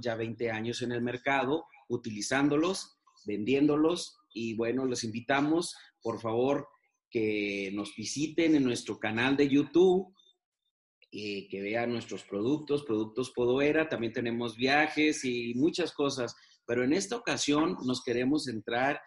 ya 0.00 0.14
20 0.14 0.50
años 0.50 0.82
en 0.82 0.92
el 0.92 1.02
mercado 1.02 1.66
utilizándolos, 1.88 2.98
vendiéndolos 3.24 4.18
y 4.32 4.54
bueno, 4.54 4.84
los 4.84 5.04
invitamos, 5.04 5.74
por 6.02 6.20
favor, 6.20 6.68
que 7.10 7.70
nos 7.72 7.94
visiten 7.96 8.54
en 8.54 8.64
nuestro 8.64 8.98
canal 8.98 9.36
de 9.36 9.48
YouTube, 9.48 10.14
eh, 11.12 11.48
que 11.48 11.62
vean 11.62 11.92
nuestros 11.92 12.24
productos, 12.24 12.84
productos 12.84 13.30
Podoera, 13.30 13.88
también 13.88 14.12
tenemos 14.12 14.56
viajes 14.56 15.24
y 15.24 15.54
muchas 15.54 15.92
cosas, 15.92 16.34
pero 16.66 16.84
en 16.84 16.92
esta 16.92 17.16
ocasión 17.16 17.76
nos 17.84 18.02
queremos 18.02 18.48
entrar 18.48 19.00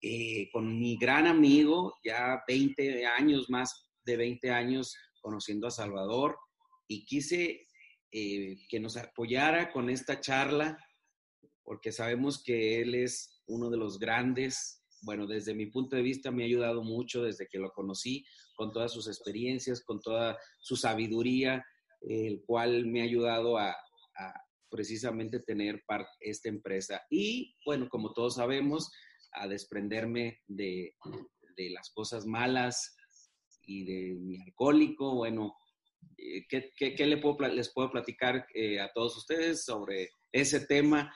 eh, 0.00 0.48
con 0.52 0.78
mi 0.78 0.96
gran 0.96 1.26
amigo, 1.26 1.94
ya 2.02 2.42
20 2.48 3.04
años, 3.04 3.50
más 3.50 3.90
de 4.04 4.16
20 4.16 4.50
años 4.50 4.96
conociendo 5.20 5.66
a 5.66 5.70
Salvador, 5.70 6.38
y 6.88 7.04
quise 7.04 7.66
eh, 8.12 8.56
que 8.68 8.80
nos 8.80 8.96
apoyara 8.96 9.72
con 9.72 9.90
esta 9.90 10.20
charla, 10.20 10.78
porque 11.62 11.92
sabemos 11.92 12.42
que 12.42 12.80
él 12.80 12.94
es 12.94 13.42
uno 13.46 13.70
de 13.70 13.76
los 13.76 13.98
grandes, 13.98 14.80
bueno, 15.02 15.26
desde 15.26 15.54
mi 15.54 15.66
punto 15.66 15.96
de 15.96 16.02
vista 16.02 16.30
me 16.30 16.42
ha 16.42 16.46
ayudado 16.46 16.82
mucho 16.82 17.22
desde 17.22 17.46
que 17.46 17.58
lo 17.58 17.70
conocí, 17.70 18.24
con 18.54 18.72
todas 18.72 18.92
sus 18.92 19.08
experiencias, 19.08 19.82
con 19.82 20.00
toda 20.00 20.38
su 20.60 20.76
sabiduría, 20.76 21.64
el 22.02 22.42
cual 22.44 22.86
me 22.86 23.00
ha 23.00 23.04
ayudado 23.04 23.58
a, 23.58 23.76
precisamente 24.68 25.40
tener 25.40 25.82
esta 26.20 26.48
empresa. 26.48 27.02
Y 27.10 27.56
bueno, 27.64 27.88
como 27.88 28.12
todos 28.12 28.34
sabemos, 28.34 28.90
a 29.32 29.48
desprenderme 29.48 30.42
de, 30.46 30.94
de 31.56 31.70
las 31.70 31.90
cosas 31.90 32.26
malas 32.26 32.94
y 33.62 33.84
de 33.84 34.14
mi 34.20 34.40
alcohólico. 34.40 35.14
Bueno, 35.14 35.56
eh, 36.16 36.46
¿qué, 36.48 36.70
qué, 36.76 37.06
le 37.06 37.18
puedo, 37.18 37.48
les 37.48 37.72
puedo 37.72 37.90
platicar 37.90 38.46
eh, 38.54 38.80
a 38.80 38.90
todos 38.92 39.16
ustedes 39.16 39.64
sobre 39.64 40.10
ese 40.32 40.66
tema? 40.66 41.14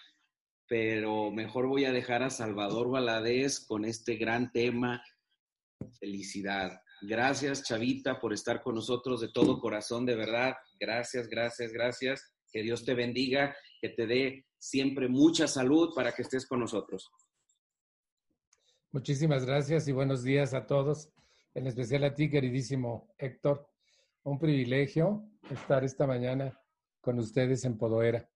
Pero 0.66 1.30
mejor 1.30 1.66
voy 1.66 1.84
a 1.84 1.92
dejar 1.92 2.22
a 2.22 2.30
Salvador 2.30 2.90
Valadez 2.90 3.64
con 3.66 3.84
este 3.84 4.16
gran 4.16 4.50
tema, 4.52 5.02
felicidad. 6.00 6.80
Gracias, 7.02 7.64
Chavita, 7.64 8.18
por 8.18 8.32
estar 8.32 8.62
con 8.62 8.76
nosotros 8.76 9.20
de 9.20 9.28
todo 9.28 9.60
corazón, 9.60 10.06
de 10.06 10.16
verdad. 10.16 10.54
Gracias, 10.80 11.28
gracias, 11.28 11.72
gracias. 11.72 12.32
Que 12.50 12.62
Dios 12.62 12.84
te 12.84 12.94
bendiga, 12.94 13.54
que 13.80 13.90
te 13.90 14.06
dé 14.06 14.46
siempre 14.58 15.08
mucha 15.08 15.46
salud 15.46 15.90
para 15.94 16.12
que 16.12 16.22
estés 16.22 16.46
con 16.46 16.60
nosotros. 16.60 17.10
Muchísimas 18.92 19.44
gracias 19.44 19.88
y 19.88 19.92
buenos 19.92 20.22
días 20.22 20.54
a 20.54 20.66
todos, 20.66 21.10
en 21.52 21.66
especial 21.66 22.04
a 22.04 22.14
ti, 22.14 22.30
queridísimo 22.30 23.12
Héctor. 23.18 23.73
Un 24.26 24.38
privilegio 24.38 25.28
estar 25.50 25.84
esta 25.84 26.06
mañana 26.06 26.58
con 27.02 27.18
ustedes 27.18 27.66
en 27.66 27.76
Podoera 27.76 28.26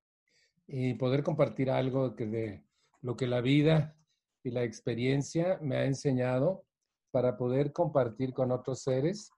y 0.66 0.92
poder 0.92 1.22
compartir 1.22 1.70
algo 1.70 2.14
que 2.14 2.26
de 2.26 2.62
lo 3.00 3.16
que 3.16 3.26
la 3.26 3.40
vida 3.40 3.96
y 4.42 4.50
la 4.50 4.64
experiencia 4.64 5.58
me 5.62 5.78
ha 5.78 5.86
enseñado 5.86 6.66
para 7.10 7.38
poder 7.38 7.72
compartir 7.72 8.34
con 8.34 8.52
otros 8.52 8.82
seres 8.82 9.30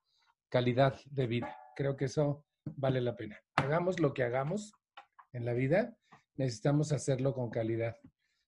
calidad 0.49 0.99
de 1.13 1.29
vida. 1.29 1.57
Creo 1.77 1.97
que 1.97 2.07
eso 2.07 2.45
vale 2.65 3.01
la 3.01 3.15
pena. 3.15 3.39
Hagamos 3.55 4.01
lo 4.01 4.13
que 4.13 4.25
hagamos 4.25 4.73
en 5.33 5.45
la 5.45 5.53
vida, 5.53 5.97
necesitamos 6.35 6.91
hacerlo 6.91 7.33
con 7.33 7.51
calidad, 7.51 7.97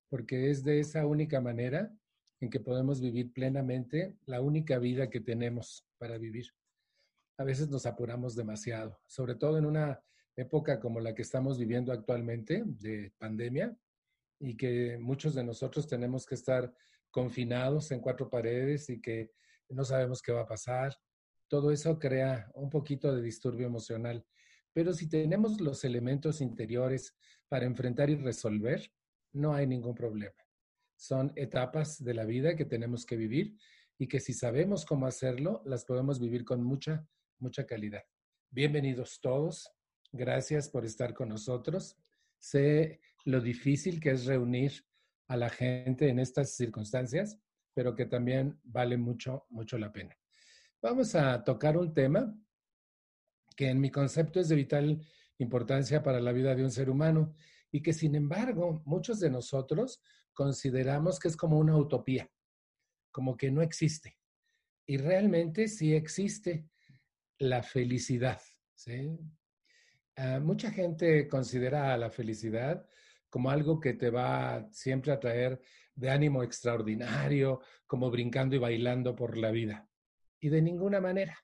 porque 0.09 0.51
es 0.51 0.65
de 0.65 0.81
esa 0.81 1.07
única 1.07 1.41
manera 1.41 1.95
en 2.41 2.51
que 2.51 2.59
podemos 2.59 3.01
vivir 3.01 3.33
plenamente 3.33 4.17
la 4.27 4.41
única 4.41 4.81
vida 4.81 5.09
que 5.09 5.21
tenemos 5.21 5.87
para 5.99 6.19
vivir. 6.19 6.47
A 7.39 7.45
veces 7.45 7.69
nos 7.69 7.87
apuramos 7.87 8.35
demasiado, 8.35 9.01
sobre 9.07 9.35
todo 9.35 9.59
en 9.59 9.67
una 9.67 10.03
época 10.37 10.81
como 10.81 11.01
la 11.01 11.15
que 11.15 11.23
estamos 11.23 11.59
viviendo 11.59 11.93
actualmente 11.93 12.63
de 12.65 13.13
pandemia 13.19 13.77
y 14.39 14.57
que 14.57 14.99
muchos 14.99 15.35
de 15.35 15.45
nosotros 15.45 15.87
tenemos 15.87 16.27
que 16.27 16.35
estar 16.35 16.73
confinados 17.11 17.91
en 17.91 18.01
cuatro 18.01 18.31
paredes 18.31 18.89
y 18.91 19.01
que 19.01 19.33
no 19.69 19.85
sabemos 19.85 20.23
qué 20.23 20.33
va 20.33 20.43
a 20.43 20.47
pasar. 20.49 20.97
Todo 21.49 21.71
eso 21.71 21.99
crea 21.99 22.51
un 22.55 22.71
poquito 22.71 23.15
de 23.15 23.23
disturbio 23.23 23.67
emocional. 23.67 24.25
Pero 24.73 24.93
si 24.95 25.09
tenemos 25.09 25.61
los 25.61 25.85
elementos 25.85 26.41
interiores 26.41 27.15
para 27.49 27.67
enfrentar 27.67 28.09
y 28.09 28.17
resolver, 28.17 28.91
no 29.33 29.55
hay 29.55 29.67
ningún 29.67 29.95
problema 29.95 30.43
son 31.03 31.33
etapas 31.35 32.03
de 32.05 32.15
la 32.15 32.25
vida 32.25 32.55
que 32.55 32.65
tenemos 32.65 33.05
que 33.05 33.17
vivir 33.17 33.57
y 33.99 34.07
que 34.07 34.21
si 34.21 34.33
sabemos 34.33 34.85
cómo 34.85 35.07
hacerlo, 35.07 35.61
las 35.65 35.85
podemos 35.85 36.21
vivir 36.21 36.45
con 36.45 36.63
mucha, 36.63 37.05
mucha 37.43 37.67
calidad. 37.67 38.05
Bienvenidos 38.51 39.21
todos. 39.21 39.69
Gracias 40.13 40.69
por 40.69 40.85
estar 40.85 41.13
con 41.13 41.29
nosotros. 41.29 41.97
Sé 42.39 43.01
lo 43.25 43.41
difícil 43.41 44.01
que 44.01 44.13
es 44.13 44.27
reunir 44.27 44.87
a 45.27 45.37
la 45.37 45.51
gente 45.51 46.09
en 46.09 46.21
estas 46.21 46.55
circunstancias, 46.55 47.41
pero 47.75 47.97
que 47.97 48.07
también 48.07 48.61
vale 48.63 48.97
mucho, 48.97 49.47
mucho 49.51 49.77
la 49.77 49.93
pena. 49.93 50.17
Vamos 50.81 51.17
a 51.17 51.43
tocar 51.43 51.77
un 51.77 51.93
tema 51.93 52.33
que 53.57 53.69
en 53.71 53.81
mi 53.81 53.91
concepto 53.91 54.39
es 54.39 54.49
de 54.49 54.57
vital 54.57 55.05
importancia 55.39 56.01
para 56.01 56.21
la 56.21 56.31
vida 56.31 56.55
de 56.55 56.63
un 56.63 56.71
ser 56.71 56.89
humano 56.91 57.35
y 57.73 57.83
que 57.83 57.93
sin 57.93 58.15
embargo 58.15 58.83
muchos 58.85 59.19
de 59.19 59.31
nosotros 59.31 60.01
consideramos 60.33 61.19
que 61.19 61.27
es 61.27 61.37
como 61.37 61.59
una 61.59 61.77
utopía, 61.77 62.31
como 63.11 63.37
que 63.37 63.51
no 63.51 63.63
existe. 63.63 64.17
Y 64.87 64.97
realmente 64.97 65.67
sí 65.67 65.93
existe 65.95 66.69
la 67.43 67.63
felicidad. 67.63 68.41
Ah, 70.17 70.39
mucha 70.41 70.71
gente 70.71 71.27
considera 71.27 71.97
la 71.97 72.09
felicidad 72.09 72.87
como 73.29 73.51
algo 73.51 73.81
que 73.81 73.95
te 73.95 74.11
va 74.11 74.69
siempre 74.71 75.11
a 75.11 75.19
traer 75.19 75.61
de 75.95 76.11
ánimo 76.11 76.45
extraordinario, 76.45 77.61
como 77.87 78.11
brincando 78.11 78.55
y 78.55 78.59
bailando 78.59 79.17
por 79.17 79.37
la 79.37 79.51
vida. 79.51 79.89
Y 80.39 80.51
de 80.51 80.63
ninguna 80.63 81.01
manera. 81.01 81.37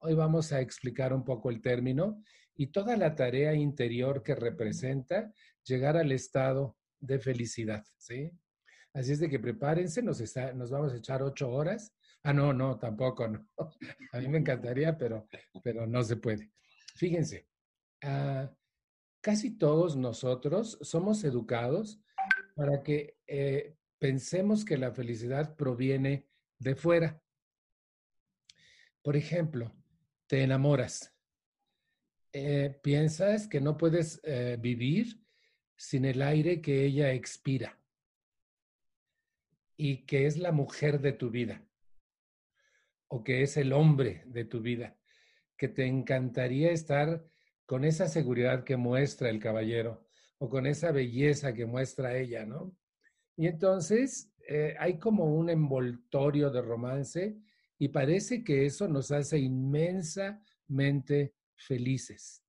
Hoy 0.00 0.14
vamos 0.14 0.52
a 0.52 0.60
explicar 0.60 1.12
un 1.14 1.24
poco 1.24 1.50
el 1.50 1.62
término 1.62 2.22
y 2.54 2.66
toda 2.66 2.96
la 2.96 3.14
tarea 3.14 3.54
interior 3.54 4.22
que 4.22 4.34
representa 4.34 5.32
llegar 5.64 5.96
al 5.96 6.12
estado 6.12 6.76
de 7.00 7.18
felicidad, 7.18 7.84
¿sí? 7.96 8.30
Así 8.92 9.12
es 9.12 9.20
de 9.20 9.30
que 9.30 9.38
prepárense, 9.38 10.02
nos, 10.02 10.20
nos 10.54 10.70
vamos 10.70 10.92
a 10.92 10.96
echar 10.96 11.22
ocho 11.22 11.50
horas. 11.50 11.94
Ah, 12.24 12.32
no, 12.32 12.52
no, 12.52 12.78
tampoco, 12.78 13.28
no. 13.28 13.48
A 14.12 14.18
mí 14.18 14.28
me 14.28 14.38
encantaría, 14.38 14.96
pero, 14.96 15.28
pero 15.62 15.86
no 15.86 16.02
se 16.02 16.16
puede. 16.16 16.50
Fíjense, 16.96 17.46
ah, 18.02 18.50
casi 19.20 19.56
todos 19.56 19.96
nosotros 19.96 20.78
somos 20.82 21.24
educados 21.24 22.00
para 22.54 22.82
que 22.82 23.16
eh, 23.26 23.76
pensemos 23.98 24.64
que 24.64 24.76
la 24.76 24.92
felicidad 24.92 25.56
proviene 25.56 26.28
de 26.58 26.74
fuera. 26.74 27.22
Por 29.02 29.16
ejemplo, 29.16 29.72
te 30.26 30.42
enamoras. 30.42 31.14
Eh, 32.32 32.78
piensas 32.82 33.46
que 33.46 33.60
no 33.60 33.76
puedes 33.76 34.20
eh, 34.24 34.58
vivir 34.60 35.24
sin 35.76 36.04
el 36.04 36.20
aire 36.20 36.60
que 36.60 36.84
ella 36.84 37.12
expira 37.12 37.80
y 39.76 40.04
que 40.04 40.26
es 40.26 40.36
la 40.36 40.52
mujer 40.52 41.00
de 41.00 41.12
tu 41.12 41.30
vida 41.30 41.67
o 43.08 43.24
que 43.24 43.42
es 43.42 43.56
el 43.56 43.72
hombre 43.72 44.22
de 44.26 44.44
tu 44.44 44.60
vida, 44.60 44.96
que 45.56 45.68
te 45.68 45.86
encantaría 45.86 46.70
estar 46.70 47.24
con 47.66 47.84
esa 47.84 48.08
seguridad 48.08 48.64
que 48.64 48.76
muestra 48.76 49.28
el 49.30 49.38
caballero 49.38 50.06
o 50.38 50.48
con 50.48 50.66
esa 50.66 50.92
belleza 50.92 51.52
que 51.52 51.66
muestra 51.66 52.16
ella, 52.16 52.46
¿no? 52.46 52.76
Y 53.36 53.46
entonces 53.46 54.32
eh, 54.48 54.74
hay 54.78 54.98
como 54.98 55.24
un 55.24 55.50
envoltorio 55.50 56.50
de 56.50 56.62
romance 56.62 57.38
y 57.78 57.88
parece 57.88 58.42
que 58.42 58.66
eso 58.66 58.88
nos 58.88 59.10
hace 59.10 59.38
inmensamente 59.38 61.34
felices. 61.54 62.42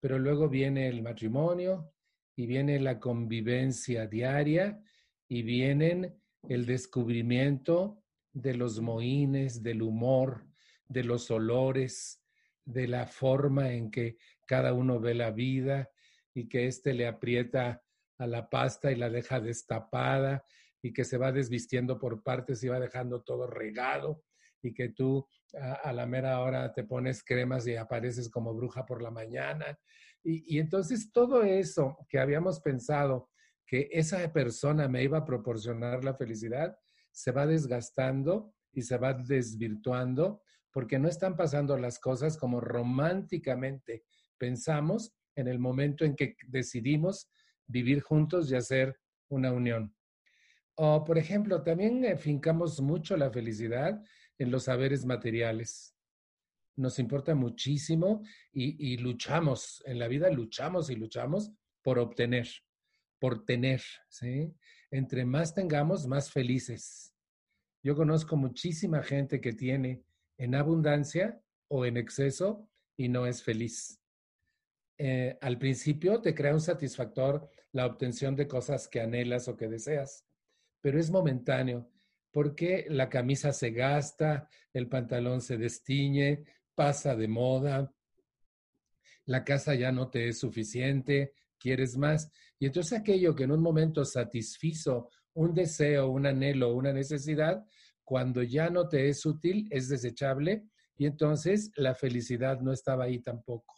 Pero 0.00 0.18
luego 0.18 0.48
viene 0.48 0.88
el 0.88 1.02
matrimonio 1.02 1.92
y 2.34 2.46
viene 2.46 2.80
la 2.80 2.98
convivencia 2.98 4.06
diaria 4.06 4.82
y 5.28 5.42
vienen 5.42 6.20
el 6.48 6.66
descubrimiento 6.66 8.02
de 8.36 8.52
los 8.52 8.80
mohines, 8.80 9.62
del 9.62 9.80
humor, 9.80 10.44
de 10.88 11.04
los 11.04 11.30
olores, 11.30 12.22
de 12.66 12.86
la 12.86 13.06
forma 13.06 13.72
en 13.72 13.90
que 13.90 14.18
cada 14.44 14.74
uno 14.74 15.00
ve 15.00 15.14
la 15.14 15.30
vida 15.30 15.90
y 16.34 16.46
que 16.46 16.66
éste 16.66 16.92
le 16.92 17.06
aprieta 17.06 17.82
a 18.18 18.26
la 18.26 18.50
pasta 18.50 18.92
y 18.92 18.96
la 18.96 19.08
deja 19.08 19.40
destapada 19.40 20.44
y 20.82 20.92
que 20.92 21.04
se 21.04 21.16
va 21.16 21.32
desvistiendo 21.32 21.98
por 21.98 22.22
partes 22.22 22.62
y 22.62 22.68
va 22.68 22.78
dejando 22.78 23.22
todo 23.22 23.46
regado 23.46 24.22
y 24.62 24.74
que 24.74 24.90
tú 24.90 25.26
a, 25.82 25.92
la 25.94 26.04
mera 26.04 26.40
hora 26.40 26.74
te 26.74 26.84
pones 26.84 27.24
cremas 27.24 27.66
y 27.66 27.76
apareces 27.76 28.28
como 28.28 28.52
bruja 28.52 28.84
por 28.84 29.00
la 29.00 29.10
mañana. 29.10 29.78
Y, 30.22 30.56
y 30.56 30.58
entonces 30.58 31.10
todo 31.10 31.42
eso 31.42 31.96
que 32.10 32.18
habíamos 32.18 32.60
pensado 32.60 33.30
que 33.64 33.88
esa 33.92 34.30
persona 34.30 34.88
me 34.88 35.02
iba 35.02 35.18
a 35.18 35.24
proporcionar 35.24 36.04
la 36.04 36.14
felicidad, 36.14 36.76
se 37.16 37.32
va 37.32 37.46
desgastando 37.46 38.52
y 38.72 38.82
se 38.82 38.98
va 38.98 39.14
desvirtuando 39.14 40.42
porque 40.70 40.98
no 40.98 41.08
están 41.08 41.34
pasando 41.34 41.78
las 41.78 41.98
cosas 41.98 42.36
como 42.36 42.60
románticamente 42.60 44.04
pensamos 44.36 45.16
en 45.34 45.48
el 45.48 45.58
momento 45.58 46.04
en 46.04 46.14
que 46.14 46.36
decidimos 46.46 47.30
vivir 47.66 48.02
juntos 48.02 48.50
y 48.50 48.54
hacer 48.54 49.00
una 49.28 49.50
unión. 49.50 49.96
O, 50.74 51.04
por 51.04 51.16
ejemplo, 51.16 51.62
también 51.62 52.04
eh, 52.04 52.18
fincamos 52.18 52.82
mucho 52.82 53.16
la 53.16 53.30
felicidad 53.30 53.98
en 54.36 54.50
los 54.50 54.64
saberes 54.64 55.06
materiales. 55.06 55.96
Nos 56.76 56.98
importa 56.98 57.34
muchísimo 57.34 58.22
y, 58.52 58.92
y 58.92 58.98
luchamos, 58.98 59.82
en 59.86 59.98
la 59.98 60.06
vida 60.06 60.28
luchamos 60.28 60.90
y 60.90 60.96
luchamos 60.96 61.50
por 61.80 61.98
obtener, 61.98 62.46
por 63.18 63.46
tener, 63.46 63.80
¿sí? 64.10 64.54
Entre 64.90 65.24
más 65.24 65.54
tengamos, 65.54 66.06
más 66.06 66.30
felices. 66.30 67.14
Yo 67.82 67.94
conozco 67.94 68.36
muchísima 68.36 69.02
gente 69.02 69.40
que 69.40 69.52
tiene 69.52 70.02
en 70.38 70.54
abundancia 70.54 71.40
o 71.68 71.84
en 71.86 71.96
exceso 71.96 72.68
y 72.96 73.08
no 73.08 73.26
es 73.26 73.42
feliz. 73.42 74.00
Eh, 74.98 75.36
al 75.40 75.58
principio 75.58 76.20
te 76.22 76.34
crea 76.34 76.54
un 76.54 76.60
satisfactor 76.60 77.48
la 77.72 77.86
obtención 77.86 78.34
de 78.34 78.48
cosas 78.48 78.88
que 78.88 79.00
anhelas 79.00 79.48
o 79.48 79.56
que 79.56 79.68
deseas, 79.68 80.24
pero 80.80 80.98
es 80.98 81.10
momentáneo 81.10 81.90
porque 82.36 82.84
la 82.90 83.08
camisa 83.08 83.52
se 83.52 83.70
gasta, 83.70 84.50
el 84.74 84.88
pantalón 84.88 85.40
se 85.40 85.56
destiñe, 85.56 86.44
pasa 86.74 87.16
de 87.16 87.28
moda, 87.28 87.94
la 89.24 89.42
casa 89.42 89.74
ya 89.74 89.90
no 89.90 90.10
te 90.10 90.28
es 90.28 90.38
suficiente, 90.38 91.32
quieres 91.58 91.96
más. 91.96 92.30
Y 92.58 92.66
entonces 92.66 92.98
aquello 92.98 93.34
que 93.34 93.44
en 93.44 93.52
un 93.52 93.60
momento 93.60 94.04
satisfizo 94.04 95.10
un 95.34 95.54
deseo, 95.54 96.08
un 96.08 96.26
anhelo, 96.26 96.74
una 96.74 96.92
necesidad, 96.92 97.64
cuando 98.04 98.42
ya 98.42 98.70
no 98.70 98.88
te 98.88 99.08
es 99.08 99.26
útil, 99.26 99.66
es 99.70 99.88
desechable 99.88 100.64
y 100.96 101.06
entonces 101.06 101.70
la 101.76 101.94
felicidad 101.94 102.60
no 102.60 102.72
estaba 102.72 103.04
ahí 103.04 103.20
tampoco. 103.20 103.74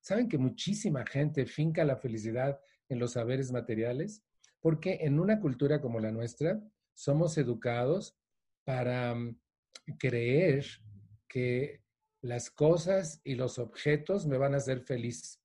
¿Saben 0.00 0.28
que 0.28 0.38
muchísima 0.38 1.04
gente 1.04 1.46
finca 1.46 1.84
la 1.84 1.96
felicidad 1.96 2.58
en 2.88 2.98
los 2.98 3.12
saberes 3.12 3.52
materiales? 3.52 4.22
Porque 4.60 4.98
en 5.00 5.18
una 5.18 5.40
cultura 5.40 5.80
como 5.80 6.00
la 6.00 6.12
nuestra, 6.12 6.60
somos 6.94 7.36
educados 7.36 8.16
para 8.64 9.14
mm, 9.14 9.36
creer 9.98 10.64
que 11.28 11.82
las 12.22 12.50
cosas 12.50 13.20
y 13.24 13.34
los 13.34 13.58
objetos 13.58 14.26
me 14.26 14.38
van 14.38 14.54
a 14.54 14.58
hacer 14.58 14.80
feliz. 14.80 15.40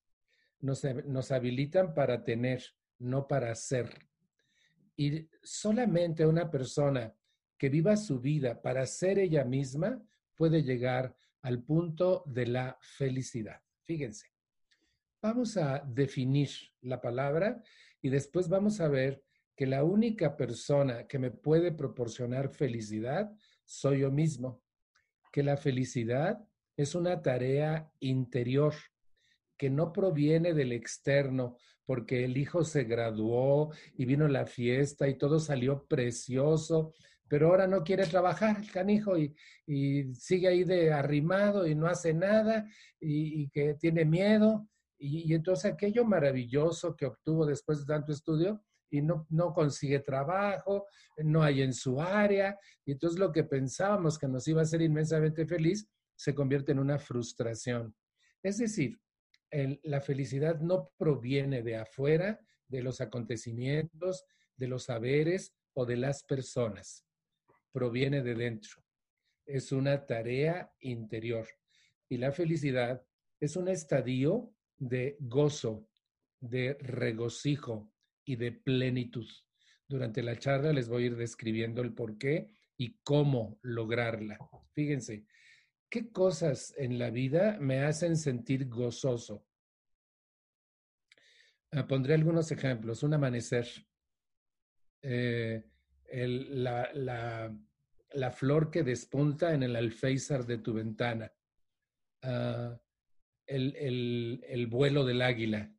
Nos, 0.62 0.84
nos 1.06 1.32
habilitan 1.32 1.94
para 1.94 2.24
tener, 2.24 2.64
no 2.98 3.28
para 3.28 3.54
ser. 3.56 3.90
Y 4.98 5.30
solamente 5.42 6.26
una 6.26 6.52
persona 6.52 7.14
que 7.58 7.70
viva 7.70 7.96
su 7.98 8.20
vida 8.20 8.62
para 8.62 8.86
ser 8.86 9.20
ella 9.20 9.44
misma 9.44 10.02
puede 10.36 10.64
llegar 10.64 11.16
al 11.42 11.62
punto 11.64 12.24
de 12.26 12.48
la 12.48 12.78
felicidad. 12.82 13.62
Fíjense, 13.86 14.28
vamos 15.22 15.58
a 15.58 15.80
definir 15.80 16.50
la 16.82 17.02
palabra 17.02 17.62
y 18.02 18.10
después 18.10 18.48
vamos 18.48 18.80
a 18.80 18.88
ver 18.88 19.24
que 19.56 19.68
la 19.68 19.84
única 19.84 20.38
persona 20.38 21.06
que 21.06 21.20
me 21.20 21.32
puede 21.32 21.74
proporcionar 21.74 22.50
felicidad 22.50 23.30
soy 23.66 24.00
yo 24.00 24.12
mismo, 24.12 24.62
que 25.32 25.44
la 25.44 25.58
felicidad 25.58 26.40
es 26.78 26.96
una 26.96 27.22
tarea 27.22 27.92
interior 28.00 28.74
que 29.60 29.70
no 29.70 29.94
proviene 29.94 30.56
del 30.56 30.72
externo, 30.72 31.58
porque 31.86 32.26
el 32.26 32.38
hijo 32.38 32.64
se 32.64 32.86
graduó 32.86 33.72
y 33.94 34.06
vino 34.06 34.28
la 34.28 34.48
fiesta 34.48 35.08
y 35.08 35.18
todo 35.20 35.40
salió 35.40 35.86
precioso 35.88 36.94
pero 37.30 37.48
ahora 37.48 37.68
no 37.68 37.84
quiere 37.84 38.06
trabajar 38.08 38.58
el 38.60 38.70
canijo 38.72 39.18
y, 39.18 39.34
sigue 40.16 40.48
ahí 40.48 40.64
de 40.64 40.92
arrimado 40.92 41.68
y 41.68 41.76
no 41.76 41.86
hace 41.86 42.12
nada 42.12 42.68
y, 43.00 43.48
que 43.52 43.76
tiene 43.76 44.04
miedo. 44.04 44.68
Y, 44.98 45.34
entonces 45.36 45.72
aquello 45.72 46.04
maravilloso 46.04 46.96
que 46.96 47.06
obtuvo 47.06 47.46
después 47.46 47.80
de 47.80 47.94
tanto 47.94 48.12
estudio 48.12 48.64
y 48.90 49.04
no, 49.04 49.28
no 49.30 49.54
consigue 49.54 50.00
trabajo, 50.00 50.88
no 51.18 51.44
hay 51.44 51.62
en 51.62 51.74
su 51.74 52.02
área, 52.02 52.58
y 52.84 52.94
entonces 52.94 53.20
lo 53.20 53.32
que 53.32 53.44
pensábamos 53.44 54.18
que 54.18 54.28
nos 54.28 54.48
iba 54.48 54.62
a 54.62 54.64
hacer 54.64 54.82
inmensamente 54.82 55.46
feliz 55.46 55.88
se 56.16 56.34
convierte 56.34 56.72
en 56.72 56.80
una 56.80 56.98
frustración. 56.98 57.96
Es 58.42 58.58
decir, 58.58 59.00
la 59.52 60.02
felicidad 60.02 60.60
no 60.60 60.92
proviene 60.98 61.62
de 61.64 61.78
afuera, 61.78 62.40
de 62.68 62.84
los 62.84 63.02
acontecimientos, 63.02 64.26
de 64.56 64.68
los 64.68 64.84
saberes 64.84 65.56
o 65.74 65.86
de 65.86 65.98
las 65.98 66.24
personas 66.24 67.06
proviene 67.72 68.22
de 68.22 68.36
dentro. 68.36 68.84
Es 69.46 69.72
una 69.72 70.06
tarea 70.06 70.72
interior. 70.80 71.48
Y 72.08 72.18
la 72.18 72.32
felicidad 72.32 73.04
es 73.40 73.56
un 73.56 73.68
estadio 73.68 74.54
de 74.78 75.18
gozo, 75.20 75.88
de 76.40 76.76
regocijo 76.80 77.92
y 78.26 78.36
de 78.36 78.52
plenitud. 78.52 79.28
Durante 79.88 80.22
la 80.22 80.38
charla 80.38 80.74
les 80.74 80.88
voy 80.88 81.04
a 81.04 81.06
ir 81.08 81.16
describiendo 81.16 81.82
el 81.82 81.94
por 81.94 82.18
qué 82.18 82.54
y 82.78 82.98
cómo 83.04 83.60
lograrla. 83.62 84.38
Fíjense, 84.74 85.26
¿qué 85.90 86.12
cosas 86.12 86.74
en 86.78 87.00
la 87.00 87.10
vida 87.10 87.58
me 87.60 87.82
hacen 87.82 88.16
sentir 88.16 88.70
gozoso? 88.70 89.46
Ah, 91.72 91.88
pondré 91.88 92.14
algunos 92.14 92.52
ejemplos. 92.52 93.04
Un 93.04 93.14
amanecer. 93.14 93.68
Eh, 95.02 95.64
la, 96.12 97.52
flor 98.32 98.72
que 98.72 98.84
despunta 98.84 99.54
en 99.54 99.64
el 99.64 99.76
alféizar 99.76 100.46
de 100.46 100.58
tu 100.58 100.74
ventana, 100.74 101.32
ah, 102.24 102.80
el 103.46 104.68
vuelo 104.70 105.06
del 105.06 105.22
águila, 105.22 105.72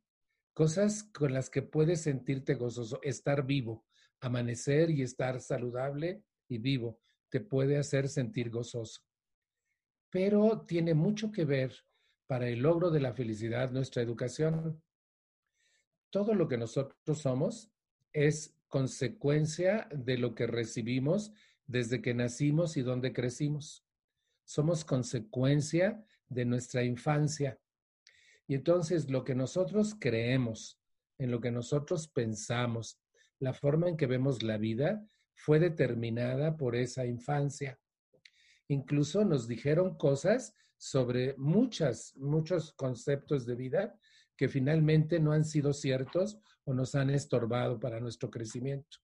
cosas 0.54 1.02
con 1.04 1.32
las 1.32 1.50
que 1.50 1.62
puedes 1.62 2.02
sentirte 2.02 2.54
gozoso, 2.54 3.00
estar 3.02 3.44
vivo, 3.44 3.84
amanecer 4.20 4.90
y 4.90 5.02
estar 5.02 5.40
saludable 5.40 6.22
y 6.48 6.58
vivo, 6.58 7.00
te 7.28 7.40
puede 7.40 7.76
hacer 7.76 8.08
sentir 8.08 8.50
gozoso. 8.50 9.02
Pero 10.10 10.62
tiene 10.66 10.94
mucho 10.94 11.30
que 11.30 11.44
ver 11.44 11.72
para 12.26 12.48
el 12.48 12.60
logro 12.60 12.90
de 12.90 13.00
la 13.00 13.12
felicidad 13.12 13.70
nuestra 13.70 14.02
educación. 14.02 14.82
Todo 16.10 16.34
lo 16.34 16.48
que 16.48 16.58
nosotros 16.58 17.18
somos 17.18 17.70
es 18.12 18.54
consecuencia 18.68 19.88
de 19.90 20.18
lo 20.18 20.34
que 20.34 20.46
recibimos 20.46 21.32
desde 21.66 22.02
que 22.02 22.14
nacimos 22.14 22.76
y 22.76 22.82
donde 22.82 23.12
crecimos. 23.12 23.84
Somos 24.44 24.84
consecuencia 24.84 26.04
de 26.28 26.44
nuestra 26.44 26.82
infancia. 26.82 27.58
Y 28.46 28.54
entonces 28.54 29.10
lo 29.10 29.24
que 29.24 29.34
nosotros 29.34 29.96
creemos, 29.98 30.80
en 31.18 31.30
lo 31.30 31.40
que 31.40 31.50
nosotros 31.50 32.08
pensamos, 32.08 32.98
la 33.38 33.52
forma 33.52 33.88
en 33.88 33.96
que 33.96 34.06
vemos 34.06 34.42
la 34.42 34.56
vida, 34.56 35.04
fue 35.34 35.58
determinada 35.58 36.56
por 36.56 36.76
esa 36.76 37.06
infancia. 37.06 37.78
Incluso 38.70 39.24
nos 39.24 39.48
dijeron 39.48 39.96
cosas 39.96 40.54
sobre 40.76 41.34
muchas, 41.36 42.16
muchos 42.16 42.72
conceptos 42.74 43.44
de 43.44 43.56
vida 43.56 43.98
que 44.36 44.46
finalmente 44.46 45.18
no 45.18 45.32
han 45.32 45.44
sido 45.44 45.72
ciertos 45.72 46.38
o 46.62 46.72
nos 46.72 46.94
han 46.94 47.10
estorbado 47.10 47.80
para 47.80 47.98
nuestro 47.98 48.30
crecimiento. 48.30 48.98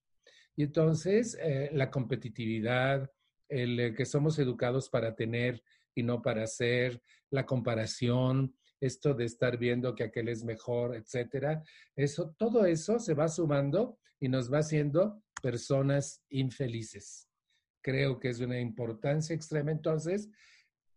Y 0.54 0.62
entonces 0.62 1.36
eh, 1.42 1.68
la 1.72 1.90
competitividad, 1.90 3.10
el 3.48 3.80
eh, 3.80 3.94
que 3.94 4.06
somos 4.06 4.38
educados 4.38 4.88
para 4.88 5.16
tener 5.16 5.64
y 5.96 6.04
no 6.04 6.22
para 6.22 6.46
ser, 6.46 7.02
la 7.30 7.44
comparación, 7.44 8.54
esto 8.80 9.14
de 9.14 9.24
estar 9.24 9.58
viendo 9.58 9.96
que 9.96 10.04
aquel 10.04 10.28
es 10.28 10.44
mejor, 10.44 10.94
etcétera, 10.94 11.64
eso, 11.96 12.36
todo 12.38 12.66
eso 12.66 13.00
se 13.00 13.14
va 13.14 13.26
sumando 13.26 13.98
y 14.20 14.28
nos 14.28 14.52
va 14.52 14.58
haciendo 14.58 15.24
personas 15.42 16.22
infelices. 16.28 17.25
Creo 17.86 18.18
que 18.18 18.30
es 18.30 18.38
de 18.38 18.46
una 18.46 18.58
importancia 18.58 19.32
extrema 19.32 19.70
entonces 19.70 20.28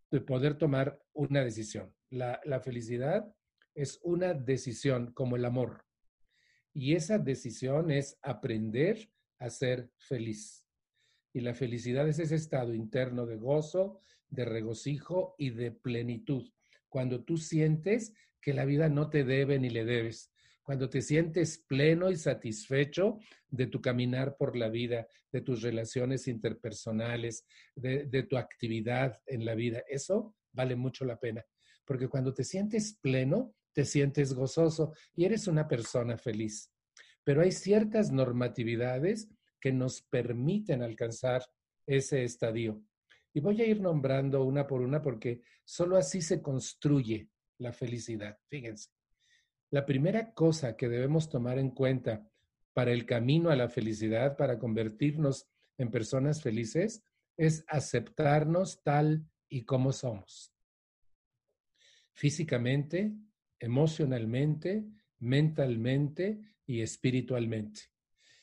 de 0.10 0.22
poder 0.22 0.58
tomar 0.58 1.00
una 1.14 1.44
decisión. 1.44 1.94
La, 2.10 2.42
la 2.46 2.62
felicidad 2.62 3.32
es 3.76 4.00
una 4.02 4.34
decisión 4.34 5.14
como 5.14 5.36
el 5.36 5.46
amor. 5.46 5.86
Y 6.74 6.96
esa 6.96 7.20
decisión 7.20 7.92
es 7.92 8.18
aprender 8.24 9.12
a 9.38 9.52
ser 9.52 9.92
feliz. 10.00 10.66
Y 11.32 11.42
la 11.42 11.54
felicidad 11.54 12.08
es 12.08 12.18
ese 12.18 12.34
estado 12.34 12.74
interno 12.74 13.28
de 13.28 13.38
gozo, 13.38 14.02
de 14.28 14.46
regocijo 14.46 15.36
y 15.38 15.52
de 15.52 15.72
plenitud. 15.72 16.52
Cuando 16.88 17.24
tú 17.24 17.38
sientes 17.38 18.16
que 18.42 18.52
la 18.52 18.66
vida 18.66 18.90
no 18.90 19.12
te 19.12 19.24
debe 19.24 19.60
ni 19.60 19.70
le 19.70 19.86
debes. 19.86 20.34
Cuando 20.70 20.88
te 20.88 21.02
sientes 21.02 21.58
pleno 21.58 22.12
y 22.12 22.16
satisfecho 22.16 23.18
de 23.48 23.66
tu 23.66 23.82
caminar 23.82 24.38
por 24.38 24.56
la 24.56 24.70
vida, 24.70 25.08
de 25.32 25.42
tus 25.42 25.64
relaciones 25.64 26.28
interpersonales, 26.28 27.44
de, 27.76 28.24
tu 28.30 28.38
actividad 28.38 29.20
en 29.26 29.46
la 29.46 29.56
vida. 29.56 29.82
Eso 29.90 30.36
vale 30.52 30.76
mucho 30.76 31.06
la 31.06 31.20
pena. 31.20 31.44
Porque 31.86 32.08
cuando 32.08 32.36
te 32.36 32.44
sientes 32.44 32.94
pleno, 33.02 33.56
te 33.74 33.84
sientes 33.84 34.36
gozoso 34.36 34.94
y 35.16 35.26
eres 35.26 35.48
una 35.48 35.68
persona 35.68 36.20
feliz. 36.20 36.72
Pero 37.24 37.42
hay 37.42 37.52
ciertas 37.52 38.12
normatividades 38.12 39.28
que 39.60 39.72
nos 39.74 40.04
permiten 40.04 40.84
alcanzar 40.84 41.42
ese 41.88 42.24
estadio. 42.24 42.84
Y 43.34 43.40
voy 43.40 43.60
a 43.64 43.66
ir 43.66 43.82
nombrando 43.82 44.44
una 44.44 44.68
por 44.68 44.82
una 44.82 45.02
porque 45.02 45.42
solo 45.66 45.98
así 45.98 46.22
se 46.22 46.44
construye 46.44 47.28
la 47.58 47.74
felicidad. 47.74 48.38
Fíjense. 48.50 48.99
La 49.72 49.86
primera 49.86 50.34
cosa 50.34 50.76
que 50.76 50.90
debemos 50.90 51.30
tomar 51.30 51.60
en 51.60 51.70
cuenta 51.72 52.28
para 52.74 52.92
el 52.92 53.06
camino 53.06 53.50
a 53.50 53.56
la 53.56 53.70
felicidad, 53.70 54.38
para 54.38 54.58
convertirnos 54.58 55.48
en 55.78 55.92
personas 55.92 56.42
felices, 56.42 57.04
es 57.38 57.64
aceptarnos 57.68 58.84
tal 58.84 59.26
y 59.48 59.64
como 59.64 59.92
somos. 59.92 60.54
Físicamente, 62.14 63.14
emocionalmente, 63.60 64.86
mentalmente 65.20 66.40
y 66.66 66.82
espiritualmente. 66.82 67.82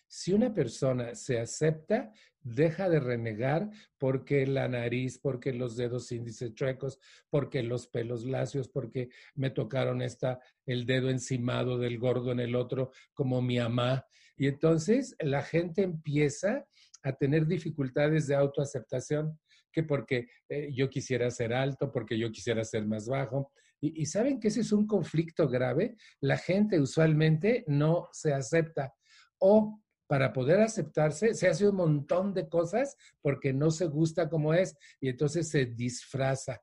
Si 0.06 0.33
una 0.33 0.54
persona 0.54 1.14
se 1.14 1.38
acepta, 1.38 2.12
deja 2.47 2.88
de 2.88 3.00
renegar 3.00 3.71
porque 3.99 4.47
la 4.47 4.69
nariz, 4.69 5.19
porque 5.19 5.53
los 5.53 5.76
dedos 5.76 6.12
índices 6.12 6.55
chuecos, 6.55 7.00
porque 7.29 7.62
los 7.62 7.88
pelos 7.88 8.25
lacios, 8.25 8.69
porque 8.69 9.09
me 9.35 9.50
tocaron 9.50 10.00
esta, 10.00 10.38
el 10.65 10.87
dedo 10.87 11.11
encimado 11.11 11.76
del 11.79 11.99
gordo 11.99 12.31
en 12.33 12.41
el 12.41 12.55
otro, 12.55 12.93
como 13.15 13.43
mi 13.43 13.59
mamá. 13.59 14.07
Y 14.37 14.47
entonces 14.47 15.17
la 15.19 15.43
gente 15.43 15.83
empieza 15.83 16.67
a 17.03 17.12
tener 17.12 17.47
dificultades 17.47 18.29
de 18.29 18.37
autoaceptación, 18.37 19.38
que 19.73 19.83
porque 19.83 20.29
eh, 20.49 20.71
yo 20.73 20.88
quisiera 20.88 21.31
ser 21.31 21.53
alto, 21.53 21.91
porque 21.91 22.17
yo 22.17 22.31
quisiera 22.31 22.65
ser 22.65 22.87
más 22.87 23.09
bajo. 23.09 23.53
Y, 23.81 24.03
y 24.03 24.07
saben 24.07 24.38
que 24.38 24.49
ese 24.49 24.61
es 24.61 24.73
un 24.73 24.87
conflicto 24.87 25.49
grave. 25.49 25.97
La 26.21 26.38
gente 26.38 26.81
usualmente 26.81 27.65
no 27.67 28.09
se 28.12 28.33
acepta 28.33 28.95
o 29.38 29.81
para 30.07 30.33
poder 30.33 30.61
aceptarse, 30.61 31.35
se 31.35 31.49
hace 31.49 31.69
un 31.69 31.77
montón 31.77 32.33
de 32.33 32.49
cosas 32.49 32.97
porque 33.21 33.53
no 33.53 33.71
se 33.71 33.87
gusta 33.87 34.29
como 34.29 34.55
es 34.55 34.77
y 35.01 35.09
entonces 35.09 35.49
se 35.49 35.67
disfraza. 35.67 36.63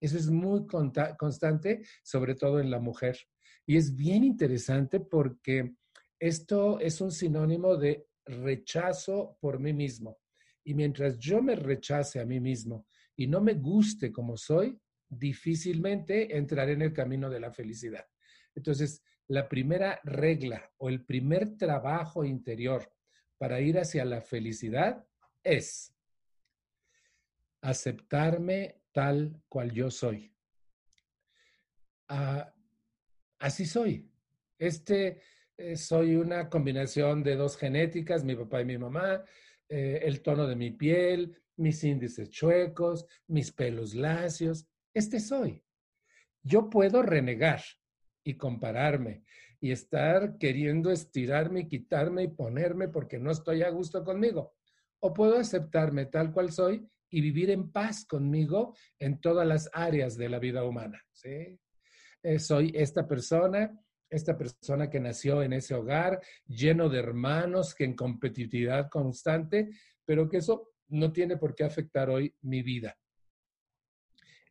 Eso 0.00 0.18
es 0.18 0.28
muy 0.28 0.66
constante, 0.66 1.82
sobre 2.02 2.34
todo 2.34 2.60
en 2.60 2.70
la 2.70 2.80
mujer. 2.80 3.16
Y 3.66 3.76
es 3.76 3.94
bien 3.94 4.24
interesante 4.24 5.00
porque 5.00 5.74
esto 6.18 6.80
es 6.80 7.00
un 7.00 7.12
sinónimo 7.12 7.76
de 7.76 8.06
rechazo 8.24 9.36
por 9.40 9.58
mí 9.58 9.72
mismo. 9.72 10.18
Y 10.64 10.74
mientras 10.74 11.18
yo 11.18 11.42
me 11.42 11.56
rechace 11.56 12.20
a 12.20 12.26
mí 12.26 12.40
mismo 12.40 12.86
y 13.16 13.26
no 13.26 13.40
me 13.40 13.54
guste 13.54 14.12
como 14.12 14.36
soy, 14.36 14.78
difícilmente 15.08 16.36
entraré 16.36 16.72
en 16.72 16.82
el 16.82 16.92
camino 16.92 17.28
de 17.28 17.40
la 17.40 17.52
felicidad. 17.52 18.06
Entonces, 18.54 19.02
la 19.32 19.48
primera 19.48 19.98
regla 20.04 20.70
o 20.76 20.90
el 20.90 21.06
primer 21.06 21.56
trabajo 21.56 22.22
interior 22.22 22.92
para 23.38 23.62
ir 23.62 23.78
hacia 23.78 24.04
la 24.04 24.20
felicidad 24.20 25.06
es 25.42 25.94
aceptarme 27.62 28.82
tal 28.92 29.42
cual 29.48 29.72
yo 29.72 29.90
soy. 29.90 30.30
Ah, 32.08 32.52
así 33.38 33.64
soy. 33.64 34.06
Este 34.58 35.22
eh, 35.56 35.76
soy 35.76 36.16
una 36.16 36.50
combinación 36.50 37.22
de 37.22 37.36
dos 37.36 37.56
genéticas, 37.56 38.24
mi 38.24 38.36
papá 38.36 38.60
y 38.60 38.66
mi 38.66 38.76
mamá, 38.76 39.24
eh, 39.66 40.00
el 40.02 40.20
tono 40.20 40.46
de 40.46 40.56
mi 40.56 40.72
piel, 40.72 41.40
mis 41.56 41.82
índices 41.84 42.28
chuecos, 42.28 43.06
mis 43.28 43.50
pelos 43.50 43.94
lacios. 43.94 44.68
Este 44.92 45.20
soy. 45.20 45.64
Yo 46.42 46.68
puedo 46.68 47.02
renegar, 47.02 47.62
y 48.24 48.34
compararme 48.34 49.24
y 49.62 49.70
estar 49.70 50.38
queriendo 50.38 50.90
estirarme 50.90 51.60
y 51.60 51.68
quitarme 51.68 52.24
y 52.24 52.28
ponerme 52.28 52.88
porque 52.88 53.18
no 53.18 53.30
estoy 53.30 53.62
a 53.62 53.70
gusto 53.70 54.02
conmigo. 54.02 54.54
O 55.00 55.14
puedo 55.14 55.38
aceptarme 55.38 56.06
tal 56.06 56.32
cual 56.32 56.50
soy 56.50 56.84
y 57.08 57.20
vivir 57.20 57.50
en 57.50 57.70
paz 57.70 58.04
conmigo 58.04 58.74
en 58.98 59.20
todas 59.20 59.46
las 59.46 59.70
áreas 59.72 60.16
de 60.16 60.28
la 60.28 60.40
vida 60.40 60.64
humana. 60.64 61.00
¿sí? 61.12 61.60
Eh, 62.24 62.40
soy 62.40 62.72
esta 62.74 63.06
persona, 63.06 63.78
esta 64.10 64.36
persona 64.36 64.90
que 64.90 64.98
nació 64.98 65.42
en 65.44 65.52
ese 65.52 65.74
hogar 65.74 66.20
lleno 66.46 66.88
de 66.88 66.98
hermanos, 66.98 67.72
que 67.74 67.84
en 67.84 67.94
competitividad 67.94 68.88
constante, 68.90 69.70
pero 70.04 70.28
que 70.28 70.38
eso 70.38 70.72
no 70.88 71.12
tiene 71.12 71.36
por 71.36 71.54
qué 71.54 71.62
afectar 71.62 72.10
hoy 72.10 72.34
mi 72.40 72.62
vida. 72.62 72.98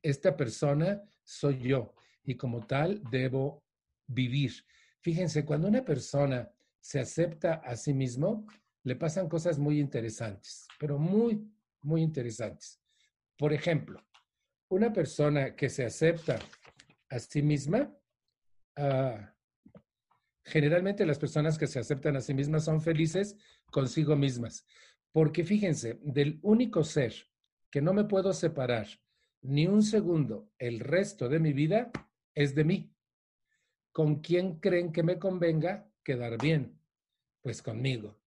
Esta 0.01 0.37
persona 0.37 1.01
soy 1.23 1.59
yo 1.59 1.93
y 2.23 2.35
como 2.35 2.65
tal 2.65 3.01
debo 3.09 3.63
vivir. 4.07 4.51
Fíjense, 4.99 5.45
cuando 5.45 5.67
una 5.67 5.83
persona 5.83 6.51
se 6.79 6.99
acepta 6.99 7.55
a 7.55 7.75
sí 7.75 7.93
mismo, 7.93 8.45
le 8.83 8.95
pasan 8.95 9.29
cosas 9.29 9.59
muy 9.59 9.79
interesantes, 9.79 10.67
pero 10.79 10.97
muy, 10.97 11.47
muy 11.81 12.01
interesantes. 12.01 12.79
Por 13.37 13.53
ejemplo, 13.53 14.03
una 14.69 14.91
persona 14.91 15.55
que 15.55 15.69
se 15.69 15.85
acepta 15.85 16.39
a 17.09 17.19
sí 17.19 17.41
misma, 17.41 17.93
ah, 18.77 19.33
generalmente 20.43 21.05
las 21.05 21.19
personas 21.19 21.57
que 21.57 21.67
se 21.67 21.79
aceptan 21.79 22.15
a 22.15 22.21
sí 22.21 22.33
mismas 22.33 22.65
son 22.65 22.81
felices 22.81 23.35
consigo 23.71 24.15
mismas, 24.15 24.65
porque 25.11 25.43
fíjense, 25.43 25.99
del 26.01 26.39
único 26.41 26.83
ser 26.83 27.13
que 27.69 27.81
no 27.81 27.93
me 27.93 28.05
puedo 28.05 28.33
separar 28.33 28.87
ni 29.41 29.67
un 29.67 29.83
segundo 29.83 30.49
el 30.57 30.79
resto 30.79 31.29
de 31.29 31.39
mi 31.39 31.53
vida 31.53 31.91
es 32.35 32.55
de 32.55 32.63
mí. 32.63 32.95
¿Con 33.91 34.21
quién 34.21 34.59
creen 34.59 34.91
que 34.91 35.03
me 35.03 35.19
convenga 35.19 35.91
quedar 36.03 36.41
bien? 36.41 36.79
Pues 37.41 37.61
conmigo. 37.61 38.17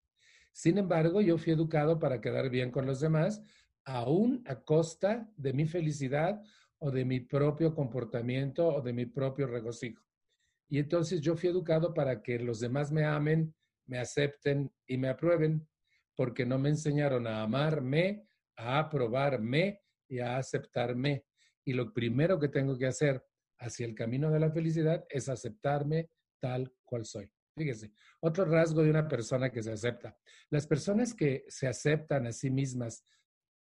Sin 0.53 0.79
embargo, 0.79 1.21
yo 1.21 1.39
fui 1.39 1.53
educado 1.53 1.99
para 1.99 2.21
quedar 2.21 2.51
bien 2.51 2.71
con 2.71 2.87
los 2.87 3.01
demás, 3.01 3.43
aún 3.85 4.43
a 4.47 4.63
costa 4.63 5.31
de 5.37 5.53
mi 5.53 5.67
felicidad 5.67 6.43
o 6.79 6.91
de 6.91 7.05
mi 7.05 7.21
propio 7.21 7.75
comportamiento 7.75 8.69
o 8.69 8.83
de 8.83 8.93
mi 8.93 9.07
propio 9.07 9.47
regocijo. 9.47 10.03
Y 10.69 10.79
entonces 10.79 11.21
yo 11.21 11.37
fui 11.37 11.49
educado 11.49 11.95
para 11.95 12.23
que 12.23 12.39
los 12.39 12.61
demás 12.61 12.93
me 12.93 13.05
amen, 13.05 13.55
me 13.87 13.99
acepten 13.99 14.73
y 14.87 14.97
me 14.97 15.09
aprueben, 15.09 15.67
porque 16.15 16.47
no 16.47 16.59
me 16.59 16.69
enseñaron 16.69 17.27
a 17.27 17.43
amarme, 17.43 18.29
a 18.57 18.79
aprobarme 18.79 19.83
y 20.09 20.21
a 20.21 20.37
aceptarme. 20.37 21.25
Y 21.65 21.73
lo 21.73 21.93
primero 21.93 22.39
que 22.39 22.49
tengo 22.49 22.79
que 22.79 22.87
hacer 22.87 23.25
hacia 23.59 23.87
el 23.87 23.95
camino 23.95 24.31
de 24.31 24.41
la 24.41 24.51
felicidad 24.51 25.05
es 25.09 25.29
aceptarme 25.29 26.11
tal 26.41 26.73
cual 26.85 27.05
soy. 27.05 27.31
Fíjese, 27.57 27.93
otro 28.21 28.45
rasgo 28.45 28.83
de 28.83 28.91
una 28.91 29.07
persona 29.07 29.51
que 29.51 29.63
se 29.63 29.73
acepta. 29.73 30.17
Las 30.51 30.67
personas 30.67 31.15
que 31.15 31.45
se 31.49 31.69
aceptan 31.69 32.27
a 32.27 32.33
sí 32.33 32.51
mismas 32.51 33.05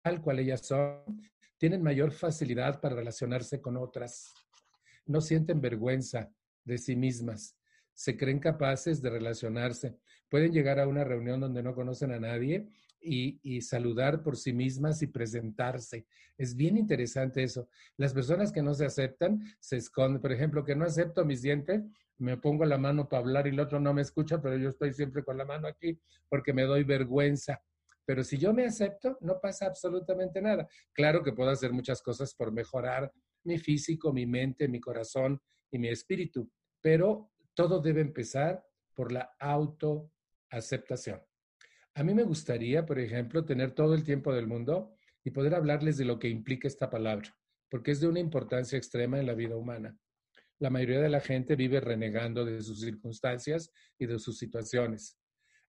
tal 0.03 0.21
cual 0.21 0.39
ellas 0.39 0.65
son, 0.65 1.21
tienen 1.57 1.81
mayor 1.81 2.11
facilidad 2.11 2.79
para 2.79 2.95
relacionarse 2.95 3.61
con 3.61 3.77
otras. 3.77 4.33
No 5.05 5.21
sienten 5.21 5.59
vergüenza 5.59 6.31
de 6.63 6.77
sí 6.77 6.95
mismas. 6.95 7.57
Se 7.93 8.15
creen 8.15 8.39
capaces 8.39 9.01
de 9.01 9.09
relacionarse. 9.09 9.97
Pueden 10.29 10.51
llegar 10.51 10.79
a 10.79 10.87
una 10.87 11.03
reunión 11.03 11.39
donde 11.39 11.63
no 11.63 11.73
conocen 11.73 12.11
a 12.11 12.19
nadie 12.19 12.67
y, 13.01 13.61
saludar 13.61 14.21
por 14.23 14.37
sí 14.37 14.53
mismas 14.53 15.01
y 15.01 15.07
presentarse. 15.07 16.05
Es 16.37 16.55
bien 16.55 16.77
interesante 16.77 17.43
eso. 17.43 17.69
Las 17.97 18.13
personas 18.13 18.51
que 18.51 18.61
no 18.61 18.73
se 18.73 18.85
aceptan 18.85 19.41
se 19.59 19.77
esconden. 19.77 20.21
Por 20.21 20.31
ejemplo, 20.31 20.63
que 20.63 20.75
no 20.75 20.85
acepto 20.85 21.25
mis 21.25 21.41
dientes, 21.41 21.83
me 22.17 22.37
pongo 22.37 22.65
la 22.65 22.77
mano 22.77 23.07
para 23.07 23.21
hablar 23.21 23.47
y 23.47 23.51
el 23.51 23.59
otro 23.59 23.79
no 23.79 23.93
me 23.93 24.01
escucha, 24.01 24.41
pero 24.41 24.57
yo 24.57 24.69
estoy 24.69 24.93
siempre 24.93 25.23
con 25.23 25.37
la 25.37 25.45
mano 25.45 25.67
aquí 25.67 25.99
porque 26.29 26.53
me 26.53 26.63
doy 26.63 26.83
vergüenza. 26.83 27.61
Pero 28.05 28.23
si 28.23 28.37
yo 28.37 28.53
me 28.53 28.65
acepto, 28.65 29.17
no 29.21 29.39
pasa 29.39 29.65
absolutamente 29.65 30.41
nada. 30.41 30.67
Claro 30.93 31.23
que 31.23 31.33
puedo 31.33 31.49
hacer 31.49 31.73
muchas 31.73 32.01
cosas 32.01 32.33
por 32.33 32.51
mejorar 32.51 33.11
mi 33.43 33.57
físico, 33.57 34.13
mi 34.13 34.25
mente, 34.25 34.67
mi 34.67 34.79
corazón 34.79 35.41
y 35.71 35.79
mi 35.79 35.89
espíritu, 35.89 36.49
pero 36.81 37.31
todo 37.53 37.81
debe 37.81 38.01
empezar 38.01 38.63
por 38.93 39.11
la 39.11 39.35
autoaceptación. 39.39 41.26
A 41.97 42.03
mí 42.03 42.13
me 42.13 42.21
gustaría, 42.21 42.85
por 42.85 42.99
ejemplo, 42.99 43.43
tener 43.43 43.71
todo 43.71 43.95
el 43.95 44.03
tiempo 44.03 44.31
del 44.31 44.45
mundo 44.45 44.93
y 45.23 45.31
poder 45.31 45.55
hablarles 45.55 45.97
de 45.97 46.05
lo 46.05 46.19
que 46.19 46.29
implica 46.29 46.67
esta 46.67 46.91
palabra, 46.91 47.35
porque 47.69 47.89
es 47.89 47.99
de 47.99 48.07
una 48.07 48.19
importancia 48.19 48.77
extrema 48.77 49.19
en 49.19 49.25
la 49.25 49.33
vida 49.33 49.57
humana. 49.57 49.97
La 50.59 50.69
mayoría 50.69 51.01
de 51.01 51.09
la 51.09 51.21
gente 51.21 51.55
vive 51.55 51.79
renegando 51.79 52.45
de 52.45 52.61
sus 52.61 52.81
circunstancias 52.81 53.71
y 53.97 54.05
de 54.05 54.19
sus 54.19 54.37
situaciones. 54.37 55.17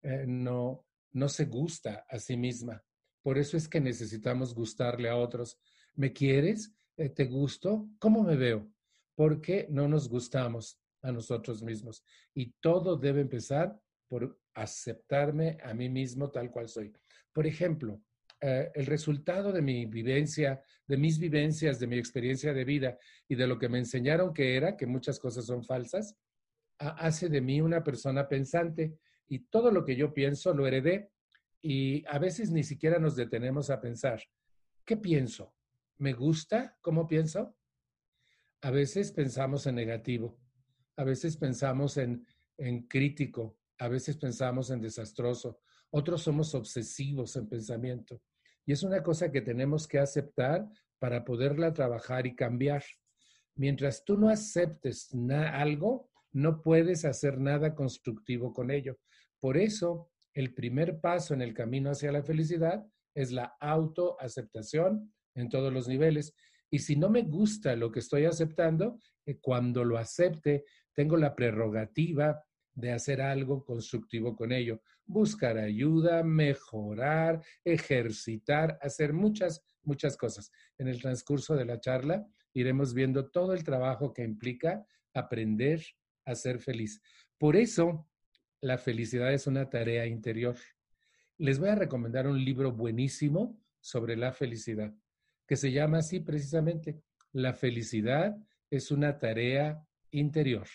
Eh, 0.02 0.26
no, 0.28 0.84
no 1.12 1.30
se 1.30 1.46
gusta 1.46 2.04
a 2.10 2.18
sí 2.18 2.36
misma. 2.36 2.84
Por 3.22 3.38
eso 3.38 3.56
es 3.56 3.66
que 3.66 3.80
necesitamos 3.80 4.54
gustarle 4.54 5.08
a 5.08 5.16
otros. 5.16 5.58
¿Me 5.94 6.12
quieres? 6.12 6.74
Eh, 6.98 7.08
¿Te 7.08 7.24
gusto? 7.24 7.88
¿Cómo 7.98 8.22
me 8.22 8.36
veo? 8.36 8.70
Porque 9.14 9.66
no 9.70 9.88
nos 9.88 10.10
gustamos 10.10 10.78
a 11.00 11.10
nosotros 11.10 11.62
mismos. 11.62 12.04
Y 12.34 12.52
todo 12.60 12.98
debe 12.98 13.22
empezar 13.22 13.80
por 14.08 14.38
aceptarme 14.62 15.58
a 15.62 15.74
mí 15.74 15.88
mismo 15.88 16.30
tal 16.30 16.50
cual 16.50 16.68
soy. 16.68 16.92
Por 17.32 17.46
ejemplo, 17.46 18.00
eh, 18.40 18.70
el 18.74 18.86
resultado 18.86 19.52
de 19.52 19.62
mi 19.62 19.86
vivencia, 19.86 20.62
de 20.86 20.96
mis 20.96 21.18
vivencias, 21.18 21.78
de 21.78 21.86
mi 21.86 21.98
experiencia 21.98 22.52
de 22.52 22.64
vida 22.64 22.98
y 23.28 23.34
de 23.34 23.46
lo 23.46 23.58
que 23.58 23.68
me 23.68 23.78
enseñaron 23.78 24.32
que 24.32 24.56
era, 24.56 24.76
que 24.76 24.86
muchas 24.86 25.18
cosas 25.18 25.46
son 25.46 25.64
falsas, 25.64 26.16
hace 26.78 27.28
de 27.28 27.40
mí 27.40 27.60
una 27.60 27.82
persona 27.82 28.28
pensante 28.28 28.98
y 29.26 29.40
todo 29.40 29.70
lo 29.70 29.84
que 29.84 29.96
yo 29.96 30.14
pienso 30.14 30.54
lo 30.54 30.66
heredé 30.66 31.10
y 31.60 32.04
a 32.06 32.18
veces 32.18 32.50
ni 32.50 32.62
siquiera 32.62 32.98
nos 32.98 33.16
detenemos 33.16 33.70
a 33.70 33.80
pensar, 33.80 34.22
¿qué 34.84 34.96
pienso? 34.96 35.54
¿Me 35.98 36.12
gusta 36.12 36.76
cómo 36.80 37.08
pienso? 37.08 37.56
A 38.60 38.70
veces 38.70 39.10
pensamos 39.10 39.66
en 39.66 39.74
negativo 39.74 40.38
a 40.98 41.04
veces 41.04 41.36
pensamos 41.36 41.96
en, 41.96 42.26
en 42.58 42.82
crítico, 42.88 43.56
a 43.78 43.88
veces 43.88 44.16
pensamos 44.16 44.70
en 44.70 44.80
desastroso, 44.80 45.60
otros 45.90 46.22
somos 46.22 46.54
obsesivos 46.54 47.36
en 47.36 47.48
pensamiento. 47.48 48.20
Y 48.66 48.72
es 48.72 48.82
una 48.82 49.02
cosa 49.02 49.30
que 49.30 49.40
tenemos 49.40 49.86
que 49.86 49.98
aceptar 49.98 50.68
para 50.98 51.24
poderla 51.24 51.72
trabajar 51.72 52.26
y 52.26 52.34
cambiar. 52.34 52.84
Mientras 53.54 54.04
tú 54.04 54.18
no 54.18 54.28
aceptes 54.28 55.10
algo, 55.52 56.10
no 56.32 56.62
puedes 56.62 57.04
hacer 57.04 57.38
nada 57.38 57.74
constructivo 57.74 58.52
con 58.52 58.70
ello. 58.70 58.98
Por 59.40 59.56
eso, 59.56 60.10
el 60.34 60.54
primer 60.54 61.00
paso 61.00 61.34
en 61.34 61.42
el 61.42 61.54
camino 61.54 61.90
hacia 61.90 62.12
la 62.12 62.22
felicidad 62.22 62.86
es 63.14 63.32
la 63.32 63.56
autoaceptación 63.60 65.12
en 65.34 65.48
todos 65.48 65.72
los 65.72 65.88
niveles. 65.88 66.34
Y 66.70 66.80
si 66.80 66.96
no 66.96 67.08
me 67.08 67.22
gusta 67.22 67.74
lo 67.74 67.90
que 67.90 68.00
estoy 68.00 68.26
aceptando, 68.26 68.98
eh, 69.24 69.38
cuando 69.40 69.84
lo 69.84 69.96
acepte, 69.96 70.64
tengo 70.94 71.16
la 71.16 71.34
prerrogativa 71.34 72.44
de 72.78 72.92
hacer 72.92 73.20
algo 73.20 73.64
constructivo 73.64 74.36
con 74.36 74.52
ello. 74.52 74.80
Buscar 75.04 75.58
ayuda, 75.58 76.22
mejorar, 76.22 77.42
ejercitar, 77.64 78.78
hacer 78.80 79.12
muchas, 79.12 79.64
muchas 79.82 80.16
cosas. 80.16 80.52
En 80.78 80.86
el 80.86 81.00
transcurso 81.00 81.56
de 81.56 81.64
la 81.64 81.80
charla 81.80 82.24
iremos 82.52 82.94
viendo 82.94 83.30
todo 83.30 83.52
el 83.52 83.64
trabajo 83.64 84.14
que 84.14 84.22
implica 84.22 84.86
aprender 85.12 85.84
a 86.24 86.36
ser 86.36 86.60
feliz. 86.60 87.02
Por 87.36 87.56
eso, 87.56 88.08
la 88.60 88.78
felicidad 88.78 89.32
es 89.32 89.48
una 89.48 89.68
tarea 89.68 90.06
interior. 90.06 90.56
Les 91.36 91.58
voy 91.58 91.70
a 91.70 91.74
recomendar 91.74 92.28
un 92.28 92.44
libro 92.44 92.70
buenísimo 92.70 93.60
sobre 93.80 94.16
la 94.16 94.32
felicidad, 94.32 94.94
que 95.46 95.56
se 95.56 95.72
llama 95.72 95.98
así 95.98 96.20
precisamente, 96.20 97.02
La 97.32 97.52
felicidad 97.52 98.36
es 98.70 98.90
una 98.90 99.18
tarea 99.18 99.84
interior 100.10 100.66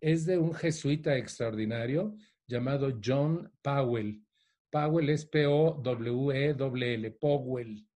es 0.00 0.26
de 0.26 0.38
un 0.38 0.54
jesuita 0.54 1.16
extraordinario 1.16 2.16
llamado 2.46 2.98
John 3.04 3.52
Powell. 3.62 4.22
Powell 4.70 5.08
es 5.10 5.26
P-O-W-E-L-L, 5.26 7.10
Powell, 7.12 7.86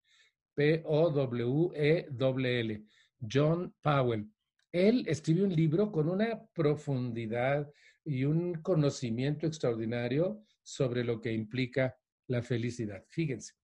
P-O-W-E-L-L, 0.54 2.06
John 3.30 3.74
Powell. 3.80 4.30
Él 4.72 5.04
escribió 5.06 5.44
un 5.44 5.54
libro 5.54 5.92
con 5.92 6.08
una 6.08 6.42
profundidad 6.54 7.70
y 8.04 8.24
un 8.24 8.54
conocimiento 8.62 9.46
extraordinario 9.46 10.42
sobre 10.62 11.04
lo 11.04 11.20
que 11.20 11.32
implica 11.32 11.96
la 12.26 12.42
felicidad. 12.42 13.04
Fíjense, 13.08 13.54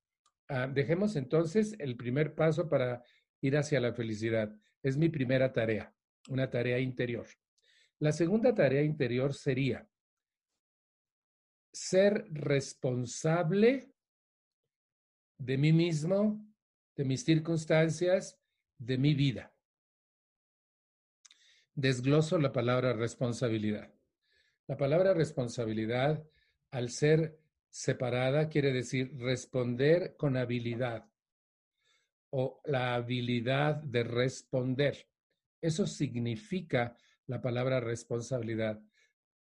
ah, 0.49 0.67
dejemos 0.67 1.17
entonces 1.17 1.75
el 1.79 1.97
primer 1.97 2.35
paso 2.35 2.69
para 2.69 3.03
ir 3.41 3.57
hacia 3.57 3.81
la 3.81 3.93
felicidad. 3.95 4.55
Es 4.83 4.97
mi 4.97 5.09
primera 5.09 5.53
tarea, 5.53 5.95
una 6.29 6.51
tarea 6.51 6.79
interior. 6.79 7.27
La 8.01 8.13
segunda 8.13 8.55
tarea 8.55 8.83
interior 8.83 9.35
sería 9.35 9.89
ser 11.73 12.27
responsable 12.31 13.93
de 15.39 15.59
mí 15.59 15.73
mismo, 15.73 16.45
de 16.97 17.05
mis 17.05 17.25
circunstancias, 17.25 18.39
de 18.79 18.99
mi 18.99 19.15
vida. 19.15 19.53
Desgloso 21.75 22.39
la 22.39 22.53
palabra 22.53 22.93
responsabilidad. 22.93 23.93
La 24.67 24.77
palabra 24.77 25.15
responsabilidad, 25.15 26.25
al 26.71 26.91
ser 26.91 27.39
separada, 27.69 28.49
quiere 28.49 28.73
decir 28.73 29.17
responder 29.17 30.17
con 30.17 30.37
habilidad 30.37 31.09
o 32.31 32.61
la 32.65 32.95
habilidad 32.95 33.77
de 33.77 34.03
responder. 34.05 35.09
Eso 35.61 35.87
significa 35.87 36.97
la 37.29 37.41
palabra 37.41 37.79
responsabilidad. 37.79 38.83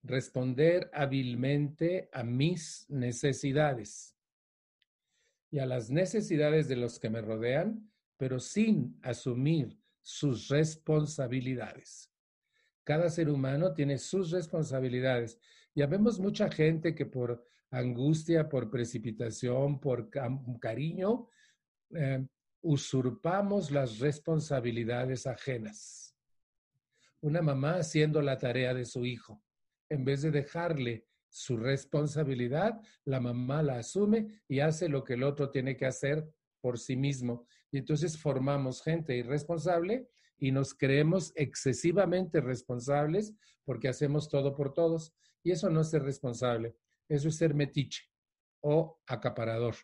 Responder 0.03 0.91
hábilmente 0.95 2.09
a 2.13 2.23
mis 2.23 2.87
necesidades 2.89 4.17
y 5.51 5.59
a 5.59 5.67
las 5.67 5.91
necesidades 5.91 6.69
de 6.69 6.77
los 6.77 6.99
que 6.99 7.11
me 7.11 7.21
rodean, 7.21 7.93
pero 8.17 8.39
sin 8.39 8.99
asumir 9.03 9.79
sus 10.01 10.49
responsabilidades. 10.49 12.11
Cada 12.85 13.11
ser 13.11 13.29
humano 13.29 13.75
tiene 13.75 13.99
sus 13.99 14.31
responsabilidades. 14.31 15.39
Ya 15.75 15.87
vemos 15.87 16.19
mucha 16.19 16.51
gente 16.51 16.95
que 16.95 17.07
por 17.07 17.45
angustia, 17.71 18.49
por 18.49 18.71
precipitación, 18.71 19.81
por 19.81 20.09
cariño, 20.61 21.29
eh, 21.95 22.27
usurpamos 22.61 23.71
las 23.71 23.99
responsabilidades 23.99 25.27
ajenas 25.27 26.12
una 27.23 27.41
mamá 27.41 27.77
haciendo 27.77 28.21
la 28.21 28.39
tarea 28.39 28.75
de 28.75 28.85
su 28.85 29.05
hijo. 29.07 29.43
En 29.89 30.05
vez 30.05 30.23
de 30.23 30.31
dejarle 30.31 31.07
su 31.29 31.57
responsabilidad, 31.57 32.81
la 33.05 33.21
mamá 33.21 33.63
la 33.63 33.79
asume 33.79 34.43
y 34.49 34.61
hace 34.61 34.89
lo 34.89 35.03
que 35.03 35.15
el 35.15 35.23
otro 35.23 35.51
tiene 35.51 35.77
que 35.77 35.87
hacer 35.87 36.29
por 36.61 36.79
sí 36.79 36.97
mismo. 36.97 37.47
Y 37.71 37.79
entonces 37.79 38.19
formamos 38.19 38.83
gente 38.83 39.17
irresponsable 39.17 40.09
y 40.39 40.53
nos 40.53 40.75
creemos 40.75 41.33
excesivamente 41.37 42.41
responsables 42.41 43.35
porque 43.65 43.89
hacemos 43.89 44.29
todo 44.29 44.55
por 44.55 44.75
todos. 44.75 45.15
Y 45.43 45.53
eso 45.53 45.71
no 45.71 45.81
es 45.81 45.91
ser 45.91 46.03
responsable, 46.03 46.77
eso 47.09 47.29
es 47.29 47.37
ser 47.37 47.55
metiche 47.55 48.03
o 48.61 49.01
acaparador, 49.07 49.75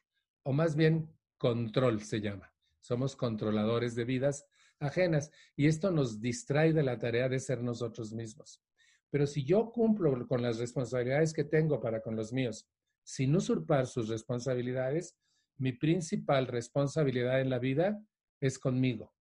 o 0.45 0.53
más 0.53 0.77
bien 0.77 1.13
control 1.37 2.01
se 2.03 2.21
llama. 2.21 2.53
Somos 2.81 3.17
controladores 3.17 3.95
de 3.95 4.05
vidas 4.05 4.47
ajenas 4.81 5.31
y 5.57 5.67
esto 5.67 5.91
nos 5.91 6.21
distrae 6.21 6.73
de 6.73 6.83
la 6.83 6.99
tarea 6.99 7.29
de 7.29 7.41
ser 7.41 7.63
nosotros 7.63 8.13
mismos. 8.13 8.63
Pero 9.11 9.27
si 9.27 9.45
yo 9.45 9.71
cumplo 9.71 10.27
con 10.27 10.43
las 10.43 10.59
responsabilidades 10.59 11.33
que 11.33 11.45
tengo 11.45 11.81
para 11.81 12.03
con 12.03 12.17
los 12.17 12.33
míos, 12.33 12.69
sin 13.03 13.35
usurpar 13.35 13.87
sus 13.87 14.09
responsabilidades, 14.09 15.17
mi 15.57 15.73
principal 15.73 16.47
responsabilidad 16.47 17.41
en 17.41 17.51
la 17.51 17.59
vida 17.59 18.05
es 18.41 18.59
conmigo, 18.59 19.15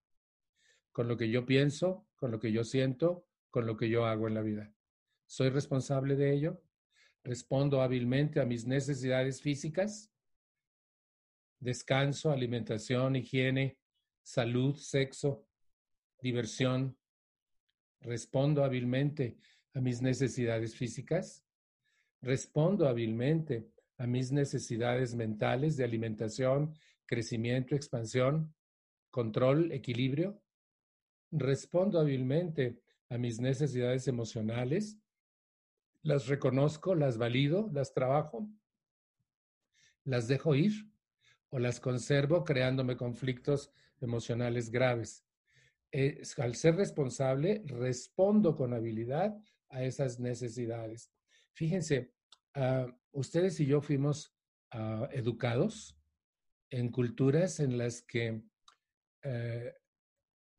con 0.92 1.08
lo 1.08 1.18
que 1.18 1.30
yo 1.30 1.46
pienso, 1.46 2.06
con 2.16 2.32
lo 2.32 2.40
que 2.40 2.52
yo 2.52 2.64
siento, 2.64 3.26
con 3.50 3.66
lo 3.66 3.78
que 3.78 3.90
yo 3.90 4.06
hago 4.06 4.28
en 4.28 4.34
la 4.34 4.42
vida. 4.42 4.74
¿Soy 5.26 5.50
responsable 5.50 6.16
de 6.16 6.34
ello? 6.34 6.62
¿Respondo 7.24 7.82
hábilmente 7.82 8.40
a 8.40 8.46
mis 8.46 8.66
necesidades 8.66 9.42
físicas? 9.42 10.12
Descanso, 11.60 12.32
alimentación, 12.32 13.16
higiene, 13.16 13.80
salud, 14.22 14.76
sexo, 14.76 15.47
diversión, 16.22 16.98
respondo 18.02 18.64
hábilmente 18.64 19.38
a 19.74 19.82
mis 19.82 20.02
necesidades 20.02 20.76
físicas, 20.76 21.44
respondo 22.22 22.88
hábilmente 22.88 23.70
a 23.98 24.08
mis 24.08 24.32
necesidades 24.32 25.16
mentales 25.16 25.78
de 25.78 25.84
alimentación, 25.84 26.78
crecimiento, 27.06 27.76
expansión, 27.76 28.54
control, 29.12 29.72
equilibrio, 29.72 30.42
respondo 31.32 32.00
hábilmente 32.00 32.80
a 33.10 33.18
mis 33.18 33.40
necesidades 33.40 34.08
emocionales, 34.08 34.98
las 36.04 36.28
reconozco, 36.28 36.96
las 36.96 37.18
valido, 37.18 37.70
las 37.74 37.94
trabajo, 37.94 38.48
las 40.04 40.28
dejo 40.28 40.56
ir 40.56 40.90
o 41.50 41.60
las 41.60 41.80
conservo 41.80 42.44
creándome 42.44 42.98
conflictos 42.98 43.72
emocionales 44.00 44.70
graves 44.70 45.27
al 45.92 46.56
ser 46.56 46.76
responsable, 46.76 47.64
respondo 47.66 48.56
con 48.56 48.74
habilidad 48.74 49.36
a 49.70 49.84
esas 49.84 50.20
necesidades. 50.20 51.12
Fíjense, 51.54 52.14
ah, 52.56 52.88
ustedes 53.12 53.60
y 53.60 53.66
yo 53.66 53.82
fuimos 53.82 54.34
ah, 54.72 55.08
educados 55.12 55.98
en 56.70 56.90
culturas 56.92 57.60
en 57.60 57.78
las 57.78 58.02
que 58.02 58.42
eh, 59.24 59.74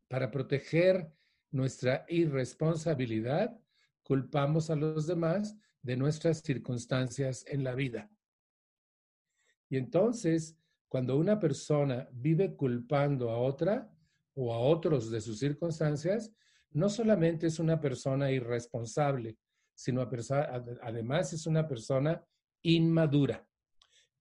para 0.09 0.31
proteger 0.31 1.13
nuestra 1.51 2.05
irresponsabilidad, 2.09 3.59
culpamos 4.03 4.71
a 4.71 4.77
los 4.77 5.07
demás 5.07 5.57
de 5.83 5.97
nuestras 5.97 6.41
circunstancias 6.41 7.45
en 7.47 7.63
la 7.63 7.75
vida. 7.75 8.11
Y 9.69 9.77
entonces, 9.77 10.57
cuando 10.89 11.17
una 11.17 11.39
persona 11.39 12.09
vive 12.13 12.57
culpando 12.57 13.31
a 13.31 13.39
otra, 13.39 13.91
o 14.41 14.55
a 14.55 14.59
otros 14.61 15.11
de 15.11 15.21
sus 15.21 15.41
circunstancias, 15.41 16.33
no 16.71 16.89
solamente 16.89 17.49
es 17.49 17.59
una 17.59 17.81
persona 17.81 18.31
irresponsable, 18.31 19.37
sino 19.75 20.09
además 20.83 21.33
es 21.33 21.45
una 21.47 21.67
persona 21.67 22.25
inmadura 22.63 23.45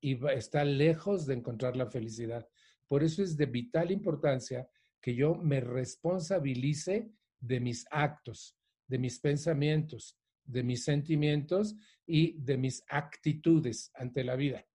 y 0.02 0.18
está 0.30 0.66
lejos 0.66 1.28
de 1.28 1.36
encontrar 1.36 1.78
la 1.78 1.86
felicidad. 1.86 2.50
Por 2.88 3.04
eso 3.04 3.22
es 3.22 3.38
de 3.38 3.46
vital 3.46 3.92
importancia 3.92 4.68
que 5.00 5.14
yo 5.14 5.36
me 5.36 5.60
responsabilice 5.60 7.12
de 7.40 7.60
mis 7.60 7.86
actos, 7.92 8.58
de 8.88 8.98
mis 8.98 9.20
pensamientos, 9.20 10.18
de 10.44 10.64
mis 10.64 10.84
sentimientos 10.84 11.76
y 12.08 12.42
de 12.42 12.58
mis 12.58 12.84
actitudes 12.90 13.92
ante 13.94 14.24
la 14.24 14.36
vida. 14.36 14.66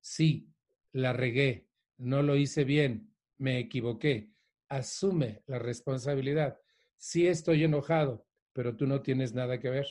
Sí, 0.00 0.48
la 0.92 1.12
regué, 1.12 1.68
no 1.98 2.22
lo 2.22 2.34
hice 2.34 2.64
bien, 2.64 3.14
me 3.38 3.60
equivoqué, 3.60 4.32
asume 4.70 5.42
la 5.46 5.58
responsabilidad. 5.58 6.58
Si 6.96 7.26
estoy 7.26 7.64
enojado, 7.64 8.26
pero 8.52 8.76
tú 8.76 8.86
no 8.86 9.02
tienes 9.02 9.34
nada 9.34 9.60
que 9.60 9.68
ver. 9.68 9.86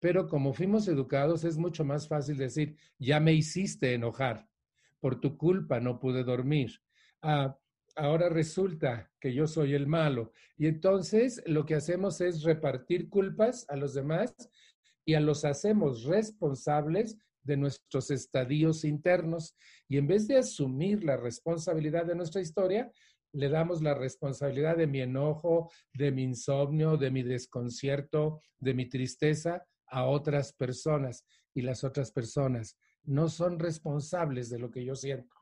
Pero 0.00 0.28
como 0.28 0.54
fuimos 0.54 0.88
educados, 0.88 1.44
es 1.44 1.58
mucho 1.58 1.84
más 1.84 2.08
fácil 2.08 2.36
decir, 2.36 2.76
ya 2.98 3.20
me 3.20 3.34
hiciste 3.34 3.92
enojar, 3.94 4.48
por 5.00 5.20
tu 5.20 5.36
culpa 5.36 5.80
no 5.80 5.98
pude 5.98 6.24
dormir. 6.24 6.80
Ah, 7.22 7.58
ahora 7.96 8.28
resulta 8.28 9.10
que 9.20 9.34
yo 9.34 9.46
soy 9.46 9.74
el 9.74 9.86
malo. 9.86 10.32
Y 10.56 10.66
entonces 10.66 11.42
lo 11.46 11.64
que 11.66 11.74
hacemos 11.74 12.20
es 12.20 12.42
repartir 12.42 13.08
culpas 13.08 13.66
a 13.68 13.76
los 13.76 13.94
demás 13.94 14.34
y 15.04 15.14
a 15.14 15.20
los 15.20 15.44
hacemos 15.44 16.04
responsables 16.04 17.18
de 17.42 17.56
nuestros 17.56 18.10
estadios 18.10 18.84
internos. 18.84 19.56
Y 19.88 19.98
en 19.98 20.06
vez 20.06 20.26
de 20.26 20.38
asumir 20.38 21.04
la 21.04 21.16
responsabilidad 21.16 22.06
de 22.06 22.14
nuestra 22.14 22.40
historia, 22.40 22.90
le 23.34 23.48
damos 23.48 23.82
la 23.82 23.94
responsabilidad 23.94 24.76
de 24.76 24.86
mi 24.86 25.00
enojo, 25.00 25.70
de 25.92 26.12
mi 26.12 26.22
insomnio, 26.22 26.96
de 26.96 27.10
mi 27.10 27.22
desconcierto, 27.22 28.40
de 28.58 28.74
mi 28.74 28.88
tristeza 28.88 29.66
a 29.88 30.06
otras 30.06 30.52
personas 30.52 31.26
y 31.52 31.62
las 31.62 31.84
otras 31.84 32.10
personas 32.12 32.78
no 33.02 33.28
son 33.28 33.58
responsables 33.58 34.50
de 34.50 34.58
lo 34.58 34.70
que 34.70 34.84
yo 34.84 34.94
siento. 34.94 35.36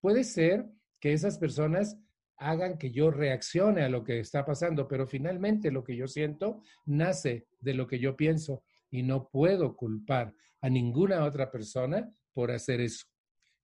Puede 0.00 0.24
ser 0.24 0.66
que 1.00 1.12
esas 1.12 1.38
personas 1.38 1.98
hagan 2.36 2.78
que 2.78 2.92
yo 2.92 3.10
reaccione 3.10 3.82
a 3.82 3.88
lo 3.88 4.04
que 4.04 4.20
está 4.20 4.44
pasando, 4.44 4.86
pero 4.86 5.06
finalmente 5.06 5.72
lo 5.72 5.82
que 5.82 5.96
yo 5.96 6.06
siento 6.06 6.62
nace 6.86 7.48
de 7.60 7.74
lo 7.74 7.86
que 7.88 7.98
yo 7.98 8.16
pienso 8.16 8.62
y 8.90 9.02
no 9.02 9.28
puedo 9.28 9.76
culpar 9.76 10.34
a 10.60 10.70
ninguna 10.70 11.24
otra 11.24 11.50
persona 11.50 12.10
por 12.32 12.52
hacer 12.52 12.80
eso. 12.80 13.06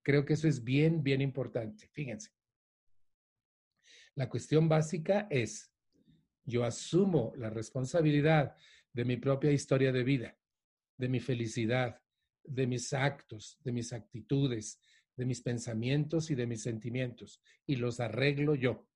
Creo 0.03 0.25
que 0.25 0.35
eso 0.35 0.49
es 0.49 0.62
bien, 0.62 1.03
bien 1.05 1.21
importante. 1.21 1.88
Fíjense. 1.93 2.31
La 4.16 4.29
cuestión 4.29 4.68
básica 4.68 5.27
es, 5.31 5.72
yo 6.44 6.64
asumo 6.64 7.33
la 7.37 7.50
responsabilidad 7.50 8.55
de 8.92 9.05
mi 9.05 9.16
propia 9.16 9.50
historia 9.50 9.90
de 9.90 10.05
vida, 10.05 10.38
de 10.96 11.09
mi 11.09 11.18
felicidad, 11.18 12.00
de 12.44 12.66
mis 12.66 12.92
actos, 12.92 13.59
de 13.64 13.72
mis 13.72 13.92
actitudes, 13.92 14.81
de 15.16 15.24
mis 15.24 15.40
pensamientos 15.40 16.31
y 16.31 16.35
de 16.35 16.46
mis 16.46 16.62
sentimientos, 16.62 17.40
y 17.66 17.77
los 17.77 17.98
arreglo 17.98 18.55
yo. 18.55 18.87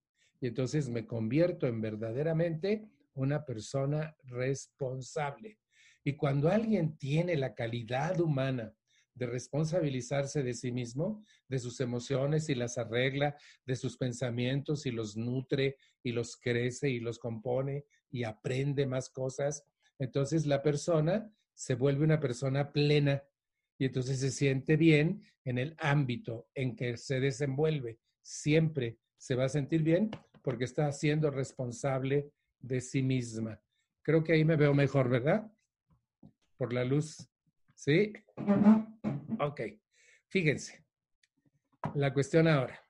Y 0.40 0.46
entonces 0.46 0.88
me 0.88 1.06
convierto 1.06 1.66
en 1.66 1.80
verdaderamente 1.80 2.88
una 3.14 3.44
persona 3.44 4.16
responsable. 4.24 5.58
Y 6.04 6.14
cuando 6.14 6.48
alguien 6.48 6.96
tiene 6.96 7.36
la 7.36 7.54
calidad 7.54 8.20
humana 8.20 8.72
de 9.18 9.26
responsabilizarse 9.26 10.42
de 10.42 10.54
sí 10.54 10.70
mismo, 10.70 11.24
de 11.48 11.58
sus 11.58 11.80
emociones 11.80 12.48
y 12.48 12.54
las 12.54 12.78
arregla, 12.78 13.36
de 13.66 13.76
sus 13.76 13.96
pensamientos 13.96 14.86
y 14.86 14.92
los 14.92 15.16
nutre 15.16 15.76
y 16.02 16.12
los 16.12 16.36
crece 16.36 16.88
y 16.88 17.00
los 17.00 17.18
compone 17.18 17.84
y 18.10 18.24
aprende 18.24 18.86
más 18.86 19.10
cosas, 19.10 19.64
entonces 19.98 20.46
la 20.46 20.62
persona 20.62 21.30
se 21.54 21.74
vuelve 21.74 22.04
una 22.04 22.20
persona 22.20 22.72
plena 22.72 23.24
y 23.78 23.86
entonces 23.86 24.20
se 24.20 24.30
siente 24.30 24.76
bien 24.76 25.22
en 25.44 25.58
el 25.58 25.74
ámbito 25.78 26.48
en 26.54 26.76
que 26.76 26.96
se 26.96 27.20
desenvuelve. 27.20 27.98
Siempre 28.22 28.98
se 29.16 29.34
va 29.34 29.44
a 29.44 29.48
sentir 29.48 29.82
bien 29.82 30.10
porque 30.42 30.64
está 30.64 30.90
siendo 30.92 31.30
responsable 31.30 32.30
de 32.60 32.80
sí 32.80 33.02
misma. 33.02 33.60
Creo 34.02 34.22
que 34.22 34.32
ahí 34.32 34.44
me 34.44 34.56
veo 34.56 34.74
mejor, 34.74 35.08
¿verdad? 35.08 35.50
Por 36.56 36.72
la 36.72 36.84
luz. 36.84 37.28
¿Sí? 37.78 38.12
Ok. 39.38 39.60
Fíjense. 40.26 40.84
La 41.94 42.12
cuestión 42.12 42.48
ahora. 42.48 42.80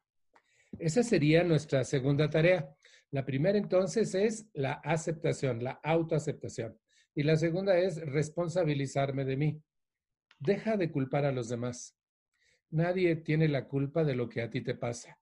Esa 0.79 1.03
sería 1.03 1.45
nuestra 1.45 1.85
segunda 1.85 2.31
tarea. 2.31 2.75
La 3.11 3.27
primera 3.27 3.59
entonces 3.59 4.15
es 4.15 4.49
la 4.55 4.73
aceptación, 4.73 5.63
la 5.63 5.73
autoaceptación. 5.83 6.79
Y 7.15 7.23
la 7.23 7.37
segunda 7.37 7.77
es 7.77 8.01
responsabilizarme 8.01 9.27
de 9.27 9.37
mí. 9.37 9.63
Deja 10.39 10.79
de 10.79 10.91
culpar 10.91 11.27
a 11.27 11.33
los 11.33 11.51
demás. 11.51 11.95
Nadie 12.71 13.15
tiene 13.17 13.47
la 13.49 13.69
culpa 13.69 14.05
de 14.05 14.15
lo 14.15 14.31
que 14.31 14.41
a 14.41 14.49
ti 14.49 14.63
te 14.63 14.75
pasa. 14.75 15.19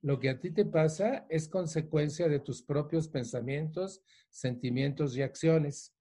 Lo 0.00 0.18
que 0.18 0.30
a 0.30 0.40
ti 0.40 0.50
te 0.50 0.64
pasa 0.64 1.26
es 1.28 1.46
consecuencia 1.46 2.26
de 2.26 2.40
tus 2.40 2.62
propios 2.62 3.06
pensamientos, 3.08 4.02
sentimientos 4.30 5.14
y 5.14 5.20
acciones. 5.20 5.94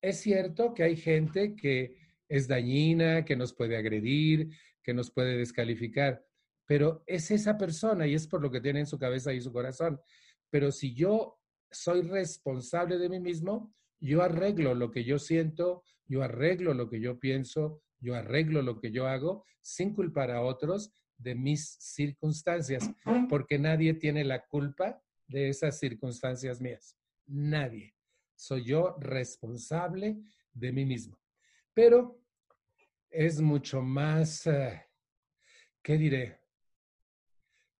Es 0.00 0.20
cierto 0.20 0.74
que 0.74 0.84
hay 0.84 0.96
gente 0.96 1.54
que 1.54 1.96
es 2.28 2.46
dañina, 2.46 3.24
que 3.24 3.36
nos 3.36 3.52
puede 3.52 3.76
agredir, 3.76 4.50
que 4.82 4.94
nos 4.94 5.10
puede 5.10 5.36
descalificar, 5.36 6.24
pero 6.66 7.02
es 7.06 7.30
esa 7.30 7.56
persona 7.56 8.06
y 8.06 8.14
es 8.14 8.26
por 8.26 8.42
lo 8.42 8.50
que 8.50 8.60
tiene 8.60 8.80
en 8.80 8.86
su 8.86 8.98
cabeza 8.98 9.32
y 9.32 9.40
su 9.40 9.52
corazón. 9.52 10.00
Pero 10.50 10.70
si 10.70 10.94
yo 10.94 11.40
soy 11.70 12.02
responsable 12.02 12.98
de 12.98 13.08
mí 13.08 13.20
mismo, 13.20 13.74
yo 14.00 14.22
arreglo 14.22 14.74
lo 14.74 14.90
que 14.90 15.04
yo 15.04 15.18
siento, 15.18 15.82
yo 16.06 16.22
arreglo 16.22 16.74
lo 16.74 16.88
que 16.88 17.00
yo 17.00 17.18
pienso, 17.18 17.82
yo 18.00 18.14
arreglo 18.14 18.62
lo 18.62 18.78
que 18.78 18.90
yo 18.90 19.06
hago 19.06 19.44
sin 19.60 19.94
culpar 19.94 20.30
a 20.30 20.42
otros 20.42 20.92
de 21.16 21.34
mis 21.34 21.76
circunstancias, 21.80 22.90
porque 23.28 23.58
nadie 23.58 23.94
tiene 23.94 24.24
la 24.24 24.46
culpa 24.46 25.02
de 25.26 25.48
esas 25.48 25.78
circunstancias 25.78 26.60
mías. 26.60 26.96
Nadie. 27.26 27.97
Soy 28.38 28.64
yo 28.64 28.96
responsable 29.00 30.22
de 30.52 30.72
mí 30.72 30.84
mismo. 30.84 31.18
Pero 31.74 32.22
es 33.10 33.40
mucho 33.40 33.82
más, 33.82 34.46
eh, 34.46 34.80
¿qué 35.82 35.98
diré? 35.98 36.40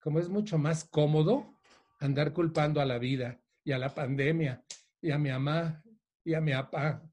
Como 0.00 0.18
es 0.18 0.28
mucho 0.28 0.58
más 0.58 0.84
cómodo 0.84 1.60
andar 2.00 2.32
culpando 2.32 2.80
a 2.80 2.84
la 2.84 2.98
vida 2.98 3.40
y 3.62 3.70
a 3.70 3.78
la 3.78 3.94
pandemia 3.94 4.64
y 5.00 5.12
a 5.12 5.18
mi 5.18 5.30
mamá 5.30 5.80
y 6.24 6.34
a 6.34 6.40
mi 6.40 6.52
papá. 6.52 7.08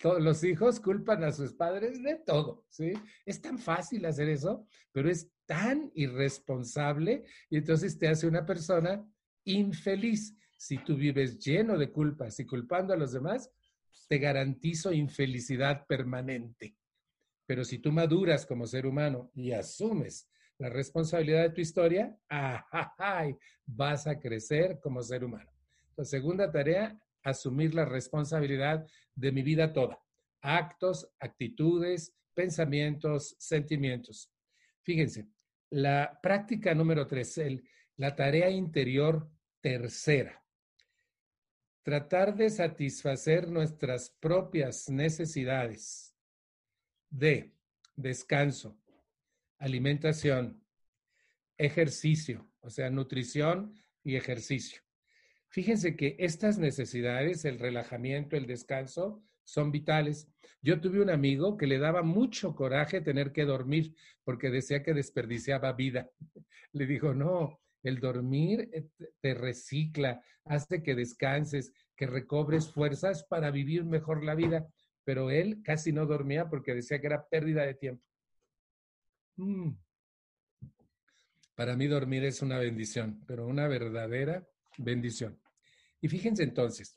Todos 0.00 0.22
los 0.22 0.42
hijos 0.42 0.80
culpan 0.80 1.24
a 1.24 1.32
sus 1.32 1.52
padres 1.52 2.02
de 2.02 2.14
todo, 2.14 2.64
¿sí? 2.70 2.94
Es 3.26 3.42
tan 3.42 3.58
fácil 3.58 4.06
hacer 4.06 4.30
eso, 4.30 4.66
pero 4.92 5.10
es 5.10 5.30
tan 5.44 5.90
irresponsable 5.94 7.26
y 7.50 7.58
entonces 7.58 7.98
te 7.98 8.08
hace 8.08 8.26
una 8.26 8.46
persona 8.46 9.06
infeliz. 9.44 10.34
Si 10.58 10.76
tú 10.78 10.96
vives 10.96 11.38
lleno 11.38 11.78
de 11.78 11.92
culpas 11.92 12.40
y 12.40 12.44
culpando 12.44 12.92
a 12.92 12.96
los 12.96 13.12
demás, 13.12 13.48
te 14.08 14.18
garantizo 14.18 14.92
infelicidad 14.92 15.86
permanente. 15.86 16.76
Pero 17.46 17.64
si 17.64 17.78
tú 17.78 17.92
maduras 17.92 18.44
como 18.44 18.66
ser 18.66 18.84
humano 18.84 19.30
y 19.34 19.52
asumes 19.52 20.28
la 20.58 20.68
responsabilidad 20.68 21.42
de 21.42 21.50
tu 21.50 21.60
historia, 21.60 22.18
¡ay! 22.28 23.36
vas 23.64 24.08
a 24.08 24.18
crecer 24.18 24.80
como 24.82 25.00
ser 25.00 25.22
humano. 25.22 25.48
La 25.96 26.04
segunda 26.04 26.50
tarea, 26.50 27.00
asumir 27.22 27.72
la 27.72 27.84
responsabilidad 27.84 28.84
de 29.14 29.30
mi 29.30 29.42
vida 29.42 29.72
toda. 29.72 30.02
Actos, 30.40 31.08
actitudes, 31.20 32.12
pensamientos, 32.34 33.36
sentimientos. 33.38 34.32
Fíjense, 34.82 35.28
la 35.70 36.18
práctica 36.20 36.74
número 36.74 37.06
tres, 37.06 37.40
la 37.96 38.16
tarea 38.16 38.50
interior 38.50 39.30
tercera. 39.60 40.42
Tratar 41.88 42.36
de 42.36 42.50
satisfacer 42.50 43.48
nuestras 43.48 44.10
propias 44.10 44.90
necesidades 44.90 46.14
de 47.08 47.54
descanso, 47.96 48.78
alimentación, 49.56 50.62
ejercicio, 51.56 52.46
o 52.60 52.68
sea, 52.68 52.90
nutrición 52.90 53.72
y 54.04 54.16
ejercicio. 54.16 54.82
Fíjense 55.48 55.96
que 55.96 56.14
estas 56.18 56.58
necesidades, 56.58 57.46
el 57.46 57.58
relajamiento, 57.58 58.36
el 58.36 58.44
descanso, 58.44 59.24
son 59.44 59.72
vitales. 59.72 60.28
Yo 60.60 60.82
tuve 60.82 61.00
un 61.00 61.08
amigo 61.08 61.56
que 61.56 61.66
le 61.66 61.78
daba 61.78 62.02
mucho 62.02 62.54
coraje 62.54 63.00
tener 63.00 63.32
que 63.32 63.46
dormir 63.46 63.94
porque 64.24 64.50
decía 64.50 64.82
que 64.82 64.92
desperdiciaba 64.92 65.72
vida. 65.72 66.10
Le 66.72 66.84
dijo, 66.84 67.14
no, 67.14 67.62
el 67.88 68.00
dormir 68.00 68.70
eh, 68.72 68.88
te 69.20 69.34
recicla, 69.34 70.22
hace 70.44 70.82
que 70.82 70.94
descanses, 70.94 71.72
que 71.96 72.06
recobres 72.06 72.70
fuerzas 72.70 73.24
para 73.24 73.50
vivir 73.50 73.84
mejor 73.84 74.24
la 74.24 74.34
vida. 74.34 74.68
Pero 75.04 75.30
él 75.30 75.62
casi 75.64 75.92
no 75.92 76.06
dormía 76.06 76.48
porque 76.48 76.74
decía 76.74 77.00
que 77.00 77.06
era 77.06 77.26
pérdida 77.28 77.64
de 77.64 77.74
tiempo. 77.74 78.04
Mm. 79.36 79.70
Para 81.54 81.76
mí 81.76 81.86
dormir 81.86 82.24
es 82.24 82.42
una 82.42 82.58
bendición, 82.58 83.24
pero 83.26 83.46
una 83.46 83.66
verdadera 83.66 84.46
bendición. 84.76 85.40
Y 86.00 86.08
fíjense 86.08 86.44
entonces, 86.44 86.94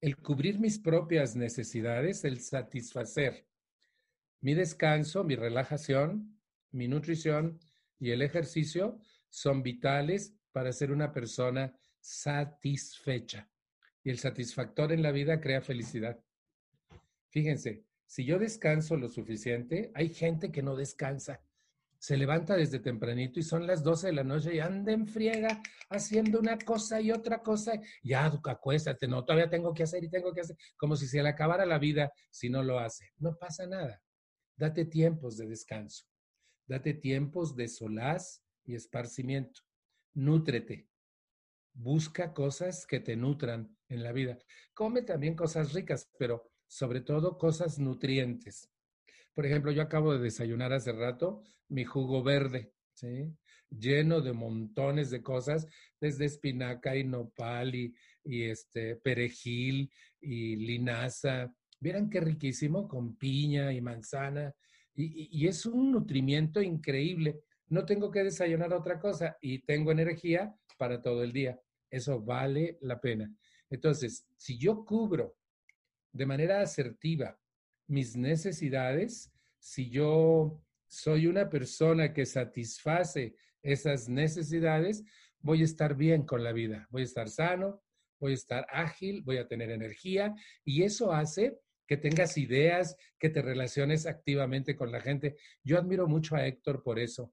el 0.00 0.16
cubrir 0.16 0.58
mis 0.58 0.78
propias 0.78 1.36
necesidades, 1.36 2.24
el 2.24 2.40
satisfacer 2.40 3.46
mi 4.42 4.54
descanso, 4.54 5.24
mi 5.24 5.36
relajación, 5.36 6.36
mi 6.72 6.88
nutrición 6.88 7.60
y 7.98 8.10
el 8.10 8.22
ejercicio 8.22 8.98
son 9.32 9.62
vitales 9.62 10.34
para 10.52 10.72
ser 10.72 10.92
una 10.92 11.12
persona 11.12 11.74
satisfecha. 12.00 13.48
Y 14.04 14.10
el 14.10 14.18
satisfactor 14.18 14.92
en 14.92 15.02
la 15.02 15.12
vida 15.12 15.40
crea 15.40 15.62
felicidad. 15.62 16.22
Fíjense, 17.30 17.86
si 18.06 18.24
yo 18.24 18.38
descanso 18.38 18.96
lo 18.96 19.08
suficiente, 19.08 19.90
hay 19.94 20.10
gente 20.10 20.52
que 20.52 20.62
no 20.62 20.76
descansa 20.76 21.42
se 22.02 22.16
levanta 22.16 22.56
desde 22.56 22.80
tempranito 22.80 23.38
y 23.38 23.44
son 23.44 23.64
las 23.64 23.84
12 23.84 24.08
de 24.08 24.12
la 24.12 24.24
noche 24.24 24.56
y 24.56 24.58
anda 24.58 24.90
en 24.90 25.06
friega 25.06 25.62
haciendo 25.88 26.40
una 26.40 26.58
cosa 26.58 27.00
y 27.00 27.12
otra 27.12 27.40
cosa. 27.44 27.74
Ya, 28.02 28.26
acuéstate, 28.26 29.06
no, 29.06 29.24
todavía 29.24 29.48
tengo 29.48 29.72
que 29.72 29.84
hacer 29.84 30.02
y 30.02 30.10
tengo 30.10 30.34
que 30.34 30.40
hacer, 30.40 30.56
como 30.76 30.96
si 30.96 31.06
se 31.06 31.22
le 31.22 31.28
acabara 31.28 31.64
la 31.64 31.78
vida 31.78 32.12
si 32.28 32.50
no 32.50 32.64
lo 32.64 32.80
hace. 32.80 33.12
No 33.18 33.36
pasa 33.38 33.68
nada. 33.68 34.02
Date 34.56 34.86
tiempos 34.86 35.36
de 35.36 35.46
descanso. 35.46 36.04
Date 36.66 36.94
tiempos 36.94 37.54
de 37.54 37.68
solaz 37.68 38.42
y 38.64 38.74
esparcimiento. 38.74 39.62
Nútrete. 40.14 40.88
Busca 41.74 42.34
cosas 42.34 42.86
que 42.86 43.00
te 43.00 43.16
nutran 43.16 43.76
en 43.88 44.02
la 44.02 44.12
vida. 44.12 44.38
Come 44.74 45.02
también 45.02 45.34
cosas 45.34 45.72
ricas, 45.72 46.10
pero 46.18 46.50
sobre 46.66 47.00
todo 47.00 47.38
cosas 47.38 47.78
nutrientes. 47.78 48.70
Por 49.34 49.46
ejemplo, 49.46 49.72
yo 49.72 49.82
acabo 49.82 50.12
de 50.12 50.20
desayunar 50.20 50.72
hace 50.72 50.92
rato 50.92 51.42
mi 51.68 51.84
jugo 51.84 52.22
verde, 52.22 52.72
lleno 53.70 54.20
de 54.20 54.32
montones 54.32 55.10
de 55.10 55.22
cosas, 55.22 55.66
desde 56.00 56.26
espinaca 56.26 56.96
y 56.96 57.04
nopal 57.04 57.74
y, 57.74 57.94
este, 58.24 58.96
perejil 58.96 59.90
y 60.20 60.56
linaza. 60.56 61.54
Vieran 61.80 62.10
qué 62.10 62.20
riquísimo, 62.20 62.86
con 62.86 63.16
piña 63.16 63.72
y 63.72 63.80
manzana. 63.80 64.54
Y, 64.94 65.28
y, 65.32 65.48
es 65.48 65.64
un 65.64 65.92
nutrimiento 65.92 66.60
increíble. 66.60 67.40
No 67.72 67.86
tengo 67.86 68.10
que 68.10 68.22
desayunar 68.22 68.74
otra 68.74 69.00
cosa 69.00 69.38
y 69.40 69.60
tengo 69.60 69.92
energía 69.92 70.54
para 70.76 71.00
todo 71.00 71.22
el 71.22 71.32
día. 71.32 71.58
Eso 71.90 72.20
vale 72.20 72.76
la 72.82 73.00
pena. 73.00 73.34
Entonces, 73.70 74.26
si 74.36 74.58
yo 74.58 74.84
cubro 74.84 75.38
de 76.12 76.26
manera 76.26 76.60
asertiva 76.60 77.40
mis 77.86 78.14
necesidades, 78.14 79.32
si 79.58 79.88
yo 79.88 80.62
soy 80.86 81.26
una 81.26 81.48
persona 81.48 82.12
que 82.12 82.26
satisface 82.26 83.36
esas 83.62 84.06
necesidades, 84.06 85.02
voy 85.40 85.62
a 85.62 85.64
estar 85.64 85.94
bien 85.96 86.26
con 86.26 86.44
la 86.44 86.52
vida, 86.52 86.86
voy 86.90 87.00
a 87.00 87.06
estar 87.06 87.30
sano, 87.30 87.82
voy 88.20 88.32
a 88.32 88.34
estar 88.34 88.66
ágil, 88.68 89.22
voy 89.22 89.38
a 89.38 89.48
tener 89.48 89.70
energía 89.70 90.34
y 90.62 90.82
eso 90.82 91.10
hace 91.10 91.58
que 91.86 91.96
tengas 91.96 92.36
ideas, 92.36 92.98
que 93.18 93.30
te 93.30 93.40
relaciones 93.40 94.04
activamente 94.04 94.76
con 94.76 94.92
la 94.92 95.00
gente. 95.00 95.36
Yo 95.64 95.78
admiro 95.78 96.06
mucho 96.06 96.36
a 96.36 96.46
Héctor 96.46 96.82
por 96.82 96.98
eso. 96.98 97.32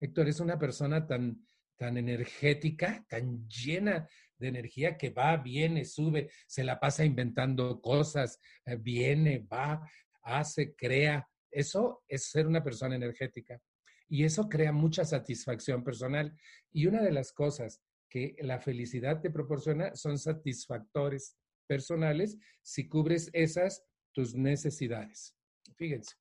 Héctor 0.00 0.28
es 0.28 0.40
una 0.40 0.58
persona 0.58 1.06
tan, 1.06 1.46
tan 1.76 1.96
energética, 1.96 3.04
tan 3.08 3.48
llena 3.48 4.08
de 4.38 4.48
energía 4.48 4.96
que 4.96 5.10
va, 5.10 5.36
viene, 5.36 5.84
sube, 5.84 6.30
se 6.46 6.64
la 6.64 6.78
pasa 6.78 7.04
inventando 7.04 7.80
cosas, 7.80 8.38
eh, 8.64 8.76
viene, 8.76 9.40
va, 9.40 9.88
hace, 10.22 10.74
crea. 10.74 11.28
Eso 11.50 12.04
es 12.06 12.30
ser 12.30 12.46
una 12.46 12.62
persona 12.62 12.94
energética. 12.94 13.60
Y 14.08 14.24
eso 14.24 14.48
crea 14.48 14.72
mucha 14.72 15.04
satisfacción 15.04 15.82
personal. 15.84 16.34
Y 16.72 16.86
una 16.86 17.02
de 17.02 17.12
las 17.12 17.32
cosas 17.32 17.82
que 18.08 18.36
la 18.40 18.58
felicidad 18.58 19.20
te 19.20 19.30
proporciona 19.30 19.94
son 19.94 20.18
satisfactores 20.18 21.36
personales 21.66 22.38
si 22.62 22.88
cubres 22.88 23.28
esas 23.32 23.84
tus 24.12 24.34
necesidades. 24.34 25.34
Fíjense. 25.76 26.14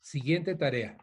Siguiente 0.00 0.56
tarea. 0.56 0.96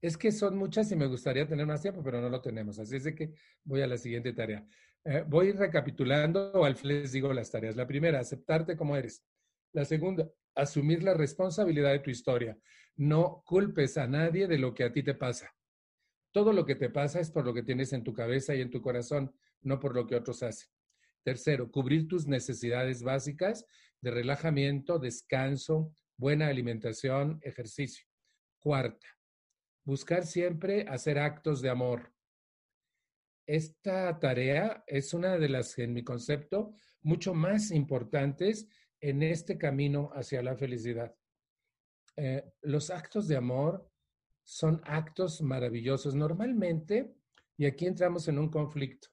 Es 0.00 0.16
que 0.16 0.32
son 0.32 0.56
muchas 0.56 0.90
y 0.92 0.96
me 0.96 1.06
gustaría 1.06 1.46
tener 1.46 1.66
más 1.66 1.82
tiempo, 1.82 2.02
pero 2.02 2.20
no 2.20 2.28
lo 2.28 2.40
tenemos. 2.40 2.78
Así 2.78 2.96
es 2.96 3.04
de 3.04 3.14
que 3.14 3.32
voy 3.64 3.82
a 3.82 3.86
la 3.86 3.98
siguiente 3.98 4.32
tarea. 4.32 4.66
Eh, 5.04 5.24
voy 5.26 5.52
recapitulando 5.52 6.52
o 6.52 6.64
al 6.64 6.76
les 6.82 7.12
digo 7.12 7.32
las 7.32 7.50
tareas. 7.50 7.76
La 7.76 7.86
primera, 7.86 8.20
aceptarte 8.20 8.76
como 8.76 8.96
eres. 8.96 9.24
La 9.72 9.84
segunda, 9.84 10.30
asumir 10.54 11.02
la 11.02 11.14
responsabilidad 11.14 11.92
de 11.92 12.00
tu 12.00 12.10
historia. 12.10 12.58
No 12.96 13.42
culpes 13.44 13.98
a 13.98 14.06
nadie 14.06 14.46
de 14.46 14.58
lo 14.58 14.74
que 14.74 14.84
a 14.84 14.92
ti 14.92 15.02
te 15.02 15.14
pasa. 15.14 15.54
Todo 16.32 16.52
lo 16.52 16.64
que 16.64 16.76
te 16.76 16.90
pasa 16.90 17.20
es 17.20 17.30
por 17.30 17.44
lo 17.44 17.52
que 17.52 17.62
tienes 17.62 17.92
en 17.92 18.04
tu 18.04 18.12
cabeza 18.12 18.54
y 18.54 18.60
en 18.60 18.70
tu 18.70 18.80
corazón, 18.80 19.34
no 19.62 19.80
por 19.80 19.94
lo 19.94 20.06
que 20.06 20.16
otros 20.16 20.42
hacen. 20.42 20.68
Tercero, 21.24 21.70
cubrir 21.70 22.08
tus 22.08 22.26
necesidades 22.26 23.02
básicas 23.02 23.66
de 24.00 24.10
relajamiento, 24.10 24.98
descanso, 24.98 25.94
buena 26.16 26.48
alimentación, 26.48 27.40
ejercicio. 27.42 28.06
Cuarta, 28.60 29.06
buscar 29.84 30.26
siempre 30.26 30.86
hacer 30.88 31.18
actos 31.18 31.62
de 31.62 31.70
amor. 31.70 32.12
Esta 33.46 34.18
tarea 34.18 34.84
es 34.86 35.12
una 35.12 35.36
de 35.38 35.48
las, 35.48 35.78
en 35.78 35.92
mi 35.92 36.04
concepto, 36.04 36.72
mucho 37.02 37.34
más 37.34 37.70
importantes 37.70 38.68
en 39.00 39.22
este 39.22 39.58
camino 39.58 40.10
hacia 40.14 40.42
la 40.42 40.56
felicidad. 40.56 41.16
Eh, 42.16 42.44
los 42.62 42.90
actos 42.90 43.26
de 43.28 43.36
amor 43.36 43.90
son 44.44 44.80
actos 44.84 45.42
maravillosos. 45.42 46.14
Normalmente, 46.14 47.14
y 47.56 47.66
aquí 47.66 47.86
entramos 47.86 48.28
en 48.28 48.38
un 48.38 48.50
conflicto, 48.50 49.08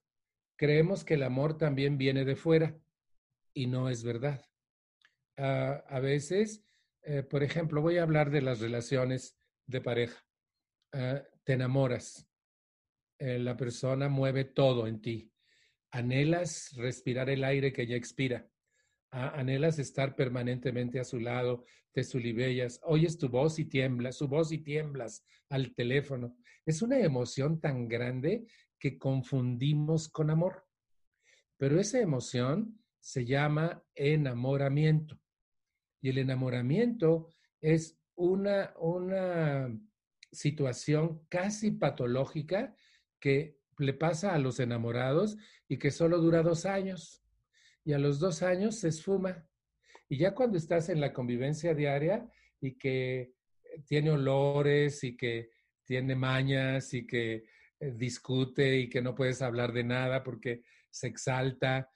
creemos 0.56 1.04
que 1.04 1.14
el 1.14 1.22
amor 1.22 1.56
también 1.56 1.96
viene 1.96 2.24
de 2.24 2.36
fuera 2.36 2.78
y 3.54 3.66
no 3.66 3.88
es 3.88 4.04
verdad. 4.04 4.44
Ah, 5.36 5.84
a 5.88 6.00
veces, 6.00 6.64
eh, 7.02 7.22
por 7.22 7.42
ejemplo, 7.42 7.80
voy 7.80 7.98
a 7.98 8.02
hablar 8.02 8.30
de 8.30 8.42
las 8.42 8.60
relaciones 8.60 9.38
de 9.66 9.80
pareja. 9.80 10.27
Ah, 10.92 11.22
te 11.44 11.52
enamoras, 11.54 12.26
eh, 13.18 13.38
la 13.38 13.56
persona 13.56 14.08
mueve 14.08 14.44
todo 14.44 14.86
en 14.86 15.00
ti. 15.00 15.30
Anhelas 15.90 16.72
respirar 16.76 17.30
el 17.30 17.44
aire 17.44 17.72
que 17.72 17.86
ya 17.86 17.96
expira 17.96 18.48
anhelas 19.10 19.78
estar 19.78 20.14
permanentemente 20.14 21.00
a 21.00 21.04
su 21.04 21.18
lado, 21.18 21.64
te 21.92 22.04
sulibellas, 22.04 22.80
oyes 22.84 23.18
tu 23.18 23.28
voz 23.28 23.58
y 23.58 23.64
tiemblas, 23.64 24.16
su 24.16 24.28
voz 24.28 24.52
y 24.52 24.58
tiemblas 24.58 25.24
al 25.48 25.74
teléfono. 25.74 26.36
Es 26.64 26.82
una 26.82 26.98
emoción 26.98 27.60
tan 27.60 27.88
grande 27.88 28.46
que 28.78 28.98
confundimos 28.98 30.08
con 30.08 30.30
amor. 30.30 30.66
Pero 31.56 31.80
esa 31.80 32.00
emoción 32.00 32.78
se 33.00 33.24
llama 33.24 33.82
enamoramiento. 33.94 35.18
Y 36.00 36.10
el 36.10 36.18
enamoramiento 36.18 37.30
es 37.60 37.98
una, 38.14 38.74
una 38.78 39.68
situación 40.32 41.24
casi 41.28 41.70
patológica 41.70 42.74
que 43.20 43.58
le 43.78 43.94
pasa 43.94 44.34
a 44.34 44.38
los 44.38 44.60
enamorados 44.60 45.36
y 45.68 45.78
que 45.78 45.90
solo 45.90 46.18
dura 46.18 46.42
dos 46.42 46.66
años 46.66 47.22
y 47.84 47.92
a 47.92 47.98
los 47.98 48.18
dos 48.18 48.42
años 48.42 48.76
se 48.76 48.88
esfuma. 48.88 49.46
Y 50.08 50.18
ya 50.18 50.34
cuando 50.34 50.58
estás 50.58 50.88
en 50.88 51.00
la 51.00 51.12
convivencia 51.12 51.74
diaria 51.74 52.30
y 52.60 52.76
que 52.76 53.20
eh, 53.20 53.32
tiene 53.86 54.10
olores 54.10 55.04
y 55.04 55.16
que 55.16 55.50
tiene 55.84 56.14
mañas 56.14 56.92
y 56.92 57.06
que 57.06 57.46
eh, 57.80 57.92
discute 57.96 58.78
y 58.78 58.90
que 58.90 59.00
no 59.00 59.14
puedes 59.14 59.40
hablar 59.40 59.72
de 59.72 59.84
nada 59.84 60.22
porque 60.22 60.62
se 60.90 61.06
exalta, 61.06 61.90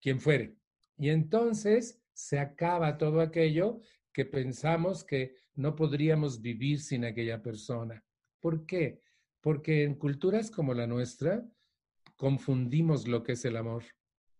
quien 0.00 0.20
fuere. 0.20 0.56
Y 0.96 1.10
entonces 1.10 2.00
se 2.12 2.38
acaba 2.38 2.96
todo 2.96 3.20
aquello 3.20 3.80
que 4.12 4.24
pensamos 4.24 5.04
que 5.04 5.34
no 5.56 5.74
podríamos 5.74 6.40
vivir 6.40 6.80
sin 6.80 7.04
aquella 7.04 7.42
persona. 7.42 8.04
¿Por 8.40 8.66
qué? 8.66 9.00
Porque 9.40 9.82
en 9.82 9.94
culturas 9.94 10.50
como 10.50 10.74
la 10.74 10.86
nuestra 10.86 11.44
confundimos 12.16 13.08
lo 13.08 13.22
que 13.22 13.32
es 13.32 13.44
el 13.44 13.56
amor. 13.56 13.84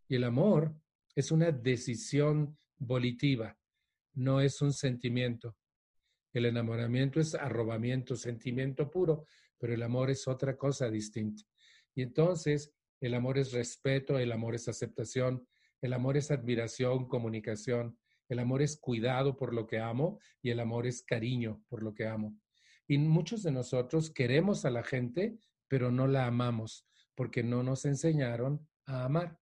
Y 0.09 0.17
el 0.17 0.25
amor 0.25 0.75
es 1.15 1.31
una 1.31 1.51
decisión 1.51 2.57
volitiva, 2.79 3.59
no 4.15 4.41
es 4.41 4.61
un 4.63 4.73
sentimiento. 4.73 5.57
El 6.33 6.45
enamoramiento 6.45 7.19
es 7.19 7.35
arrobamiento, 7.35 8.15
sentimiento 8.15 8.91
puro, 8.91 9.27
pero 9.59 9.73
el 9.73 9.83
amor 9.83 10.11
es 10.11 10.29
otra 10.29 10.57
cosa 10.57 10.91
distinta. 10.91 11.43
Y 11.95 12.03
entonces, 12.03 12.73
el 13.01 13.15
amor 13.15 13.39
es 13.39 13.53
respeto, 13.53 14.19
el 14.19 14.33
amor 14.33 14.55
es 14.55 14.69
aceptación, 14.69 15.47
el 15.81 15.95
amor 15.95 16.17
es 16.17 16.31
admiración, 16.31 17.09
comunicación, 17.09 17.99
el 18.29 18.39
amor 18.39 18.63
es 18.63 18.77
cuidado 18.79 19.37
por 19.37 19.55
lo 19.55 19.67
que 19.67 19.79
amo 19.79 20.19
y 20.43 20.51
el 20.51 20.61
amor 20.61 20.87
es 20.87 21.03
cariño 21.03 21.63
por 21.69 21.83
lo 21.83 21.95
que 21.95 22.07
amo. 22.07 22.37
Y 22.89 22.99
muchos 22.99 23.43
de 23.43 23.53
nosotros 23.53 24.11
queremos 24.11 24.65
a 24.65 24.71
la 24.71 24.83
gente, 24.83 25.39
pero 25.69 25.91
no 25.91 26.07
la 26.07 26.27
amamos 26.27 26.87
porque 27.15 27.43
no 27.43 27.63
nos 27.63 27.85
enseñaron 27.85 28.67
a 28.87 29.05
amar. 29.05 29.39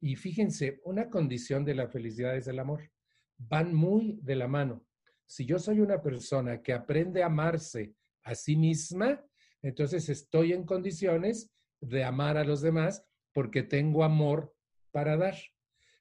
Y 0.00 0.16
fíjense, 0.16 0.80
una 0.84 1.08
condición 1.08 1.64
de 1.64 1.74
la 1.74 1.88
felicidad 1.88 2.36
es 2.36 2.46
el 2.46 2.58
amor. 2.58 2.90
Van 3.38 3.74
muy 3.74 4.18
de 4.22 4.36
la 4.36 4.48
mano. 4.48 4.84
Si 5.26 5.46
yo 5.46 5.58
soy 5.58 5.80
una 5.80 6.02
persona 6.02 6.60
que 6.60 6.72
aprende 6.72 7.22
a 7.22 7.26
amarse 7.26 7.94
a 8.24 8.34
sí 8.34 8.56
misma, 8.56 9.24
entonces 9.62 10.08
estoy 10.10 10.52
en 10.52 10.64
condiciones 10.64 11.50
de 11.80 12.04
amar 12.04 12.36
a 12.36 12.44
los 12.44 12.60
demás 12.60 13.06
porque 13.32 13.62
tengo 13.62 14.04
amor 14.04 14.54
para 14.90 15.16
dar. 15.16 15.34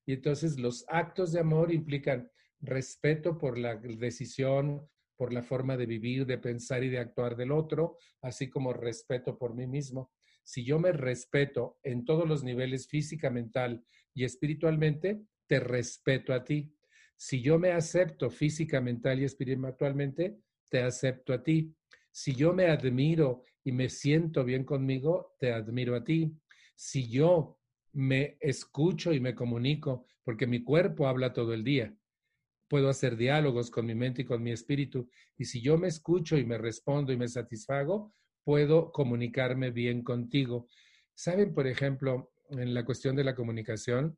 Y 0.06 0.14
entonces 0.14 0.60
los 0.60 0.86
actos 0.88 1.32
de 1.32 1.40
amor 1.40 1.74
implican 1.74 2.30
respeto 2.60 3.38
por 3.38 3.58
la 3.58 3.76
decisión, 3.76 4.90
por 5.16 5.34
la 5.34 5.44
forma 5.44 5.78
de 5.78 5.86
vivir, 5.86 6.26
de 6.26 6.38
pensar 6.38 6.84
y 6.84 6.90
de 6.90 7.00
actuar 7.00 7.36
del 7.36 7.52
otro, 7.52 7.98
así 8.22 8.50
como 8.50 8.74
respeto 8.74 9.38
por 9.38 9.54
mí 9.54 9.68
mismo 9.68 10.12
si 10.44 10.64
yo 10.66 10.78
me 10.78 10.92
respeto 10.92 11.80
en 11.84 12.06
todos 12.06 12.28
los 12.28 12.44
niveles 12.44 12.88
física, 12.88 13.30
mental 13.30 13.84
y 14.14 14.26
espiritualmente, 14.26 15.24
te 15.48 15.60
respeto 15.60 16.34
a 16.34 16.44
ti. 16.44 16.76
Si 17.16 17.42
yo 17.42 17.58
me 17.58 17.72
acepto 17.72 18.30
física, 18.30 18.82
mental 18.82 19.22
y 19.22 19.24
espiritualmente, 19.24 20.38
te 20.70 20.82
acepto 20.82 21.34
a 21.34 21.42
ti. 21.42 21.74
Si 22.12 22.36
yo 22.36 22.54
me 22.54 22.68
admiro 22.68 23.44
y 23.64 23.72
me 23.72 23.90
siento 23.90 24.44
bien 24.44 24.66
conmigo, 24.66 25.34
te 25.40 25.54
admiro 25.54 25.96
a 25.96 26.04
ti. 26.04 26.36
Si 26.76 27.10
yo 27.10 27.58
me 27.94 28.38
escucho 28.42 29.14
y 29.14 29.20
me 29.20 29.36
comunico, 29.36 30.06
porque 30.24 30.48
mi 30.48 30.64
cuerpo 30.64 31.08
habla 31.08 31.34
todo 31.34 31.54
el 31.54 31.64
día, 31.64 31.96
puedo 32.68 32.90
hacer 32.90 33.18
diálogos 33.18 33.70
con 33.70 33.86
mi 33.86 33.96
mente 33.96 34.24
y 34.24 34.26
con 34.26 34.42
mi 34.42 34.52
espíritu. 34.52 35.10
Y 35.38 35.46
si 35.46 35.62
yo 35.62 35.78
me 35.78 35.88
escucho 35.88 36.38
y 36.38 36.46
me 36.46 36.58
respondo 36.58 37.14
y 37.14 37.18
me 37.18 37.28
satisfago, 37.28 38.14
puedo 38.44 38.92
comunicarme 38.92 39.72
bien 39.72 40.04
contigo. 40.04 40.68
Saben, 41.14 41.54
por 41.54 41.68
ejemplo, 41.68 42.34
en 42.50 42.74
la 42.74 42.84
cuestión 42.84 43.16
de 43.16 43.24
la 43.24 43.36
comunicación, 43.36 44.18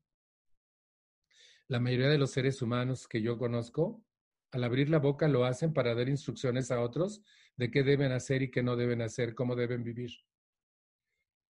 la 1.68 1.80
mayoría 1.80 2.10
de 2.10 2.18
los 2.18 2.32
seres 2.32 2.62
humanos 2.62 3.08
que 3.08 3.22
yo 3.22 3.38
conozco, 3.38 4.04
al 4.52 4.64
abrir 4.64 4.90
la 4.90 5.00
boca 5.00 5.28
lo 5.28 5.44
hacen 5.44 5.74
para 5.74 5.94
dar 5.94 6.08
instrucciones 6.08 6.72
a 6.72 6.80
otros 6.82 7.24
de 7.58 7.72
qué 7.72 7.84
deben 7.84 8.12
hacer 8.12 8.42
y 8.42 8.52
qué 8.52 8.64
no 8.64 8.76
deben 8.76 9.02
hacer, 9.02 9.36
cómo 9.36 9.56
deben 9.56 9.84
vivir. 9.84 10.12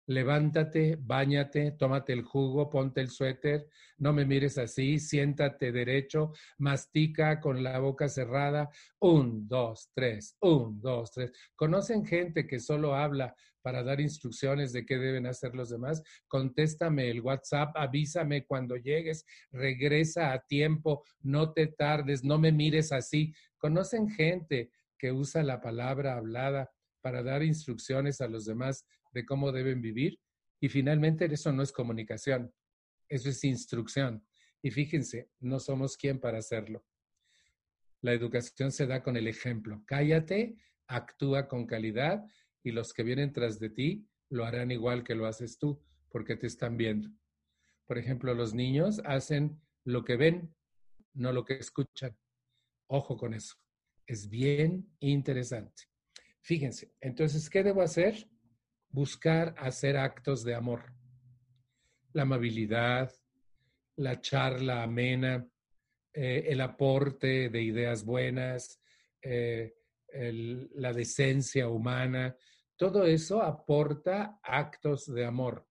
Levántate, 0.06 0.98
báñate, 1.00 1.72
tómate 1.72 2.12
el 2.12 2.22
jugo, 2.22 2.68
ponte 2.68 3.00
el 3.00 3.08
suéter, 3.08 3.70
no 3.96 4.12
me 4.12 4.26
mires 4.26 4.58
así, 4.58 4.98
siéntate 4.98 5.72
derecho, 5.72 6.32
mastica 6.58 7.40
con 7.40 7.62
la 7.62 7.78
boca 7.78 8.08
cerrada. 8.10 8.68
Un, 9.00 9.48
dos, 9.48 9.90
tres, 9.94 10.36
un, 10.40 10.78
dos, 10.82 11.10
tres. 11.10 11.32
¿Conocen 11.56 12.04
gente 12.04 12.46
que 12.46 12.60
solo 12.60 12.94
habla 12.94 13.34
para 13.62 13.82
dar 13.82 13.98
instrucciones 13.98 14.74
de 14.74 14.84
qué 14.84 14.98
deben 14.98 15.26
hacer 15.26 15.54
los 15.54 15.70
demás? 15.70 16.02
Contéstame 16.28 17.08
el 17.08 17.22
WhatsApp, 17.22 17.74
avísame 17.74 18.44
cuando 18.44 18.76
llegues, 18.76 19.24
regresa 19.52 20.34
a 20.34 20.44
tiempo, 20.46 21.02
no 21.22 21.54
te 21.54 21.68
tardes, 21.68 22.22
no 22.22 22.38
me 22.38 22.52
mires 22.52 22.92
así. 22.92 23.32
¿Conocen 23.56 24.10
gente 24.10 24.70
que 24.98 25.12
usa 25.12 25.42
la 25.42 25.62
palabra 25.62 26.16
hablada 26.16 26.70
para 27.00 27.22
dar 27.22 27.42
instrucciones 27.42 28.20
a 28.20 28.28
los 28.28 28.44
demás 28.44 28.84
de 29.14 29.24
cómo 29.24 29.52
deben 29.52 29.80
vivir. 29.80 30.20
Y 30.60 30.68
finalmente 30.68 31.24
eso 31.26 31.52
no 31.52 31.62
es 31.62 31.72
comunicación, 31.72 32.52
eso 33.08 33.30
es 33.30 33.42
instrucción. 33.44 34.26
Y 34.62 34.70
fíjense, 34.70 35.30
no 35.40 35.60
somos 35.60 35.96
quien 35.96 36.20
para 36.20 36.38
hacerlo. 36.38 36.84
La 38.02 38.12
educación 38.12 38.70
se 38.72 38.86
da 38.86 39.02
con 39.02 39.16
el 39.16 39.28
ejemplo. 39.28 39.82
Cállate, 39.86 40.56
actúa 40.86 41.48
con 41.48 41.66
calidad 41.66 42.24
y 42.62 42.72
los 42.72 42.92
que 42.92 43.02
vienen 43.02 43.32
tras 43.32 43.58
de 43.58 43.70
ti 43.70 44.06
lo 44.30 44.44
harán 44.44 44.70
igual 44.70 45.04
que 45.04 45.14
lo 45.14 45.26
haces 45.26 45.58
tú, 45.58 45.82
porque 46.10 46.36
te 46.36 46.46
están 46.46 46.76
viendo. 46.76 47.08
Por 47.86 47.98
ejemplo, 47.98 48.34
los 48.34 48.54
niños 48.54 49.00
hacen 49.04 49.60
lo 49.84 50.04
que 50.04 50.16
ven, 50.16 50.54
no 51.12 51.32
lo 51.32 51.44
que 51.44 51.54
escuchan. 51.54 52.16
Ojo 52.88 53.16
con 53.16 53.34
eso. 53.34 53.54
Es 54.06 54.28
bien 54.28 54.90
interesante. 55.00 55.84
Fíjense, 56.40 56.92
entonces, 57.00 57.48
¿qué 57.48 57.62
debo 57.62 57.82
hacer? 57.82 58.28
Buscar 58.94 59.56
hacer 59.58 59.96
actos 59.96 60.44
de 60.44 60.54
amor. 60.54 60.94
La 62.12 62.22
amabilidad, 62.22 63.12
la 63.96 64.20
charla 64.20 64.84
amena, 64.84 65.44
eh, 66.12 66.44
el 66.46 66.60
aporte 66.60 67.48
de 67.48 67.60
ideas 67.60 68.04
buenas, 68.04 68.80
eh, 69.20 69.74
la 70.76 70.92
decencia 70.92 71.68
humana, 71.68 72.36
todo 72.76 73.04
eso 73.04 73.42
aporta 73.42 74.38
actos 74.44 75.12
de 75.12 75.24
amor. 75.24 75.66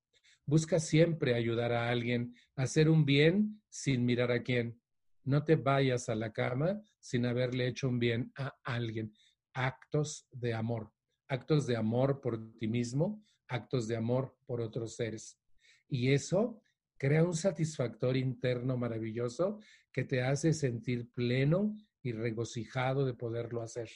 Busca 0.45 0.77
siempre 0.77 1.33
ayudar 1.33 1.71
a 1.71 1.89
alguien, 1.89 2.35
hacer 2.57 2.89
un 2.89 3.05
bien 3.05 3.61
sin 3.69 4.03
mirar 4.03 4.33
a 4.33 4.43
quién. 4.43 4.81
No 5.23 5.45
te 5.45 5.55
vayas 5.55 6.09
a 6.09 6.15
la 6.15 6.33
cama 6.33 6.81
sin 6.99 7.25
haberle 7.25 7.67
hecho 7.67 7.87
un 7.87 7.99
bien 7.99 8.33
a 8.35 8.53
alguien. 8.65 9.13
Actos 9.53 10.27
de 10.29 10.53
amor 10.53 10.91
actos 11.27 11.67
de 11.67 11.75
amor 11.75 12.21
por 12.21 12.53
ti 12.57 12.67
mismo, 12.67 13.23
actos 13.47 13.87
de 13.87 13.95
amor 13.95 14.35
por 14.45 14.61
otros 14.61 14.95
seres. 14.95 15.39
Y 15.87 16.11
eso 16.11 16.61
crea 16.97 17.23
un 17.23 17.35
satisfactor 17.35 18.17
interno 18.17 18.77
maravilloso 18.77 19.59
que 19.91 20.03
te 20.03 20.21
hace 20.21 20.53
sentir 20.53 21.11
pleno 21.11 21.75
y 22.01 22.11
regocijado 22.11 23.05
de 23.05 23.13
poderlo 23.13 23.61
hacer. 23.61 23.89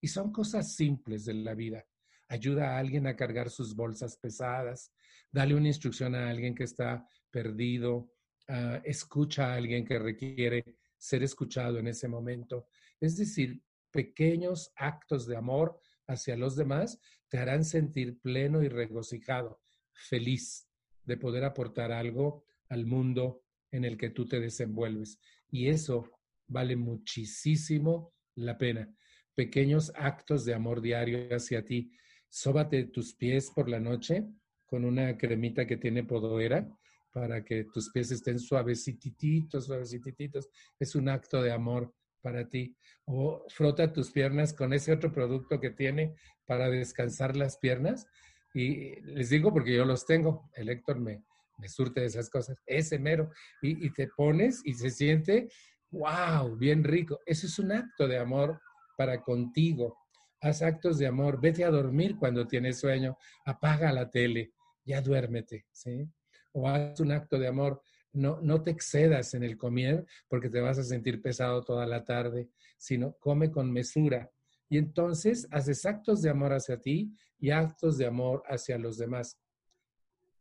Y 0.00 0.08
son 0.08 0.32
cosas 0.32 0.74
simples 0.74 1.24
de 1.24 1.34
la 1.34 1.54
vida. 1.54 1.86
Ayuda 2.28 2.70
a 2.70 2.78
alguien 2.78 3.06
a 3.06 3.16
cargar 3.16 3.50
sus 3.50 3.74
bolsas 3.74 4.16
pesadas, 4.16 4.92
dale 5.30 5.54
una 5.54 5.68
instrucción 5.68 6.14
a 6.14 6.28
alguien 6.28 6.54
que 6.54 6.64
está 6.64 7.06
perdido, 7.30 8.12
ah, 8.48 8.80
escucha 8.84 9.52
a 9.52 9.56
alguien 9.56 9.84
que 9.84 9.98
requiere 9.98 10.64
ser 10.96 11.22
escuchado 11.22 11.78
en 11.78 11.88
ese 11.88 12.08
momento. 12.08 12.68
Es 13.00 13.16
decir, 13.16 13.62
pequeños 13.90 14.72
actos 14.76 15.26
de 15.26 15.36
amor 15.36 15.78
hacia 16.06 16.36
los 16.36 16.56
demás 16.56 17.00
te 17.28 17.38
harán 17.38 17.64
sentir 17.64 18.18
pleno 18.20 18.62
y 18.62 18.68
regocijado, 18.68 19.60
feliz 19.92 20.68
de 21.04 21.16
poder 21.16 21.44
aportar 21.44 21.92
algo 21.92 22.44
al 22.68 22.86
mundo 22.86 23.42
en 23.70 23.84
el 23.84 23.96
que 23.96 24.10
tú 24.10 24.26
te 24.26 24.40
desenvuelves. 24.40 25.18
Y 25.50 25.68
eso 25.68 26.10
vale 26.46 26.76
muchísimo 26.76 28.14
la 28.36 28.56
pena. 28.56 28.94
Pequeños 29.34 29.92
actos 29.96 30.44
de 30.44 30.54
amor 30.54 30.80
diario 30.80 31.28
hacia 31.34 31.64
ti. 31.64 31.90
Sóbate 32.28 32.84
tus 32.84 33.14
pies 33.14 33.50
por 33.50 33.68
la 33.68 33.80
noche 33.80 34.24
con 34.66 34.84
una 34.84 35.16
cremita 35.16 35.66
que 35.66 35.76
tiene 35.76 36.04
podoera 36.04 36.68
para 37.12 37.44
que 37.44 37.64
tus 37.64 37.90
pies 37.90 38.10
estén 38.10 38.38
suavecititos, 38.38 39.66
suavecititos. 39.66 40.48
Es 40.78 40.94
un 40.94 41.08
acto 41.08 41.42
de 41.42 41.52
amor 41.52 41.94
para 42.24 42.48
ti. 42.48 42.74
O 43.04 43.44
frota 43.48 43.92
tus 43.92 44.10
piernas 44.10 44.54
con 44.54 44.72
ese 44.72 44.92
otro 44.92 45.12
producto 45.12 45.60
que 45.60 45.70
tiene 45.70 46.16
para 46.46 46.70
descansar 46.70 47.36
las 47.36 47.58
piernas. 47.58 48.06
Y 48.54 48.98
les 49.02 49.28
digo 49.28 49.52
porque 49.52 49.76
yo 49.76 49.84
los 49.84 50.06
tengo. 50.06 50.50
El 50.54 50.70
Héctor 50.70 51.00
me, 51.00 51.22
me 51.58 51.68
surte 51.68 52.00
de 52.00 52.06
esas 52.06 52.30
cosas. 52.30 52.56
Ese 52.66 52.98
mero. 52.98 53.30
Y, 53.60 53.86
y 53.86 53.90
te 53.90 54.08
pones 54.08 54.62
y 54.64 54.72
se 54.72 54.88
siente, 54.88 55.48
wow, 55.90 56.56
bien 56.56 56.82
rico. 56.82 57.20
Eso 57.26 57.46
es 57.46 57.58
un 57.58 57.72
acto 57.72 58.08
de 58.08 58.18
amor 58.18 58.58
para 58.96 59.20
contigo. 59.20 59.98
Haz 60.40 60.62
actos 60.62 60.98
de 60.98 61.06
amor. 61.06 61.38
Vete 61.40 61.62
a 61.62 61.70
dormir 61.70 62.16
cuando 62.16 62.46
tienes 62.46 62.80
sueño. 62.80 63.18
Apaga 63.44 63.92
la 63.92 64.10
tele. 64.10 64.52
Ya 64.86 65.02
duérmete. 65.02 65.66
¿sí? 65.72 66.08
O 66.52 66.66
haz 66.66 66.98
un 67.00 67.12
acto 67.12 67.38
de 67.38 67.48
amor 67.48 67.82
no, 68.14 68.62
te 68.62 68.70
excedas 68.70 69.34
en 69.34 69.42
el 69.42 69.58
comer 69.58 70.06
porque 70.28 70.48
te 70.48 70.60
vas 70.60 70.78
a 70.78 70.84
sentir 70.84 71.20
pesado 71.20 71.62
toda 71.62 71.86
la 71.86 72.04
tarde, 72.04 72.48
sino 72.78 73.14
come 73.18 73.50
con 73.50 73.70
mesura. 73.70 74.30
Y 74.68 74.78
entonces 74.78 75.46
haces 75.50 75.84
actos 75.84 76.22
de 76.22 76.30
amor 76.30 76.52
hacia 76.52 76.80
ti 76.80 77.12
y 77.38 77.50
actos 77.50 77.98
de 77.98 78.06
amor 78.06 78.42
hacia 78.46 78.78
los 78.78 78.96
demás. 78.96 79.38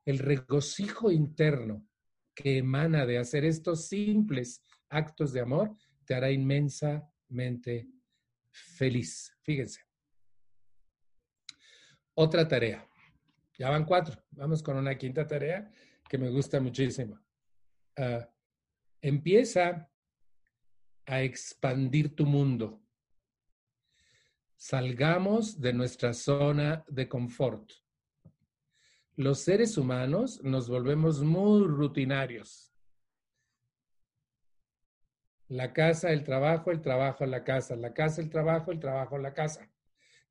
El 0.05 0.19
regocijo 0.19 1.12
interno 1.12 1.86
que 2.36 2.59
emana 2.59 3.05
de 3.05 3.17
hacer 3.17 3.43
estos 3.43 3.88
simples 3.88 4.62
actos 4.89 5.33
de 5.33 5.41
amor 5.41 5.75
te 6.05 6.13
hará 6.13 6.31
inmensamente 6.31 7.88
feliz. 8.51 9.36
Fíjense. 9.41 9.81
Otra 12.13 12.47
tarea. 12.47 12.88
Ya 13.57 13.69
van 13.69 13.86
cuatro. 13.86 14.21
Vamos 14.31 14.62
con 14.62 14.77
una 14.77 14.95
quinta 14.97 15.27
tarea 15.27 15.71
que 16.07 16.17
me 16.17 16.29
gusta 16.29 16.59
muchísimo. 16.59 17.19
Ah, 17.95 18.27
empieza 19.01 19.89
a 21.06 21.21
expandir 21.21 22.15
tu 22.15 22.25
mundo. 22.25 22.82
Salgamos 24.56 25.60
de 25.60 25.73
nuestra 25.73 26.13
zona 26.13 26.84
de 26.88 27.08
confort. 27.10 27.71
Los 29.15 29.41
seres 29.41 29.77
humanos 29.77 30.41
nos 30.43 30.69
volvemos 30.69 31.21
muy 31.21 31.67
rutinarios. 31.67 32.73
La 35.49 35.73
casa, 35.73 36.12
el 36.12 36.23
trabajo, 36.23 36.71
el 36.71 36.82
trabajo, 36.82 37.25
la 37.25 37.43
casa, 37.43 37.75
la 37.75 37.93
casa, 37.93 38.21
el 38.21 38.29
trabajo, 38.29 38.71
el 38.71 38.80
trabajo, 38.80 39.17
la 39.17 39.34
casa. 39.34 39.70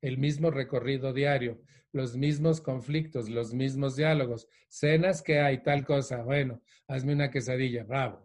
El 0.03 0.17
mismo 0.17 0.51
recorrido 0.51 1.13
diario, 1.13 1.61
los 1.93 2.17
mismos 2.17 2.59
conflictos, 2.59 3.29
los 3.29 3.53
mismos 3.53 3.95
diálogos, 3.95 4.49
cenas 4.67 5.21
que 5.21 5.39
hay, 5.39 5.63
tal 5.63 5.85
cosa, 5.85 6.23
bueno, 6.23 6.61
hazme 6.89 7.13
una 7.13 7.31
quesadilla, 7.31 7.85
bravo, 7.85 8.21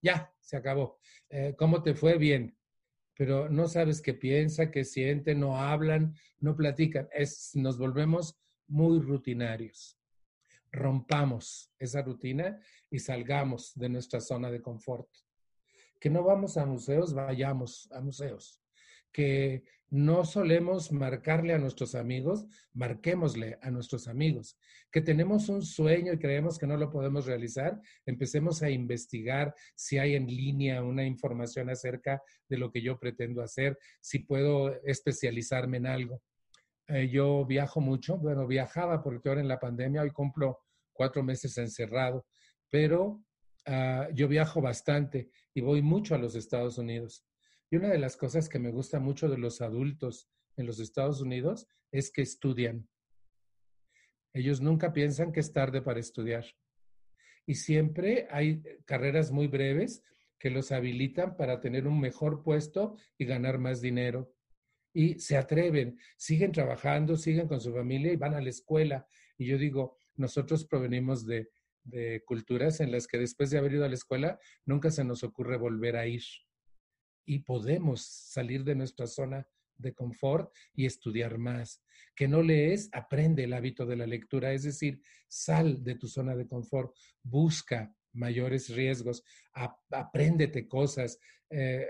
ya, 0.00 0.32
se 0.40 0.56
acabó. 0.56 1.00
Eh, 1.28 1.56
¿Cómo 1.58 1.82
te 1.82 1.94
fue? 1.94 2.16
Bien. 2.16 2.56
Pero 3.16 3.48
no 3.48 3.66
sabes 3.66 4.00
qué 4.00 4.14
piensa, 4.14 4.70
qué 4.70 4.84
siente, 4.84 5.34
no 5.34 5.56
hablan, 5.56 6.14
no 6.38 6.54
platican. 6.56 7.08
Es, 7.12 7.56
nos 7.56 7.76
volvemos 7.76 8.38
muy 8.68 9.00
rutinarios. 9.00 9.98
Rompamos 10.70 11.72
esa 11.80 12.02
rutina 12.02 12.60
y 12.88 13.00
salgamos 13.00 13.72
de 13.74 13.88
nuestra 13.88 14.20
zona 14.20 14.48
de 14.48 14.62
confort. 14.62 15.08
Que 15.98 16.08
no 16.08 16.22
vamos 16.22 16.56
a 16.56 16.64
museos, 16.64 17.12
vayamos 17.12 17.90
a 17.90 18.00
museos. 18.00 18.62
Que 19.12 19.64
no 19.90 20.24
solemos 20.24 20.92
marcarle 20.92 21.52
a 21.52 21.58
nuestros 21.58 21.96
amigos, 21.96 22.46
marquémosle 22.72 23.58
a 23.60 23.70
nuestros 23.70 24.06
amigos. 24.06 24.56
Que 24.92 25.00
tenemos 25.00 25.48
un 25.48 25.62
sueño 25.62 26.12
y 26.12 26.18
creemos 26.18 26.58
que 26.58 26.66
no 26.68 26.76
lo 26.76 26.90
podemos 26.90 27.26
realizar, 27.26 27.80
empecemos 28.06 28.62
a 28.62 28.70
investigar 28.70 29.54
si 29.74 29.98
hay 29.98 30.14
en 30.14 30.28
línea 30.28 30.82
una 30.82 31.04
información 31.04 31.70
acerca 31.70 32.22
de 32.48 32.58
lo 32.58 32.70
que 32.70 32.82
yo 32.82 32.98
pretendo 33.00 33.42
hacer, 33.42 33.78
si 34.00 34.20
puedo 34.20 34.80
especializarme 34.84 35.78
en 35.78 35.86
algo. 35.86 36.22
eh, 36.88 37.08
yo 37.08 37.44
viajo 37.46 37.80
mucho, 37.80 38.16
bueno, 38.18 38.46
viajaba 38.46 39.02
porque 39.02 39.28
ahora 39.28 39.40
en 39.40 39.48
la 39.48 39.60
pandemia, 39.60 40.02
hoy 40.02 40.10
cumplo 40.10 40.60
cuatro 40.92 41.22
meses 41.22 41.56
encerrado, 41.58 42.26
pero 42.68 43.22
ah, 43.66 44.08
yo 44.12 44.28
viajo 44.28 44.60
bastante 44.60 45.30
y 45.54 45.60
voy 45.62 45.82
mucho 45.82 46.14
a 46.14 46.18
los 46.18 46.34
Estados 46.34 46.78
Unidos. 46.78 47.24
Y 47.70 47.76
una 47.76 47.88
de 47.88 47.98
las 47.98 48.16
cosas 48.16 48.48
que 48.48 48.58
me 48.58 48.72
gusta 48.72 48.98
mucho 48.98 49.28
de 49.28 49.38
los 49.38 49.60
adultos 49.60 50.28
en 50.56 50.66
los 50.66 50.80
Estados 50.80 51.20
Unidos 51.20 51.68
es 51.92 52.10
que 52.10 52.22
estudian. 52.22 52.88
Ellos 54.32 54.60
nunca 54.60 54.92
piensan 54.92 55.32
que 55.32 55.40
es 55.40 55.52
tarde 55.52 55.80
para 55.80 56.00
estudiar. 56.00 56.44
Y 57.46 57.54
siempre 57.54 58.26
hay 58.30 58.62
carreras 58.84 59.30
muy 59.30 59.46
breves 59.46 60.02
que 60.38 60.50
los 60.50 60.72
habilitan 60.72 61.36
para 61.36 61.60
tener 61.60 61.86
un 61.86 62.00
mejor 62.00 62.42
puesto 62.42 62.96
y 63.18 63.24
ganar 63.24 63.58
más 63.58 63.80
dinero. 63.80 64.34
Y 64.92 65.20
se 65.20 65.36
atreven, 65.36 65.98
siguen 66.16 66.50
trabajando, 66.50 67.16
siguen 67.16 67.46
con 67.46 67.60
su 67.60 67.72
familia 67.72 68.12
y 68.12 68.16
van 68.16 68.34
a 68.34 68.40
la 68.40 68.50
escuela. 68.50 69.06
Y 69.38 69.46
yo 69.46 69.58
digo, 69.58 69.96
nosotros 70.16 70.64
provenimos 70.64 71.24
de, 71.24 71.50
de 71.84 72.22
culturas 72.24 72.80
en 72.80 72.90
las 72.90 73.06
que 73.06 73.18
después 73.18 73.50
de 73.50 73.58
haber 73.58 73.74
ido 73.74 73.84
a 73.84 73.88
la 73.88 73.94
escuela, 73.94 74.40
nunca 74.64 74.90
se 74.90 75.04
nos 75.04 75.22
ocurre 75.22 75.56
volver 75.56 75.96
a 75.96 76.06
ir. 76.06 76.22
Y 77.24 77.40
podemos 77.40 78.02
salir 78.02 78.64
de 78.64 78.74
nuestra 78.74 79.06
zona 79.06 79.46
de 79.80 79.94
confort 79.94 80.52
y 80.74 80.86
estudiar 80.86 81.38
más. 81.38 81.82
Que 82.14 82.28
no 82.28 82.42
lees, 82.42 82.88
aprende 82.92 83.44
el 83.44 83.52
hábito 83.52 83.86
de 83.86 83.96
la 83.96 84.06
lectura, 84.06 84.52
es 84.52 84.64
decir, 84.64 85.00
sal 85.28 85.82
de 85.82 85.94
tu 85.94 86.06
zona 86.06 86.36
de 86.36 86.46
confort, 86.46 86.94
busca 87.22 87.94
mayores 88.12 88.68
riesgos, 88.68 89.24
apréndete 89.90 90.66
cosas, 90.66 91.18
eh, 91.48 91.86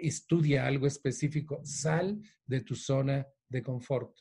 estudia 0.00 0.66
algo 0.66 0.86
específico, 0.86 1.60
sal 1.64 2.20
de 2.46 2.60
tu 2.60 2.74
zona 2.74 3.26
de 3.48 3.62
confort. 3.62 4.16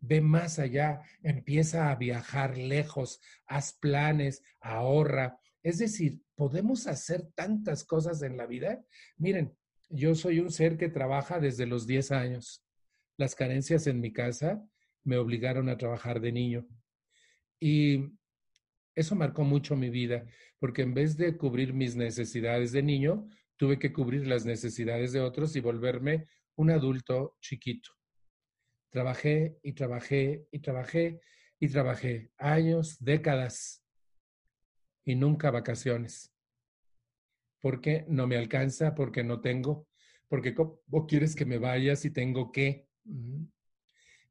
Ve 0.00 0.20
más 0.20 0.58
allá, 0.58 1.00
empieza 1.22 1.90
a 1.90 1.96
viajar 1.96 2.58
lejos, 2.58 3.20
haz 3.46 3.72
planes, 3.72 4.42
ahorra. 4.60 5.40
Es 5.62 5.78
decir, 5.78 6.20
podemos 6.34 6.86
hacer 6.86 7.30
tantas 7.34 7.84
cosas 7.84 8.20
en 8.22 8.36
la 8.36 8.46
vida. 8.46 8.84
Miren, 9.16 9.56
yo 9.88 10.14
soy 10.14 10.40
un 10.40 10.50
ser 10.50 10.76
que 10.76 10.88
trabaja 10.88 11.40
desde 11.40 11.66
los 11.66 11.86
10 11.86 12.12
años. 12.12 12.64
Las 13.16 13.34
carencias 13.34 13.86
en 13.86 14.00
mi 14.00 14.12
casa 14.12 14.62
me 15.04 15.16
obligaron 15.16 15.68
a 15.68 15.76
trabajar 15.76 16.20
de 16.20 16.32
niño. 16.32 16.66
Y 17.60 18.12
eso 18.94 19.14
marcó 19.14 19.44
mucho 19.44 19.76
mi 19.76 19.90
vida, 19.90 20.26
porque 20.58 20.82
en 20.82 20.94
vez 20.94 21.16
de 21.16 21.36
cubrir 21.36 21.72
mis 21.72 21.96
necesidades 21.96 22.72
de 22.72 22.82
niño, 22.82 23.28
tuve 23.56 23.78
que 23.78 23.92
cubrir 23.92 24.26
las 24.26 24.44
necesidades 24.44 25.12
de 25.12 25.20
otros 25.20 25.54
y 25.56 25.60
volverme 25.60 26.26
un 26.56 26.70
adulto 26.70 27.36
chiquito. 27.40 27.90
Trabajé 28.90 29.58
y 29.62 29.72
trabajé 29.72 30.46
y 30.50 30.58
trabajé 30.60 31.20
y 31.58 31.68
trabajé 31.68 32.30
años, 32.38 32.96
décadas 33.00 33.84
y 35.04 35.14
nunca 35.14 35.50
vacaciones 35.50 36.33
porque 37.64 38.04
no 38.08 38.26
me 38.26 38.36
alcanza, 38.36 38.94
porque 38.94 39.24
no 39.24 39.40
tengo, 39.40 39.88
porque 40.28 40.54
¿cómo 40.54 41.06
quieres 41.08 41.34
que 41.34 41.46
me 41.46 41.56
vaya 41.56 41.96
si 41.96 42.10
tengo 42.10 42.52
que? 42.52 42.90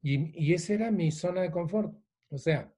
Y, 0.04 0.40
y 0.40 0.54
esa 0.54 0.74
era 0.74 0.92
mi 0.92 1.12
zona 1.12 1.42
de 1.42 1.50
confort. 1.50 1.98
O 2.30 2.38
sea, 2.38 2.72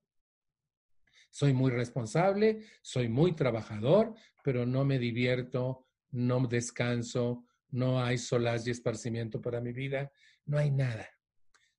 soy 1.29 1.51
muy 1.51 1.71
responsable, 1.71 2.61
soy 2.81 3.09
muy 3.09 3.35
trabajador, 3.35 4.13
pero 4.45 4.65
no 4.65 4.85
me 4.85 4.97
divierto, 4.97 5.89
no 6.11 6.39
descanso, 6.47 7.43
no 7.71 8.01
hay 8.01 8.17
solaz 8.17 8.65
y 8.65 8.71
esparcimiento 8.71 9.41
para 9.41 9.59
mi 9.59 9.73
vida, 9.73 10.09
no 10.45 10.57
hay 10.57 10.71
nada. 10.71 11.09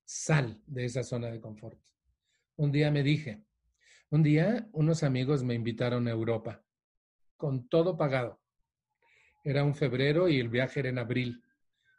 Sal 0.05 0.61
de 0.67 0.85
esa 0.85 1.01
zona 1.01 1.31
de 1.31 1.41
confort. 1.41 1.79
Un 2.57 2.71
día 2.71 2.91
me 2.91 3.01
dije, 3.01 3.43
un 4.11 4.21
día 4.21 4.69
unos 4.71 5.01
amigos 5.01 5.43
me 5.43 5.55
invitaron 5.55 6.07
a 6.07 6.11
Europa, 6.11 6.63
con 7.37 7.67
todo 7.69 7.97
pagado. 7.97 8.39
Era 9.47 9.63
un 9.63 9.75
febrero 9.75 10.27
y 10.27 10.41
el 10.41 10.49
viaje 10.49 10.81
era 10.81 10.89
en 10.89 10.99
abril. 10.99 11.41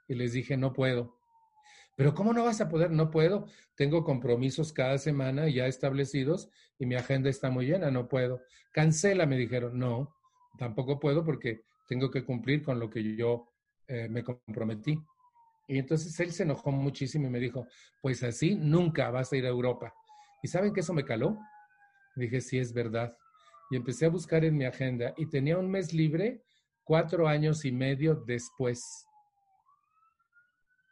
Y 0.07 0.15
les 0.15 0.35
dije, 0.35 0.59
no 0.59 0.75
puedo. 0.75 1.17
Pero 1.97 2.15
¿cómo 2.15 2.35
no 2.35 2.45
vas 2.45 2.61
a 2.61 2.69
poder? 2.69 2.91
No 2.91 3.11
puedo. 3.11 3.47
Tengo 3.75 4.05
compromisos 4.05 4.71
cada 4.71 4.99
semana 4.99 5.49
ya 5.49 5.67
establecidos 5.67 6.51
y 6.79 6.85
mi 6.85 6.95
agenda 6.95 7.31
está 7.31 7.49
muy 7.49 7.65
llena, 7.65 7.91
no 7.91 8.07
puedo. 8.07 8.43
Cancela, 8.71 9.25
me 9.25 9.39
dijeron. 9.39 9.79
No, 9.79 10.15
tampoco 10.59 11.01
puedo 11.01 11.25
porque 11.25 11.63
tengo 11.89 12.11
que 12.11 12.23
cumplir 12.23 12.63
con 12.63 12.79
lo 12.79 12.91
que 12.91 13.17
yo 13.17 13.49
eh, 13.87 14.09
me 14.11 14.23
comprometí. 14.23 15.03
Y 15.69 15.79
entonces 15.79 16.21
él 16.21 16.33
se 16.33 16.43
enojó 16.43 16.71
muchísimo 16.71 17.29
y 17.29 17.31
me 17.31 17.41
dijo, 17.41 17.67
pues 18.03 18.23
así 18.25 18.57
nunca 18.57 19.11
vas 19.11 19.33
a 19.33 19.37
ir 19.39 19.47
a 19.47 19.49
Europa. 19.49 19.95
¿Y 20.43 20.49
saben 20.49 20.75
que 20.75 20.81
eso 20.81 20.93
me 20.93 21.07
caló? 21.07 21.39
Dije, 22.15 22.43
sí, 22.43 22.59
es 22.59 22.75
verdad. 22.75 23.17
Y 23.71 23.77
empecé 23.77 24.05
a 24.05 24.11
buscar 24.11 24.45
en 24.45 24.55
mi 24.55 24.67
agenda 24.67 25.15
y 25.17 25.31
tenía 25.31 25.57
un 25.57 25.71
mes 25.71 25.95
libre 25.95 26.43
cuatro 26.89 27.29
años 27.29 27.67
y 27.67 27.71
medio 27.71 28.15
después. 28.15 29.07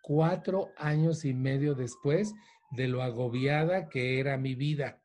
Cuatro 0.02 0.68
años 0.76 1.24
y 1.24 1.32
medio 1.32 1.74
después 1.74 2.34
de 2.70 2.86
lo 2.86 3.02
agobiada 3.02 3.88
que 3.88 4.20
era 4.20 4.36
mi 4.36 4.54
vida. 4.54 5.02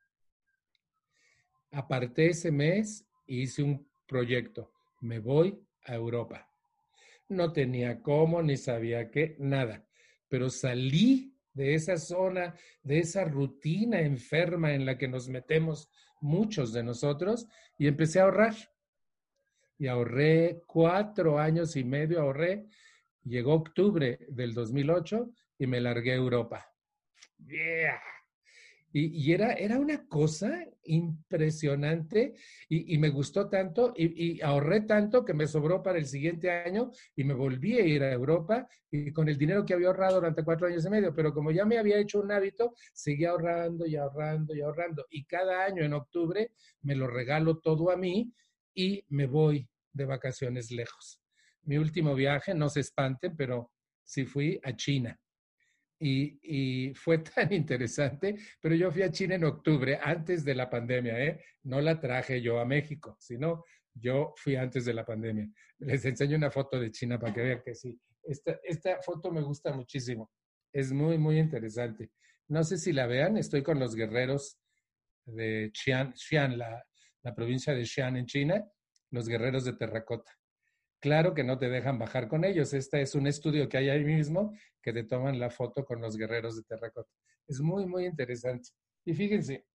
Aparté 1.72 2.32
ese 2.32 2.52
mes 2.52 3.08
e 3.26 3.36
hice 3.36 3.64
un 3.64 3.90
proyecto. 4.06 4.74
Me 5.00 5.20
voy 5.20 5.66
a 5.86 5.96
Europa. 5.96 6.50
No 7.30 7.54
tenía 7.54 8.02
cómo, 8.02 8.42
ni 8.42 8.58
sabía 8.58 9.10
qué, 9.10 9.38
nada. 9.40 9.88
Pero 10.28 10.50
salí 10.50 11.34
de 11.54 11.74
esa 11.74 11.96
zona, 11.96 12.54
de 12.84 13.00
esa 13.00 13.24
rutina 13.24 14.02
enferma 14.02 14.74
en 14.74 14.86
la 14.86 14.98
que 14.98 15.08
nos 15.08 15.30
metemos 15.30 15.90
muchos 16.20 16.74
de 16.74 16.84
nosotros 16.84 17.48
y 17.78 17.88
empecé 17.88 18.20
a 18.20 18.24
ahorrar 18.24 18.56
y 19.82 19.88
ahorré 19.88 20.62
cuatro 20.68 21.40
años 21.40 21.76
y 21.76 21.84
medio, 21.84 22.22
ahorré. 22.22 22.68
Llegó 23.24 23.56
octubre 23.56 24.20
del 24.30 24.54
2008 24.54 25.32
y 25.58 25.66
me 25.66 25.82
largué 25.82 26.12
a 26.12 26.18
Europa. 26.18 26.72
Yeah. 27.40 28.00
Y, 28.94 29.32
era, 29.32 29.54
era 29.54 29.80
una 29.80 30.06
cosa 30.06 30.64
impresionante 30.84 32.36
y, 32.70 32.96
me 33.00 33.10
gustó 33.10 33.50
tanto 33.50 33.94
y, 33.96 34.34
y, 34.34 34.42
ahorré 34.42 34.82
tanto 34.82 35.26
que 35.26 35.34
me 35.34 35.48
sobró 35.48 35.82
para 35.82 35.98
el 35.98 36.06
siguiente 36.06 36.52
año 36.52 36.92
y 37.16 37.24
me 37.24 37.34
volví 37.34 37.80
a 37.80 37.86
ir 37.86 38.04
a 38.04 38.12
Europa 38.12 38.68
y 38.92 39.12
con 39.12 39.30
el 39.30 39.38
dinero 39.38 39.66
que 39.66 39.74
había 39.74 39.88
ahorrado 39.88 40.16
durante 40.16 40.44
cuatro 40.44 40.68
años 40.68 40.86
y 40.86 40.90
medio, 40.92 41.16
pero 41.16 41.34
como 41.34 41.50
ya 41.50 41.66
me 41.66 41.80
había 41.80 41.98
hecho 41.98 42.20
un 42.20 42.32
hábito, 42.32 42.76
seguí 42.94 43.26
ahorrando 43.26 43.88
y 43.88 43.96
ahorrando 43.96 44.54
y 44.54 44.62
ahorrando. 44.62 45.08
Y 45.10 45.24
cada 45.24 45.66
año 45.66 45.84
en 45.84 45.94
octubre 45.94 46.52
me 46.84 46.94
lo 46.94 47.08
regalo 47.08 47.58
todo 47.58 47.90
a 47.90 47.98
mí 47.98 48.32
y 48.76 49.04
me 49.10 49.26
voy 49.26 49.71
de 49.94 50.06
vacaciones 50.06 50.72
lejos. 50.72 51.22
Mi 51.64 51.78
último 51.78 52.16
viaje, 52.16 52.54
no 52.54 52.70
se 52.70 52.80
espanten, 52.80 53.36
pero 53.36 53.72
sí 54.04 54.26
fui 54.26 54.60
a 54.64 54.76
China. 54.76 55.20
Y, 56.00 56.94
fue 56.96 57.18
tan 57.20 57.54
interesante, 57.54 58.36
pero 58.60 58.74
yo 58.76 58.92
fui 58.92 59.04
a 59.04 59.12
China 59.12 59.36
en 59.36 59.44
octubre, 59.44 60.00
antes 60.02 60.44
de 60.44 60.56
la 60.56 60.70
pandemia, 60.70 61.24
¿eh? 61.24 61.44
No 61.64 61.80
la 61.80 62.00
traje 62.00 62.42
yo 62.42 62.60
a 62.60 62.66
México, 62.66 63.16
sino 63.20 63.64
yo 63.94 64.34
fui 64.38 64.56
antes 64.56 64.86
de 64.86 64.94
la 64.94 65.06
pandemia. 65.06 65.48
Les 65.80 66.04
enseño 66.06 66.38
una 66.38 66.50
foto 66.50 66.80
de 66.80 66.92
China 66.92 67.20
para 67.20 67.34
que 67.34 67.42
vean 67.42 67.62
que 67.64 67.76
sí. 67.76 68.00
Esta, 68.24 68.60
esta 68.64 69.02
foto 69.02 69.32
me 69.32 69.42
gusta 69.42 69.74
muchísimo. 69.74 70.32
Es 70.74 70.92
muy, 70.92 71.18
muy 71.18 71.38
interesante. 71.38 72.12
No 72.48 72.64
sé 72.64 72.78
si 72.78 72.94
la 72.94 73.06
vean, 73.06 73.38
estoy 73.38 73.62
con 73.62 73.80
los 73.80 73.96
guerreros 73.96 74.58
de 75.26 75.72
Xi'an, 75.74 76.14
Xi'an 76.16 76.58
la, 76.58 76.84
la 77.24 77.36
provincia 77.36 77.74
de 77.74 77.86
Xi'an 77.86 78.18
en 78.18 78.26
China, 78.26 78.66
los 79.12 79.28
guerreros 79.28 79.66
de 79.66 79.74
terracota. 79.74 80.32
Claro 81.00 81.34
que 81.34 81.44
no 81.44 81.58
te 81.58 81.70
dejan 81.70 81.98
bajar 81.98 82.28
con 82.28 82.44
ellos. 82.44 82.74
Este 82.74 83.02
es 83.02 83.16
un 83.16 83.28
estudio 83.28 83.68
que 83.68 83.78
hay 83.78 83.90
ahí 83.90 84.04
mismo 84.04 84.54
que 84.82 84.94
te 84.94 85.04
toman 85.04 85.40
la 85.40 85.50
foto 85.50 85.84
con 85.86 86.02
los 86.02 86.16
guerreros 86.16 86.56
de 86.56 86.64
terracota. 86.64 87.10
Es 87.48 87.60
muy, 87.60 87.86
muy 87.86 88.06
interesante. 88.06 88.70
Y 89.04 89.14
fíjense, 89.14 89.66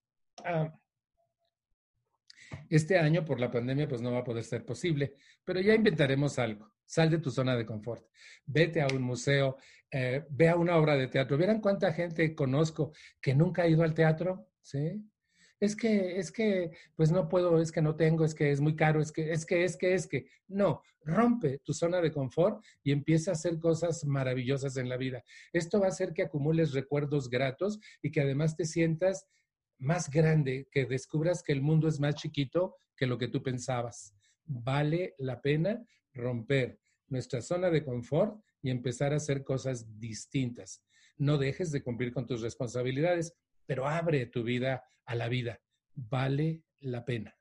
este 2.69 2.99
año 2.99 3.25
por 3.25 3.41
la 3.41 3.51
pandemia 3.51 3.89
pues 3.89 4.01
no 4.01 4.13
va 4.13 4.19
a 4.19 4.25
poder 4.25 4.45
ser 4.45 4.65
posible, 4.65 5.15
pero 5.45 5.61
ya 5.61 5.75
inventaremos 5.75 6.39
algo. 6.39 6.73
Sal 6.85 7.11
de 7.11 7.19
tu 7.19 7.31
zona 7.31 7.57
de 7.57 7.67
confort. 7.67 8.07
Vete 8.45 8.81
a 8.81 8.87
un 8.87 9.03
museo, 9.03 9.57
eh, 9.91 10.25
ve 10.31 10.49
a 10.49 10.57
una 10.57 10.77
obra 10.77 10.97
de 10.97 11.09
teatro. 11.09 11.37
¿Vieran 11.37 11.61
cuánta 11.61 11.93
gente 11.93 12.35
conozco 12.37 12.93
que 13.21 13.35
nunca 13.35 13.63
ha 13.63 13.69
ido 13.69 13.83
al 13.83 13.95
teatro? 13.95 14.49
¿Sí? 14.63 15.05
Es 15.59 15.75
que, 15.75 16.19
es 16.19 16.31
que, 16.31 16.71
pues 16.95 17.11
no 17.11 17.29
puedo, 17.29 17.61
es 17.61 17.73
que 17.73 17.81
no 17.83 17.97
tengo, 17.97 18.25
es 18.25 18.35
que 18.35 18.51
es 18.51 18.61
muy 18.61 18.77
caro, 18.77 19.01
es 19.01 19.11
que, 19.11 19.33
es 19.33 19.47
que, 19.47 19.65
es 19.65 19.77
que, 19.77 19.95
es 19.95 20.07
que. 20.07 20.27
No, 20.49 20.83
rompe 21.03 21.59
tu 21.65 21.73
zona 21.73 22.01
de 22.01 22.13
confort 22.13 22.63
y 22.83 22.93
empieza 22.93 23.31
a 23.31 23.35
hacer 23.35 23.59
cosas 23.59 24.05
maravillosas 24.05 24.77
en 24.77 24.89
la 24.89 24.97
vida. 24.97 25.23
Esto 25.53 25.81
va 25.81 25.87
a 25.87 25.91
hacer 25.91 26.13
que 26.13 26.23
acumules 26.23 26.73
recuerdos 26.73 27.31
gratos 27.31 27.79
y 28.03 28.11
que 28.11 28.21
además 28.21 28.57
te 28.57 28.65
sientas 28.65 29.27
más 29.79 30.11
grande, 30.11 30.69
que 30.71 30.85
descubras 30.85 31.43
que 31.43 31.53
el 31.53 31.63
mundo 31.63 31.89
es 31.89 32.01
más 32.01 32.17
chiquito 32.17 32.77
que 32.97 33.07
lo 33.07 33.19
que 33.19 33.29
tú 33.29 33.43
pensabas. 33.43 34.15
Vale 34.45 35.15
la 35.19 35.41
pena 35.41 35.85
romper 36.13 36.79
nuestra 37.09 37.41
zona 37.41 37.71
de 37.71 37.85
confort 37.85 38.41
y 38.63 38.71
empezar 38.71 39.13
a 39.13 39.17
hacer 39.17 39.45
cosas 39.45 39.99
distintas. 39.99 40.83
no 41.19 41.39
dejes 41.39 41.73
de 41.73 41.83
cumplir 41.83 42.13
con 42.13 42.27
tus 42.27 42.43
responsabilidades, 42.43 43.35
pero 43.65 43.87
abre 43.87 44.27
tu 44.27 44.43
vida 44.43 44.85
a 45.07 45.15
la 45.15 45.29
vida. 45.29 45.61
Vale 45.95 46.65
la 46.81 47.05
pena. 47.05 47.35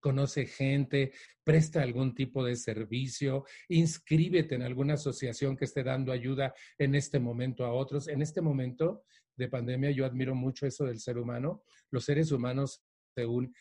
Conoce 0.00 0.46
gente, 0.46 1.12
presta 1.44 1.82
algún 1.82 2.14
tipo 2.14 2.44
de 2.44 2.56
servicio, 2.56 3.44
inscríbete 3.68 4.54
en 4.54 4.62
alguna 4.62 4.94
asociación 4.94 5.56
que 5.56 5.66
esté 5.66 5.82
dando 5.82 6.12
ayuda 6.12 6.54
en 6.78 6.94
este 6.94 7.18
momento 7.18 7.64
a 7.64 7.72
otros. 7.72 8.08
En 8.08 8.22
este 8.22 8.40
momento 8.40 9.04
de 9.36 9.48
pandemia 9.48 9.90
yo 9.90 10.04
admiro 10.04 10.34
mucho 10.34 10.66
eso 10.66 10.84
del 10.84 10.98
ser 10.98 11.18
humano. 11.18 11.62
Los 11.90 12.04
seres 12.04 12.32
humanos 12.32 12.82
se 13.14 13.26
unen, 13.26 13.54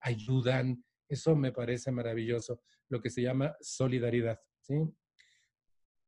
ayudan. 0.00 0.84
Eso 1.08 1.36
me 1.36 1.52
parece 1.52 1.90
maravilloso, 1.90 2.62
lo 2.88 3.00
que 3.00 3.10
se 3.10 3.22
llama 3.22 3.56
solidaridad. 3.60 4.40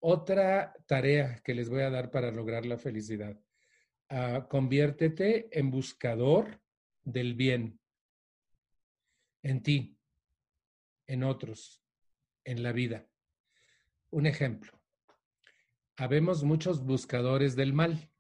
Otra 0.03 0.73
tarea 0.87 1.41
que 1.45 1.55
les 1.55 1.69
voy 1.69 1.83
a 1.83 1.91
dar 1.91 2.11
para 2.11 2.31
lograr 2.31 2.65
la 2.65 2.79
felicidad. 2.79 3.39
Ah, 4.13 4.45
conviértete 4.49 5.57
en 5.57 5.71
buscador 5.71 6.61
del 7.05 7.35
bien 7.35 7.79
en 9.45 9.63
ti, 9.63 9.97
en 11.07 11.23
otros, 11.23 11.81
en 12.45 12.65
la 12.65 12.73
vida. 12.73 13.07
Un 14.11 14.27
ejemplo. 14.27 14.73
Habemos 15.97 16.43
muchos 16.43 16.85
buscadores 16.85 17.55
del 17.55 17.73
mal. 17.73 18.11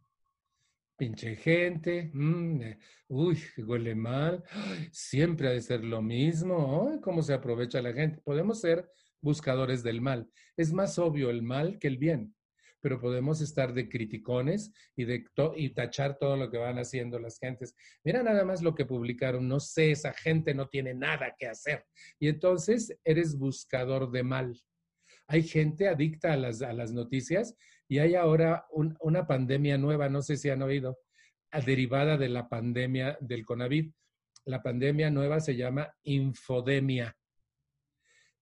Pinche 0.97 1.34
gente, 1.34 2.12
mm, 2.14 2.62
eh, 2.62 2.78
uy, 3.09 3.43
huele 3.57 3.97
mal, 3.97 4.45
siempre 4.93 5.49
ha 5.49 5.51
de 5.51 5.61
ser 5.61 5.82
lo 5.82 6.03
mismo, 6.03 7.01
¿cómo 7.03 7.20
se 7.20 7.34
aprovecha 7.34 7.82
la 7.82 7.93
gente? 7.93 8.20
Podemos 8.20 8.61
ser 8.61 8.88
buscadores 9.20 9.82
del 9.82 10.01
mal. 10.01 10.30
Es 10.57 10.72
más 10.72 11.01
obvio 11.01 11.30
el 11.30 11.43
mal 11.43 11.80
que 11.80 11.88
el 11.88 11.99
bien 11.99 12.32
pero 12.81 13.01
podemos 13.01 13.41
estar 13.41 13.72
de 13.72 13.89
criticones 13.89 14.72
y, 14.97 15.05
de 15.05 15.24
y 15.57 15.70
tachar 15.70 16.18
todo 16.18 16.37
lo 16.37 16.51
que 16.51 16.59
van 16.59 16.78
haciendo 16.78 17.18
las 17.18 17.39
gentes. 17.39 17.74
Mira 18.05 18.22
nada 18.22 18.45
más 18.45 18.62
lo 18.62 18.74
que 18.74 18.87
publicaron, 18.87 19.49
no 19.49 19.61
sé, 19.61 19.93
esa 19.93 20.12
gente 20.12 20.55
no 20.55 20.68
tiene 20.68 20.95
nada 20.95 21.35
que 21.39 21.47
hacer. 21.47 21.85
Y 22.18 22.28
entonces 22.28 22.97
eres 23.05 23.39
buscador 23.39 24.11
de 24.11 24.22
mal. 24.22 24.61
Hay 25.26 25.43
gente 25.43 25.89
adicta 25.89 26.33
a 26.33 26.37
las, 26.37 26.62
a 26.62 26.72
las 26.72 26.93
noticias 26.93 27.55
y 27.89 27.99
hay 27.99 28.14
ahora 28.14 28.66
una 28.70 29.26
pandemia 29.26 29.78
nueva, 29.78 30.09
no 30.09 30.22
sé 30.22 30.37
si 30.37 30.49
han 30.51 30.62
oído, 30.62 30.99
derivada 31.64 32.16
de 32.16 32.28
la 32.28 32.49
pandemia 32.49 33.18
del 33.20 33.45
CONAVID. 33.45 33.93
La 34.47 34.62
pandemia 34.62 35.11
nueva 35.11 35.41
se 35.41 35.55
llama 35.55 35.95
infodemia 36.03 37.16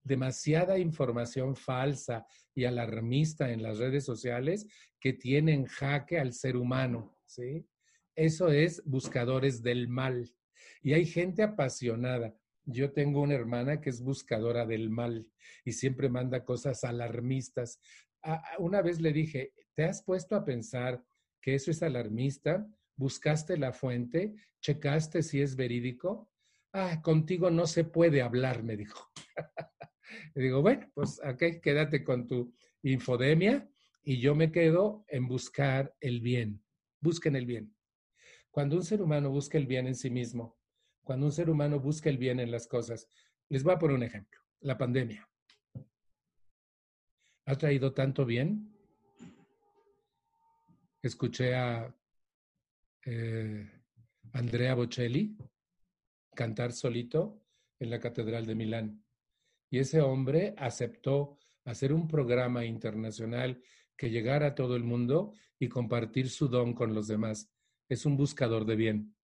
demasiada 0.08 0.78
información 0.78 1.54
falsa 1.54 2.26
y 2.54 2.64
alarmista 2.64 3.52
en 3.52 3.62
las 3.62 3.78
redes 3.78 4.04
sociales 4.04 4.66
que 4.98 5.12
tienen 5.12 5.66
jaque 5.66 6.18
al 6.18 6.32
ser 6.32 6.56
humano, 6.56 7.16
¿sí? 7.26 7.68
Eso 8.16 8.50
es 8.50 8.82
buscadores 8.84 9.62
del 9.62 9.86
mal. 9.88 10.34
Y 10.82 10.94
hay 10.94 11.06
gente 11.06 11.42
apasionada. 11.42 12.34
Yo 12.64 12.90
tengo 12.92 13.20
una 13.20 13.34
hermana 13.34 13.80
que 13.80 13.90
es 13.90 14.02
buscadora 14.02 14.66
del 14.66 14.90
mal 14.90 15.30
y 15.64 15.72
siempre 15.72 16.08
manda 16.08 16.44
cosas 16.44 16.82
alarmistas. 16.84 17.80
una 18.58 18.82
vez 18.82 19.00
le 19.00 19.12
dije, 19.12 19.52
¿te 19.74 19.84
has 19.84 20.02
puesto 20.02 20.34
a 20.34 20.44
pensar 20.44 21.04
que 21.40 21.54
eso 21.54 21.70
es 21.70 21.82
alarmista? 21.82 22.66
¿Buscaste 22.96 23.56
la 23.56 23.72
fuente? 23.72 24.34
¿Checaste 24.60 25.22
si 25.22 25.40
es 25.40 25.54
verídico? 25.54 26.28
Ah, 26.72 27.00
contigo 27.02 27.50
no 27.50 27.66
se 27.66 27.84
puede 27.84 28.20
hablar, 28.20 28.64
me 28.64 28.76
dijo. 28.76 29.08
Y 30.34 30.40
digo, 30.40 30.62
bueno, 30.62 30.90
pues 30.94 31.20
ok, 31.24 31.60
quédate 31.62 32.04
con 32.04 32.26
tu 32.26 32.54
infodemia 32.82 33.68
y 34.02 34.20
yo 34.20 34.34
me 34.34 34.50
quedo 34.50 35.04
en 35.08 35.28
buscar 35.28 35.94
el 36.00 36.20
bien. 36.20 36.62
Busquen 37.00 37.36
el 37.36 37.46
bien. 37.46 37.74
Cuando 38.50 38.76
un 38.76 38.84
ser 38.84 39.02
humano 39.02 39.30
busca 39.30 39.58
el 39.58 39.66
bien 39.66 39.86
en 39.86 39.94
sí 39.94 40.10
mismo, 40.10 40.58
cuando 41.02 41.26
un 41.26 41.32
ser 41.32 41.50
humano 41.50 41.78
busca 41.80 42.10
el 42.10 42.18
bien 42.18 42.40
en 42.40 42.50
las 42.50 42.66
cosas, 42.66 43.08
les 43.48 43.62
voy 43.62 43.74
a 43.74 43.78
poner 43.78 43.96
un 43.96 44.02
ejemplo, 44.02 44.40
la 44.60 44.76
pandemia. 44.76 45.28
¿Ha 47.46 47.56
traído 47.56 47.94
tanto 47.94 48.26
bien? 48.26 48.74
Escuché 51.00 51.54
a 51.54 51.94
eh, 53.06 53.70
Andrea 54.32 54.74
Bocelli 54.74 55.36
cantar 56.34 56.72
solito 56.72 57.42
en 57.78 57.90
la 57.90 58.00
Catedral 58.00 58.44
de 58.44 58.54
Milán. 58.54 59.04
Y 59.70 59.78
ese 59.78 60.00
hombre 60.00 60.54
aceptó 60.56 61.38
hacer 61.64 61.92
un 61.92 62.08
programa 62.08 62.64
internacional 62.64 63.62
que 63.96 64.10
llegara 64.10 64.48
a 64.48 64.54
todo 64.54 64.76
el 64.76 64.84
mundo 64.84 65.34
y 65.58 65.68
compartir 65.68 66.30
su 66.30 66.48
don 66.48 66.72
con 66.72 66.94
los 66.94 67.08
demás. 67.08 67.50
Es 67.88 68.06
un 68.06 68.16
buscador 68.16 68.64
de 68.64 68.76
bien. 68.76 69.14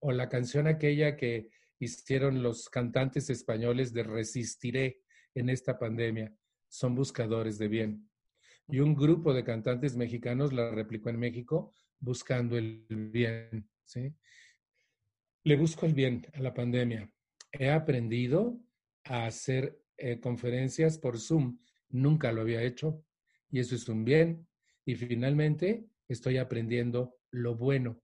O 0.00 0.12
la 0.12 0.28
canción 0.28 0.66
aquella 0.66 1.16
que 1.16 1.48
hicieron 1.78 2.42
los 2.42 2.68
cantantes 2.68 3.30
españoles 3.30 3.92
de 3.92 4.02
Resistiré 4.02 5.02
en 5.34 5.48
esta 5.48 5.78
pandemia. 5.78 6.34
Son 6.68 6.94
buscadores 6.94 7.58
de 7.58 7.68
bien. 7.68 8.10
Y 8.68 8.80
un 8.80 8.94
grupo 8.94 9.32
de 9.32 9.44
cantantes 9.44 9.96
mexicanos 9.96 10.52
la 10.52 10.70
replicó 10.70 11.10
en 11.10 11.18
México 11.18 11.72
buscando 12.00 12.56
el 12.58 12.86
bien. 12.88 13.68
¿sí? 13.84 14.14
Le 15.44 15.56
busco 15.56 15.86
el 15.86 15.94
bien 15.94 16.26
a 16.32 16.40
la 16.40 16.54
pandemia. 16.54 17.10
He 17.52 17.70
aprendido 17.70 18.58
a 19.04 19.26
hacer 19.26 19.80
eh, 19.96 20.20
conferencias 20.20 20.98
por 20.98 21.18
Zoom. 21.18 21.58
Nunca 21.90 22.32
lo 22.32 22.40
había 22.40 22.62
hecho 22.62 23.04
y 23.50 23.60
eso 23.60 23.74
es 23.74 23.88
un 23.88 24.04
bien. 24.04 24.46
Y 24.84 24.96
finalmente 24.96 25.86
estoy 26.08 26.38
aprendiendo 26.38 27.18
lo 27.30 27.54
bueno. 27.54 28.02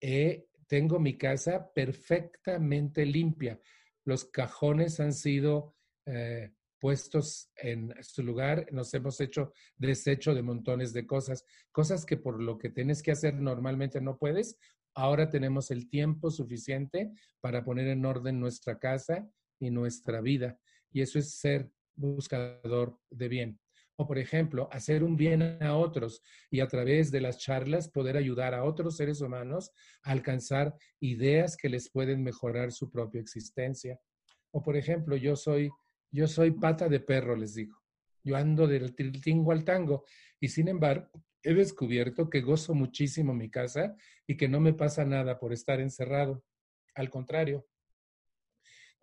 Eh, 0.00 0.48
tengo 0.66 0.98
mi 0.98 1.16
casa 1.16 1.72
perfectamente 1.72 3.06
limpia. 3.06 3.60
Los 4.04 4.24
cajones 4.26 5.00
han 5.00 5.12
sido 5.12 5.76
eh, 6.06 6.52
puestos 6.78 7.50
en 7.56 7.94
su 8.02 8.22
lugar. 8.22 8.66
Nos 8.72 8.92
hemos 8.92 9.20
hecho 9.20 9.52
desecho 9.76 10.34
de 10.34 10.42
montones 10.42 10.92
de 10.92 11.06
cosas, 11.06 11.44
cosas 11.72 12.04
que 12.04 12.16
por 12.16 12.42
lo 12.42 12.58
que 12.58 12.70
tienes 12.70 13.02
que 13.02 13.12
hacer 13.12 13.34
normalmente 13.34 14.00
no 14.00 14.18
puedes. 14.18 14.58
Ahora 14.94 15.30
tenemos 15.30 15.70
el 15.70 15.88
tiempo 15.88 16.30
suficiente 16.30 17.12
para 17.40 17.64
poner 17.64 17.88
en 17.88 18.04
orden 18.04 18.38
nuestra 18.38 18.78
casa 18.78 19.28
y 19.58 19.70
nuestra 19.70 20.20
vida. 20.20 20.58
Y 20.92 21.02
eso 21.02 21.18
es 21.18 21.38
ser 21.38 21.70
buscador 21.94 22.98
de 23.10 23.28
bien. 23.28 23.60
O, 23.96 24.06
por 24.06 24.18
ejemplo, 24.18 24.68
hacer 24.72 25.04
un 25.04 25.16
bien 25.16 25.62
a 25.62 25.76
otros 25.76 26.20
y 26.50 26.60
a 26.60 26.66
través 26.66 27.12
de 27.12 27.20
las 27.20 27.38
charlas 27.38 27.88
poder 27.88 28.16
ayudar 28.16 28.52
a 28.52 28.64
otros 28.64 28.96
seres 28.96 29.20
humanos 29.20 29.70
a 30.02 30.10
alcanzar 30.10 30.74
ideas 31.00 31.56
que 31.56 31.68
les 31.68 31.90
pueden 31.90 32.22
mejorar 32.22 32.72
su 32.72 32.90
propia 32.90 33.20
existencia. 33.20 34.00
O, 34.50 34.62
por 34.62 34.76
ejemplo, 34.76 35.16
yo 35.16 35.36
soy, 35.36 35.70
yo 36.10 36.26
soy 36.26 36.50
pata 36.50 36.88
de 36.88 37.00
perro, 37.00 37.36
les 37.36 37.54
digo. 37.54 37.78
Yo 38.24 38.36
ando 38.36 38.66
del 38.66 38.94
tingo 38.94 39.52
al 39.52 39.64
tango 39.64 40.04
y 40.40 40.48
sin 40.48 40.68
embargo 40.68 41.10
he 41.44 41.52
descubierto 41.52 42.30
que 42.30 42.40
gozo 42.40 42.74
muchísimo 42.74 43.34
mi 43.34 43.50
casa 43.50 43.94
y 44.26 44.36
que 44.36 44.48
no 44.48 44.60
me 44.60 44.72
pasa 44.72 45.04
nada 45.04 45.38
por 45.38 45.52
estar 45.52 45.78
encerrado. 45.78 46.42
Al 46.94 47.10
contrario, 47.10 47.66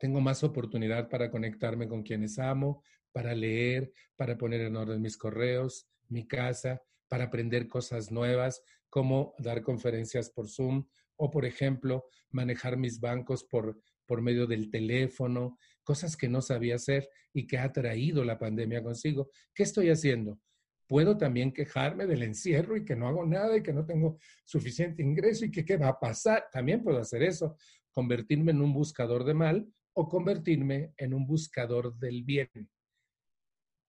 tengo 0.02 0.20
más 0.20 0.44
oportunidad 0.44 1.10
para 1.10 1.30
conectarme 1.30 1.88
con 1.88 2.02
quienes 2.02 2.40
amo, 2.40 2.84
para 3.12 3.36
leer, 3.36 3.94
para 4.16 4.36
poner 4.36 4.62
en 4.62 4.76
orden 4.76 5.00
mis 5.00 5.16
correos, 5.16 5.88
mi 6.10 6.28
casa, 6.28 6.82
para 7.08 7.26
aprender 7.26 7.68
cosas 7.68 8.12
nuevas, 8.12 8.64
como 8.90 9.36
dar 9.38 9.62
conferencias 9.62 10.32
por 10.32 10.50
Zoom 10.50 10.88
o, 11.18 11.30
por 11.30 11.46
ejemplo, 11.46 12.06
manejar 12.32 12.78
mis 12.78 13.00
bancos 13.00 13.44
por, 13.44 13.80
por 14.08 14.24
medio 14.24 14.48
del 14.48 14.72
teléfono, 14.72 15.60
cosas 15.84 16.18
que 16.18 16.28
no 16.28 16.42
sabía 16.42 16.76
hacer 16.76 17.08
y 17.32 17.46
que 17.46 17.60
ha 17.60 17.72
traído 17.72 18.26
la 18.26 18.40
pandemia 18.40 18.82
consigo. 18.82 19.30
¿Qué 19.54 19.62
estoy 19.62 19.92
haciendo? 19.92 20.40
Puedo 20.88 21.16
también 21.16 21.54
quejarme 21.54 22.08
del 22.08 22.24
encierro 22.24 22.76
y 22.76 22.84
que 22.84 22.96
no 22.96 23.08
hago 23.08 23.24
nada 23.24 23.56
y 23.56 23.62
que 23.62 23.72
no 23.72 23.86
tengo 23.86 24.18
suficiente 24.46 25.04
ingreso 25.04 25.46
y 25.46 25.52
que 25.52 25.64
qué 25.64 25.78
va 25.78 25.90
a 25.90 26.00
pasar. 26.00 26.48
También 26.52 26.82
puedo 26.82 26.98
hacer 26.98 27.22
eso, 27.22 27.56
convertirme 27.92 28.52
en 28.52 28.64
un 28.64 28.74
buscador 28.74 29.26
de 29.26 29.36
mal 29.36 29.72
o 29.94 30.08
convertirme 30.08 30.94
en 30.98 31.14
un 31.14 31.26
buscador 31.26 31.98
del 31.98 32.24
bien. 32.24 32.50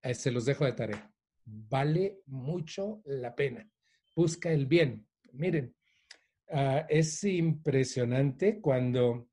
Eh, 0.03 0.15
se 0.15 0.31
los 0.31 0.45
dejo 0.45 0.65
de 0.65 0.73
tarea. 0.73 1.13
Vale 1.45 2.21
mucho 2.27 3.03
la 3.05 3.35
pena. 3.35 3.69
Busca 4.15 4.51
el 4.53 4.67
bien. 4.67 5.07
Miren, 5.33 5.75
ah, 6.51 6.87
es 6.89 7.23
impresionante 7.25 8.61
cuando 8.61 9.29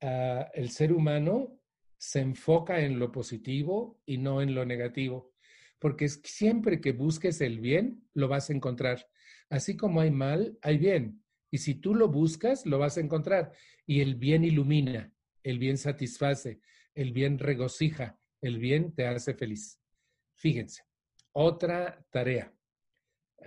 ah, 0.00 0.50
el 0.54 0.70
ser 0.70 0.92
humano 0.92 1.60
se 2.00 2.20
enfoca 2.20 2.80
en 2.80 2.98
lo 2.98 3.12
positivo 3.12 4.00
y 4.06 4.16
no 4.16 4.40
en 4.40 4.54
lo 4.54 4.64
negativo, 4.64 5.34
porque 5.78 6.08
siempre 6.08 6.80
que 6.80 6.92
busques 6.92 7.42
el 7.42 7.60
bien, 7.60 8.08
lo 8.14 8.26
vas 8.26 8.48
a 8.48 8.54
encontrar. 8.54 9.06
Así 9.50 9.76
como 9.76 10.00
hay 10.00 10.10
mal, 10.10 10.58
hay 10.62 10.78
bien. 10.78 11.22
Y 11.50 11.58
si 11.58 11.74
tú 11.74 11.94
lo 11.94 12.08
buscas, 12.08 12.64
lo 12.66 12.78
vas 12.78 12.96
a 12.96 13.00
encontrar. 13.00 13.52
Y 13.86 14.00
el 14.00 14.14
bien 14.14 14.44
ilumina, 14.44 15.12
el 15.42 15.58
bien 15.58 15.78
satisface, 15.78 16.60
el 16.94 17.12
bien 17.12 17.38
regocija, 17.38 18.18
el 18.40 18.58
bien 18.58 18.94
te 18.94 19.06
hace 19.06 19.34
feliz. 19.34 19.80
Fíjense, 20.34 20.82
Otra 21.32 22.04
tarea. 22.10 22.52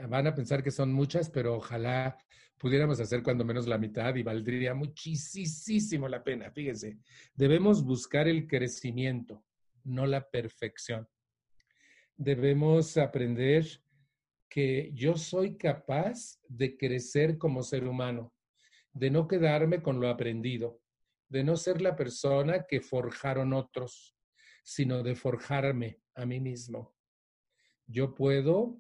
Van 0.08 0.26
a 0.26 0.34
pensar 0.34 0.64
que 0.64 0.72
son 0.72 0.92
muchas, 0.92 1.30
pero 1.30 1.56
ojalá 1.56 2.18
pudiéramos 2.58 3.00
hacer 3.00 3.22
cuando 3.22 3.44
menos 3.44 3.68
la 3.68 3.78
mitad 3.78 4.16
y 4.16 4.24
valdría 4.24 4.74
muchísimo 4.74 6.08
la 6.08 6.24
pena. 6.24 6.50
Fíjense, 6.50 6.98
debemos 7.36 7.84
buscar 7.84 8.28
el 8.28 8.48
crecimiento, 8.48 9.44
no 9.84 10.06
la 10.06 10.30
perfección. 10.30 11.08
Debemos 12.16 12.98
aprender 12.98 13.83
que 14.54 14.92
yo 14.94 15.18
soy 15.18 15.58
capaz 15.58 16.40
de 16.48 16.78
crecer 16.78 17.40
como 17.40 17.64
ser 17.64 17.88
humano, 17.88 18.36
de 18.92 19.10
no 19.10 19.28
quedarme 19.28 19.82
con 19.82 20.00
lo 20.00 20.08
aprendido, 20.08 20.80
de 21.28 21.44
no 21.44 21.56
ser 21.58 21.82
la 21.82 21.96
persona 21.96 22.68
que 22.70 22.80
forjaron 22.80 23.52
otros, 23.54 24.16
sino 24.64 25.02
de 25.02 25.16
forjarme 25.16 26.02
a 26.14 26.28
mí 26.28 26.40
mismo. 26.40 26.94
Yo 27.88 28.14
puedo 28.14 28.80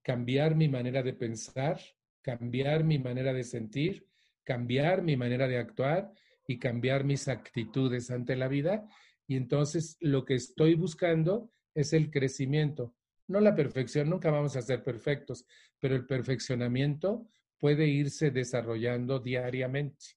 cambiar 0.00 0.54
mi 0.54 0.66
manera 0.66 1.02
de 1.02 1.12
pensar, 1.12 1.78
cambiar 2.22 2.84
mi 2.84 2.98
manera 2.98 3.34
de 3.34 3.44
sentir, 3.44 4.08
cambiar 4.44 5.02
mi 5.02 5.14
manera 5.18 5.46
de 5.46 5.58
actuar 5.58 6.10
y 6.46 6.58
cambiar 6.58 7.04
mis 7.04 7.28
actitudes 7.28 8.10
ante 8.10 8.34
la 8.34 8.48
vida. 8.48 8.88
Y 9.26 9.36
entonces 9.36 9.98
lo 10.00 10.24
que 10.24 10.36
estoy 10.36 10.74
buscando 10.74 11.52
es 11.74 11.92
el 11.92 12.10
crecimiento, 12.10 12.94
no 13.28 13.40
la 13.40 13.54
perfección, 13.54 14.08
nunca 14.08 14.30
vamos 14.30 14.56
a 14.56 14.62
ser 14.62 14.82
perfectos, 14.82 15.46
pero 15.78 15.94
el 15.94 16.06
perfeccionamiento 16.06 17.28
puede 17.58 17.86
irse 17.86 18.30
desarrollando 18.30 19.18
diariamente. 19.20 20.16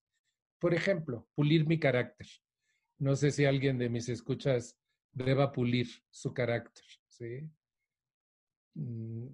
Por 0.59 0.73
ejemplo, 0.73 1.27
pulir 1.35 1.67
mi 1.67 1.79
carácter. 1.79 2.27
No 2.99 3.15
sé 3.15 3.31
si 3.31 3.45
alguien 3.45 3.77
de 3.77 3.89
mis 3.89 4.09
escuchas 4.09 4.77
deba 5.11 5.51
pulir 5.51 5.87
su 6.09 6.33
carácter, 6.33 6.85
¿sí? 7.07 7.49
Mm, 8.75 9.27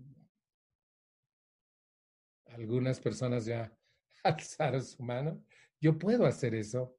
algunas 2.47 2.99
personas 2.99 3.45
ya 3.45 3.71
alzaron 4.23 4.84
su 4.84 5.03
mano. 5.03 5.43
Yo 5.80 5.99
puedo 5.99 6.25
hacer 6.25 6.55
eso. 6.55 6.97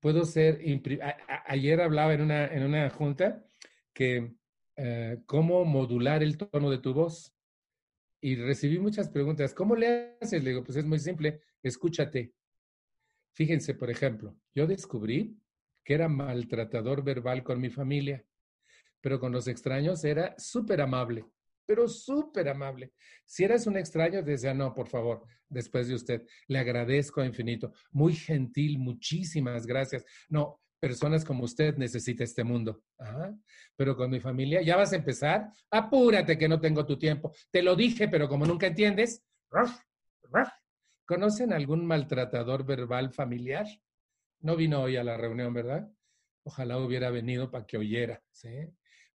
Puedo 0.00 0.24
ser... 0.24 0.60
ayer 1.46 1.80
hablaba 1.80 2.14
en 2.14 2.22
una, 2.22 2.46
en 2.46 2.64
una 2.64 2.90
junta 2.90 3.44
que 3.92 4.34
eh, 4.76 5.18
cómo 5.26 5.64
modular 5.64 6.22
el 6.22 6.36
tono 6.36 6.70
de 6.70 6.78
tu 6.78 6.94
voz. 6.94 7.34
Y 8.20 8.36
recibí 8.36 8.78
muchas 8.78 9.10
preguntas. 9.10 9.52
¿Cómo 9.52 9.76
le 9.76 10.16
haces? 10.20 10.42
Le 10.42 10.50
digo, 10.50 10.64
pues 10.64 10.76
es 10.78 10.86
muy 10.86 10.98
simple, 10.98 11.42
escúchate. 11.62 12.32
Fíjense, 13.32 13.74
por 13.74 13.90
ejemplo, 13.90 14.36
yo 14.54 14.66
descubrí 14.66 15.36
que 15.84 15.94
era 15.94 16.08
maltratador 16.08 17.04
verbal 17.04 17.42
con 17.42 17.60
mi 17.60 17.68
familia, 17.68 18.24
pero 19.00 19.20
con 19.20 19.32
los 19.32 19.48
extraños 19.48 20.04
era 20.04 20.34
súper 20.38 20.80
amable 20.80 21.26
pero 21.66 21.88
súper 21.88 22.48
amable. 22.48 22.92
Si 23.24 23.44
eras 23.44 23.66
un 23.66 23.76
extraño, 23.76 24.22
decía, 24.22 24.54
no, 24.54 24.74
por 24.74 24.88
favor, 24.88 25.24
después 25.48 25.88
de 25.88 25.94
usted, 25.94 26.26
le 26.46 26.58
agradezco 26.58 27.24
infinito. 27.24 27.72
Muy 27.90 28.14
gentil, 28.14 28.78
muchísimas 28.78 29.66
gracias. 29.66 30.04
No, 30.28 30.60
personas 30.84 31.24
como 31.24 31.44
usted 31.44 31.78
necesita 31.78 32.24
este 32.24 32.44
mundo. 32.44 32.82
Pero 33.74 33.96
con 33.96 34.10
mi 34.10 34.20
familia, 34.20 34.60
¿ya 34.60 34.76
vas 34.76 34.92
a 34.92 34.96
empezar? 34.96 35.50
Apúrate 35.70 36.36
que 36.36 36.46
no 36.46 36.60
tengo 36.60 36.84
tu 36.84 36.98
tiempo. 36.98 37.32
Te 37.50 37.62
lo 37.62 37.74
dije, 37.74 38.06
pero 38.06 38.28
como 38.28 38.44
nunca 38.44 38.66
entiendes, 38.66 39.24
¿conocen 41.06 41.54
algún 41.54 41.86
maltratador 41.86 42.66
verbal 42.66 43.10
familiar? 43.10 43.66
No 44.40 44.56
vino 44.56 44.82
hoy 44.82 44.96
a 44.96 45.04
la 45.04 45.16
reunión, 45.16 45.54
¿verdad? 45.54 45.90
Ojalá 46.42 46.76
hubiera 46.76 47.08
venido 47.08 47.50
para 47.50 47.64
que 47.64 47.78
oyera. 47.78 48.22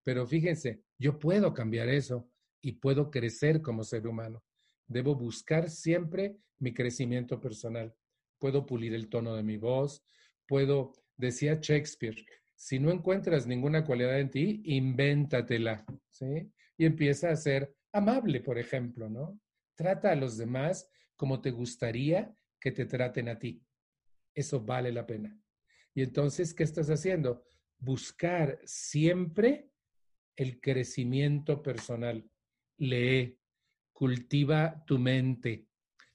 Pero 0.02 0.26
fíjense, 0.26 0.80
yo 0.98 1.18
puedo 1.18 1.52
cambiar 1.52 1.90
eso 1.90 2.30
y 2.62 2.72
puedo 2.72 3.10
crecer 3.10 3.60
como 3.60 3.84
ser 3.84 4.06
humano. 4.06 4.42
Debo 4.86 5.14
buscar 5.14 5.68
siempre 5.68 6.38
mi 6.58 6.72
crecimiento 6.72 7.38
personal. 7.38 7.94
Puedo 8.38 8.64
pulir 8.64 8.94
el 8.94 9.10
tono 9.10 9.36
de 9.36 9.42
mi 9.42 9.58
voz, 9.58 10.02
puedo, 10.46 10.92
decía 11.18 11.58
Shakespeare, 11.60 12.24
si 12.56 12.78
no 12.78 12.90
encuentras 12.90 13.46
ninguna 13.46 13.84
cualidad 13.84 14.18
en 14.18 14.30
ti, 14.30 14.62
invéntatela, 14.64 15.84
¿sí? 16.08 16.50
Y 16.76 16.86
empieza 16.86 17.30
a 17.30 17.36
ser 17.36 17.76
amable, 17.92 18.40
por 18.40 18.58
ejemplo, 18.58 19.10
¿no? 19.10 19.38
Trata 19.74 20.12
a 20.12 20.16
los 20.16 20.38
demás 20.38 20.90
como 21.16 21.40
te 21.40 21.50
gustaría 21.50 22.34
que 22.60 22.72
te 22.72 22.86
traten 22.86 23.28
a 23.28 23.38
ti. 23.38 23.62
Eso 24.34 24.60
vale 24.60 24.90
la 24.92 25.06
pena. 25.06 25.38
Y 25.94 26.02
entonces, 26.02 26.54
¿qué 26.54 26.62
estás 26.62 26.88
haciendo? 26.88 27.44
Buscar 27.78 28.58
siempre 28.64 29.70
el 30.36 30.60
crecimiento 30.60 31.62
personal 31.62 32.28
lee, 32.76 33.38
cultiva 33.92 34.84
tu 34.86 34.98
mente, 34.98 35.66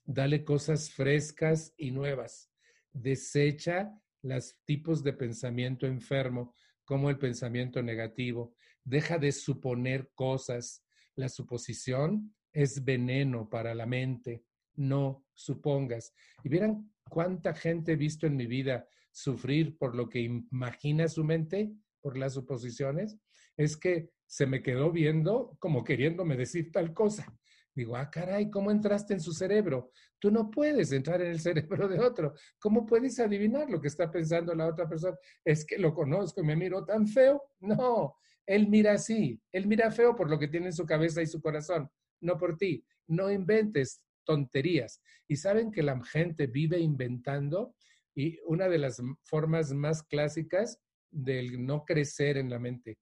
dale 0.06 0.43
cosas 0.43 0.89
frescas 0.89 1.74
y 1.78 1.91
nuevas, 1.91 2.49
desecha 2.91 3.97
los 4.24 4.56
tipos 4.66 5.04
de 5.04 5.14
pensamiento 5.14 5.86
enfermo, 5.86 6.56
como 6.86 7.10
el 7.10 7.18
pensamiento 7.18 7.82
negativo, 7.84 8.56
deja 8.84 9.18
de 9.18 9.32
suponer 9.32 10.10
cosas. 10.16 10.84
La 11.16 11.30
suposición 11.30 12.34
es 12.52 12.84
veneno 12.84 13.50
para 13.50 13.76
la 13.76 13.86
mente, 13.86 14.44
no 14.76 15.26
supongas. 15.34 16.14
Y 16.44 16.50
vieran 16.50 16.92
cuánta 17.10 17.54
gente 17.54 17.94
he 17.94 17.96
visto 17.96 18.26
en 18.26 18.36
mi 18.36 18.48
vida 18.48 18.88
sufrir 19.12 19.78
por 19.78 19.96
lo 19.96 20.10
que 20.10 20.22
imagina 20.22 21.08
su 21.08 21.24
mente, 21.24 21.72
por 22.02 22.18
las 22.18 22.34
suposiciones, 22.34 23.18
es 23.56 23.78
que 23.78 24.10
se 24.26 24.46
me 24.48 24.64
quedó 24.64 24.92
viendo 24.92 25.56
como 25.60 25.84
queriéndome 25.84 26.36
decir 26.36 26.72
tal 26.72 26.94
cosa. 26.94 27.38
Digo, 27.76 27.96
ah, 27.96 28.10
caray, 28.10 28.50
¿cómo 28.50 28.72
entraste 28.72 29.14
en 29.14 29.20
su 29.20 29.34
cerebro? 29.34 29.92
Tú 30.20 30.30
no 30.30 30.50
puedes 30.50 30.92
entrar 30.92 31.22
en 31.22 31.32
el 31.32 31.40
cerebro 31.40 31.88
de 31.88 32.00
otro. 32.00 32.34
¿Cómo 32.60 32.86
puedes 32.86 33.20
adivinar 33.20 33.70
lo 33.70 33.82
que 33.82 33.88
está 33.88 34.12
pensando 34.12 34.54
la 34.54 34.68
otra 34.68 34.88
persona? 34.88 35.18
Es 35.44 35.66
que 35.66 35.78
lo 35.78 35.94
conozco 35.94 36.42
y 36.42 36.46
me 36.46 36.56
miro 36.56 36.86
tan 36.86 37.08
feo. 37.08 37.42
No, 37.60 38.16
él 38.46 38.68
mira 38.68 38.94
así. 38.94 39.42
Él 39.52 39.68
mira 39.68 39.92
feo 39.92 40.16
por 40.16 40.30
lo 40.30 40.38
que 40.38 40.48
tiene 40.48 40.68
en 40.68 40.74
su 40.74 40.86
cabeza 40.86 41.22
y 41.22 41.28
su 41.28 41.42
corazón, 41.42 41.90
no 42.22 42.38
por 42.38 42.58
ti. 42.58 42.86
No 43.08 43.32
inventes 43.32 44.02
tonterías. 44.26 45.02
Y 45.28 45.36
saben 45.36 45.72
que 45.72 45.84
la 45.84 46.02
gente 46.06 46.48
vive 46.48 46.80
inventando 46.80 47.76
y 48.16 48.40
una 48.46 48.70
de 48.70 48.78
las 48.78 49.02
formas 49.24 49.74
más 49.74 50.04
clásicas 50.04 50.80
del 51.10 51.66
no 51.66 51.86
crecer 51.86 52.38
en 52.38 52.50
la 52.50 52.60
mente 52.60 52.98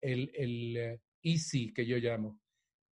el, 0.00 0.30
el 0.34 0.76
eh, 0.76 1.00
easy 1.22 1.72
que 1.72 1.86
yo 1.86 1.96
llamo. 1.98 2.40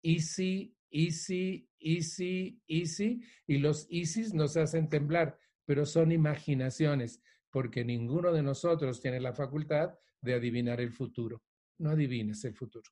Easy, 0.04 0.76
easy, 0.92 1.70
easy, 1.80 2.62
easy. 2.68 3.22
Y 3.46 3.58
los 3.58 3.88
easys 3.90 4.34
nos 4.34 4.58
hacen 4.58 4.90
temblar, 4.90 5.38
pero 5.66 5.86
son 5.86 6.12
imaginaciones, 6.12 7.22
porque 7.52 7.84
ninguno 7.84 8.32
de 8.32 8.44
nosotros 8.44 9.02
tiene 9.02 9.20
la 9.20 9.34
facultad 9.34 9.94
de 10.22 10.34
adivinar 10.34 10.82
el 10.82 10.92
futuro. 10.92 11.44
No 11.80 11.92
adivines 11.92 12.44
el 12.46 12.56
futuro. 12.56 12.90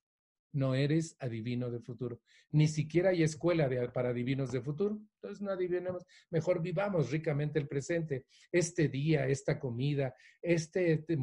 No 0.52 0.74
eres 0.74 1.16
adivino 1.20 1.70
de 1.70 1.80
futuro. 1.80 2.20
Ni 2.50 2.66
siquiera 2.66 3.10
hay 3.10 3.22
escuela 3.22 3.68
para 3.92 4.08
adivinos 4.08 4.52
de 4.52 4.62
futuro. 4.62 4.98
Entonces 5.16 5.42
no 5.42 5.50
adivinemos. 5.50 6.02
Mejor 6.30 6.62
vivamos 6.62 7.10
ricamente 7.10 7.58
el 7.58 7.68
presente. 7.68 8.24
Este 8.50 8.88
día, 8.88 9.26
esta 9.26 9.58
comida, 9.58 10.14
este, 10.40 10.92
este 10.92 11.18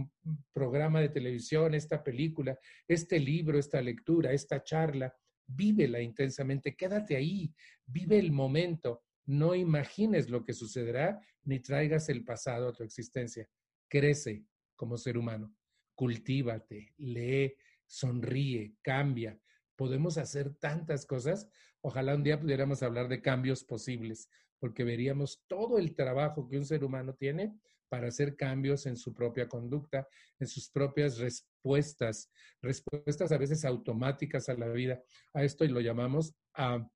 programa 0.51 1.01
de 1.01 1.09
televisión, 1.09 1.73
esta 1.73 2.03
película, 2.03 2.59
este 2.87 3.19
libro, 3.19 3.57
esta 3.57 3.81
lectura, 3.81 4.31
esta 4.31 4.61
charla. 4.61 5.11
Vívela 5.47 6.01
intensamente. 6.01 6.75
Quédate 6.75 7.15
ahí. 7.15 7.53
Vive 7.85 8.17
el 8.19 8.31
momento. 8.31 9.03
No 9.25 9.55
imagines 9.55 10.29
lo 10.29 10.43
que 10.43 10.53
sucederá 10.53 11.19
ni 11.43 11.59
traigas 11.59 12.09
el 12.09 12.23
pasado 12.23 12.69
a 12.69 12.73
tu 12.73 12.83
existencia. 12.83 13.47
Crece 13.87 14.45
como 14.75 14.97
ser 14.97 15.17
humano. 15.17 15.55
Cultívate, 15.95 16.93
lee, 16.97 17.55
sonríe, 17.85 18.75
cambia. 18.81 19.39
Podemos 19.75 20.17
hacer 20.17 20.55
tantas 20.55 21.05
cosas. 21.05 21.49
Ojalá 21.81 22.15
un 22.15 22.23
día 22.23 22.39
pudiéramos 22.39 22.83
hablar 22.83 23.07
de 23.07 23.21
cambios 23.21 23.63
posibles, 23.63 24.29
porque 24.59 24.83
veríamos 24.83 25.43
todo 25.47 25.77
el 25.77 25.95
trabajo 25.95 26.47
que 26.47 26.57
un 26.57 26.65
ser 26.65 26.83
humano 26.83 27.13
tiene 27.15 27.53
para 27.93 28.07
hacer 28.07 28.35
cambios 28.35 28.87
en 28.87 28.97
su 28.97 29.13
propia 29.13 29.47
conducta, 29.47 30.07
en 30.39 30.47
sus 30.47 30.67
propias 30.67 31.19
respuestas, 31.19 32.31
respuestas 32.59 33.31
a 33.31 33.37
veces 33.37 33.63
automáticas 33.65 34.49
a 34.49 34.55
la 34.55 34.67
vida. 34.69 35.03
A 35.31 35.43
esto 35.43 35.63
lo 35.65 35.79
llamamos 35.79 36.33
a, 36.55 36.89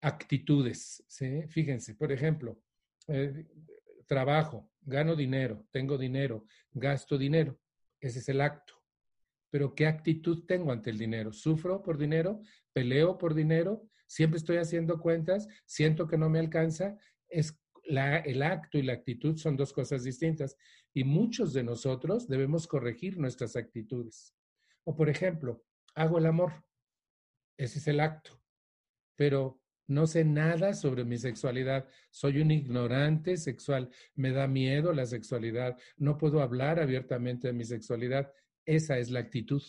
actitudes. 0.00 1.02
Fíjense, 1.48 1.96
por 1.96 2.12
ejemplo, 2.12 2.62
eh, 3.08 3.44
trabajo, 4.06 4.70
gano 4.82 5.16
dinero, 5.16 5.66
tengo 5.72 5.98
dinero, 5.98 6.46
gasto 6.70 7.18
dinero. 7.18 7.58
Ese 8.00 8.20
es 8.20 8.28
el 8.28 8.40
acto. 8.40 8.74
Pero 9.50 9.74
¿qué 9.74 9.88
actitud 9.88 10.46
tengo 10.46 10.70
ante 10.70 10.90
el 10.90 10.98
dinero? 10.98 11.32
¿Sufro 11.32 11.82
por 11.82 11.98
dinero? 11.98 12.40
¿Peleo 12.72 13.18
por 13.18 13.34
dinero? 13.34 13.90
¿Siempre 14.06 14.38
estoy 14.38 14.58
haciendo 14.58 15.00
cuentas? 15.00 15.48
¿Siento 15.66 16.06
que 16.06 16.16
no 16.16 16.28
me 16.28 16.38
alcanza? 16.38 16.96
Es 17.26 17.58
el 17.86 18.42
acto 18.42 18.78
y 18.78 18.82
la 18.82 18.94
actitud 18.94 19.36
son 19.36 19.56
dos 19.56 19.72
cosas 19.72 20.04
distintas 20.04 20.56
y 20.92 21.04
muchos 21.04 21.52
de 21.52 21.64
nosotros 21.64 22.28
debemos 22.28 22.66
corregir 22.66 23.18
nuestras 23.18 23.56
actitudes. 23.56 24.34
O 24.84 24.94
por 24.94 25.08
ejemplo, 25.08 25.64
hago 25.94 26.18
el 26.18 26.26
amor. 26.26 26.64
Ese 27.56 27.78
es 27.78 27.86
el 27.88 28.00
acto. 28.00 28.40
Pero 29.16 29.60
no 29.86 30.06
sé 30.06 30.24
nada 30.24 30.74
sobre 30.74 31.04
mi 31.04 31.18
sexualidad. 31.18 31.88
Soy 32.10 32.40
un 32.40 32.50
ignorante 32.50 33.36
sexual. 33.36 33.90
Me 34.14 34.32
da 34.32 34.46
miedo 34.46 34.92
la 34.92 35.06
sexualidad. 35.06 35.78
No 35.96 36.16
puedo 36.16 36.40
hablar 36.40 36.80
abiertamente 36.80 37.48
de 37.48 37.52
mi 37.52 37.64
sexualidad. 37.64 38.32
Esa 38.64 38.98
es 38.98 39.10
la 39.10 39.20
actitud. 39.20 39.62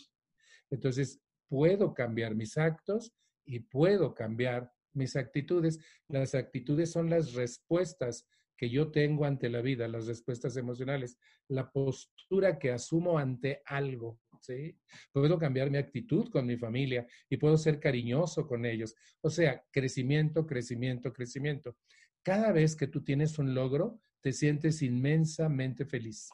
Entonces, 0.69 1.21
puedo 1.47 1.93
cambiar 1.93 2.33
mis 2.33 2.57
actos 2.57 3.13
y 3.45 3.59
puedo 3.59 4.13
cambiar 4.13 4.71
mis 4.95 5.15
actitudes. 5.15 5.79
Las 6.07 6.35
actitudes 6.35 6.91
son 6.91 7.09
las 7.09 7.33
respuestas 7.33 8.27
que 8.57 8.69
yo 8.69 8.91
tengo 8.91 9.25
ante 9.25 9.49
la 9.49 9.61
vida, 9.61 9.87
las 9.87 10.07
respuestas 10.07 10.55
emocionales, 10.57 11.17
la 11.47 11.71
postura 11.71 12.57
que 12.57 12.71
asumo 12.71 13.17
ante 13.17 13.61
algo. 13.65 14.19
¿sí? 14.41 14.77
Puedo 15.11 15.37
cambiar 15.37 15.69
mi 15.69 15.77
actitud 15.77 16.29
con 16.29 16.45
mi 16.45 16.57
familia 16.57 17.05
y 17.29 17.37
puedo 17.37 17.57
ser 17.57 17.79
cariñoso 17.79 18.47
con 18.47 18.65
ellos. 18.65 18.95
O 19.21 19.29
sea, 19.29 19.63
crecimiento, 19.71 20.45
crecimiento, 20.45 21.11
crecimiento. 21.11 21.77
Cada 22.23 22.51
vez 22.51 22.75
que 22.75 22.87
tú 22.87 23.03
tienes 23.03 23.37
un 23.37 23.53
logro, 23.53 23.99
te 24.21 24.31
sientes 24.31 24.81
inmensamente 24.81 25.85
feliz. 25.85 26.29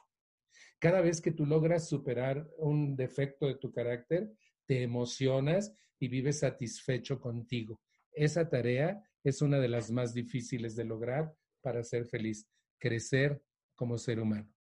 Cada 0.80 1.02
vez 1.02 1.22
que 1.22 1.32
tú 1.32 1.46
logras 1.46 1.90
superar 1.90 2.50
un 2.58 2.96
defecto 2.96 3.48
de 3.48 3.56
tu 3.56 3.72
carácter, 3.72 4.32
te 4.66 4.82
emocionas 4.82 5.76
y 6.00 6.08
vives 6.08 6.40
satisfecho 6.40 7.20
contigo. 7.20 7.82
Esa 8.14 8.50
tarea 8.50 9.04
es 9.24 9.42
una 9.42 9.60
de 9.60 9.68
las 9.68 9.92
más 9.92 10.14
difíciles 10.14 10.76
de 10.76 10.86
lograr 10.86 11.36
para 11.62 11.84
ser 11.84 12.06
feliz, 12.06 12.48
crecer 12.80 13.42
como 13.76 13.98
ser 13.98 14.20
humano. 14.20 14.52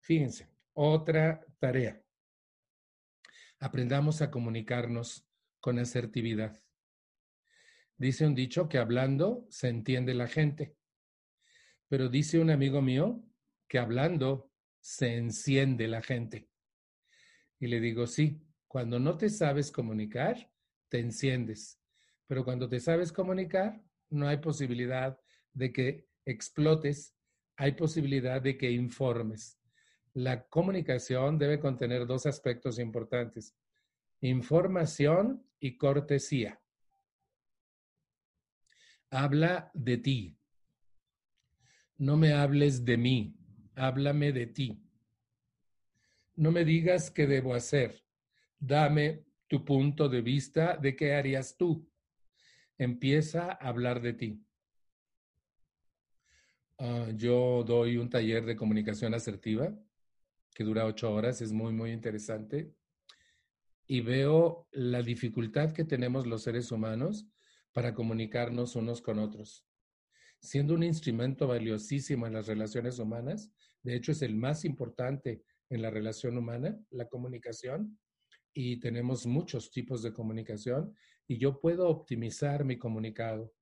Fíjense, 0.00 0.48
otra 0.72 1.44
tarea. 1.58 2.02
Aprendamos 3.58 4.22
a 4.22 4.30
comunicarnos 4.30 5.26
con 5.60 5.78
asertividad. 5.78 6.62
Dice 7.96 8.26
un 8.26 8.34
dicho 8.34 8.68
que 8.68 8.78
hablando 8.78 9.46
se 9.48 9.68
entiende 9.68 10.14
la 10.14 10.28
gente, 10.28 10.76
pero 11.88 12.08
dice 12.08 12.38
un 12.38 12.50
amigo 12.50 12.82
mío 12.82 13.24
que 13.68 13.78
hablando 13.78 14.50
se 14.80 15.16
enciende 15.16 15.88
la 15.88 16.02
gente. 16.02 16.48
Y 17.58 17.68
le 17.68 17.80
digo, 17.80 18.06
sí, 18.06 18.42
cuando 18.68 18.98
no 19.00 19.16
te 19.16 19.30
sabes 19.30 19.72
comunicar, 19.72 20.52
te 20.88 21.00
enciendes, 21.00 21.80
pero 22.26 22.44
cuando 22.44 22.68
te 22.68 22.80
sabes 22.80 23.12
comunicar, 23.12 23.82
no 24.10 24.26
hay 24.26 24.38
posibilidad 24.38 25.18
de 25.52 25.72
que 25.72 26.06
explotes, 26.24 27.14
hay 27.56 27.72
posibilidad 27.72 28.42
de 28.42 28.56
que 28.58 28.70
informes. 28.70 29.58
La 30.12 30.46
comunicación 30.48 31.38
debe 31.38 31.60
contener 31.60 32.06
dos 32.06 32.26
aspectos 32.26 32.78
importantes, 32.78 33.54
información 34.20 35.44
y 35.60 35.76
cortesía. 35.76 36.60
Habla 39.10 39.70
de 39.74 39.98
ti. 39.98 40.38
No 41.98 42.16
me 42.16 42.32
hables 42.32 42.84
de 42.84 42.96
mí, 42.96 43.36
háblame 43.74 44.32
de 44.32 44.46
ti. 44.46 44.82
No 46.34 46.50
me 46.50 46.64
digas 46.64 47.10
qué 47.10 47.26
debo 47.26 47.54
hacer, 47.54 48.04
dame 48.58 49.24
tu 49.48 49.64
punto 49.64 50.08
de 50.08 50.20
vista 50.20 50.76
de 50.76 50.94
qué 50.94 51.14
harías 51.14 51.56
tú. 51.56 51.88
Empieza 52.78 53.52
a 53.52 53.68
hablar 53.68 54.02
de 54.02 54.12
ti. 54.12 54.46
Ah, 56.78 57.08
yo 57.14 57.64
doy 57.64 57.96
un 57.96 58.10
taller 58.10 58.44
de 58.44 58.56
comunicación 58.56 59.14
asertiva 59.14 59.74
que 60.54 60.64
dura 60.64 60.86
ocho 60.86 61.12
horas, 61.12 61.42
es 61.42 61.52
muy, 61.52 61.72
muy 61.72 61.92
interesante. 61.92 62.74
Y 63.86 64.00
veo 64.00 64.66
la 64.72 65.02
dificultad 65.02 65.72
que 65.72 65.84
tenemos 65.84 66.26
los 66.26 66.42
seres 66.42 66.72
humanos 66.72 67.26
para 67.72 67.94
comunicarnos 67.94 68.74
unos 68.74 69.02
con 69.02 69.18
otros. 69.18 69.66
Siendo 70.40 70.74
un 70.74 70.82
instrumento 70.82 71.46
valiosísimo 71.46 72.26
en 72.26 72.32
las 72.32 72.46
relaciones 72.46 72.98
humanas, 72.98 73.52
de 73.82 73.96
hecho 73.96 74.12
es 74.12 74.22
el 74.22 74.34
más 74.34 74.64
importante 74.64 75.42
en 75.68 75.82
la 75.82 75.90
relación 75.90 76.38
humana, 76.38 76.78
la 76.90 77.06
comunicación, 77.06 77.98
y 78.54 78.80
tenemos 78.80 79.26
muchos 79.26 79.70
tipos 79.70 80.02
de 80.02 80.14
comunicación, 80.14 80.96
y 81.28 81.38
yo 81.38 81.60
puedo 81.60 81.88
optimizar 81.88 82.64
mi 82.64 82.78
comunicado. 82.78 83.52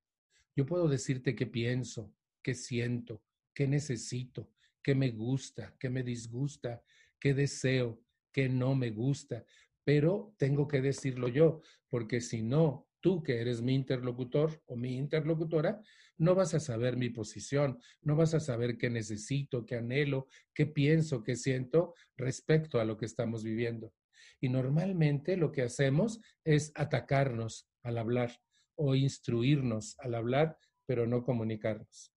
Yo 0.55 0.65
puedo 0.65 0.87
decirte 0.87 1.35
qué 1.35 1.47
pienso, 1.47 2.13
qué 2.41 2.53
siento, 2.53 3.23
qué 3.53 3.67
necesito, 3.67 4.49
qué 4.81 4.95
me 4.95 5.11
gusta, 5.11 5.75
qué 5.79 5.89
me 5.89 6.03
disgusta, 6.03 6.83
qué 7.19 7.33
deseo, 7.33 8.01
qué 8.31 8.49
no 8.49 8.75
me 8.75 8.91
gusta, 8.91 9.45
pero 9.83 10.33
tengo 10.37 10.67
que 10.67 10.81
decirlo 10.81 11.27
yo, 11.27 11.61
porque 11.89 12.21
si 12.21 12.41
no, 12.41 12.87
tú 12.99 13.23
que 13.23 13.39
eres 13.39 13.61
mi 13.61 13.75
interlocutor 13.75 14.61
o 14.65 14.75
mi 14.75 14.97
interlocutora, 14.97 15.81
no 16.17 16.33
vas 16.33 16.53
a 16.53 16.59
saber 16.59 16.97
mi 16.97 17.09
posición, 17.09 17.79
no 18.01 18.15
vas 18.15 18.33
a 18.33 18.39
saber 18.39 18.77
qué 18.77 18.89
necesito, 18.89 19.65
qué 19.65 19.75
anhelo, 19.75 20.27
qué 20.53 20.65
pienso, 20.65 21.23
qué 21.23 21.35
siento 21.35 21.93
respecto 22.15 22.79
a 22.79 22.85
lo 22.85 22.97
que 22.97 23.05
estamos 23.05 23.43
viviendo. 23.43 23.93
Y 24.41 24.49
normalmente 24.49 25.37
lo 25.37 25.51
que 25.51 25.63
hacemos 25.63 26.21
es 26.43 26.71
atacarnos 26.75 27.67
al 27.83 27.97
hablar 27.97 28.31
o 28.75 28.95
instruirnos 28.95 29.95
al 29.99 30.15
hablar, 30.15 30.57
pero 30.85 31.07
no 31.07 31.23
comunicarnos. 31.23 32.13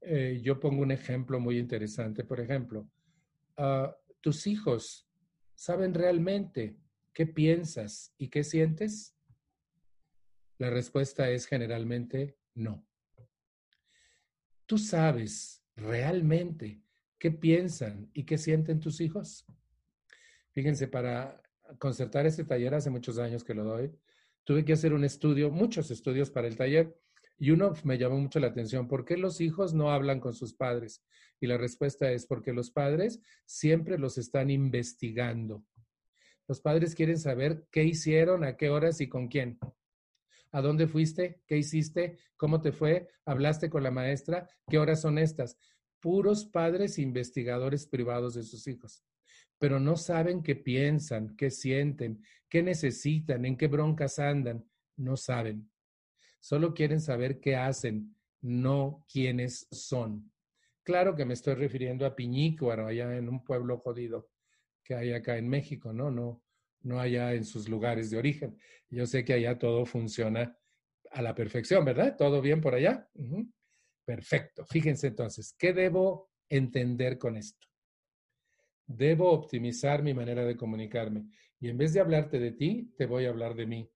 Eh, 0.00 0.40
yo 0.42 0.58
pongo 0.58 0.82
un 0.82 0.92
ejemplo 0.92 1.40
muy 1.40 1.58
interesante. 1.58 2.24
Por 2.24 2.40
ejemplo, 2.40 2.90
ah, 3.56 3.94
tus 4.20 4.46
hijos 4.46 5.08
saben 5.54 5.92
realmente 5.92 6.78
qué 7.12 7.26
piensas 7.26 8.14
y 8.16 8.28
qué 8.28 8.44
sientes. 8.44 9.16
La 10.58 10.70
respuesta 10.70 11.30
es 11.30 11.46
generalmente 11.46 12.38
no. 12.54 12.86
¿Tú 14.66 14.78
sabes 14.78 15.64
realmente 15.74 16.82
qué 17.18 17.30
piensan 17.30 18.10
y 18.14 18.24
qué 18.24 18.38
sienten 18.38 18.80
tus 18.80 19.00
hijos? 19.00 19.46
Fíjense, 20.60 20.88
para 20.88 21.42
concertar 21.78 22.26
este 22.26 22.44
taller 22.44 22.74
hace 22.74 22.90
muchos 22.90 23.16
años 23.16 23.42
que 23.42 23.54
lo 23.54 23.64
doy, 23.64 23.90
tuve 24.44 24.62
que 24.62 24.74
hacer 24.74 24.92
un 24.92 25.04
estudio, 25.04 25.50
muchos 25.50 25.90
estudios 25.90 26.30
para 26.30 26.48
el 26.48 26.56
taller, 26.58 27.00
y 27.38 27.50
uno 27.50 27.72
me 27.82 27.96
llamó 27.96 28.18
mucho 28.18 28.40
la 28.40 28.48
atención, 28.48 28.86
¿por 28.86 29.06
qué 29.06 29.16
los 29.16 29.40
hijos 29.40 29.72
no 29.72 29.90
hablan 29.90 30.20
con 30.20 30.34
sus 30.34 30.52
padres? 30.52 31.02
Y 31.40 31.46
la 31.46 31.56
respuesta 31.56 32.12
es 32.12 32.26
porque 32.26 32.52
los 32.52 32.70
padres 32.70 33.22
siempre 33.46 33.96
los 33.96 34.18
están 34.18 34.50
investigando. 34.50 35.64
Los 36.46 36.60
padres 36.60 36.94
quieren 36.94 37.16
saber 37.16 37.66
qué 37.72 37.84
hicieron, 37.84 38.44
a 38.44 38.58
qué 38.58 38.68
horas 38.68 39.00
y 39.00 39.08
con 39.08 39.28
quién. 39.28 39.58
¿A 40.52 40.60
dónde 40.60 40.88
fuiste? 40.88 41.40
¿Qué 41.46 41.56
hiciste? 41.56 42.18
¿Cómo 42.36 42.60
te 42.60 42.72
fue? 42.72 43.08
¿Hablaste 43.24 43.70
con 43.70 43.82
la 43.82 43.90
maestra? 43.90 44.46
¿Qué 44.68 44.78
horas 44.78 45.00
son 45.00 45.16
estas? 45.16 45.56
Puros 46.00 46.44
padres 46.44 46.98
investigadores 46.98 47.86
privados 47.86 48.34
de 48.34 48.42
sus 48.42 48.66
hijos, 48.68 49.02
pero 49.60 49.78
no 49.78 49.94
saben 49.96 50.42
qué 50.42 50.56
piensan, 50.56 51.36
qué 51.36 51.50
sienten, 51.50 52.24
qué 52.48 52.62
necesitan, 52.62 53.44
en 53.44 53.58
qué 53.58 53.68
broncas 53.68 54.18
andan. 54.18 54.64
No 54.96 55.18
saben. 55.18 55.70
Solo 56.40 56.72
quieren 56.72 56.98
saber 56.98 57.40
qué 57.40 57.56
hacen, 57.56 58.16
no 58.40 59.04
quiénes 59.06 59.68
son. 59.70 60.32
Claro 60.82 61.14
que 61.14 61.26
me 61.26 61.34
estoy 61.34 61.56
refiriendo 61.56 62.06
a 62.06 62.16
Piñícuaro, 62.16 62.86
allá 62.86 63.14
en 63.14 63.28
un 63.28 63.44
pueblo 63.44 63.76
jodido 63.76 64.30
que 64.82 64.94
hay 64.94 65.12
acá 65.12 65.36
en 65.36 65.46
México, 65.46 65.92
¿no? 65.92 66.10
No, 66.10 66.42
no 66.80 66.98
allá 66.98 67.34
en 67.34 67.44
sus 67.44 67.68
lugares 67.68 68.08
de 68.08 68.16
origen. 68.16 68.56
Yo 68.88 69.04
sé 69.04 69.26
que 69.26 69.34
allá 69.34 69.58
todo 69.58 69.84
funciona 69.84 70.56
a 71.10 71.20
la 71.20 71.34
perfección, 71.34 71.84
¿verdad? 71.84 72.16
¿Todo 72.16 72.40
bien 72.40 72.62
por 72.62 72.74
allá? 72.74 73.10
Perfecto. 74.06 74.64
Fíjense 74.64 75.08
entonces, 75.08 75.54
¿qué 75.58 75.74
debo 75.74 76.30
entender 76.48 77.18
con 77.18 77.36
esto? 77.36 77.69
Debo 78.92 79.30
optimizar 79.30 80.02
mi 80.02 80.14
manera 80.14 80.44
de 80.44 80.56
comunicarme 80.56 81.28
y 81.60 81.68
en 81.68 81.78
vez 81.78 81.92
de 81.92 82.00
hablarte 82.00 82.40
de 82.40 82.50
ti, 82.50 82.92
te 82.98 83.06
voy 83.06 83.24
a 83.24 83.28
hablar 83.28 83.54
de 83.54 83.64
mí. 83.64 83.88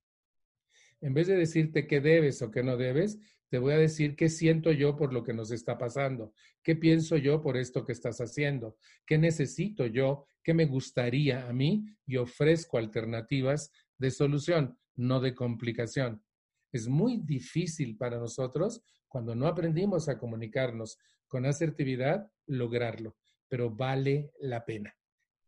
En 1.01 1.15
vez 1.15 1.27
de 1.27 1.35
decirte 1.35 1.89
qué 1.89 2.01
debes 2.01 2.41
o 2.43 2.53
qué 2.53 2.63
no 2.63 2.77
debes, 2.77 3.19
te 3.49 3.59
voy 3.59 3.73
a 3.73 3.77
decir 3.77 4.15
qué 4.15 4.29
siento 4.29 4.71
yo 4.71 4.97
por 4.97 5.13
lo 5.13 5.25
que 5.25 5.35
nos 5.35 5.51
está 5.51 5.77
pasando, 5.79 6.33
qué 6.63 6.77
pienso 6.77 7.17
yo 7.17 7.43
por 7.43 7.57
esto 7.57 7.85
que 7.85 7.91
estás 7.91 8.21
haciendo, 8.21 8.77
qué 9.05 9.19
necesito 9.19 9.87
yo, 9.87 10.27
qué 10.45 10.55
me 10.55 10.67
gustaría 10.67 11.49
a 11.49 11.53
mí 11.53 11.85
y 12.07 12.17
ofrezco 12.17 12.79
alternativas 12.79 13.73
de 13.99 14.13
solución, 14.13 14.79
no 14.95 15.19
de 15.19 15.35
complicación. 15.35 16.23
Es 16.71 16.87
muy 16.87 17.19
difícil 17.19 17.97
para 17.97 18.19
nosotros, 18.19 18.81
cuando 19.09 19.35
no 19.35 19.49
aprendimos 19.49 20.09
a 20.09 20.19
comunicarnos 20.19 20.99
con 21.27 21.47
asertividad, 21.47 22.31
lograrlo, 22.47 23.17
pero 23.49 23.71
vale 23.71 24.33
la 24.41 24.65
pena. 24.65 24.97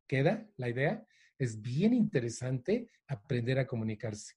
¿Queda 0.06 0.48
la 0.56 0.68
idea? 0.68 1.06
Es 1.38 1.60
bien 1.60 1.92
interesante 1.92 2.90
aprender 3.06 3.58
a 3.58 3.66
comunicarse 3.66 4.34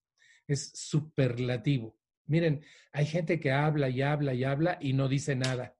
es 0.49 0.71
superlativo. 0.73 1.95
Miren, 2.25 2.63
hay 2.91 3.05
gente 3.05 3.39
que 3.39 3.51
habla 3.51 3.89
y 3.89 4.01
habla 4.01 4.33
y 4.33 4.43
habla 4.43 4.77
y 4.81 4.93
no 4.93 5.07
dice 5.07 5.35
nada. 5.35 5.75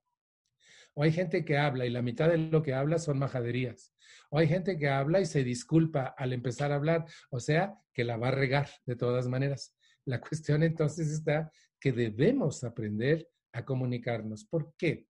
O 0.94 1.02
hay 1.02 1.12
gente 1.12 1.44
que 1.44 1.58
habla 1.58 1.86
y 1.86 1.90
la 1.90 2.02
mitad 2.02 2.28
de 2.28 2.38
lo 2.38 2.62
que 2.62 2.74
habla 2.74 2.98
son 2.98 3.18
majaderías. 3.18 3.94
O 4.30 4.38
hay 4.38 4.48
gente 4.48 4.78
que 4.78 4.88
habla 4.88 5.20
y 5.20 5.26
se 5.26 5.44
disculpa 5.44 6.14
al 6.16 6.32
empezar 6.32 6.72
a 6.72 6.76
hablar, 6.76 7.04
o 7.30 7.40
sea, 7.40 7.74
que 7.92 8.04
la 8.04 8.16
va 8.16 8.28
a 8.28 8.32
regar 8.32 8.68
de 8.86 8.96
todas 8.96 9.28
maneras. 9.28 9.76
La 10.04 10.20
cuestión 10.20 10.62
entonces 10.62 11.08
está 11.08 11.52
que 11.80 11.92
debemos 11.92 12.62
aprender 12.64 13.28
a 13.52 13.64
comunicarnos. 13.64 14.44
¿Por 14.44 14.74
qué? 14.76 15.08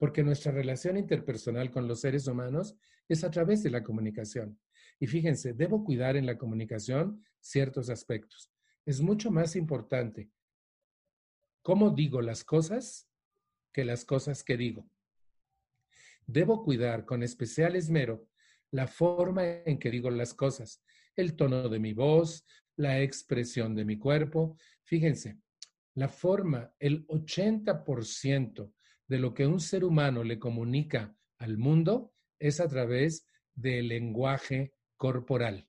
Porque 0.00 0.22
nuestra 0.22 0.50
relación 0.50 0.96
interpersonal 0.96 1.70
con 1.70 1.86
los 1.86 2.00
seres 2.00 2.26
humanos 2.26 2.74
es 3.06 3.22
a 3.22 3.30
través 3.30 3.62
de 3.62 3.68
la 3.68 3.82
comunicación. 3.82 4.58
Y 4.98 5.06
fíjense, 5.06 5.52
debo 5.52 5.84
cuidar 5.84 6.16
en 6.16 6.24
la 6.24 6.38
comunicación 6.38 7.22
ciertos 7.38 7.90
aspectos. 7.90 8.50
Es 8.86 9.02
mucho 9.02 9.30
más 9.30 9.56
importante 9.56 10.30
cómo 11.60 11.90
digo 11.90 12.22
las 12.22 12.44
cosas 12.44 13.10
que 13.74 13.84
las 13.84 14.06
cosas 14.06 14.42
que 14.42 14.56
digo. 14.56 14.88
Debo 16.26 16.64
cuidar 16.64 17.04
con 17.04 17.22
especial 17.22 17.76
esmero 17.76 18.26
la 18.70 18.86
forma 18.86 19.44
en 19.66 19.78
que 19.78 19.90
digo 19.90 20.08
las 20.08 20.32
cosas, 20.32 20.82
el 21.14 21.36
tono 21.36 21.68
de 21.68 21.78
mi 21.78 21.92
voz, 21.92 22.46
la 22.76 23.02
expresión 23.02 23.74
de 23.74 23.84
mi 23.84 23.98
cuerpo. 23.98 24.56
Fíjense, 24.84 25.38
la 25.94 26.08
forma, 26.08 26.72
el 26.78 27.06
80% 27.08 28.72
de 29.10 29.18
lo 29.18 29.34
que 29.34 29.44
un 29.44 29.58
ser 29.58 29.84
humano 29.84 30.22
le 30.22 30.38
comunica 30.38 31.16
al 31.36 31.58
mundo 31.58 32.14
es 32.38 32.60
a 32.60 32.68
través 32.68 33.26
del 33.56 33.88
lenguaje 33.88 34.72
corporal. 34.96 35.68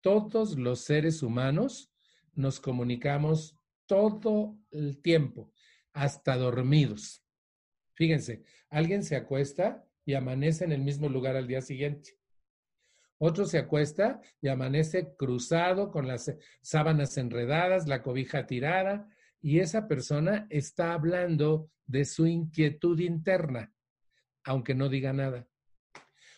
Todos 0.00 0.58
los 0.58 0.80
seres 0.80 1.22
humanos 1.22 1.92
nos 2.34 2.58
comunicamos 2.58 3.56
todo 3.86 4.58
el 4.72 5.00
tiempo, 5.00 5.52
hasta 5.92 6.36
dormidos. 6.36 7.22
Fíjense, 7.94 8.42
alguien 8.68 9.04
se 9.04 9.14
acuesta 9.14 9.86
y 10.04 10.14
amanece 10.14 10.64
en 10.64 10.72
el 10.72 10.82
mismo 10.82 11.08
lugar 11.08 11.36
al 11.36 11.46
día 11.46 11.60
siguiente. 11.60 12.18
Otro 13.18 13.44
se 13.44 13.58
acuesta 13.58 14.20
y 14.40 14.48
amanece 14.48 15.14
cruzado 15.16 15.92
con 15.92 16.08
las 16.08 16.34
sábanas 16.62 17.16
enredadas, 17.16 17.86
la 17.86 18.02
cobija 18.02 18.46
tirada, 18.46 19.08
y 19.42 19.60
esa 19.60 19.88
persona 19.88 20.46
está 20.50 20.92
hablando 20.92 21.70
de 21.86 22.04
su 22.04 22.26
inquietud 22.26 22.98
interna, 23.00 23.72
aunque 24.44 24.74
no 24.74 24.88
diga 24.88 25.12
nada. 25.12 25.46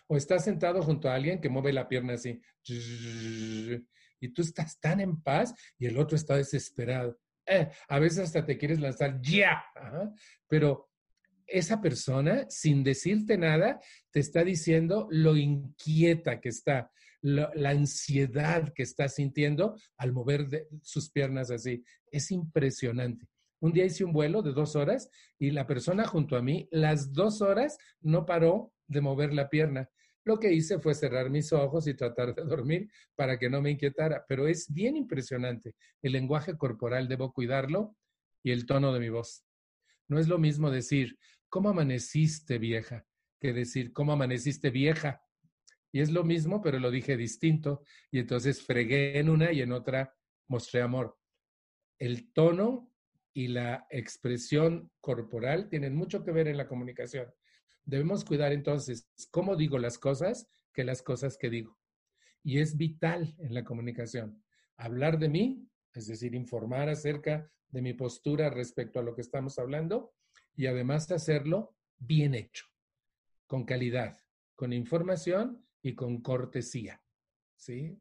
O 0.06 0.16
está 0.16 0.38
sentado 0.38 0.82
junto 0.82 1.08
a 1.08 1.14
alguien 1.14 1.40
que 1.40 1.48
mueve 1.48 1.72
la 1.72 1.88
pierna 1.88 2.14
así, 2.14 2.40
y 2.64 4.28
tú 4.28 4.42
estás 4.42 4.78
tan 4.78 5.00
en 5.00 5.20
paz 5.20 5.54
y 5.78 5.86
el 5.86 5.98
otro 5.98 6.16
está 6.16 6.36
desesperado. 6.36 7.18
Eh, 7.44 7.68
a 7.88 7.98
veces 7.98 8.20
hasta 8.20 8.44
te 8.44 8.56
quieres 8.56 8.78
lanzar 8.78 9.20
ya, 9.20 9.64
pero 10.46 10.90
esa 11.46 11.80
persona, 11.80 12.46
sin 12.48 12.84
decirte 12.84 13.36
nada, 13.36 13.80
te 14.10 14.20
está 14.20 14.44
diciendo 14.44 15.08
lo 15.10 15.36
inquieta 15.36 16.40
que 16.40 16.50
está, 16.50 16.90
la 17.22 17.70
ansiedad 17.70 18.72
que 18.74 18.82
está 18.82 19.08
sintiendo 19.08 19.76
al 19.96 20.12
mover 20.12 20.68
sus 20.82 21.10
piernas 21.10 21.50
así. 21.50 21.84
Es 22.10 22.30
impresionante. 22.30 23.26
Un 23.60 23.72
día 23.72 23.84
hice 23.84 24.04
un 24.04 24.12
vuelo 24.12 24.42
de 24.42 24.52
dos 24.52 24.74
horas 24.74 25.08
y 25.38 25.52
la 25.52 25.66
persona 25.66 26.04
junto 26.04 26.36
a 26.36 26.42
mí, 26.42 26.68
las 26.72 27.12
dos 27.12 27.40
horas, 27.40 27.78
no 28.00 28.26
paró 28.26 28.72
de 28.88 29.00
mover 29.00 29.32
la 29.32 29.48
pierna. 29.48 29.88
Lo 30.24 30.38
que 30.38 30.52
hice 30.52 30.78
fue 30.78 30.94
cerrar 30.94 31.30
mis 31.30 31.52
ojos 31.52 31.86
y 31.86 31.94
tratar 31.94 32.34
de 32.34 32.42
dormir 32.42 32.90
para 33.14 33.38
que 33.38 33.48
no 33.48 33.62
me 33.62 33.70
inquietara, 33.70 34.24
pero 34.28 34.48
es 34.48 34.72
bien 34.72 34.96
impresionante. 34.96 35.74
El 36.02 36.12
lenguaje 36.12 36.56
corporal 36.56 37.08
debo 37.08 37.32
cuidarlo 37.32 37.96
y 38.42 38.50
el 38.50 38.66
tono 38.66 38.92
de 38.92 39.00
mi 39.00 39.10
voz. 39.10 39.44
No 40.08 40.18
es 40.18 40.26
lo 40.26 40.38
mismo 40.38 40.70
decir, 40.70 41.16
¿cómo 41.48 41.68
amaneciste 41.68 42.58
vieja? 42.58 43.06
que 43.42 43.52
decir, 43.52 43.92
¿cómo 43.92 44.12
amaneciste 44.12 44.70
vieja? 44.70 45.20
Y 45.92 46.00
es 46.00 46.10
lo 46.10 46.24
mismo, 46.24 46.62
pero 46.62 46.78
lo 46.78 46.90
dije 46.90 47.16
distinto. 47.16 47.84
Y 48.10 48.18
entonces 48.18 48.62
fregué 48.62 49.18
en 49.18 49.28
una 49.28 49.52
y 49.52 49.60
en 49.60 49.72
otra 49.72 50.16
mostré 50.48 50.80
amor. 50.80 51.18
El 51.98 52.32
tono 52.32 52.90
y 53.34 53.48
la 53.48 53.86
expresión 53.90 54.90
corporal 55.00 55.68
tienen 55.68 55.94
mucho 55.94 56.24
que 56.24 56.32
ver 56.32 56.48
en 56.48 56.56
la 56.56 56.66
comunicación. 56.66 57.32
Debemos 57.84 58.24
cuidar 58.24 58.52
entonces 58.52 59.10
cómo 59.30 59.56
digo 59.56 59.78
las 59.78 59.98
cosas 59.98 60.48
que 60.72 60.84
las 60.84 61.02
cosas 61.02 61.36
que 61.36 61.50
digo. 61.50 61.78
Y 62.42 62.58
es 62.58 62.76
vital 62.76 63.34
en 63.38 63.54
la 63.54 63.64
comunicación. 63.64 64.42
Hablar 64.76 65.18
de 65.18 65.28
mí, 65.28 65.68
es 65.94 66.06
decir, 66.06 66.34
informar 66.34 66.88
acerca 66.88 67.50
de 67.68 67.82
mi 67.82 67.92
postura 67.92 68.50
respecto 68.50 68.98
a 68.98 69.02
lo 69.02 69.14
que 69.14 69.20
estamos 69.20 69.58
hablando 69.58 70.14
y 70.54 70.66
además 70.66 71.10
hacerlo 71.10 71.76
bien 71.98 72.34
hecho, 72.34 72.66
con 73.46 73.64
calidad, 73.64 74.18
con 74.54 74.72
información 74.72 75.64
y 75.82 75.94
con 75.94 76.22
cortesía. 76.22 77.02
¿Sí? 77.56 77.98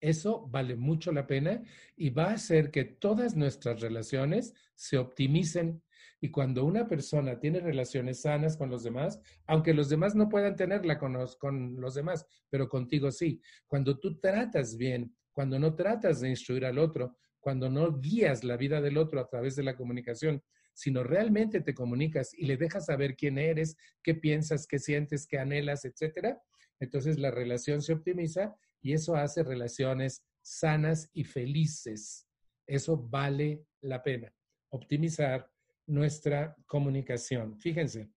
Eso 0.00 0.46
vale 0.48 0.76
mucho 0.76 1.12
la 1.12 1.26
pena 1.26 1.62
y 1.96 2.10
va 2.10 2.26
a 2.26 2.34
hacer 2.34 2.70
que 2.70 2.84
todas 2.84 3.36
nuestras 3.36 3.80
relaciones 3.80 4.52
se 4.74 4.98
optimicen 4.98 5.82
y 6.20 6.30
cuando 6.30 6.64
una 6.64 6.86
persona 6.86 7.38
tiene 7.38 7.60
relaciones 7.60 8.22
sanas 8.22 8.56
con 8.56 8.70
los 8.70 8.82
demás, 8.84 9.20
aunque 9.46 9.74
los 9.74 9.88
demás 9.88 10.14
no 10.14 10.28
puedan 10.28 10.56
tenerla 10.56 10.98
con 10.98 11.12
los, 11.12 11.36
con 11.36 11.80
los 11.80 11.94
demás, 11.94 12.26
pero 12.48 12.68
contigo 12.68 13.10
sí, 13.10 13.40
cuando 13.66 13.98
tú 13.98 14.18
tratas 14.18 14.76
bien, 14.76 15.14
cuando 15.32 15.58
no 15.58 15.74
tratas 15.74 16.20
de 16.20 16.30
instruir 16.30 16.64
al 16.64 16.78
otro, 16.78 17.16
cuando 17.40 17.68
no 17.68 17.98
guías 17.98 18.44
la 18.44 18.56
vida 18.56 18.80
del 18.80 18.98
otro 18.98 19.20
a 19.20 19.28
través 19.28 19.56
de 19.56 19.64
la 19.64 19.76
comunicación, 19.76 20.42
sino 20.74 21.02
realmente 21.02 21.60
te 21.60 21.74
comunicas 21.74 22.32
y 22.34 22.46
le 22.46 22.56
dejas 22.56 22.86
saber 22.86 23.16
quién 23.16 23.38
eres, 23.38 23.76
qué 24.02 24.14
piensas, 24.14 24.66
qué 24.66 24.78
sientes, 24.78 25.26
qué 25.26 25.38
anhelas, 25.38 25.84
etcétera, 25.84 26.40
entonces 26.82 27.16
la 27.16 27.30
relación 27.30 27.80
se 27.80 27.92
optimiza 27.92 28.56
y 28.80 28.92
eso 28.92 29.14
hace 29.14 29.44
relaciones 29.44 30.24
sanas 30.40 31.08
y 31.12 31.22
felices. 31.22 32.26
Eso 32.66 32.96
vale 32.96 33.64
la 33.82 34.02
pena. 34.02 34.34
Optimizar 34.70 35.48
nuestra 35.86 36.56
comunicación. 36.66 37.56
Fíjense, 37.60 38.10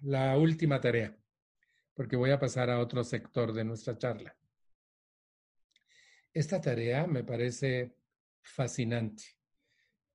la 0.00 0.36
última 0.36 0.80
tarea, 0.80 1.16
porque 1.94 2.16
voy 2.16 2.32
a 2.32 2.40
pasar 2.40 2.68
a 2.68 2.80
otro 2.80 3.04
sector 3.04 3.52
de 3.52 3.62
nuestra 3.62 3.96
charla. 3.96 4.36
Esta 6.34 6.60
tarea 6.60 7.06
me 7.06 7.22
parece 7.22 7.94
fascinante. 8.42 9.22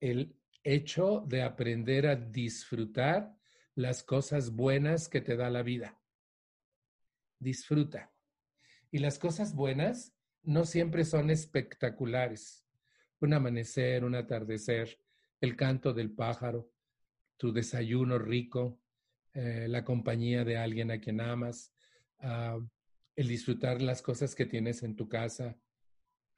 El 0.01 0.35
hecho 0.61 1.23
de 1.25 1.43
aprender 1.43 2.07
a 2.07 2.17
disfrutar 2.17 3.33
las 3.75 4.03
cosas 4.03 4.51
buenas 4.51 5.09
que 5.09 5.21
te 5.21 5.35
da 5.35 5.49
la 5.49 5.61
vida. 5.61 5.99
Disfruta. 7.39 8.13
Y 8.91 8.99
las 8.99 9.19
cosas 9.19 9.53
buenas 9.53 10.13
no 10.43 10.65
siempre 10.65 11.05
son 11.05 11.29
espectaculares 11.29 12.65
un 13.19 13.33
amanecer, 13.33 14.03
un 14.03 14.15
atardecer, 14.15 14.99
el 15.41 15.55
canto 15.55 15.93
del 15.93 16.11
pájaro, 16.11 16.71
tu 17.37 17.51
desayuno 17.51 18.17
rico, 18.17 18.79
eh, 19.33 19.67
la 19.67 19.83
compañía 19.83 20.43
de 20.45 20.57
alguien 20.57 20.91
a 20.91 20.99
quien 20.99 21.21
amas, 21.21 21.73
ah, 22.19 22.59
el 23.15 23.27
disfrutar 23.27 23.81
las 23.81 24.01
cosas 24.01 24.35
que 24.35 24.45
tienes 24.45 24.83
en 24.83 24.95
tu 24.95 25.07
casa. 25.07 25.57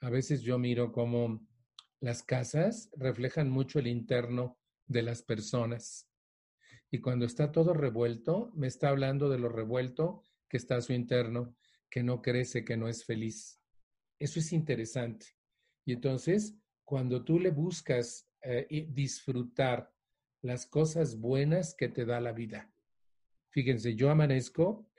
A 0.01 0.09
veces 0.09 0.41
yo 0.41 0.57
miro 0.57 0.91
cómo 0.91 1.45
las 1.99 2.23
casas 2.23 2.89
reflejan 2.95 3.49
mucho 3.49 3.79
el 3.79 3.88
interno 3.88 4.57
de 4.85 5.03
las 5.03 5.21
personas. 5.21 6.07
Y 6.91 6.99
cuando 6.99 7.25
está 7.25 7.51
todo 7.51 7.73
revuelto, 7.73 8.51
me 8.55 8.67
está 8.67 8.89
hablando 8.89 9.29
de 9.29 9.39
lo 9.39 9.49
revuelto 9.49 10.23
que 10.47 10.57
está 10.57 10.79
su 10.81 10.93
interno, 10.93 11.55
que 11.89 12.03
no 12.03 12.21
crece, 12.21 12.63
que 12.63 12.77
no 12.77 12.88
es 12.88 13.03
feliz. 13.05 13.61
Eso 14.19 14.39
es 14.39 14.53
interesante. 14.53 15.27
Y 15.85 15.93
entonces 15.93 16.57
cuando 16.83 17.23
tú 17.25 17.39
le 17.39 17.51
buscas 17.51 18.29
eh, 18.41 18.88
disfrutar 18.89 19.93
las 20.41 20.65
cosas 20.65 21.19
buenas 21.19 21.75
que 21.75 21.89
te 21.89 22.05
da 22.05 22.21
la 22.21 22.31
vida. 22.31 22.71
Fíjense, 23.49 23.95
yo 23.95 24.09
amanezco 24.09 24.89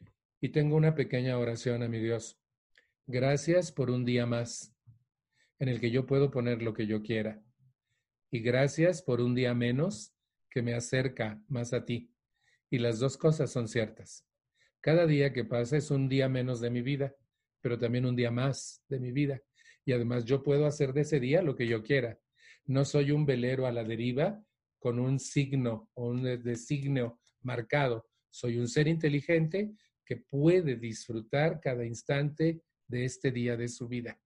y 0.40 0.50
tengo 0.50 0.76
una 0.76 0.94
pequeña 0.94 1.38
oración 1.38 1.82
a 1.82 1.88
mi 1.88 1.98
Dios. 1.98 2.38
Gracias 3.06 3.72
por 3.72 3.90
un 3.90 4.04
día 4.04 4.26
más 4.26 4.76
en 5.58 5.68
el 5.68 5.80
que 5.80 5.90
yo 5.90 6.04
puedo 6.04 6.30
poner 6.30 6.60
lo 6.62 6.74
que 6.74 6.86
yo 6.86 7.02
quiera. 7.02 7.42
Y 8.30 8.40
gracias 8.40 9.00
por 9.00 9.22
un 9.22 9.34
día 9.34 9.54
menos 9.54 10.14
que 10.50 10.62
me 10.62 10.74
acerca 10.74 11.42
más 11.48 11.72
a 11.72 11.84
ti. 11.84 12.12
Y 12.70 12.78
las 12.78 12.98
dos 12.98 13.16
cosas 13.16 13.50
son 13.50 13.68
ciertas. 13.68 14.26
Cada 14.80 15.06
día 15.06 15.32
que 15.32 15.44
pasa 15.44 15.76
es 15.76 15.90
un 15.90 16.08
día 16.08 16.28
menos 16.28 16.60
de 16.60 16.70
mi 16.70 16.82
vida, 16.82 17.14
pero 17.60 17.78
también 17.78 18.06
un 18.06 18.16
día 18.16 18.30
más 18.30 18.84
de 18.88 19.00
mi 19.00 19.12
vida 19.12 19.42
y 19.88 19.92
además 19.92 20.26
yo 20.26 20.42
puedo 20.42 20.66
hacer 20.66 20.92
de 20.92 21.00
ese 21.00 21.18
día 21.18 21.40
lo 21.40 21.56
que 21.56 21.66
yo 21.66 21.82
quiera. 21.82 22.18
No 22.66 22.84
soy 22.84 23.10
un 23.10 23.24
velero 23.24 23.66
a 23.66 23.72
la 23.72 23.84
deriva 23.84 24.38
con 24.78 24.98
un 24.98 25.18
signo 25.18 25.88
o 25.94 26.08
un 26.08 26.24
designio 26.42 27.18
marcado. 27.40 28.04
Soy 28.28 28.58
un 28.58 28.68
ser 28.68 28.86
inteligente 28.86 29.72
que 30.04 30.18
puede 30.18 30.76
disfrutar 30.76 31.58
cada 31.58 31.86
instante 31.86 32.60
de 32.86 33.06
este 33.06 33.30
día 33.30 33.56
de 33.56 33.66
su 33.66 33.88
vida. 33.88 34.20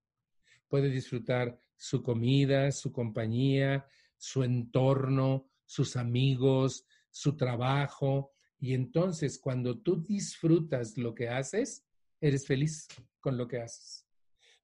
Puede 0.67 0.89
disfrutar 0.89 1.57
su 1.77 2.03
comida, 2.03 2.69
su 2.73 2.91
compañía, 2.91 3.87
su 4.17 4.43
entorno, 4.43 5.49
sus 5.65 5.95
amigos, 5.95 6.85
su 7.09 7.35
trabajo. 7.35 8.31
Y 8.59 8.73
entonces 8.73 9.39
cuando 9.39 9.79
tú 9.79 10.03
disfrutas 10.03 10.97
lo 10.97 11.13
que 11.13 11.29
haces, 11.29 11.85
eres 12.21 12.45
feliz 12.45 12.87
con 13.19 13.37
lo 13.37 13.47
que 13.47 13.59
haces. 13.59 14.05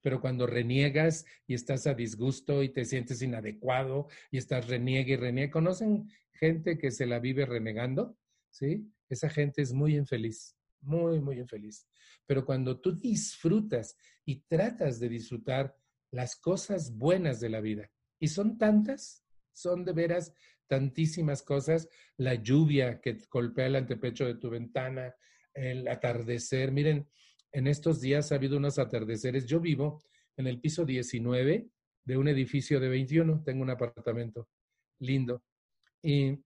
Pero 0.01 0.21
cuando 0.21 0.47
reniegas 0.47 1.25
y 1.45 1.53
estás 1.53 1.85
a 1.87 1.93
disgusto 1.93 2.63
y 2.63 2.69
te 2.69 2.85
sientes 2.85 3.21
inadecuado 3.21 4.07
y 4.31 4.37
estás 4.37 4.67
reniegue 4.67 5.13
y 5.13 5.17
reniegue, 5.17 5.51
¿conocen 5.51 6.09
gente 6.31 6.77
que 6.77 6.91
se 6.91 7.05
la 7.05 7.19
vive 7.19 7.45
renegando? 7.45 8.17
¿Sí? 8.49 8.89
Esa 9.09 9.29
gente 9.29 9.61
es 9.61 9.73
muy 9.73 9.97
infeliz, 9.97 10.55
muy, 10.81 11.19
muy 11.19 11.39
infeliz. 11.39 11.87
Pero 12.25 12.45
cuando 12.45 12.79
tú 12.79 12.95
disfrutas 12.95 13.97
y 14.23 14.41
tratas 14.41 14.99
de 14.99 15.09
disfrutar 15.09 15.75
las 16.11 16.35
cosas 16.35 16.95
buenas 16.95 17.39
de 17.39 17.49
la 17.49 17.59
vida, 17.59 17.91
y 18.19 18.27
son 18.27 18.57
tantas, 18.57 19.23
son 19.53 19.85
de 19.85 19.93
veras 19.93 20.33
tantísimas 20.69 21.43
cosas, 21.43 21.89
la 22.15 22.35
lluvia 22.35 23.01
que 23.01 23.17
golpea 23.29 23.65
el 23.65 23.75
antepecho 23.75 24.25
de 24.25 24.35
tu 24.35 24.49
ventana, 24.49 25.13
el 25.53 25.87
atardecer. 25.87 26.71
Miren, 26.71 27.09
en 27.51 27.67
estos 27.67 27.99
días 27.99 28.31
ha 28.31 28.35
habido 28.35 28.57
unos 28.57 28.79
atardeceres. 28.79 29.45
Yo 29.45 29.59
vivo 29.59 30.01
en 30.37 30.47
el 30.47 30.61
piso 30.61 30.85
19 30.85 31.67
de 32.05 32.17
un 32.17 32.27
edificio 32.27 32.79
de 32.79 32.87
21, 32.87 33.43
tengo 33.43 33.63
un 33.63 33.71
apartamento 33.71 34.47
lindo. 34.99 35.43
Y 36.01 36.39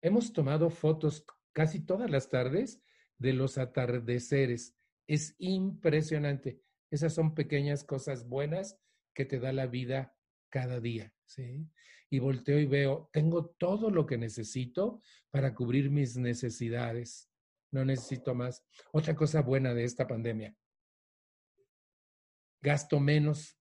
hemos 0.00 0.32
tomado 0.32 0.70
fotos 0.70 1.26
casi 1.52 1.84
todas 1.84 2.10
las 2.10 2.28
tardes 2.30 2.80
de 3.18 3.32
los 3.32 3.58
atardeceres. 3.58 4.76
Es 5.06 5.34
impresionante. 5.38 6.60
Esas 6.90 7.12
son 7.12 7.34
pequeñas 7.34 7.84
cosas 7.84 8.28
buenas 8.28 8.78
que 9.14 9.24
te 9.24 9.40
da 9.40 9.52
la 9.52 9.66
vida 9.66 10.16
cada 10.48 10.80
día, 10.80 11.12
¿sí? 11.24 11.68
Y 12.08 12.18
volteo 12.18 12.58
y 12.58 12.66
veo, 12.66 13.10
tengo 13.12 13.46
todo 13.58 13.90
lo 13.90 14.06
que 14.06 14.16
necesito 14.16 15.00
para 15.30 15.54
cubrir 15.54 15.90
mis 15.90 16.16
necesidades. 16.16 17.30
No 17.70 17.84
necesito 17.84 18.34
más. 18.34 18.64
Otra 18.92 19.16
cosa 19.16 19.42
buena 19.42 19.74
de 19.74 19.84
esta 19.84 20.06
pandemia. 20.06 20.56
Gasto 22.62 23.00
menos. 23.00 23.58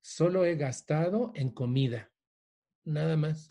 Solo 0.00 0.44
he 0.44 0.56
gastado 0.56 1.32
en 1.34 1.50
comida. 1.50 2.12
Nada 2.84 3.16
más. 3.16 3.48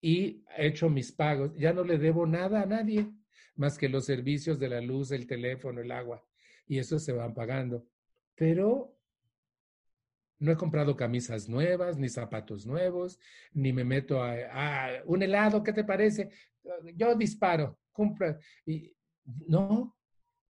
Y 0.00 0.44
he 0.56 0.66
hecho 0.66 0.88
mis 0.88 1.12
pagos. 1.12 1.54
Ya 1.56 1.72
no 1.72 1.84
le 1.84 1.98
debo 1.98 2.26
nada 2.26 2.62
a 2.62 2.66
nadie 2.66 3.10
más 3.56 3.78
que 3.78 3.88
los 3.88 4.06
servicios 4.06 4.58
de 4.58 4.68
la 4.68 4.80
luz, 4.80 5.12
el 5.12 5.26
teléfono, 5.26 5.80
el 5.80 5.92
agua. 5.92 6.26
Y 6.66 6.78
eso 6.78 6.98
se 6.98 7.12
van 7.12 7.34
pagando. 7.34 7.86
Pero 8.34 8.98
no 10.42 10.50
he 10.50 10.56
comprado 10.56 10.96
camisas 10.96 11.48
nuevas, 11.48 11.96
ni 11.96 12.08
zapatos 12.08 12.66
nuevos, 12.66 13.18
ni 13.52 13.72
me 13.72 13.84
meto 13.84 14.20
a, 14.20 14.90
un 15.06 15.22
helado, 15.22 15.62
¿qué 15.62 15.72
te 15.72 15.84
parece? 15.84 16.30
Yo 16.96 17.14
disparo, 17.14 17.78
compra. 17.92 18.36
Y 18.66 18.92
no, 19.24 19.96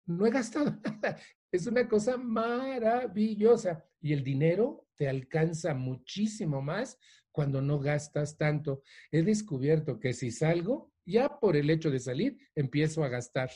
no 0.04 0.26
he 0.26 0.30
gastado 0.30 0.78
nada. 0.84 1.18
Es 1.50 1.66
una 1.66 1.88
cosa 1.88 2.18
maravillosa. 2.18 3.82
Y 4.02 4.12
el 4.12 4.22
dinero 4.22 4.86
te 4.96 5.08
alcanza 5.08 5.72
muchísimo 5.72 6.60
más 6.60 6.98
cuando 7.32 7.62
no 7.62 7.80
gastas 7.80 8.36
tanto. 8.36 8.82
He 9.10 9.22
descubierto 9.22 9.98
que 9.98 10.12
si 10.12 10.30
salgo, 10.30 10.92
ya 11.06 11.40
por 11.40 11.56
el 11.56 11.70
hecho 11.70 11.90
de 11.90 12.00
salir, 12.00 12.36
empiezo 12.54 13.02
a 13.02 13.08
gastar. 13.08 13.50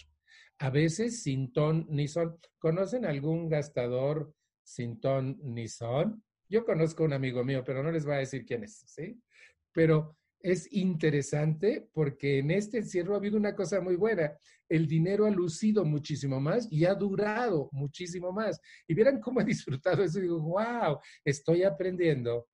A 0.59 0.71
veces 0.71 1.23
sin 1.23 1.53
ton 1.53 1.87
ni 1.91 2.09
son. 2.09 2.39
¿Conocen 2.59 3.05
algún 3.05 3.51
gastador 3.51 4.35
sin 4.63 5.01
ton 5.01 5.39
ni 5.43 5.69
son. 5.69 6.23
Yo 6.49 6.65
conozco 6.65 7.05
un 7.05 7.13
amigo 7.13 7.45
mío, 7.45 7.63
pero 7.65 7.83
no 7.83 7.91
les 7.91 8.05
voy 8.05 8.15
a 8.15 8.19
decir 8.19 8.45
quién 8.45 8.65
es, 8.65 8.83
¿sí? 8.87 9.21
Pero 9.73 10.17
es 10.43 10.73
interesante 10.73 11.89
porque 11.93 12.39
en 12.39 12.51
este 12.51 12.79
encierro 12.79 13.15
ha 13.15 13.19
habido 13.19 13.37
una 13.37 13.55
cosa 13.55 13.81
muy 13.81 13.97
buena. 13.97 14.37
El 14.69 14.87
dinero 14.87 15.27
ha 15.27 15.31
lucido 15.31 15.85
muchísimo 15.85 16.41
más 16.41 16.67
y 16.71 16.85
ha 16.85 16.95
durado 16.95 17.69
muchísimo 17.73 18.33
más. 18.33 18.61
Y 18.87 18.95
vieran 18.95 19.21
cómo 19.21 19.41
he 19.41 19.45
disfrutado 19.45 20.03
eso. 20.03 20.21
digo, 20.21 20.41
wow, 20.41 20.99
estoy 21.25 21.63
aprendiendo 21.63 22.49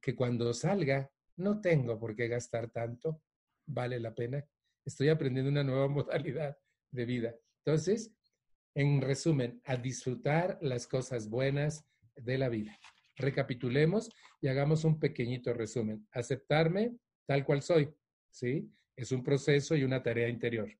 que 0.00 0.14
cuando 0.14 0.52
salga 0.52 1.10
no 1.36 1.60
tengo 1.60 1.98
por 1.98 2.14
qué 2.14 2.28
gastar 2.28 2.70
tanto. 2.70 3.22
Vale 3.66 3.98
la 3.98 4.14
pena. 4.14 4.44
Estoy 4.84 5.08
aprendiendo 5.08 5.50
una 5.50 5.64
nueva 5.64 5.88
modalidad 5.88 6.56
de 6.90 7.04
vida. 7.04 7.34
Entonces, 7.64 8.13
en 8.74 9.00
resumen, 9.00 9.60
a 9.64 9.76
disfrutar 9.76 10.58
las 10.60 10.86
cosas 10.86 11.28
buenas 11.28 11.84
de 12.16 12.38
la 12.38 12.48
vida. 12.48 12.78
Recapitulemos 13.16 14.10
y 14.40 14.48
hagamos 14.48 14.84
un 14.84 14.98
pequeñito 14.98 15.52
resumen. 15.52 16.06
Aceptarme 16.12 16.96
tal 17.26 17.44
cual 17.44 17.62
soy, 17.62 17.94
¿sí? 18.30 18.70
Es 18.96 19.12
un 19.12 19.22
proceso 19.22 19.76
y 19.76 19.84
una 19.84 20.02
tarea 20.02 20.28
interior. 20.28 20.70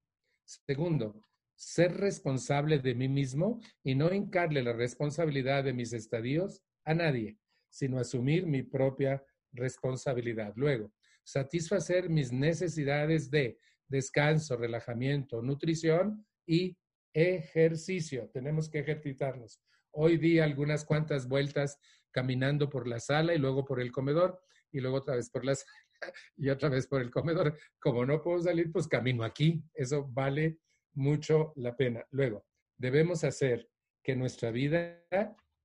Segundo, 0.45 1.22
ser 1.57 1.97
responsable 1.97 2.78
de 2.78 2.95
mí 2.95 3.09
mismo 3.09 3.61
y 3.82 3.95
no 3.95 4.12
hincarle 4.12 4.62
la 4.62 4.72
responsabilidad 4.72 5.64
de 5.64 5.72
mis 5.72 5.92
estadios 5.92 6.62
a 6.84 6.95
nadie, 6.95 7.38
sino 7.70 7.99
asumir 7.99 8.47
mi 8.47 8.62
propia 8.62 9.24
responsabilidad. 9.53 10.53
Luego, 10.57 10.92
satisfacer 11.22 12.11
mis 12.11 12.32
necesidades 12.32 13.30
de 13.30 13.59
descanso, 13.88 14.57
relajamiento, 14.57 15.42
nutrición 15.42 16.26
y 16.47 16.76
ejercicio. 17.14 18.28
Tenemos 18.32 18.68
que 18.68 18.80
ejercitarnos. 18.80 19.60
Hoy 19.92 20.18
di 20.18 20.40
algunas 20.40 20.84
cuantas 20.84 21.28
vueltas 21.28 21.78
caminando 22.10 22.68
por 22.68 22.86
la 22.86 23.00
sala 23.00 23.34
y 23.34 23.38
luego 23.38 23.64
por 23.64 23.80
el 23.80 23.92
comedor 23.92 24.42
y 24.70 24.80
luego 24.80 24.98
otra 24.98 25.16
vez 25.16 25.30
por 25.30 25.44
la 25.44 25.54
sala 25.54 25.72
y 26.36 26.50
otra 26.50 26.68
vez 26.68 26.86
por 26.86 27.00
el 27.00 27.10
comedor. 27.10 27.56
Como 27.78 28.04
no 28.04 28.20
puedo 28.20 28.42
salir, 28.42 28.70
pues 28.72 28.88
camino 28.88 29.24
aquí. 29.24 29.62
Eso 29.72 30.06
vale 30.08 30.58
mucho 30.92 31.52
la 31.56 31.76
pena. 31.76 32.04
Luego, 32.10 32.44
debemos 32.76 33.24
hacer 33.24 33.70
que 34.02 34.16
nuestra 34.16 34.50
vida 34.50 35.02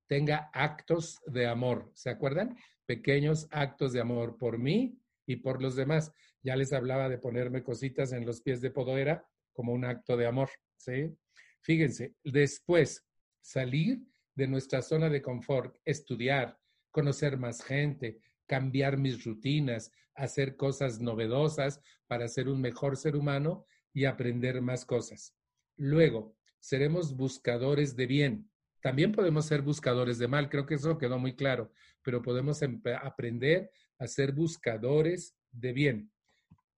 tenga 0.07 0.49
actos 0.53 1.19
de 1.25 1.47
amor. 1.47 1.91
¿Se 1.93 2.09
acuerdan? 2.09 2.57
Pequeños 2.85 3.47
actos 3.51 3.91
de 3.91 4.01
amor 4.01 4.37
por 4.37 4.57
mí 4.57 4.99
y 5.25 5.37
por 5.37 5.61
los 5.61 5.75
demás. 5.75 6.13
Ya 6.41 6.55
les 6.55 6.71
hablaba 6.73 7.09
de 7.09 7.17
ponerme 7.17 7.63
cositas 7.63 8.13
en 8.13 8.25
los 8.25 8.41
pies 8.41 8.61
de 8.61 8.71
Podoera 8.71 9.27
como 9.51 9.73
un 9.73 9.83
acto 9.83 10.15
de 10.15 10.25
amor, 10.25 10.49
¿sí? 10.77 11.15
Fíjense, 11.61 12.15
después 12.23 13.05
salir 13.41 14.01
de 14.35 14.47
nuestra 14.47 14.81
zona 14.81 15.09
de 15.09 15.21
confort, 15.21 15.75
estudiar, 15.85 16.57
conocer 16.91 17.37
más 17.37 17.61
gente, 17.63 18.19
cambiar 18.45 18.97
mis 18.97 19.23
rutinas, 19.23 19.91
hacer 20.15 20.55
cosas 20.55 20.99
novedosas 20.99 21.81
para 22.07 22.27
ser 22.27 22.49
un 22.49 22.61
mejor 22.61 22.97
ser 22.97 23.15
humano 23.15 23.65
y 23.93 24.05
aprender 24.05 24.61
más 24.61 24.85
cosas. 24.85 25.35
Luego, 25.77 26.35
seremos 26.59 27.15
buscadores 27.15 27.95
de 27.95 28.07
bien. 28.07 28.51
También 28.81 29.11
podemos 29.11 29.45
ser 29.45 29.61
buscadores 29.61 30.17
de 30.17 30.27
mal, 30.27 30.49
creo 30.49 30.65
que 30.65 30.75
eso 30.75 30.97
quedó 30.97 31.19
muy 31.19 31.35
claro, 31.35 31.71
pero 32.01 32.21
podemos 32.21 32.61
aprender 33.01 33.71
a 33.97 34.07
ser 34.07 34.31
buscadores 34.31 35.35
de 35.51 35.73
bien. 35.73 36.11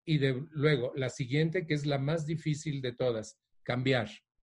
Y 0.04 0.18
de, 0.18 0.46
luego, 0.52 0.94
la 0.96 1.10
siguiente, 1.10 1.66
que 1.68 1.76
es 1.76 1.86
la 1.86 2.00
más 2.00 2.26
difícil 2.26 2.82
de 2.82 2.94
todas, 2.94 3.40
cambiar 3.64 4.10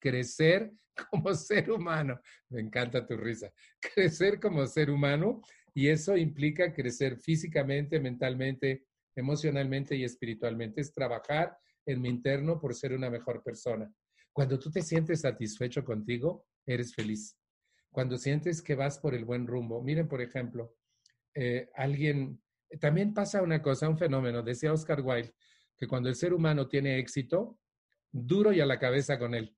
crecer 0.04 0.74
como 1.10 1.34
ser 1.34 1.72
humano. 1.72 2.20
Me 2.50 2.60
encanta 2.60 3.06
tu 3.06 3.16
risa. 3.16 3.52
Crecer 3.96 4.40
como 4.40 4.68
ser 4.68 4.90
humano 4.90 5.42
y 5.74 5.88
eso 5.88 6.18
implica 6.18 6.74
crecer 6.74 7.18
físicamente, 7.18 8.00
mentalmente, 8.00 8.86
emocionalmente 9.16 9.96
y 9.96 10.04
espiritualmente. 10.04 10.82
Es 10.82 10.94
trabajar 10.94 11.58
en 11.86 12.02
mi 12.02 12.10
interno 12.10 12.60
por 12.60 12.76
ser 12.76 12.94
una 12.94 13.10
mejor 13.10 13.42
persona. 13.42 13.92
Cuando 14.32 14.60
tú 14.60 14.70
te 14.70 14.82
sientes 14.82 15.22
satisfecho 15.22 15.84
contigo, 15.84 16.46
eres 16.66 16.94
feliz. 16.94 17.38
Cuando 17.90 18.18
sientes 18.18 18.62
que 18.62 18.76
vas 18.76 19.00
por 19.00 19.16
el 19.16 19.26
buen 19.26 19.48
rumbo. 19.48 19.82
Miren, 19.82 20.08
por 20.08 20.22
ejemplo, 20.22 20.76
eh, 21.34 21.70
alguien, 21.76 22.42
también 22.80 23.14
pasa 23.14 23.42
una 23.42 23.62
cosa, 23.62 23.90
un 23.90 23.98
fenómeno, 23.98 24.44
decía 24.44 24.74
Oscar 24.74 25.02
Wilde, 25.02 25.34
que 25.78 25.88
cuando 25.88 26.10
el 26.10 26.16
ser 26.16 26.34
humano 26.34 26.68
tiene 26.68 27.00
éxito, 27.00 27.60
duro 28.12 28.52
y 28.54 28.62
a 28.62 28.66
la 28.66 28.80
cabeza 28.80 29.18
con 29.18 29.34
él 29.34 29.56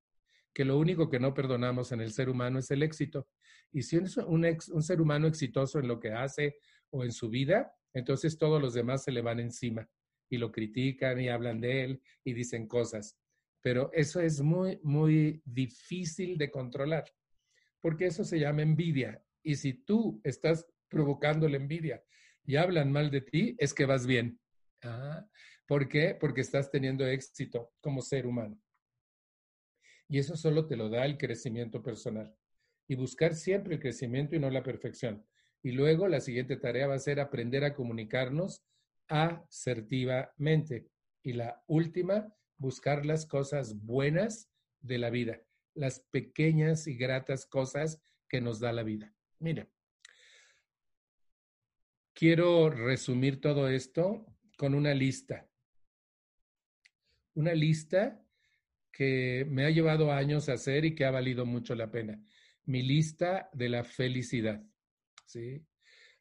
que 0.56 0.64
lo 0.64 0.80
único 0.80 1.10
que 1.10 1.20
no 1.20 1.34
perdonamos 1.34 1.92
en 1.92 2.00
el 2.00 2.14
ser 2.14 2.30
humano 2.30 2.60
es 2.60 2.72
el 2.72 2.82
éxito. 2.82 3.28
Y 3.74 3.82
si 3.82 3.98
es 3.98 4.16
un, 4.16 4.82
ser 4.82 5.02
humano 5.02 5.28
exitoso 5.28 5.80
en 5.80 5.88
lo 5.90 6.00
que 6.00 6.14
hace 6.14 6.60
o 6.92 7.04
en 7.04 7.12
su 7.12 7.30
vida, 7.30 7.76
entonces 7.94 8.38
todos 8.38 8.62
los 8.62 8.74
demás 8.74 9.04
se 9.04 9.12
le 9.12 9.22
van 9.22 9.42
encima 9.42 9.88
y 10.30 10.38
lo 10.38 10.54
critican 10.54 11.20
y 11.20 11.28
hablan 11.28 11.60
de 11.60 11.84
él 11.84 12.02
y 12.24 12.34
dicen 12.34 12.68
cosas. 12.68 13.18
Pero 13.62 13.92
eso 13.92 14.22
es 14.22 14.40
muy, 14.40 14.80
muy 14.82 15.42
difícil 15.44 16.38
de 16.38 16.50
controlar, 16.50 17.04
porque 17.82 18.06
eso 18.06 18.24
se 18.24 18.40
llama 18.40 18.62
envidia. 18.62 19.22
Y 19.44 19.56
si 19.56 19.74
tú 19.74 20.22
estás 20.24 20.66
provocando 20.88 21.50
la 21.50 21.58
envidia 21.58 22.02
y 22.46 22.56
hablan 22.56 22.94
mal 22.94 23.12
de 23.12 23.20
ti, 23.20 23.58
es 23.60 23.74
que 23.74 23.86
vas 23.86 24.08
bien. 24.08 24.40
Ah, 24.84 25.28
¿Por 25.68 25.90
qué? 25.90 26.16
Porque 26.18 26.42
estás 26.42 26.72
teniendo 26.72 27.06
éxito 27.06 27.74
como 27.82 28.02
ser 28.02 28.26
humano. 28.26 28.58
Y 30.08 30.20
eso 30.20 30.36
solo 30.36 30.68
te 30.68 30.76
lo 30.76 30.90
da 30.90 31.06
el 31.06 31.18
crecimiento 31.18 31.82
personal. 31.82 32.36
Y 32.88 32.96
buscar 32.96 33.36
siempre 33.36 33.76
el 33.76 33.82
crecimiento 33.82 34.36
y 34.36 34.40
no 34.40 34.50
la 34.50 34.64
perfección. 34.64 35.26
Y 35.64 35.72
luego 35.72 36.08
la 36.08 36.22
siguiente 36.22 36.58
tarea 36.58 36.88
va 36.88 36.96
a 36.96 37.00
ser 37.00 37.20
aprender 37.20 37.64
a 37.64 37.74
comunicarnos 37.74 38.64
asertivamente. 39.08 40.88
Y 41.24 41.34
la 41.34 41.64
última, 41.68 42.34
buscar 42.58 43.06
las 43.06 43.26
cosas 43.26 43.82
buenas 43.82 44.52
de 44.82 45.00
la 45.00 45.10
vida, 45.10 45.42
las 45.74 46.02
pequeñas 46.12 46.88
y 46.88 46.96
gratas 46.96 47.46
cosas 47.46 48.00
que 48.30 48.42
nos 48.42 48.60
da 48.60 48.72
la 48.72 48.84
vida. 48.84 49.14
Mire, 49.40 49.72
quiero 52.14 52.70
resumir 52.70 53.42
todo 53.42 53.68
esto 53.68 54.26
con 54.58 54.76
una 54.76 54.94
lista. 54.94 55.50
Una 57.34 57.54
lista 57.54 58.25
que 58.96 59.46
me 59.50 59.66
ha 59.66 59.70
llevado 59.70 60.14
años 60.14 60.48
hacer 60.48 60.86
y 60.86 60.96
que 60.96 61.04
ha 61.04 61.12
valido 61.12 61.46
mucho 61.46 61.76
la 61.76 61.92
pena. 61.92 62.24
Mi 62.64 62.82
lista 62.82 63.50
de 63.52 63.68
la 63.68 63.84
felicidad. 63.84 64.64
¿sí? 65.26 65.62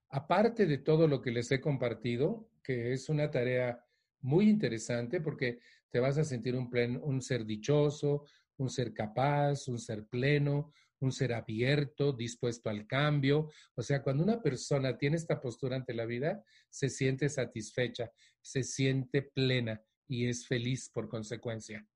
Aparte 0.09 0.67
de 0.67 0.79
todo 0.79 1.07
lo 1.07 1.23
que 1.23 1.31
les 1.31 1.53
he 1.53 1.61
compartido, 1.61 2.51
que 2.65 2.93
es 2.93 3.09
una 3.09 3.31
tarea 3.31 3.81
muy 4.23 4.49
interesante 4.49 5.21
porque 5.21 5.61
te 5.89 6.01
vas 6.01 6.19
a 6.19 6.25
sentir 6.25 6.57
un, 6.57 6.69
un 7.01 7.23
ser 7.23 7.47
dichoso, 7.47 8.25
un 8.57 8.69
ser 8.69 8.93
capaz, 8.93 9.69
un 9.69 9.79
ser 9.79 10.07
pleno, 10.07 10.73
un 10.99 11.13
ser 11.13 11.33
abierto, 11.33 12.13
dispuesto 12.13 12.71
al 12.71 12.89
cambio. 12.89 13.51
O 13.77 13.83
sea, 13.83 14.03
cuando 14.03 14.25
una 14.25 14.43
persona 14.43 14.99
tiene 14.99 15.17
esta 15.17 15.41
postura 15.41 15.77
ante 15.77 15.95
la 15.95 16.07
vida, 16.07 16.43
se 16.69 16.89
siente 16.89 17.29
satisfecha, 17.29 18.11
se 18.41 18.65
siente 18.65 19.23
plena 19.23 19.81
y 20.09 20.27
es 20.27 20.45
feliz 20.45 20.91
por 20.93 21.09
consecuencia. 21.09 21.87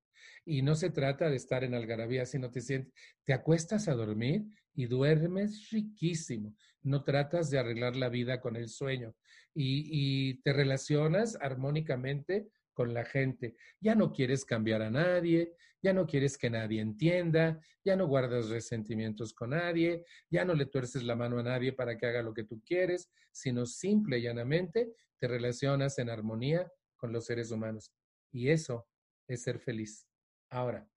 Y 0.49 0.63
no 0.63 0.73
se 0.73 0.89
trata 0.89 1.29
de 1.29 1.35
estar 1.35 1.63
en 1.63 1.75
algarabía, 1.75 2.25
sino 2.25 2.49
te 2.49 2.61
sientes, 2.61 2.91
te 3.23 3.33
acuestas 3.33 3.87
a 3.87 3.93
dormir 3.93 4.45
y 4.73 4.87
duermes 4.87 5.69
riquísimo. 5.69 6.55
No 6.81 7.03
tratas 7.03 7.51
de 7.51 7.59
arreglar 7.59 7.95
la 7.95 8.09
vida 8.09 8.41
con 8.41 8.55
el 8.55 8.67
sueño 8.67 9.13
y, 9.53 10.41
te 10.41 10.51
relacionas 10.51 11.37
armónicamente 11.39 12.47
con 12.73 12.95
la 12.95 13.05
gente. 13.05 13.57
Ya 13.79 13.93
no 13.93 14.11
quieres 14.11 14.43
cambiar 14.43 14.81
a 14.81 14.89
nadie, 14.89 15.53
ya 15.83 15.93
no 15.93 16.07
quieres 16.07 16.35
que 16.35 16.49
nadie 16.49 16.81
entienda, 16.81 17.61
ya 17.85 17.95
no 17.95 18.07
guardas 18.07 18.49
resentimientos 18.49 19.35
con 19.35 19.51
nadie, 19.51 20.03
ya 20.31 20.45
no 20.45 20.55
le 20.55 20.65
tuerces 20.65 21.03
la 21.03 21.15
mano 21.15 21.37
a 21.37 21.43
nadie 21.43 21.73
para 21.73 21.95
que 21.95 22.07
haga 22.07 22.23
lo 22.23 22.33
que 22.33 22.45
tú 22.45 22.59
quieres, 22.65 23.11
sino 23.31 23.67
simple 23.67 24.17
y 24.17 24.23
llanamente 24.23 24.95
te 25.19 25.27
relacionas 25.27 25.99
en 25.99 26.09
armonía 26.09 26.71
con 26.97 27.13
los 27.13 27.25
seres 27.25 27.51
humanos. 27.51 27.93
Y 28.31 28.49
eso 28.49 28.87
es 29.27 29.43
ser 29.43 29.59
feliz. 29.59 30.08
Ahora, 30.49 30.87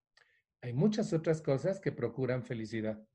hay 0.60 0.72
muchas 0.72 1.12
otras 1.12 1.42
cosas 1.42 1.80
que 1.80 1.92
procuran 1.92 2.42
felicidad. 2.42 3.06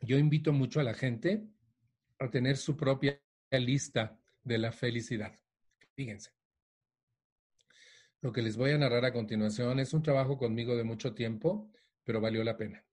Yo 0.00 0.18
invito 0.18 0.52
mucho 0.52 0.80
a 0.80 0.84
la 0.84 0.94
gente 0.94 1.48
a 2.18 2.30
tener 2.30 2.56
su 2.56 2.76
propia 2.76 3.20
lista 3.50 4.18
de 4.42 4.58
la 4.58 4.72
felicidad. 4.72 5.34
Fíjense. 5.94 6.30
Lo 8.20 8.32
que 8.32 8.42
les 8.42 8.56
voy 8.56 8.72
a 8.72 8.78
narrar 8.78 9.04
a 9.04 9.12
continuación 9.12 9.78
es 9.78 9.92
un 9.92 10.02
trabajo 10.02 10.38
conmigo 10.38 10.76
de 10.76 10.84
mucho 10.84 11.14
tiempo, 11.14 11.70
pero 12.04 12.20
valió 12.20 12.42
la 12.44 12.56
pena. 12.56 12.84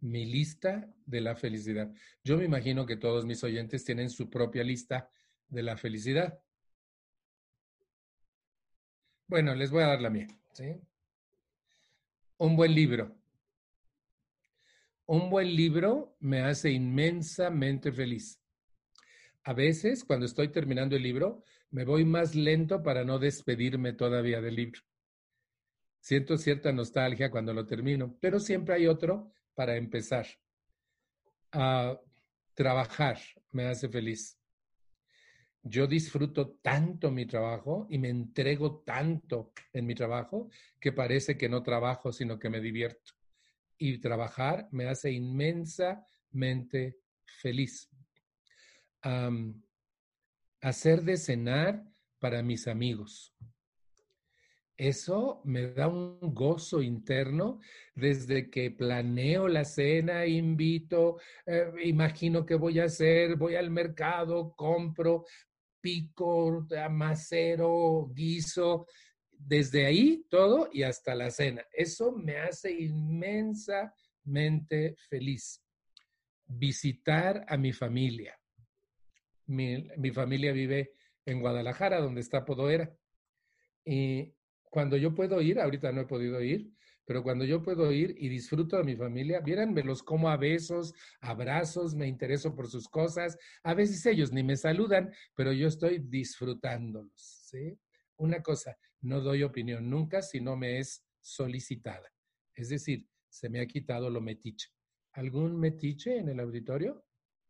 Mi 0.00 0.26
lista 0.26 0.92
de 1.06 1.20
la 1.20 1.36
felicidad. 1.36 1.92
Yo 2.22 2.36
me 2.36 2.44
imagino 2.44 2.84
que 2.84 2.96
todos 2.96 3.24
mis 3.24 3.42
oyentes 3.44 3.84
tienen 3.84 4.10
su 4.10 4.28
propia 4.28 4.64
lista 4.64 5.08
de 5.48 5.62
la 5.62 5.76
felicidad. 5.76 6.40
Bueno, 9.26 9.54
les 9.54 9.70
voy 9.70 9.82
a 9.82 9.88
dar 9.88 10.00
la 10.00 10.10
mía. 10.10 10.26
¿sí? 10.52 10.76
Un 12.38 12.56
buen 12.56 12.74
libro. 12.74 13.16
Un 15.06 15.30
buen 15.30 15.54
libro 15.54 16.16
me 16.20 16.40
hace 16.40 16.70
inmensamente 16.70 17.92
feliz. 17.92 18.40
A 19.44 19.52
veces, 19.52 20.04
cuando 20.04 20.24
estoy 20.26 20.48
terminando 20.48 20.96
el 20.96 21.02
libro, 21.02 21.44
me 21.70 21.84
voy 21.84 22.04
más 22.04 22.34
lento 22.34 22.82
para 22.82 23.04
no 23.04 23.18
despedirme 23.18 23.92
todavía 23.92 24.40
del 24.40 24.56
libro. 24.56 24.80
Siento 26.00 26.36
cierta 26.36 26.72
nostalgia 26.72 27.30
cuando 27.30 27.52
lo 27.52 27.66
termino, 27.66 28.16
pero 28.20 28.38
siempre 28.40 28.74
hay 28.74 28.86
otro 28.86 29.32
para 29.54 29.76
empezar. 29.76 30.26
A 31.52 31.98
trabajar 32.54 33.18
me 33.50 33.66
hace 33.66 33.88
feliz. 33.88 34.38
Yo 35.66 35.86
disfruto 35.86 36.58
tanto 36.60 37.10
mi 37.10 37.24
trabajo 37.24 37.86
y 37.88 37.98
me 37.98 38.10
entrego 38.10 38.82
tanto 38.84 39.52
en 39.72 39.86
mi 39.86 39.94
trabajo 39.94 40.50
que 40.78 40.92
parece 40.92 41.38
que 41.38 41.48
no 41.48 41.62
trabajo, 41.62 42.12
sino 42.12 42.38
que 42.38 42.50
me 42.50 42.60
divierto. 42.60 43.14
Y 43.78 43.98
trabajar 43.98 44.68
me 44.72 44.86
hace 44.86 45.10
inmensamente 45.10 46.98
feliz 47.24 47.90
hacer 50.60 51.02
de 51.02 51.16
cenar 51.16 51.84
para 52.18 52.42
mis 52.42 52.66
amigos. 52.68 53.34
Eso 54.76 55.40
me 55.44 55.68
da 55.68 55.86
un 55.86 56.18
gozo 56.34 56.82
interno 56.82 57.60
desde 57.94 58.50
que 58.50 58.72
planeo 58.72 59.46
la 59.46 59.64
cena, 59.64 60.26
invito, 60.26 61.18
eh, 61.46 61.70
imagino 61.84 62.44
qué 62.44 62.56
voy 62.56 62.80
a 62.80 62.84
hacer, 62.84 63.36
voy 63.36 63.54
al 63.54 63.70
mercado, 63.70 64.54
compro, 64.56 65.26
pico, 65.84 66.66
amacero, 66.82 68.10
guiso, 68.14 68.86
desde 69.30 69.84
ahí 69.84 70.24
todo 70.30 70.70
y 70.72 70.82
hasta 70.82 71.14
la 71.14 71.30
cena. 71.30 71.62
Eso 71.70 72.12
me 72.12 72.38
hace 72.38 72.72
inmensamente 72.72 74.96
feliz. 75.10 75.62
Visitar 76.46 77.44
a 77.46 77.58
mi 77.58 77.74
familia 77.74 78.34
mi, 79.46 80.10
familia 80.12 80.52
vive 80.52 80.92
en 81.26 81.40
Guadalajara, 81.40 82.00
donde 82.00 82.20
está 82.20 82.44
Podoera. 82.44 82.94
Y 83.84 84.34
cuando 84.70 84.96
yo 84.96 85.14
puedo 85.14 85.40
ir, 85.40 85.60
ahorita 85.60 85.92
no 85.92 86.02
he 86.02 86.06
podido 86.06 86.42
ir, 86.42 86.70
pero 87.04 87.22
cuando 87.22 87.44
yo 87.44 87.62
puedo 87.62 87.92
ir 87.92 88.14
y 88.18 88.28
disfruto 88.28 88.76
de 88.76 88.84
mi 88.84 88.96
familia, 88.96 89.42
los 89.84 90.02
como 90.02 90.28
a 90.30 90.36
besos, 90.36 90.94
abrazos, 91.20 91.94
me 91.94 92.06
intereso 92.06 92.54
por 92.54 92.68
sus 92.68 92.88
cosas. 92.88 93.36
A 93.62 93.74
veces 93.74 94.04
ellos 94.06 94.32
ni 94.32 94.42
me 94.42 94.56
saludan, 94.56 95.12
pero 95.34 95.52
yo 95.52 95.68
estoy 95.68 95.98
disfrutándolos. 95.98 97.12
¿sí? 97.16 97.78
Una 98.16 98.42
cosa, 98.42 98.76
no 99.02 99.20
doy 99.20 99.42
opinión 99.42 99.90
nunca 99.90 100.22
si 100.22 100.40
no 100.40 100.56
me 100.56 100.78
es 100.78 101.04
solicitada. 101.20 102.10
Es 102.54 102.68
decir, 102.68 103.06
se 103.28 103.50
me 103.50 103.60
ha 103.60 103.66
quitado 103.66 104.08
lo 104.08 104.20
metiche. 104.20 104.68
¿Algún 105.12 105.58
metiche 105.58 106.18
en 106.18 106.28
el 106.28 106.40
auditorio? 106.40 107.04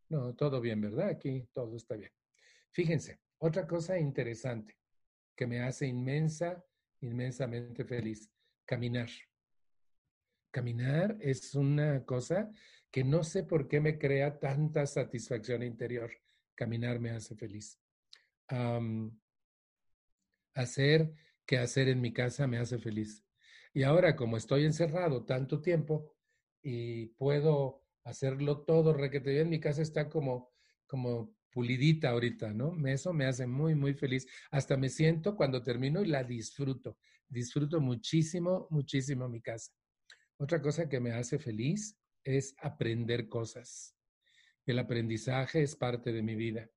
No, 0.09 0.35
todo 0.35 0.59
bien, 0.59 0.81
¿verdad? 0.81 1.09
Aquí 1.09 1.47
todo 1.53 1.75
está 1.77 1.95
bien. 1.95 2.11
Fíjense, 2.71 3.19
otra 3.37 3.65
cosa 3.65 3.97
interesante 3.97 4.77
que 5.35 5.47
me 5.47 5.61
hace 5.61 5.87
inmensa, 5.87 6.63
inmensamente 7.01 7.85
feliz, 7.85 8.29
caminar. 8.65 9.09
Caminar 10.55 11.17
es 11.19 11.53
una 11.53 12.05
cosa 12.05 12.49
que 12.89 13.03
no 13.03 13.25
sé 13.25 13.43
por 13.43 13.67
qué 13.67 13.81
me 13.81 13.99
crea 13.99 14.39
tanta 14.39 14.85
satisfacción 14.85 15.63
interior. 15.63 16.09
Caminar 16.55 16.97
me 16.97 17.11
hace 17.11 17.35
feliz. 17.35 17.77
hacer 20.53 21.13
que 21.45 21.57
hacer 21.57 21.89
en 21.89 21.99
mi 21.99 22.13
casa 22.13 22.47
me 22.47 22.57
hace 22.57 22.77
feliz. 22.77 23.21
Y 23.73 23.83
ahora, 23.83 24.15
como 24.15 24.37
estoy 24.37 24.63
encerrado 24.63 25.25
tanto 25.25 25.59
tiempo 25.61 26.15
y 26.63 27.07
puedo 27.17 27.83
hacerlo 28.05 28.63
todo 28.63 28.93
requete 28.93 29.31
bien. 29.31 29.49
Mi 29.49 29.59
casa 29.59 29.81
está 29.81 30.07
como, 30.07 30.53
como 30.87 31.35
pulidita 31.51 32.11
ahorita, 32.11 32.53
¿no? 32.53 32.77
Eso 32.87 33.11
me 33.11 33.25
hace 33.25 33.45
muy, 33.45 33.75
muy 33.75 33.93
feliz. 33.93 34.25
Hasta 34.51 34.77
me 34.77 34.87
siento 34.87 35.35
cuando 35.35 35.61
termino 35.61 36.01
y 36.01 36.05
la 36.05 36.23
disfruto. 36.23 36.97
Disfruto 37.27 37.81
muchísimo, 37.81 38.67
muchísimo 38.69 39.27
mi 39.27 39.41
casa. 39.41 39.73
Otra 40.37 40.61
cosa 40.61 40.89
que 40.89 40.99
me 40.99 41.13
hace 41.13 41.39
feliz 41.39 41.97
es 42.23 42.55
aprender 42.59 43.29
cosas. 43.29 43.95
El 44.65 44.79
aprendizaje 44.79 45.61
es 45.61 45.77
parte 45.77 46.11
de 46.11 46.21
mi 46.21 46.35
vida. 46.35 46.69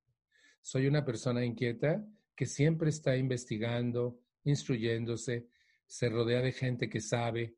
Soy 0.61 0.87
una 0.87 1.03
persona 1.03 1.43
inquieta 1.43 2.05
que 2.35 2.45
siempre 2.45 2.89
está 2.89 3.17
investigando, 3.17 4.21
instruyéndose, 4.45 5.47
se 5.85 6.07
rodea 6.07 6.41
de 6.41 6.53
gente 6.53 6.89
que 6.89 7.01
sabe, 7.01 7.57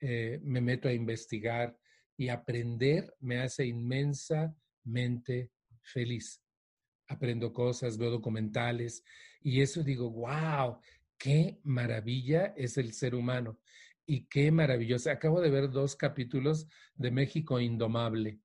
eh, 0.00 0.40
me 0.42 0.62
meto 0.62 0.88
a 0.88 0.92
investigar, 0.92 1.76
y 2.16 2.28
aprender 2.28 3.14
me 3.20 3.38
hace 3.38 3.66
inmensamente 3.66 5.50
feliz. 5.82 6.40
Aprendo 7.08 7.52
cosas, 7.52 7.98
veo 7.98 8.10
documentales 8.10 9.04
y 9.42 9.60
eso 9.60 9.82
digo, 9.82 10.10
wow, 10.10 10.78
qué 11.18 11.58
maravilla 11.64 12.54
es 12.56 12.78
el 12.78 12.94
ser 12.94 13.14
humano 13.14 13.58
y 14.06 14.26
qué 14.26 14.50
maravilloso. 14.50 15.10
Acabo 15.10 15.40
de 15.40 15.50
ver 15.50 15.70
dos 15.70 15.96
capítulos 15.96 16.66
de 16.94 17.10
México 17.10 17.60
Indomable 17.60 18.40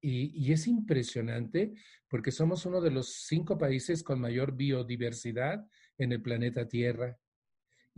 y, 0.00 0.46
y, 0.46 0.52
es 0.52 0.66
impresionante 0.66 1.74
porque 2.08 2.30
somos 2.30 2.64
uno 2.66 2.80
de 2.80 2.90
los 2.90 3.26
cinco 3.26 3.58
países 3.58 4.02
con 4.02 4.20
mayor 4.20 4.56
biodiversidad 4.56 5.66
en 5.98 6.12
el 6.12 6.22
planeta 6.22 6.68
Tierra 6.68 7.18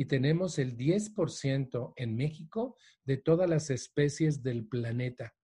y 0.01 0.07
tenemos 0.07 0.59
el 0.59 0.79
10% 0.79 1.93
en 1.95 2.17
México 2.17 2.75
de 3.05 3.19
todas 3.19 3.51
las 3.51 3.69
especies 3.69 4.43
del 4.43 4.67
planeta. 4.67 5.35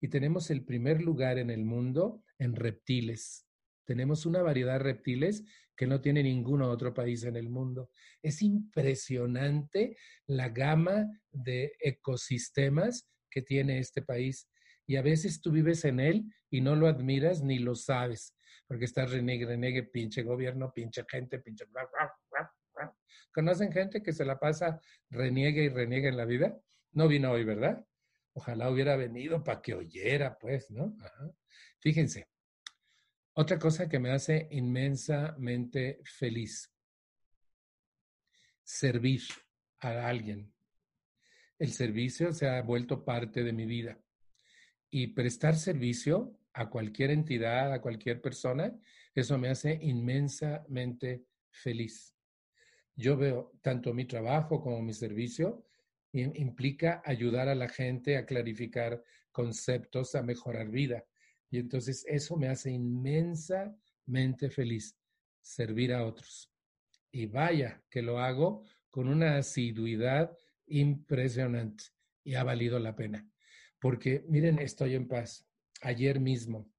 Y 0.00 0.08
tenemos 0.08 0.50
el 0.50 0.64
primer 0.64 1.02
lugar 1.02 1.36
en 1.36 1.50
el 1.50 1.62
mundo 1.66 2.24
en 2.38 2.56
reptiles. 2.56 3.46
Tenemos 3.84 4.24
una 4.24 4.40
variedad 4.40 4.74
de 4.74 4.78
reptiles 4.78 5.44
que 5.78 5.86
no 5.86 6.00
tiene 6.00 6.24
ningún 6.24 6.60
otro 6.62 6.92
país 6.92 7.22
en 7.22 7.36
el 7.36 7.48
mundo. 7.48 7.90
Es 8.20 8.42
impresionante 8.42 9.96
la 10.26 10.48
gama 10.48 11.06
de 11.30 11.72
ecosistemas 11.78 13.08
que 13.30 13.42
tiene 13.42 13.78
este 13.78 14.02
país. 14.02 14.50
Y 14.88 14.96
a 14.96 15.02
veces 15.02 15.40
tú 15.40 15.52
vives 15.52 15.84
en 15.84 16.00
él 16.00 16.24
y 16.50 16.62
no 16.62 16.74
lo 16.74 16.88
admiras 16.88 17.44
ni 17.44 17.60
lo 17.60 17.76
sabes, 17.76 18.34
porque 18.66 18.86
estás 18.86 19.12
renegue, 19.12 19.46
renegue, 19.46 19.84
pinche 19.84 20.24
gobierno, 20.24 20.72
pinche 20.74 21.04
gente, 21.08 21.38
pinche... 21.38 21.64
¿Conocen 23.32 23.70
gente 23.70 24.02
que 24.02 24.12
se 24.12 24.24
la 24.24 24.40
pasa 24.40 24.80
reniegue 25.10 25.62
y 25.62 25.68
reniegue 25.68 26.08
en 26.08 26.16
la 26.16 26.24
vida? 26.24 26.58
No 26.90 27.06
vino 27.06 27.30
hoy, 27.30 27.44
¿verdad? 27.44 27.86
Ojalá 28.32 28.68
hubiera 28.68 28.96
venido 28.96 29.44
para 29.44 29.62
que 29.62 29.74
oyera, 29.74 30.36
pues, 30.40 30.72
¿no? 30.72 30.96
Fíjense, 31.78 32.26
otra 33.40 33.56
cosa 33.56 33.88
que 33.88 34.00
me 34.00 34.10
hace 34.10 34.48
inmensamente 34.50 36.00
feliz, 36.02 36.74
servir 38.64 39.22
a 39.78 40.08
alguien. 40.08 40.52
El 41.56 41.70
servicio 41.70 42.32
se 42.32 42.48
ha 42.48 42.60
vuelto 42.62 43.04
parte 43.04 43.44
de 43.44 43.52
mi 43.52 43.64
vida 43.64 43.96
y 44.90 45.14
prestar 45.14 45.54
servicio 45.54 46.36
a 46.52 46.68
cualquier 46.68 47.12
entidad, 47.12 47.72
a 47.72 47.80
cualquier 47.80 48.20
persona, 48.20 48.76
eso 49.14 49.38
me 49.38 49.50
hace 49.50 49.78
inmensamente 49.82 51.24
feliz. 51.52 52.16
Yo 52.96 53.16
veo 53.16 53.52
tanto 53.62 53.94
mi 53.94 54.04
trabajo 54.04 54.60
como 54.60 54.82
mi 54.82 54.92
servicio 54.92 55.64
implica 56.10 57.02
ayudar 57.04 57.48
a 57.48 57.54
la 57.54 57.68
gente 57.68 58.16
a 58.16 58.26
clarificar 58.26 59.00
conceptos, 59.30 60.16
a 60.16 60.22
mejorar 60.22 60.70
vida. 60.70 61.04
Y 61.50 61.58
entonces 61.58 62.04
eso 62.08 62.36
me 62.36 62.48
hace 62.48 62.70
inmensamente 62.70 64.50
feliz, 64.50 64.96
servir 65.40 65.94
a 65.94 66.04
otros. 66.04 66.50
Y 67.10 67.26
vaya 67.26 67.82
que 67.90 68.02
lo 68.02 68.18
hago 68.18 68.64
con 68.90 69.08
una 69.08 69.38
asiduidad 69.38 70.36
impresionante 70.66 71.84
y 72.22 72.34
ha 72.34 72.44
valido 72.44 72.78
la 72.78 72.94
pena. 72.94 73.26
Porque 73.80 74.24
miren, 74.28 74.58
estoy 74.58 74.94
en 74.94 75.08
paz. 75.08 75.46
Ayer 75.80 76.20
mismo, 76.20 76.70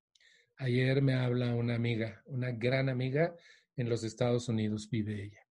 ayer 0.57 1.01
me 1.01 1.13
habla 1.13 1.55
una 1.55 1.75
amiga, 1.75 2.21
una 2.25 2.51
gran 2.51 2.89
amiga 2.89 3.35
en 3.75 3.89
los 3.89 4.03
Estados 4.03 4.49
Unidos, 4.49 4.89
vive 4.89 5.23
ella. 5.23 5.47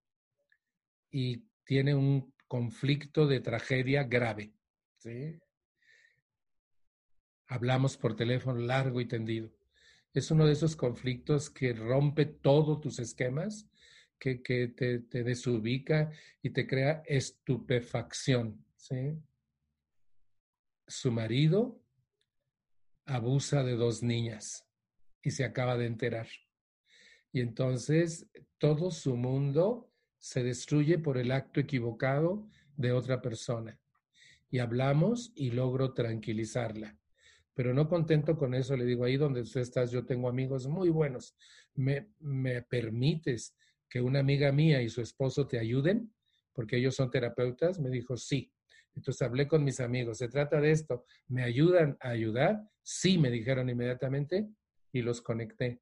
Y 1.12 1.46
tiene 1.64 1.94
un 1.94 2.34
conflicto 2.48 3.28
de 3.28 3.40
tragedia 3.40 4.04
grave. 4.04 4.52
¿sí? 4.98 5.40
Hablamos 7.48 7.98
por 7.98 8.16
teléfono 8.16 8.60
largo 8.60 9.02
y 9.02 9.06
tendido. 9.06 9.52
Es 10.14 10.32
uno 10.32 10.46
de 10.46 10.54
esos 10.54 10.76
conflictos 10.76 11.50
que 11.50 11.74
rompe 11.74 12.26
todos 12.26 12.80
tus 12.82 13.00
esquemas, 13.00 13.70
que, 14.18 14.36
te, 14.38 15.24
desubica 15.24 16.12
y 16.42 16.52
te 16.52 16.66
crea 16.66 17.04
estupefacción. 17.06 18.66
Su 20.88 21.12
marido 21.12 21.82
abusa 23.06 23.64
de 23.64 23.76
dos 23.76 24.02
niñas 24.02 24.66
y 25.22 25.32
se 25.32 25.44
acaba 25.44 25.78
de 25.78 25.86
enterar. 25.86 26.28
Y 27.32 27.42
entonces 27.42 28.28
todo 28.58 28.92
su 28.92 29.18
mundo 29.18 29.92
se 30.18 30.44
destruye 30.44 30.98
por 30.98 31.18
el 31.18 31.32
acto 31.32 31.60
equivocado 31.60 32.48
de 32.78 32.92
otra 32.92 33.22
persona. 33.22 33.80
Y 34.50 34.60
hablamos 34.60 35.34
y 35.36 35.52
logro 35.52 35.94
tranquilizarla. 35.94 36.98
Pero 37.56 37.73
no 37.73 37.88
contento 37.88 38.38
con 38.38 38.53
eso, 38.53 38.77
le 38.77 38.86
digo, 38.86 39.06
ahí 39.06 39.18
donde 39.18 39.44
tú 39.44 39.60
estás, 39.60 39.90
yo 39.90 40.06
tengo 40.06 40.30
amigos 40.30 40.68
muy 40.68 40.90
buenos. 40.90 41.36
¿Me, 41.73 42.10
me 42.19 42.61
permites 42.61 43.56
que 43.90 44.02
una 44.02 44.19
amiga 44.19 44.52
mía 44.52 44.82
y 44.82 44.90
su 44.90 45.02
esposo 45.02 45.48
te 45.48 45.57
ayuden? 45.57 46.14
Porque 46.53 46.77
ellos 46.77 46.95
son 46.95 47.10
terapeutas. 47.10 47.80
Me 47.80 47.90
dijo, 47.90 48.18
sí. 48.18 48.52
Entonces 48.94 49.22
hablé 49.22 49.48
con 49.48 49.64
mis 49.64 49.80
amigos, 49.80 50.19
se 50.19 50.30
trata 50.30 50.61
de 50.61 50.72
esto, 50.72 51.06
¿me 51.27 51.44
ayudan 51.44 51.98
a 51.99 52.10
ayudar? 52.10 52.64
Sí, 52.82 53.18
me 53.18 53.30
dijeron 53.30 53.69
inmediatamente 53.69 54.48
y 54.91 55.02
los 55.02 55.22
conecté. 55.22 55.82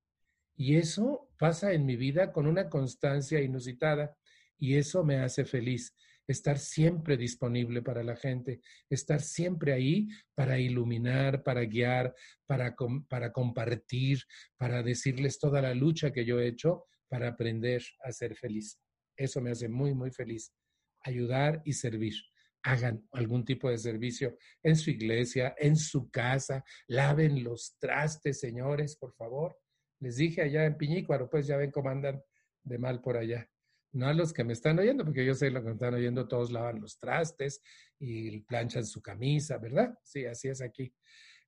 Y 0.55 0.77
eso 0.77 1.29
pasa 1.37 1.73
en 1.73 1.85
mi 1.85 1.95
vida 1.95 2.31
con 2.31 2.47
una 2.47 2.69
constancia 2.69 3.41
inusitada 3.41 4.15
y 4.57 4.75
eso 4.75 5.03
me 5.03 5.17
hace 5.17 5.45
feliz. 5.45 5.95
Estar 6.27 6.57
siempre 6.57 7.17
disponible 7.17 7.81
para 7.81 8.03
la 8.03 8.15
gente, 8.15 8.61
estar 8.89 9.21
siempre 9.21 9.73
ahí 9.73 10.07
para 10.35 10.59
iluminar, 10.59 11.43
para 11.43 11.65
guiar, 11.65 12.13
para, 12.45 12.75
para 13.09 13.31
compartir, 13.31 14.19
para 14.57 14.83
decirles 14.83 15.39
toda 15.39 15.61
la 15.61 15.73
lucha 15.73 16.11
que 16.11 16.25
yo 16.25 16.39
he 16.39 16.47
hecho 16.47 16.85
para 17.09 17.29
aprender 17.29 17.83
a 18.03 18.11
ser 18.11 18.35
feliz. 18.35 18.79
Eso 19.17 19.41
me 19.41 19.51
hace 19.51 19.67
muy, 19.67 19.93
muy 19.93 20.11
feliz. 20.11 20.53
Ayudar 21.01 21.61
y 21.65 21.73
servir 21.73 22.15
hagan 22.63 23.05
algún 23.11 23.43
tipo 23.43 23.69
de 23.69 23.77
servicio 23.77 24.37
en 24.63 24.77
su 24.77 24.89
iglesia, 24.89 25.53
en 25.57 25.75
su 25.75 26.09
casa, 26.09 26.63
laven 26.87 27.43
los 27.43 27.77
trastes, 27.77 28.39
señores, 28.39 28.95
por 28.95 29.13
favor. 29.13 29.57
Les 29.99 30.15
dije 30.15 30.41
allá 30.41 30.65
en 30.65 30.77
Piñícuaro, 30.77 31.29
pues 31.29 31.45
ya 31.45 31.57
ven 31.57 31.71
cómo 31.71 31.89
andan 31.89 32.23
de 32.63 32.77
mal 32.77 33.01
por 33.01 33.17
allá 33.17 33.49
no 33.93 34.07
a 34.07 34.13
los 34.13 34.33
que 34.33 34.43
me 34.43 34.53
están 34.53 34.79
oyendo, 34.79 35.05
porque 35.05 35.25
yo 35.25 35.35
sé 35.35 35.51
lo 35.51 35.61
que 35.61 35.67
me 35.67 35.73
están 35.73 35.93
oyendo, 35.93 36.27
todos 36.27 36.51
lavan 36.51 36.81
los 36.81 36.97
trastes 36.97 37.61
y 37.99 38.39
planchan 38.41 38.85
su 38.85 39.01
camisa, 39.01 39.57
¿verdad? 39.57 39.97
Sí, 40.03 40.25
así 40.25 40.49
es 40.49 40.61
aquí. 40.61 40.93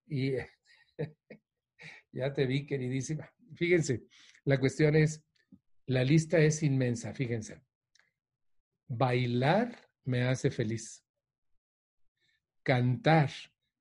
Y 0.07 0.33
ya 2.11 2.31
te 2.33 2.45
vi, 2.45 2.65
queridísima. 2.65 3.29
Fíjense, 3.55 4.05
la 4.43 4.59
cuestión 4.59 4.95
es, 4.95 5.23
la 5.87 6.03
lista 6.03 6.37
es 6.37 6.61
inmensa, 6.61 7.13
fíjense. 7.13 7.61
Bailar 8.87 9.89
me 10.03 10.23
hace 10.23 10.51
feliz. 10.51 11.03
Cantar 12.61 13.31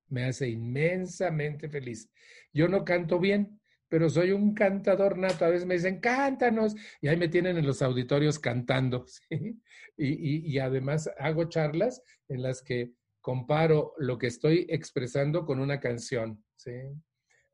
me 0.09 0.25
hace 0.25 0.49
inmensamente 0.49 1.69
feliz. 1.69 2.11
Yo 2.53 2.69
no 2.69 2.85
canto 2.85 3.19
bien, 3.19 3.61
pero 3.89 4.09
soy 4.09 4.33
un 4.33 4.55
cantador 4.55 5.19
nato. 5.19 5.45
A 5.45 5.51
veces 5.51 5.67
me 5.67 5.75
dicen, 5.75 6.01
cántanos, 6.01 6.75
y 7.01 7.09
ahí 7.09 7.17
me 7.17 7.29
tienen 7.29 7.57
en 7.57 7.67
los 7.67 7.83
auditorios 7.83 8.39
cantando. 8.39 9.07
Y, 9.97 10.59
además 10.59 11.09
hago 11.21 11.45
charlas 11.45 12.03
en 12.29 12.43
las 12.43 12.63
que 12.63 12.91
comparo 13.21 13.95
lo 13.97 14.19
que 14.19 14.27
estoy 14.27 14.67
expresando 14.69 15.47
con 15.47 15.61
una 15.61 15.79
canción. 15.79 16.45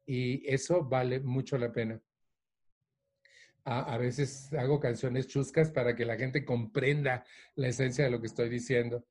Y 0.07 0.43
eso 0.51 0.83
vale 0.83 1.21
mucho 1.21 1.59
la 1.59 1.71
pena. 1.71 2.01
A, 3.65 3.99
veces 3.99 4.51
hago 4.55 4.81
canciones 4.81 5.27
chuscas 5.27 5.71
para 5.71 5.95
que 5.95 6.07
la 6.07 6.17
gente 6.17 6.47
comprenda 6.47 7.27
la 7.57 7.69
esencia 7.69 8.05
de 8.05 8.11
lo 8.11 8.21
que 8.21 8.29
estoy 8.29 8.49
diciendo. 8.49 9.05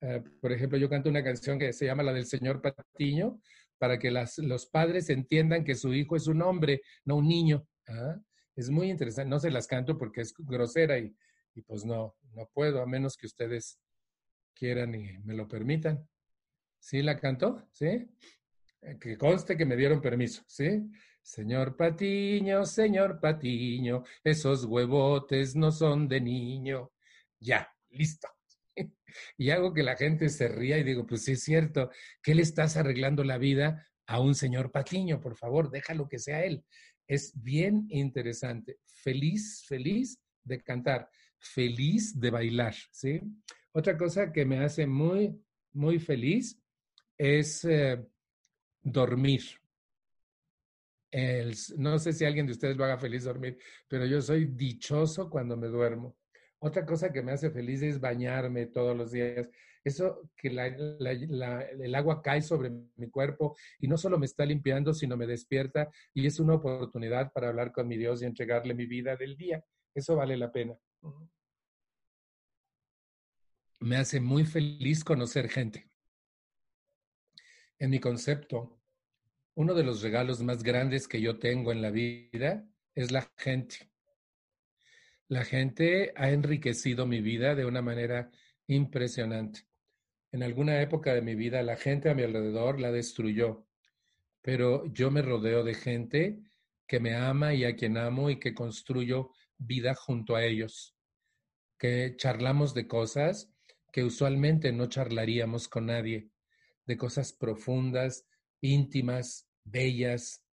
Uh, 0.00 0.22
por 0.40 0.52
ejemplo, 0.52 0.78
yo 0.78 0.88
canto 0.88 1.10
una 1.10 1.22
canción 1.22 1.58
que 1.58 1.74
se 1.74 1.84
llama 1.84 2.02
La 2.02 2.14
del 2.14 2.24
Señor 2.24 2.62
Patiño, 2.62 3.38
para 3.80 3.98
que 3.98 4.10
los 4.10 4.66
padres 4.66 5.08
entiendan 5.08 5.64
que 5.64 5.74
su 5.74 5.94
hijo 5.94 6.14
es 6.14 6.26
un 6.26 6.42
hombre, 6.42 6.82
no 7.06 7.16
un 7.16 7.26
niño. 7.26 7.66
¿ah? 7.88 8.20
Es 8.54 8.68
muy 8.68 8.90
interesante. 8.90 9.30
No 9.30 9.40
se 9.40 9.50
las 9.50 9.66
canto 9.66 9.96
porque 9.96 10.20
es 10.20 10.34
grosera 10.36 10.98
y, 10.98 11.16
y 11.54 11.62
pues 11.62 11.86
no, 11.86 12.14
no 12.34 12.46
puedo, 12.52 12.82
a 12.82 12.86
menos 12.86 13.16
que 13.16 13.24
ustedes 13.26 13.80
quieran 14.52 14.94
y 14.94 15.16
me 15.20 15.32
lo 15.32 15.48
permitan. 15.48 16.06
¿Sí 16.78 17.00
la 17.00 17.18
canto? 17.18 17.66
¿Sí? 17.72 18.06
Eh, 18.82 18.98
que 19.00 19.16
conste 19.16 19.56
que 19.56 19.64
me 19.64 19.76
dieron 19.76 20.02
permiso, 20.02 20.42
¿sí? 20.46 20.90
Señor 21.22 21.74
Patiño, 21.74 22.66
señor 22.66 23.18
Patiño, 23.18 24.04
esos 24.22 24.66
huevotes 24.66 25.56
no 25.56 25.72
son 25.72 26.06
de 26.06 26.20
niño. 26.20 26.92
Ya, 27.38 27.66
listo 27.88 28.28
y 29.36 29.50
hago 29.50 29.72
que 29.72 29.82
la 29.82 29.96
gente 29.96 30.28
se 30.28 30.48
ría 30.48 30.78
y 30.78 30.84
digo, 30.84 31.06
pues 31.06 31.24
sí 31.24 31.32
es 31.32 31.42
cierto, 31.42 31.90
¿qué 32.22 32.34
le 32.34 32.42
estás 32.42 32.76
arreglando 32.76 33.24
la 33.24 33.38
vida 33.38 33.86
a 34.06 34.20
un 34.20 34.34
señor 34.34 34.70
Patiño? 34.70 35.20
Por 35.20 35.36
favor, 35.36 35.70
déjalo 35.70 36.08
que 36.08 36.18
sea 36.18 36.44
él. 36.44 36.64
Es 37.06 37.32
bien 37.34 37.86
interesante. 37.88 38.78
Feliz, 38.84 39.64
feliz 39.66 40.18
de 40.44 40.62
cantar, 40.62 41.08
feliz 41.38 42.18
de 42.18 42.30
bailar, 42.30 42.74
¿sí? 42.90 43.20
Otra 43.72 43.96
cosa 43.96 44.32
que 44.32 44.44
me 44.44 44.58
hace 44.58 44.86
muy, 44.86 45.40
muy 45.72 45.98
feliz 45.98 46.60
es 47.16 47.64
eh, 47.64 48.02
dormir. 48.82 49.42
no 51.76 51.98
sé 51.98 52.12
si 52.12 52.24
alguien 52.24 52.46
de 52.46 52.52
ustedes 52.52 52.76
lo 52.76 52.84
haga 52.84 52.98
feliz 52.98 53.24
dormir, 53.24 53.58
pero 53.88 54.06
yo 54.06 54.20
soy 54.20 54.46
dichoso 54.46 55.28
cuando 55.28 55.56
me 55.56 55.68
duermo. 55.68 56.16
Otra 56.62 56.84
cosa 56.84 57.10
que 57.10 57.22
me 57.22 57.32
hace 57.32 57.50
feliz 57.50 57.82
es 57.82 57.98
bañarme 57.98 58.66
todos 58.66 58.96
los 58.96 59.12
días. 59.12 59.48
Eso 59.82 60.30
que 60.36 60.48
el 60.48 61.94
agua 61.94 62.20
cae 62.22 62.42
sobre 62.42 62.70
mi 62.96 63.08
cuerpo 63.10 63.56
y 63.78 63.88
no 63.88 63.96
solo 63.96 64.18
me 64.18 64.26
está 64.26 64.44
limpiando, 64.44 64.92
sino 64.92 65.16
me 65.16 65.26
despierta 65.26 65.90
y 66.12 66.26
es 66.26 66.38
una 66.38 66.54
oportunidad 66.54 67.32
para 67.32 67.48
hablar 67.48 67.72
con 67.72 67.88
mi 67.88 67.96
Dios 67.96 68.20
y 68.20 68.26
entregarle 68.26 68.74
mi 68.74 68.84
vida 68.84 69.16
del 69.16 69.38
día. 69.38 69.64
Eso 69.94 70.16
vale 70.16 70.36
la 70.36 70.52
pena. 70.52 70.78
Me 73.80 73.96
hace 73.96 74.20
muy 74.20 74.44
feliz 74.44 75.02
conocer 75.02 75.48
gente. 75.48 75.90
En 77.78 77.88
mi 77.88 77.98
concepto, 77.98 78.78
uno 79.54 79.72
de 79.72 79.82
los 79.82 80.02
regalos 80.02 80.42
más 80.42 80.62
grandes 80.62 81.08
que 81.08 81.22
yo 81.22 81.38
tengo 81.38 81.72
en 81.72 81.80
la 81.80 81.90
vida 81.90 82.68
es 82.94 83.10
la 83.10 83.32
gente. 83.38 83.89
La 85.30 85.44
gente 85.44 86.12
ha 86.16 86.30
enriquecido 86.30 87.06
mi 87.06 87.20
vida 87.20 87.54
de 87.54 87.64
una 87.64 87.80
manera 87.82 88.32
impresionante. 88.66 89.60
En 90.32 90.42
alguna 90.42 90.82
época 90.82 91.14
de 91.14 91.22
mi 91.22 91.36
vida 91.36 91.62
la 91.62 91.76
gente 91.76 92.10
a 92.10 92.14
mi 92.16 92.24
alrededor 92.24 92.80
la 92.80 92.90
destruyó, 92.90 93.64
pero 94.42 94.84
yo 94.86 95.12
me 95.12 95.22
rodeo 95.22 95.62
de 95.62 95.74
gente 95.74 96.40
que 96.84 96.98
me 96.98 97.14
ama 97.14 97.54
y 97.54 97.64
a 97.64 97.76
quien 97.76 97.96
amo 97.96 98.28
y 98.28 98.40
que 98.40 98.54
construyo 98.54 99.30
vida 99.56 99.94
junto 99.94 100.34
a 100.34 100.44
ellos, 100.44 100.96
que 101.78 102.16
charlamos 102.16 102.74
de 102.74 102.88
cosas 102.88 103.52
que 103.92 104.02
usualmente 104.02 104.72
no 104.72 104.86
charlaríamos 104.88 105.68
con 105.68 105.86
nadie, 105.86 106.28
de 106.86 106.96
cosas 106.96 107.32
profundas, 107.32 108.26
íntimas, 108.60 109.48
bellas. 109.62 110.44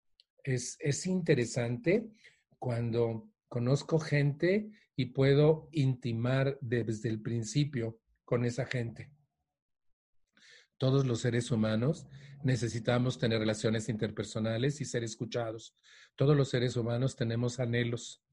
Es, 0.44 0.78
es 0.80 1.08
interesante 1.08 2.12
cuando 2.60 3.32
conozco 3.48 4.00
gente 4.00 4.72
y 4.96 5.08
puedo 5.08 5.70
intimar 5.72 6.58
desde 6.62 7.10
el 7.10 7.22
principio 7.22 8.00
con 8.26 8.46
esa 8.46 8.66
gente. 8.66 9.12
Todos 10.78 11.06
los 11.06 11.22
seres 11.22 11.50
humanos 11.52 12.08
necesitamos 12.44 13.18
tener 13.18 13.40
relaciones 13.40 13.90
interpersonales 13.90 14.80
y 14.82 14.86
ser 14.86 15.04
escuchados. 15.04 15.76
Todos 16.16 16.36
los 16.36 16.50
seres 16.50 16.76
humanos 16.76 17.16
tenemos 17.16 17.60
anhelos, 17.60 18.24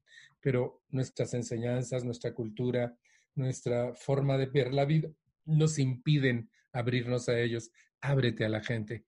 pero 0.41 0.83
nuestras 0.89 1.33
enseñanzas, 1.33 2.03
nuestra 2.03 2.33
cultura, 2.33 2.95
nuestra 3.33 3.95
forma 3.95 4.37
de 4.37 4.45
ver 4.45 4.73
la 4.73 4.85
vida 4.85 5.09
nos 5.45 5.79
impiden 5.79 6.49
abrirnos 6.71 7.29
a 7.29 7.39
ellos. 7.39 7.71
Ábrete 8.01 8.45
a 8.45 8.49
la 8.49 8.61
gente. 8.61 9.05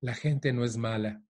La 0.00 0.14
gente 0.14 0.52
no 0.52 0.64
es 0.64 0.76
mala. 0.76 1.22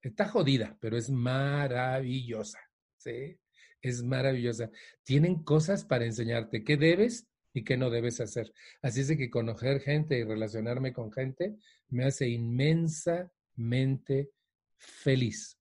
Está 0.00 0.28
jodida, 0.28 0.76
pero 0.80 0.96
es 0.96 1.10
maravillosa. 1.10 2.58
¿sí? 2.96 3.38
Es 3.82 4.02
maravillosa. 4.02 4.70
Tienen 5.02 5.42
cosas 5.42 5.84
para 5.84 6.06
enseñarte 6.06 6.64
qué 6.64 6.76
debes 6.76 7.26
y 7.52 7.64
qué 7.64 7.76
no 7.76 7.90
debes 7.90 8.20
hacer. 8.20 8.52
Así 8.80 9.00
es 9.00 9.08
que 9.08 9.28
conocer 9.28 9.80
gente 9.80 10.18
y 10.18 10.24
relacionarme 10.24 10.92
con 10.92 11.12
gente 11.12 11.56
me 11.88 12.04
hace 12.04 12.28
inmensamente 12.28 14.30
feliz. 14.76 15.58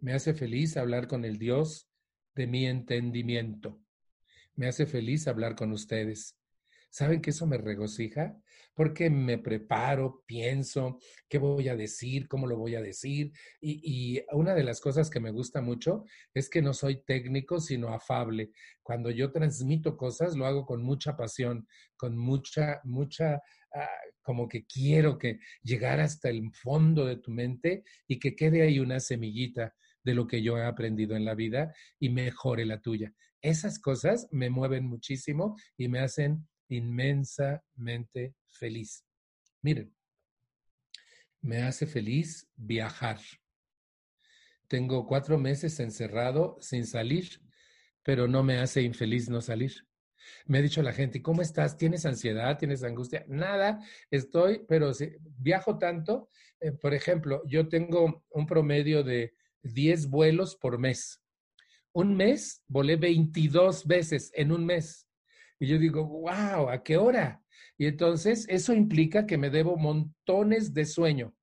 Me 0.00 0.14
hace 0.14 0.34
feliz 0.34 0.76
hablar 0.76 1.06
con 1.06 1.24
el 1.24 1.38
Dios 1.38 1.86
de 2.34 2.46
mi 2.46 2.66
entendimiento. 2.66 3.78
Me 4.56 4.66
hace 4.66 4.86
feliz 4.86 5.28
hablar 5.28 5.54
con 5.54 5.72
ustedes. 5.72 6.36
¿Saben 6.90 7.20
que 7.20 7.30
eso 7.30 7.46
me 7.46 7.58
regocija? 7.58 8.36
Porque 8.74 9.10
me 9.10 9.38
preparo, 9.38 10.22
pienso 10.26 10.98
qué 11.28 11.38
voy 11.38 11.68
a 11.68 11.76
decir, 11.76 12.28
cómo 12.28 12.46
lo 12.46 12.56
voy 12.56 12.74
a 12.74 12.82
decir. 12.82 13.32
Y, 13.60 14.22
una 14.32 14.54
de 14.54 14.64
las 14.64 14.80
cosas 14.80 15.10
que 15.10 15.20
me 15.20 15.30
gusta 15.30 15.60
mucho 15.60 16.04
es 16.34 16.48
que 16.48 16.62
no 16.62 16.72
soy 16.72 17.02
técnico, 17.04 17.60
sino 17.60 17.88
afable. 17.88 18.52
Cuando 18.82 19.10
yo 19.10 19.32
transmito 19.32 19.96
cosas, 19.96 20.36
lo 20.36 20.46
hago 20.46 20.64
con 20.64 20.82
mucha 20.82 21.16
pasión, 21.16 21.66
con 21.96 22.16
mucha, 22.16 22.80
mucha, 22.84 23.42
ah, 23.74 23.88
como 24.22 24.48
que 24.48 24.64
quiero 24.64 25.18
que 25.18 25.38
llegar 25.62 26.00
hasta 26.00 26.28
el 26.28 26.50
fondo 26.52 27.04
de 27.04 27.16
tu 27.16 27.30
mente 27.30 27.84
y 28.06 28.18
que 28.18 28.34
quede 28.34 28.62
ahí 28.62 28.78
una 28.78 29.00
semillita 29.00 29.74
de 30.04 30.14
lo 30.14 30.26
que 30.26 30.42
yo 30.42 30.56
he 30.58 30.64
aprendido 30.64 31.16
en 31.16 31.24
la 31.24 31.34
vida 31.34 31.74
y 31.98 32.08
mejore 32.08 32.64
la 32.64 32.80
tuya. 32.80 33.12
Esas 33.42 33.78
cosas 33.78 34.28
me 34.30 34.50
mueven 34.50 34.86
muchísimo 34.86 35.56
y 35.76 35.88
me 35.88 36.00
hacen 36.00 36.46
inmensamente 36.70 38.34
feliz. 38.48 39.04
Miren, 39.62 39.94
me 41.42 41.62
hace 41.62 41.86
feliz 41.86 42.48
viajar. 42.56 43.18
Tengo 44.68 45.06
cuatro 45.06 45.36
meses 45.38 45.80
encerrado 45.80 46.56
sin 46.60 46.86
salir, 46.86 47.42
pero 48.02 48.28
no 48.28 48.42
me 48.42 48.58
hace 48.58 48.82
infeliz 48.82 49.28
no 49.28 49.40
salir. 49.40 49.86
Me 50.46 50.58
ha 50.58 50.62
dicho 50.62 50.82
la 50.82 50.92
gente, 50.92 51.22
¿cómo 51.22 51.42
estás? 51.42 51.76
¿Tienes 51.76 52.06
ansiedad? 52.06 52.58
¿Tienes 52.58 52.84
angustia? 52.84 53.24
Nada, 53.26 53.80
estoy, 54.10 54.64
pero 54.68 54.92
si, 54.94 55.12
viajo 55.38 55.78
tanto. 55.78 56.30
Eh, 56.60 56.72
por 56.72 56.94
ejemplo, 56.94 57.42
yo 57.46 57.68
tengo 57.68 58.24
un 58.30 58.46
promedio 58.46 59.02
de 59.02 59.34
10 59.62 60.08
vuelos 60.08 60.56
por 60.56 60.78
mes. 60.78 61.22
Un 61.92 62.16
mes 62.16 62.62
volé 62.68 62.96
22 62.96 63.86
veces 63.86 64.30
en 64.34 64.52
un 64.52 64.64
mes. 64.64 65.08
Y 65.60 65.66
yo 65.66 65.78
digo, 65.78 66.04
wow, 66.04 66.70
¿a 66.70 66.82
qué 66.82 66.96
hora? 66.96 67.42
Y 67.76 67.86
entonces 67.86 68.46
eso 68.48 68.72
implica 68.72 69.26
que 69.26 69.36
me 69.36 69.50
debo 69.50 69.76
montones 69.76 70.72
de 70.72 70.86
sueño. 70.86 71.34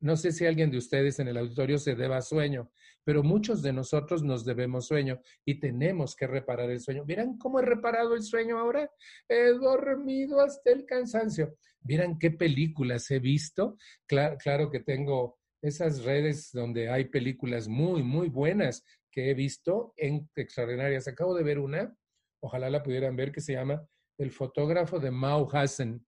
No 0.00 0.16
sé 0.16 0.32
si 0.32 0.44
alguien 0.44 0.70
de 0.70 0.78
ustedes 0.78 1.20
en 1.20 1.28
el 1.28 1.38
auditorio 1.38 1.78
se 1.78 1.94
deba 1.94 2.20
sueño, 2.20 2.70
pero 3.04 3.22
muchos 3.22 3.62
de 3.62 3.72
nosotros 3.72 4.22
nos 4.22 4.44
debemos 4.44 4.86
sueño 4.86 5.20
y 5.44 5.60
tenemos 5.60 6.16
que 6.16 6.26
reparar 6.26 6.70
el 6.70 6.80
sueño. 6.80 7.04
¿Vieran 7.04 7.38
cómo 7.38 7.60
he 7.60 7.64
reparado 7.64 8.14
el 8.14 8.22
sueño 8.22 8.58
ahora? 8.58 8.90
He 9.28 9.52
dormido 9.52 10.40
hasta 10.40 10.72
el 10.72 10.84
cansancio. 10.84 11.56
¿Vieran 11.80 12.18
qué 12.18 12.32
películas 12.32 13.10
he 13.10 13.20
visto? 13.20 13.76
Claro, 14.06 14.36
claro 14.38 14.70
que 14.70 14.80
tengo 14.80 15.38
esas 15.62 16.04
redes 16.04 16.50
donde 16.52 16.90
hay 16.90 17.06
películas 17.06 17.68
muy, 17.68 18.02
muy 18.02 18.28
buenas 18.28 18.84
que 19.10 19.30
he 19.30 19.34
visto 19.34 19.94
en 19.96 20.28
extraordinarias. 20.34 21.08
Acabo 21.08 21.34
de 21.34 21.44
ver 21.44 21.58
una 21.58 21.96
ojalá 22.40 22.70
la 22.70 22.82
pudieran 22.82 23.16
ver, 23.16 23.32
que 23.32 23.40
se 23.40 23.54
llama 23.54 23.86
El 24.18 24.30
fotógrafo 24.30 24.98
de 24.98 25.10
Mao 25.10 25.48
Hassan. 25.50 26.04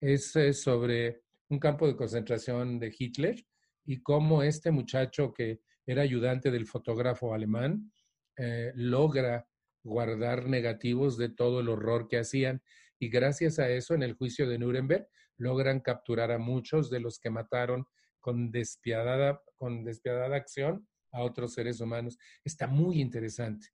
Es 0.00 0.34
eh, 0.36 0.52
sobre 0.52 1.22
un 1.48 1.58
campo 1.58 1.86
de 1.86 1.96
concentración 1.96 2.78
de 2.78 2.94
Hitler 2.96 3.36
y 3.84 4.02
cómo 4.02 4.42
este 4.42 4.70
muchacho 4.70 5.32
que 5.32 5.60
era 5.86 6.02
ayudante 6.02 6.50
del 6.50 6.66
fotógrafo 6.66 7.32
alemán 7.32 7.90
eh, 8.36 8.72
logra 8.74 9.48
guardar 9.82 10.46
negativos 10.46 11.16
de 11.16 11.30
todo 11.30 11.60
el 11.60 11.68
horror 11.68 12.08
que 12.08 12.18
hacían 12.18 12.62
y 13.00 13.08
gracias 13.08 13.58
a 13.58 13.70
eso 13.70 13.94
en 13.94 14.02
el 14.02 14.14
juicio 14.14 14.48
de 14.48 14.58
Nuremberg 14.58 15.08
logran 15.38 15.80
capturar 15.80 16.30
a 16.32 16.38
muchos 16.38 16.90
de 16.90 17.00
los 17.00 17.18
que 17.18 17.30
mataron 17.30 17.86
con 18.20 18.50
despiadada, 18.50 19.40
con 19.56 19.84
despiadada 19.84 20.36
acción 20.36 20.86
a 21.12 21.22
otros 21.22 21.54
seres 21.54 21.80
humanos. 21.80 22.18
Está 22.44 22.66
muy 22.66 23.00
interesante. 23.00 23.68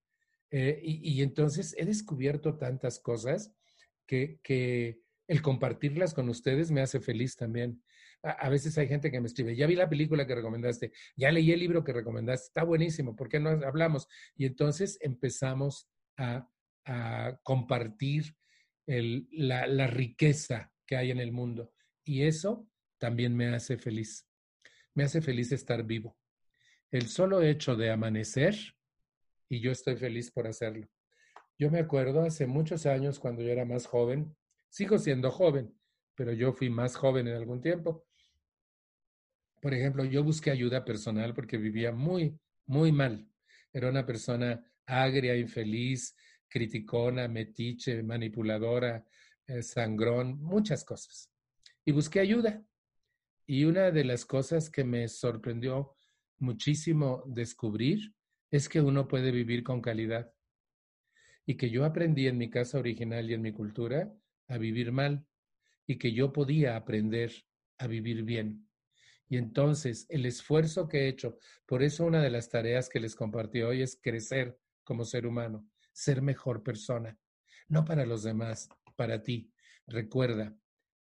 Eh, 0.56 0.80
y, 0.84 1.20
entonces 1.22 1.74
he 1.76 1.84
descubierto 1.84 2.56
tantas 2.56 3.00
cosas 3.00 3.52
que, 4.06 4.38
el 5.26 5.42
compartirlas 5.42 6.14
con 6.14 6.28
ustedes 6.28 6.70
me 6.70 6.80
hace 6.80 7.00
feliz 7.00 7.34
también. 7.34 7.82
A, 8.22 8.48
veces 8.50 8.78
hay 8.78 8.86
gente 8.86 9.10
que 9.10 9.20
me 9.20 9.26
escribe, 9.26 9.56
ya 9.56 9.66
vi 9.66 9.74
la 9.74 9.88
película 9.88 10.28
que 10.28 10.34
recomendaste, 10.36 10.92
ya 11.16 11.32
leí 11.32 11.50
el 11.50 11.58
libro 11.58 11.82
que 11.82 11.92
recomendaste, 11.92 12.46
está 12.46 12.62
buenísimo, 12.62 13.16
¿por 13.16 13.28
qué 13.28 13.40
no 13.40 13.50
hablamos? 13.50 14.06
Y 14.36 14.46
entonces 14.46 14.96
empezamos 15.00 15.88
a, 16.16 16.48
compartir 17.42 18.36
la 18.86 19.86
riqueza 19.88 20.70
que 20.86 20.96
hay 20.96 21.10
en 21.10 21.18
el 21.18 21.32
mundo. 21.32 21.72
Y 22.04 22.22
eso 22.22 22.68
también 22.98 23.34
me 23.34 23.48
hace 23.48 23.76
feliz. 23.78 24.28
Me 24.94 25.02
hace 25.02 25.20
feliz 25.20 25.50
estar 25.50 25.82
vivo. 25.82 26.16
El 26.90 27.08
solo 27.08 27.42
hecho 27.42 27.74
de 27.74 27.90
amanecer 27.90 28.54
y 29.48 29.60
yo 29.60 29.70
estoy 29.70 29.96
feliz 29.96 30.30
por 30.30 30.46
hacerlo. 30.46 30.86
Yo 31.58 31.70
me 31.70 31.78
acuerdo 31.78 32.22
hace 32.22 32.46
muchos 32.46 32.86
años 32.86 33.18
cuando 33.18 33.42
yo 33.42 33.50
era 33.50 33.64
más 33.64 33.86
joven, 33.86 34.36
sigo 34.68 34.98
siendo 34.98 35.30
joven, 35.30 35.72
pero 36.14 36.32
yo 36.32 36.52
fui 36.52 36.68
más 36.70 36.96
joven 36.96 37.28
en 37.28 37.36
algún 37.36 37.60
tiempo. 37.60 38.04
Por 39.60 39.72
ejemplo, 39.72 40.04
yo 40.04 40.22
busqué 40.24 40.50
ayuda 40.50 40.84
personal 40.84 41.32
porque 41.32 41.56
vivía 41.56 41.92
muy, 41.92 42.38
muy 42.66 42.92
mal. 42.92 43.28
Era 43.72 43.88
una 43.88 44.04
persona 44.04 44.64
agria, 44.86 45.36
infeliz, 45.36 46.14
criticona, 46.48 47.28
metiche, 47.28 48.02
manipuladora, 48.02 49.04
eh, 49.46 49.62
sangrón, 49.62 50.40
muchas 50.42 50.84
cosas. 50.84 51.30
Y 51.84 51.92
busqué 51.92 52.20
ayuda. 52.20 52.64
Y 53.46 53.64
una 53.64 53.90
de 53.90 54.04
las 54.04 54.24
cosas 54.24 54.70
que 54.70 54.84
me 54.84 55.08
sorprendió 55.08 55.96
muchísimo 56.38 57.22
descubrir 57.26 58.12
es 58.54 58.68
que 58.68 58.80
uno 58.80 59.08
puede 59.08 59.32
vivir 59.32 59.64
con 59.64 59.80
calidad. 59.80 60.32
Y 61.44 61.56
que 61.56 61.70
yo 61.70 61.84
aprendí 61.84 62.28
en 62.28 62.38
mi 62.38 62.50
casa 62.50 62.78
original 62.78 63.28
y 63.28 63.34
en 63.34 63.42
mi 63.42 63.52
cultura 63.52 64.14
a 64.46 64.58
vivir 64.58 64.92
mal 64.92 65.26
y 65.88 65.98
que 65.98 66.12
yo 66.12 66.32
podía 66.32 66.76
aprender 66.76 67.32
a 67.78 67.88
vivir 67.88 68.22
bien. 68.22 68.68
Y 69.28 69.38
entonces 69.38 70.06
el 70.08 70.24
esfuerzo 70.24 70.86
que 70.86 71.00
he 71.00 71.08
hecho, 71.08 71.36
por 71.66 71.82
eso 71.82 72.06
una 72.06 72.22
de 72.22 72.30
las 72.30 72.48
tareas 72.48 72.88
que 72.88 73.00
les 73.00 73.16
compartí 73.16 73.60
hoy 73.62 73.82
es 73.82 73.98
crecer 74.00 74.56
como 74.84 75.04
ser 75.04 75.26
humano, 75.26 75.68
ser 75.92 76.22
mejor 76.22 76.62
persona, 76.62 77.18
no 77.66 77.84
para 77.84 78.06
los 78.06 78.22
demás, 78.22 78.68
para 78.94 79.20
ti. 79.24 79.50
Recuerda, 79.88 80.56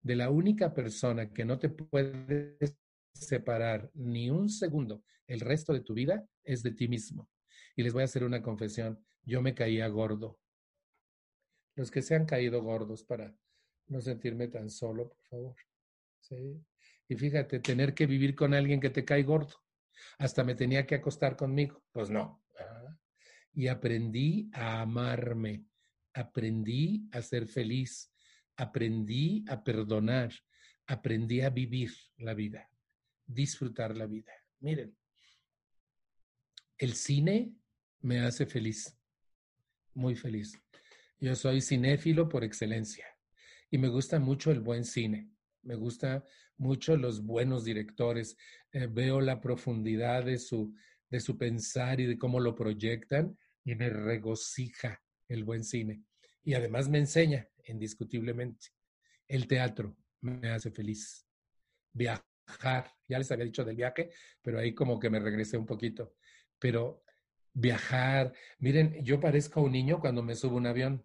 de 0.01 0.15
la 0.15 0.29
única 0.29 0.73
persona 0.73 1.33
que 1.33 1.43
no 1.43 1.59
te 1.59 1.67
puedes 1.67 2.77
separar 3.15 3.89
ni 3.93 4.29
un 4.29 4.49
segundo 4.49 5.03
el 5.27 5.39
resto 5.39 5.73
de 5.73 5.81
tu 5.81 5.93
vida 5.93 6.27
es 6.43 6.61
de 6.61 6.71
ti 6.71 6.87
mismo. 6.87 7.29
Y 7.75 7.83
les 7.83 7.93
voy 7.93 8.03
a 8.03 8.05
hacer 8.05 8.23
una 8.23 8.41
confesión, 8.41 9.03
yo 9.23 9.41
me 9.41 9.55
caía 9.55 9.87
gordo. 9.87 10.39
Los 11.75 11.91
que 11.91 12.01
se 12.01 12.15
han 12.15 12.25
caído 12.25 12.61
gordos 12.61 13.03
para 13.03 13.35
no 13.87 14.01
sentirme 14.01 14.47
tan 14.47 14.69
solo, 14.69 15.09
por 15.09 15.25
favor. 15.25 15.55
Y 17.07 17.15
fíjate, 17.15 17.59
tener 17.59 17.93
que 17.93 18.05
vivir 18.05 18.35
con 18.35 18.53
alguien 18.53 18.79
que 18.79 18.89
te 18.89 19.03
cae 19.03 19.23
gordo. 19.23 19.55
Hasta 20.17 20.43
me 20.43 20.55
tenía 20.55 20.85
que 20.85 20.95
acostar 20.95 21.35
conmigo. 21.35 21.83
Pues 21.91 22.09
no, 22.09 22.45
y 23.55 23.67
aprendí 23.67 24.49
a 24.53 24.81
amarme, 24.81 25.65
aprendí 26.13 27.07
a 27.11 27.21
ser 27.21 27.47
feliz, 27.47 28.11
aprendí 28.57 29.45
a 29.47 29.63
perdonar, 29.63 30.33
aprendí 30.85 31.41
a 31.41 31.49
vivir 31.49 31.91
la 32.17 32.33
vida, 32.33 32.69
disfrutar 33.25 33.95
la 33.95 34.05
vida. 34.05 34.31
Miren, 34.59 34.95
el 36.77 36.93
cine 36.93 37.53
me 38.01 38.19
hace 38.19 38.45
feliz, 38.45 38.97
muy 39.93 40.15
feliz. 40.15 40.59
Yo 41.19 41.35
soy 41.35 41.61
cinéfilo 41.61 42.27
por 42.27 42.43
excelencia 42.43 43.05
y 43.71 43.77
me 43.77 43.87
gusta 43.87 44.19
mucho 44.19 44.51
el 44.51 44.59
buen 44.59 44.83
cine. 44.83 45.29
Me 45.63 45.75
gusta 45.75 46.23
mucho 46.57 46.95
los 46.97 47.23
buenos 47.23 47.63
directores. 47.63 48.37
Eh, 48.71 48.87
veo 48.87 49.21
la 49.21 49.41
profundidad 49.41 50.25
de 50.25 50.37
su, 50.37 50.75
de 51.09 51.19
su 51.19 51.37
pensar 51.37 51.99
y 51.99 52.05
de 52.05 52.17
cómo 52.17 52.39
lo 52.39 52.55
proyectan 52.55 53.37
y 53.63 53.75
me 53.75 53.89
regocija 53.89 55.01
el 55.27 55.43
buen 55.43 55.63
cine. 55.63 56.03
Y 56.43 56.53
además 56.53 56.89
me 56.89 56.99
enseña, 56.99 57.49
indiscutiblemente. 57.65 58.67
El 59.27 59.47
teatro 59.47 59.97
me 60.21 60.49
hace 60.49 60.69
feliz. 60.69 61.25
Viajar, 62.47 62.93
ya 63.07 63.17
les 63.17 63.31
había 63.31 63.45
dicho 63.45 63.63
del 63.63 63.75
viaje, 63.75 64.11
pero 64.41 64.59
ahí 64.59 64.73
como 64.73 64.99
que 64.99 65.09
me 65.09 65.19
regresé 65.19 65.57
un 65.57 65.65
poquito. 65.65 66.13
Pero 66.59 67.01
viajar, 67.53 68.33
miren, 68.59 69.03
yo 69.03 69.19
parezco 69.19 69.61
un 69.61 69.71
niño 69.71 69.99
cuando 69.99 70.21
me 70.21 70.35
subo 70.35 70.57
un 70.57 70.67
avión. 70.67 71.03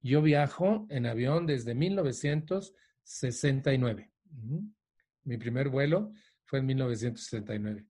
Yo 0.00 0.22
viajo 0.22 0.86
en 0.90 1.06
avión 1.06 1.46
desde 1.46 1.74
1969. 1.74 4.10
Mi 5.24 5.36
primer 5.38 5.68
vuelo 5.68 6.12
fue 6.44 6.60
en 6.60 6.66
1969. 6.66 7.86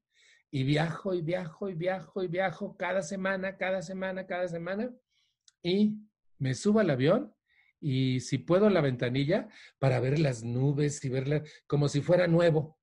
Y 0.51 0.63
viajo 0.63 1.15
y 1.15 1.23
viajo 1.23 1.69
y 1.69 1.75
viajo 1.75 2.23
y 2.23 2.29
viajo 2.29 2.77
cada 2.77 3.03
semana, 3.03 3.57
cada 3.57 3.83
semana, 3.83 4.27
cada 4.27 4.49
semana. 4.49 4.91
Y 5.63 5.99
me 6.39 6.55
subo 6.55 6.81
al 6.81 6.91
avión 6.91 7.35
y 7.87 8.21
si 8.21 8.39
puedo 8.39 8.71
la 8.71 8.81
ventanilla 8.81 9.47
para 9.79 10.01
ver 10.01 10.19
las 10.19 10.43
nubes 10.43 11.05
y 11.05 11.11
verlas 11.11 11.43
como 11.67 11.89
si 11.89 12.01
fuera 12.01 12.27
nuevo. 12.27 12.79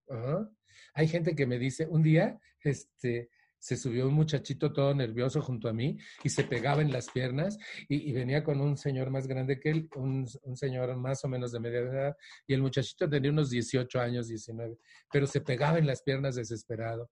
Hay 0.94 1.08
gente 1.08 1.34
que 1.34 1.48
me 1.48 1.58
dice, 1.58 1.88
un 1.88 2.04
día, 2.04 2.40
este, 2.64 3.32
se 3.58 3.78
subió 3.78 4.08
un 4.08 4.14
muchachito 4.14 4.72
todo 4.72 4.94
nervioso 4.94 5.42
junto 5.42 5.68
a 5.68 5.74
mí 5.74 5.98
y 6.24 6.30
se 6.30 6.44
pegaba 6.44 6.84
en 6.84 6.92
las 6.92 7.10
piernas 7.10 7.58
y, 7.90 8.12
venía 8.12 8.44
con 8.44 8.62
un 8.62 8.78
señor 8.78 9.10
más 9.10 9.26
grande 9.26 9.60
que 9.60 9.72
él, 9.72 9.90
un, 9.96 10.28
señor 10.56 10.96
más 10.98 11.26
o 11.26 11.28
menos 11.28 11.52
de 11.52 11.60
media 11.60 11.80
edad, 11.80 12.18
y 12.46 12.54
el 12.54 12.62
muchachito 12.62 13.10
tenía 13.10 13.32
unos 13.32 13.50
18 13.50 14.00
años, 14.00 14.28
19, 14.28 14.78
pero 15.12 15.26
se 15.26 15.42
pegaba 15.42 15.80
en 15.80 15.88
las 15.88 16.04
piernas 16.04 16.36
desesperado. 16.36 17.10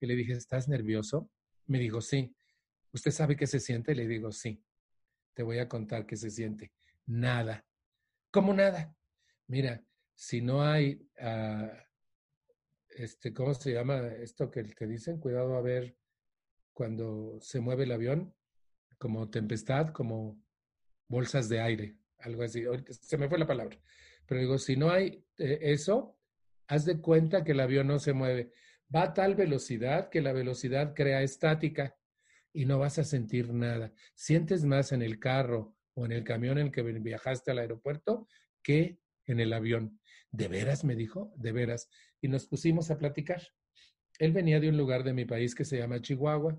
Y 0.00 0.06
le 0.06 0.14
dije, 0.14 0.34
¿estás 0.34 0.68
nervioso? 0.68 1.28
Me 1.66 1.80
dijo, 1.80 2.00
sí. 2.00 2.32
¿Usted 2.92 3.10
sabe 3.10 3.34
qué 3.34 3.48
se 3.48 3.58
siente? 3.58 3.92
Le 3.92 4.06
digo, 4.06 4.30
sí. 4.30 4.62
Te 5.34 5.42
voy 5.42 5.58
a 5.58 5.68
contar 5.68 6.06
qué 6.06 6.14
se 6.16 6.30
siente. 6.30 6.70
Nada. 7.06 7.64
¿Cómo 8.30 8.52
nada? 8.54 8.94
Mira, 9.46 9.82
si 10.14 10.40
no 10.40 10.62
hay 10.62 11.06
ah, 11.20 11.84
este, 12.96 13.34
¿cómo 13.34 13.54
se 13.54 13.72
llama 13.72 14.06
esto 14.22 14.50
que 14.50 14.62
te 14.62 14.86
dicen? 14.86 15.18
Cuidado 15.18 15.56
a 15.56 15.60
ver 15.60 15.96
cuando 16.72 17.38
se 17.40 17.60
mueve 17.60 17.84
el 17.84 17.92
avión, 17.92 18.34
como 18.98 19.30
tempestad, 19.30 19.88
como 19.88 20.40
bolsas 21.08 21.48
de 21.48 21.60
aire, 21.60 21.96
algo 22.18 22.42
así. 22.42 22.64
Se 22.88 23.18
me 23.18 23.28
fue 23.28 23.38
la 23.38 23.46
palabra. 23.46 23.78
Pero 24.26 24.40
digo, 24.40 24.58
si 24.58 24.76
no 24.76 24.90
hay 24.90 25.24
eh, 25.38 25.58
eso, 25.62 26.16
haz 26.68 26.84
de 26.84 27.00
cuenta 27.00 27.44
que 27.44 27.52
el 27.52 27.60
avión 27.60 27.88
no 27.88 27.98
se 27.98 28.12
mueve. 28.12 28.52
Va 28.94 29.02
a 29.02 29.14
tal 29.14 29.34
velocidad 29.34 30.08
que 30.08 30.22
la 30.22 30.32
velocidad 30.32 30.94
crea 30.94 31.22
estática 31.22 31.96
y 32.52 32.64
no 32.64 32.78
vas 32.78 32.98
a 32.98 33.04
sentir 33.04 33.52
nada. 33.52 33.92
Sientes 34.14 34.64
más 34.64 34.92
en 34.92 35.02
el 35.02 35.18
carro 35.18 35.73
o 35.94 36.04
en 36.04 36.12
el 36.12 36.24
camión 36.24 36.58
en 36.58 36.66
el 36.66 36.72
que 36.72 36.82
viajaste 36.82 37.50
al 37.50 37.58
aeropuerto 37.58 38.28
que 38.62 38.98
en 39.26 39.40
el 39.40 39.52
avión. 39.52 40.00
¿De 40.30 40.48
veras? 40.48 40.84
me 40.84 40.96
dijo, 40.96 41.32
de 41.36 41.52
veras. 41.52 41.88
Y 42.20 42.28
nos 42.28 42.46
pusimos 42.46 42.90
a 42.90 42.98
platicar. 42.98 43.42
Él 44.18 44.32
venía 44.32 44.60
de 44.60 44.68
un 44.68 44.76
lugar 44.76 45.04
de 45.04 45.12
mi 45.12 45.24
país 45.24 45.54
que 45.54 45.64
se 45.64 45.78
llama 45.78 46.00
Chihuahua 46.00 46.58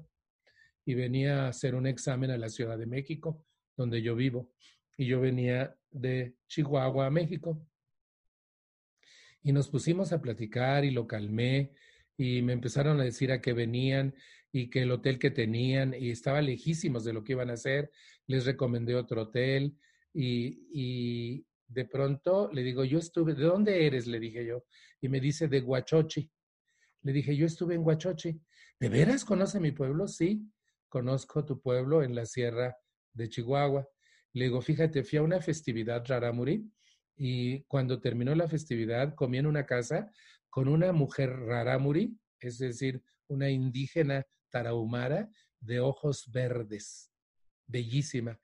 y 0.85 0.93
venía 0.93 1.45
a 1.45 1.47
hacer 1.49 1.75
un 1.75 1.87
examen 1.87 2.31
a 2.31 2.37
la 2.37 2.49
Ciudad 2.49 2.77
de 2.77 2.85
México, 2.85 3.45
donde 3.75 4.01
yo 4.01 4.15
vivo. 4.15 4.51
Y 4.97 5.07
yo 5.07 5.19
venía 5.19 5.75
de 5.91 6.35
Chihuahua 6.47 7.07
a 7.07 7.11
México. 7.11 7.67
Y 9.43 9.51
nos 9.51 9.67
pusimos 9.69 10.13
a 10.13 10.21
platicar 10.21 10.85
y 10.85 10.91
lo 10.91 11.07
calmé 11.07 11.73
y 12.17 12.41
me 12.41 12.53
empezaron 12.53 12.99
a 12.99 13.03
decir 13.03 13.31
a 13.31 13.41
qué 13.41 13.53
venían 13.53 14.15
y 14.57 14.69
que 14.69 14.83
el 14.83 14.91
hotel 14.91 15.19
que 15.19 15.31
tenían 15.31 15.93
y 15.93 16.11
estaba 16.11 16.41
lejísimos 16.41 17.03
de 17.03 17.11
lo 17.11 17.25
que 17.25 17.33
iban 17.33 17.49
a 17.49 17.55
hacer. 17.55 17.91
Les 18.25 18.45
recomendé 18.45 18.95
otro 18.95 19.23
hotel 19.23 19.77
y, 20.13 20.69
y, 20.71 21.45
de 21.67 21.83
pronto 21.83 22.49
le 22.53 22.63
digo, 22.63 22.85
yo 22.85 22.99
estuve, 22.99 23.33
¿de 23.33 23.43
dónde 23.43 23.85
eres? 23.85 24.07
Le 24.07 24.17
dije 24.17 24.45
yo. 24.45 24.63
Y 25.01 25.09
me 25.09 25.19
dice, 25.19 25.49
de 25.49 25.59
Huachochi. 25.59 26.31
Le 27.01 27.11
dije, 27.11 27.35
yo 27.35 27.45
estuve 27.45 27.75
en 27.75 27.85
Huachochi. 27.85 28.39
¿De 28.79 28.87
veras 28.87 29.25
conoce 29.25 29.59
mi 29.59 29.73
pueblo? 29.73 30.07
Sí, 30.07 30.49
conozco 30.87 31.43
tu 31.43 31.59
pueblo 31.59 32.01
en 32.01 32.15
la 32.15 32.25
sierra 32.25 32.77
de 33.11 33.27
Chihuahua. 33.27 33.85
Le 34.31 34.45
digo, 34.45 34.61
fíjate, 34.61 35.03
fui 35.03 35.17
a 35.17 35.23
una 35.23 35.41
festividad 35.41 36.05
raramuri 36.07 36.65
y 37.17 37.61
cuando 37.63 37.99
terminó 37.99 38.33
la 38.35 38.47
festividad 38.47 39.15
comí 39.15 39.37
en 39.37 39.47
una 39.47 39.65
casa 39.65 40.09
con 40.49 40.69
una 40.69 40.93
mujer 40.93 41.31
raramuri, 41.31 42.17
es 42.39 42.57
decir, 42.59 43.03
una 43.27 43.49
indígena 43.49 44.25
tarahumara 44.55 45.29
de 45.59 45.81
ojos 45.81 46.31
verdes 46.31 47.11
bellísima. 47.67 48.39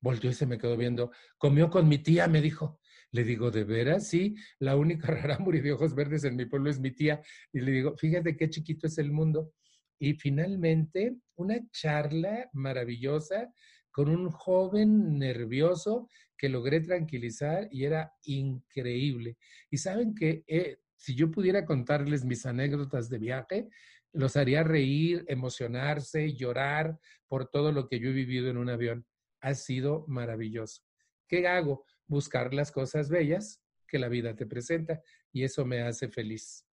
Volteó 0.00 0.30
y 0.30 0.34
se 0.34 0.46
me 0.46 0.56
quedó 0.56 0.76
viendo. 0.76 1.10
Comió 1.36 1.68
con 1.68 1.88
mi 1.88 1.98
tía, 1.98 2.28
me 2.28 2.40
dijo. 2.40 2.80
Le 3.10 3.24
digo, 3.24 3.50
¿de 3.50 3.64
veras? 3.64 4.06
Sí, 4.06 4.36
la 4.60 4.76
única 4.76 5.08
rarámuri 5.12 5.60
de 5.60 5.72
ojos 5.72 5.96
verdes 5.96 6.22
en 6.22 6.36
mi 6.36 6.46
pueblo 6.46 6.70
es 6.70 6.78
mi 6.78 6.92
tía. 6.92 7.20
Y 7.52 7.60
le 7.60 7.72
digo, 7.72 7.96
fíjate 7.96 8.36
qué 8.36 8.48
chiquito 8.48 8.86
es 8.86 8.98
el 8.98 9.10
mundo. 9.10 9.52
Y 9.98 10.14
finalmente, 10.14 11.16
una 11.34 11.58
charla 11.72 12.48
maravillosa 12.52 13.52
con 13.90 14.08
un 14.08 14.30
joven 14.30 15.18
nervioso 15.18 16.08
que 16.36 16.48
logré 16.48 16.80
tranquilizar 16.80 17.66
y 17.72 17.84
era 17.84 18.12
increíble. 18.22 19.38
Y 19.72 19.78
saben 19.78 20.14
que 20.14 20.44
eh, 20.46 20.78
si 20.94 21.16
yo 21.16 21.32
pudiera 21.32 21.64
contarles 21.64 22.24
mis 22.24 22.46
anécdotas 22.46 23.08
de 23.08 23.18
viaje, 23.18 23.68
los 24.12 24.36
haría 24.36 24.62
reír, 24.62 25.24
emocionarse, 25.28 26.34
llorar 26.34 26.98
por 27.26 27.48
todo 27.50 27.72
lo 27.72 27.88
que 27.88 28.00
yo 28.00 28.10
he 28.10 28.12
vivido 28.12 28.48
en 28.48 28.56
un 28.56 28.70
avión. 28.70 29.06
Ha 29.40 29.54
sido 29.54 30.04
maravilloso. 30.08 30.82
¿Qué 31.28 31.46
hago? 31.46 31.84
Buscar 32.06 32.54
las 32.54 32.72
cosas 32.72 33.08
bellas 33.08 33.62
que 33.86 33.98
la 33.98 34.08
vida 34.08 34.34
te 34.34 34.46
presenta 34.46 35.02
y 35.32 35.44
eso 35.44 35.64
me 35.64 35.82
hace 35.82 36.08
feliz. 36.08 36.66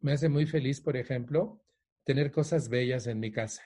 Me 0.00 0.12
hace 0.12 0.28
muy 0.28 0.46
feliz, 0.46 0.80
por 0.80 0.96
ejemplo, 0.96 1.64
tener 2.04 2.30
cosas 2.30 2.68
bellas 2.68 3.06
en 3.06 3.18
mi 3.18 3.32
casa, 3.32 3.62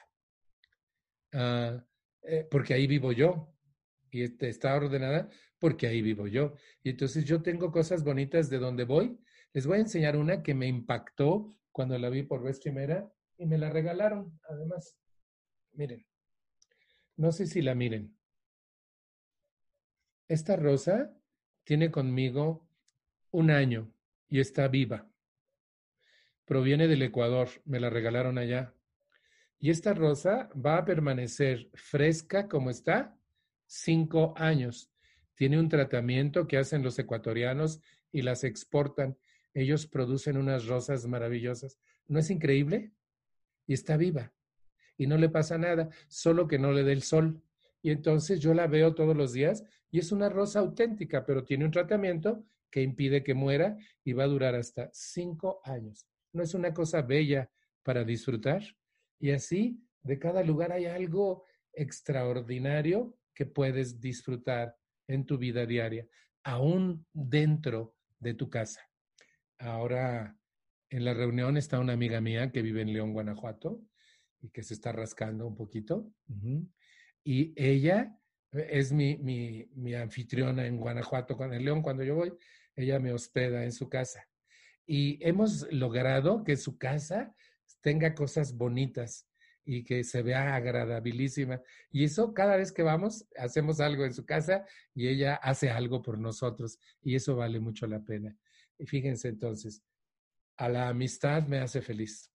ah, 1.32 1.84
eh, 2.22 2.46
porque 2.48 2.74
ahí 2.74 2.86
vivo 2.86 3.10
yo 3.12 3.52
y 4.10 4.22
este, 4.22 4.48
está 4.48 4.76
ordenada 4.76 5.28
porque 5.58 5.86
ahí 5.86 6.02
vivo 6.02 6.26
yo. 6.28 6.54
Y 6.82 6.90
entonces 6.90 7.24
yo 7.24 7.42
tengo 7.42 7.72
cosas 7.72 8.04
bonitas 8.04 8.48
de 8.48 8.58
donde 8.58 8.84
voy. 8.84 9.18
Les 9.52 9.66
voy 9.66 9.78
a 9.78 9.80
enseñar 9.80 10.16
una 10.16 10.42
que 10.42 10.54
me 10.54 10.68
impactó 10.68 11.56
cuando 11.78 11.96
la 11.96 12.10
vi 12.10 12.24
por 12.24 12.42
vez 12.42 12.58
primera 12.58 13.08
y 13.36 13.46
me 13.46 13.56
la 13.56 13.70
regalaron, 13.70 14.40
además. 14.48 14.98
Miren, 15.74 16.04
no 17.14 17.30
sé 17.30 17.46
si 17.46 17.62
la 17.62 17.76
miren. 17.76 18.18
Esta 20.26 20.56
rosa 20.56 21.16
tiene 21.62 21.92
conmigo 21.92 22.68
un 23.30 23.52
año 23.52 23.94
y 24.28 24.40
está 24.40 24.66
viva. 24.66 25.08
Proviene 26.46 26.88
del 26.88 27.02
Ecuador, 27.02 27.48
me 27.64 27.78
la 27.78 27.90
regalaron 27.90 28.38
allá. 28.38 28.74
Y 29.60 29.70
esta 29.70 29.94
rosa 29.94 30.50
va 30.54 30.78
a 30.78 30.84
permanecer 30.84 31.70
fresca 31.74 32.48
como 32.48 32.70
está 32.70 33.16
cinco 33.66 34.34
años. 34.36 34.90
Tiene 35.36 35.60
un 35.60 35.68
tratamiento 35.68 36.48
que 36.48 36.58
hacen 36.58 36.82
los 36.82 36.98
ecuatorianos 36.98 37.80
y 38.10 38.22
las 38.22 38.42
exportan 38.42 39.16
ellos 39.58 39.86
producen 39.86 40.36
unas 40.36 40.66
rosas 40.66 41.06
maravillosas. 41.06 41.78
¿No 42.06 42.18
es 42.18 42.30
increíble? 42.30 42.92
Y 43.66 43.74
está 43.74 43.96
viva. 43.96 44.32
Y 44.96 45.06
no 45.06 45.16
le 45.16 45.28
pasa 45.28 45.58
nada, 45.58 45.88
solo 46.06 46.46
que 46.46 46.58
no 46.58 46.72
le 46.72 46.84
dé 46.84 46.92
el 46.92 47.02
sol. 47.02 47.42
Y 47.82 47.90
entonces 47.90 48.40
yo 48.40 48.54
la 48.54 48.66
veo 48.66 48.94
todos 48.94 49.16
los 49.16 49.32
días 49.32 49.64
y 49.90 49.98
es 49.98 50.12
una 50.12 50.28
rosa 50.28 50.60
auténtica, 50.60 51.24
pero 51.24 51.44
tiene 51.44 51.64
un 51.64 51.70
tratamiento 51.70 52.44
que 52.70 52.82
impide 52.82 53.22
que 53.22 53.34
muera 53.34 53.76
y 54.04 54.12
va 54.12 54.24
a 54.24 54.28
durar 54.28 54.54
hasta 54.54 54.90
cinco 54.92 55.60
años. 55.64 56.06
¿No 56.32 56.42
es 56.42 56.54
una 56.54 56.72
cosa 56.74 57.02
bella 57.02 57.50
para 57.82 58.04
disfrutar? 58.04 58.62
Y 59.18 59.30
así, 59.30 59.80
de 60.02 60.18
cada 60.18 60.42
lugar 60.42 60.72
hay 60.72 60.86
algo 60.86 61.44
extraordinario 61.72 63.16
que 63.34 63.46
puedes 63.46 64.00
disfrutar 64.00 64.76
en 65.06 65.24
tu 65.24 65.38
vida 65.38 65.64
diaria, 65.64 66.06
aún 66.42 67.06
dentro 67.12 67.94
de 68.18 68.34
tu 68.34 68.50
casa. 68.50 68.87
Ahora 69.58 70.36
en 70.90 71.04
la 71.04 71.14
reunión 71.14 71.56
está 71.56 71.78
una 71.78 71.92
amiga 71.92 72.20
mía 72.20 72.50
que 72.50 72.62
vive 72.62 72.82
en 72.82 72.92
León, 72.92 73.12
Guanajuato, 73.12 73.82
y 74.40 74.50
que 74.50 74.62
se 74.62 74.74
está 74.74 74.92
rascando 74.92 75.46
un 75.46 75.54
poquito. 75.54 76.12
Y 77.24 77.52
ella 77.56 78.16
es 78.52 78.92
mi, 78.92 79.16
mi, 79.18 79.68
mi 79.74 79.94
anfitriona 79.94 80.66
en 80.66 80.78
Guanajuato 80.78 81.36
con 81.36 81.52
el 81.52 81.64
León. 81.64 81.82
Cuando 81.82 82.04
yo 82.04 82.14
voy, 82.14 82.32
ella 82.74 82.98
me 83.00 83.12
hospeda 83.12 83.64
en 83.64 83.72
su 83.72 83.88
casa. 83.88 84.26
Y 84.86 85.18
hemos 85.26 85.70
logrado 85.72 86.44
que 86.44 86.56
su 86.56 86.78
casa 86.78 87.34
tenga 87.80 88.14
cosas 88.14 88.56
bonitas 88.56 89.28
y 89.64 89.84
que 89.84 90.02
se 90.02 90.22
vea 90.22 90.54
agradabilísima. 90.54 91.60
Y 91.90 92.04
eso 92.04 92.32
cada 92.32 92.56
vez 92.56 92.72
que 92.72 92.82
vamos, 92.82 93.26
hacemos 93.36 93.80
algo 93.80 94.06
en 94.06 94.14
su 94.14 94.24
casa 94.24 94.64
y 94.94 95.08
ella 95.08 95.34
hace 95.34 95.68
algo 95.68 96.00
por 96.00 96.18
nosotros 96.18 96.78
y 97.02 97.16
eso 97.16 97.36
vale 97.36 97.60
mucho 97.60 97.86
la 97.86 98.00
pena. 98.00 98.34
Y 98.78 98.86
fíjense 98.86 99.28
entonces, 99.28 99.82
a 100.56 100.68
la 100.68 100.88
amistad 100.88 101.46
me 101.46 101.58
hace 101.58 101.82
feliz. 101.82 102.32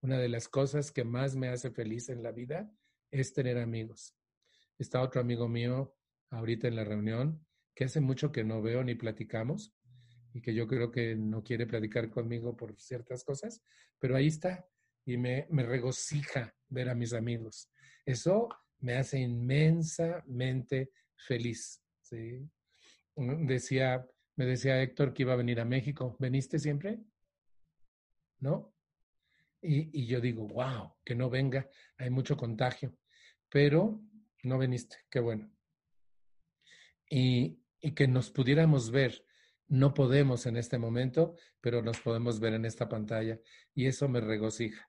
Una 0.00 0.18
de 0.18 0.28
las 0.28 0.48
cosas 0.48 0.92
que 0.92 1.04
más 1.04 1.34
me 1.34 1.48
hace 1.48 1.70
feliz 1.70 2.08
en 2.08 2.22
la 2.22 2.32
vida 2.32 2.72
es 3.10 3.32
tener 3.32 3.58
amigos. 3.58 4.14
Está 4.78 5.02
otro 5.02 5.20
amigo 5.20 5.48
mío 5.48 5.96
ahorita 6.30 6.68
en 6.68 6.76
la 6.76 6.84
reunión 6.84 7.44
que 7.74 7.84
hace 7.84 8.00
mucho 8.00 8.32
que 8.32 8.44
no 8.44 8.60
veo 8.60 8.82
ni 8.84 8.94
platicamos 8.94 9.74
y 10.34 10.40
que 10.40 10.54
yo 10.54 10.66
creo 10.66 10.90
que 10.90 11.16
no 11.16 11.42
quiere 11.42 11.66
platicar 11.66 12.10
conmigo 12.10 12.56
por 12.56 12.78
ciertas 12.78 13.24
cosas, 13.24 13.62
pero 13.98 14.16
ahí 14.16 14.26
está 14.26 14.68
y 15.04 15.16
me, 15.16 15.46
me 15.50 15.64
regocija 15.64 16.54
ver 16.68 16.90
a 16.90 16.94
mis 16.94 17.12
amigos. 17.12 17.70
Eso 18.04 18.48
me 18.80 18.94
hace 18.94 19.18
inmensamente 19.18 20.92
feliz. 21.16 21.82
¿sí? 22.02 22.48
Decía, 23.16 24.06
me 24.38 24.46
decía 24.46 24.80
Héctor 24.80 25.12
que 25.12 25.24
iba 25.24 25.32
a 25.32 25.36
venir 25.36 25.58
a 25.58 25.64
México. 25.64 26.16
¿Veniste 26.20 26.60
siempre? 26.60 27.00
¿No? 28.38 28.72
Y, 29.60 30.02
y, 30.02 30.06
yo 30.06 30.20
digo, 30.20 30.46
wow, 30.46 30.94
que 31.04 31.16
no 31.16 31.28
venga, 31.28 31.68
hay 31.96 32.10
mucho 32.10 32.36
contagio, 32.36 32.96
pero 33.48 34.00
no 34.44 34.56
veniste, 34.56 34.98
qué 35.10 35.18
bueno. 35.18 35.50
Y, 37.10 37.60
y 37.80 37.90
que 37.92 38.06
nos 38.06 38.30
pudiéramos 38.30 38.92
ver 38.92 39.26
no 39.66 39.92
podemos 39.92 40.46
en 40.46 40.56
este 40.56 40.78
momento, 40.78 41.34
pero 41.60 41.82
nos 41.82 42.00
podemos 42.00 42.38
ver 42.38 42.54
en 42.54 42.64
esta 42.64 42.88
pantalla 42.88 43.40
y 43.74 43.86
eso 43.86 44.08
me 44.08 44.20
regocija. 44.20 44.88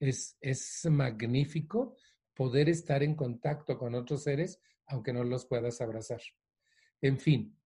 Es, 0.00 0.36
es 0.40 0.86
magnífico 0.90 1.96
poder 2.34 2.70
estar 2.70 3.02
en 3.02 3.14
contacto 3.14 3.78
con 3.78 3.94
otros 3.94 4.22
seres 4.22 4.60
aunque 4.86 5.12
no 5.12 5.22
los 5.22 5.44
puedas 5.44 5.80
abrazar. 5.80 6.22
En 7.02 7.18
fin, 7.18 7.56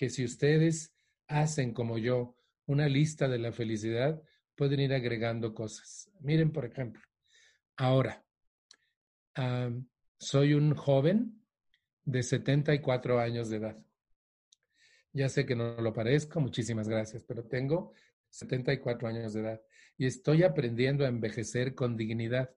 que 0.00 0.08
si 0.08 0.24
ustedes 0.24 0.94
hacen 1.28 1.74
como 1.74 1.98
yo 1.98 2.34
una 2.64 2.88
lista 2.88 3.28
de 3.28 3.38
la 3.38 3.52
felicidad, 3.52 4.22
pueden 4.54 4.80
ir 4.80 4.94
agregando 4.94 5.52
cosas. 5.52 6.10
Miren, 6.20 6.52
por 6.52 6.64
ejemplo, 6.64 7.02
ahora, 7.76 8.24
soy 10.18 10.54
un 10.54 10.74
joven 10.74 11.44
de 12.02 12.22
74 12.22 13.20
años 13.20 13.50
de 13.50 13.58
edad. 13.58 13.76
Ya 15.12 15.28
sé 15.28 15.44
que 15.44 15.54
no 15.54 15.78
lo 15.78 15.92
parezco, 15.92 16.40
muchísimas 16.40 16.88
gracias, 16.88 17.22
pero 17.24 17.44
tengo 17.44 17.92
74 18.30 19.06
años 19.06 19.34
de 19.34 19.40
edad 19.40 19.62
y 19.98 20.06
estoy 20.06 20.44
aprendiendo 20.44 21.04
a 21.04 21.08
envejecer 21.08 21.74
con 21.74 21.98
dignidad. 21.98 22.54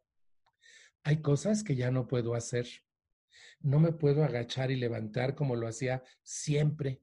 Hay 1.04 1.22
cosas 1.22 1.62
que 1.62 1.76
ya 1.76 1.92
no 1.92 2.08
puedo 2.08 2.36
hacer. 2.36 2.70
No 3.60 3.82
me 3.82 3.92
puedo 3.92 4.24
agachar 4.24 4.72
y 4.72 4.78
levantar 4.78 5.36
como 5.36 5.58
lo 5.58 5.68
hacía 5.68 6.04
siempre. 6.22 7.03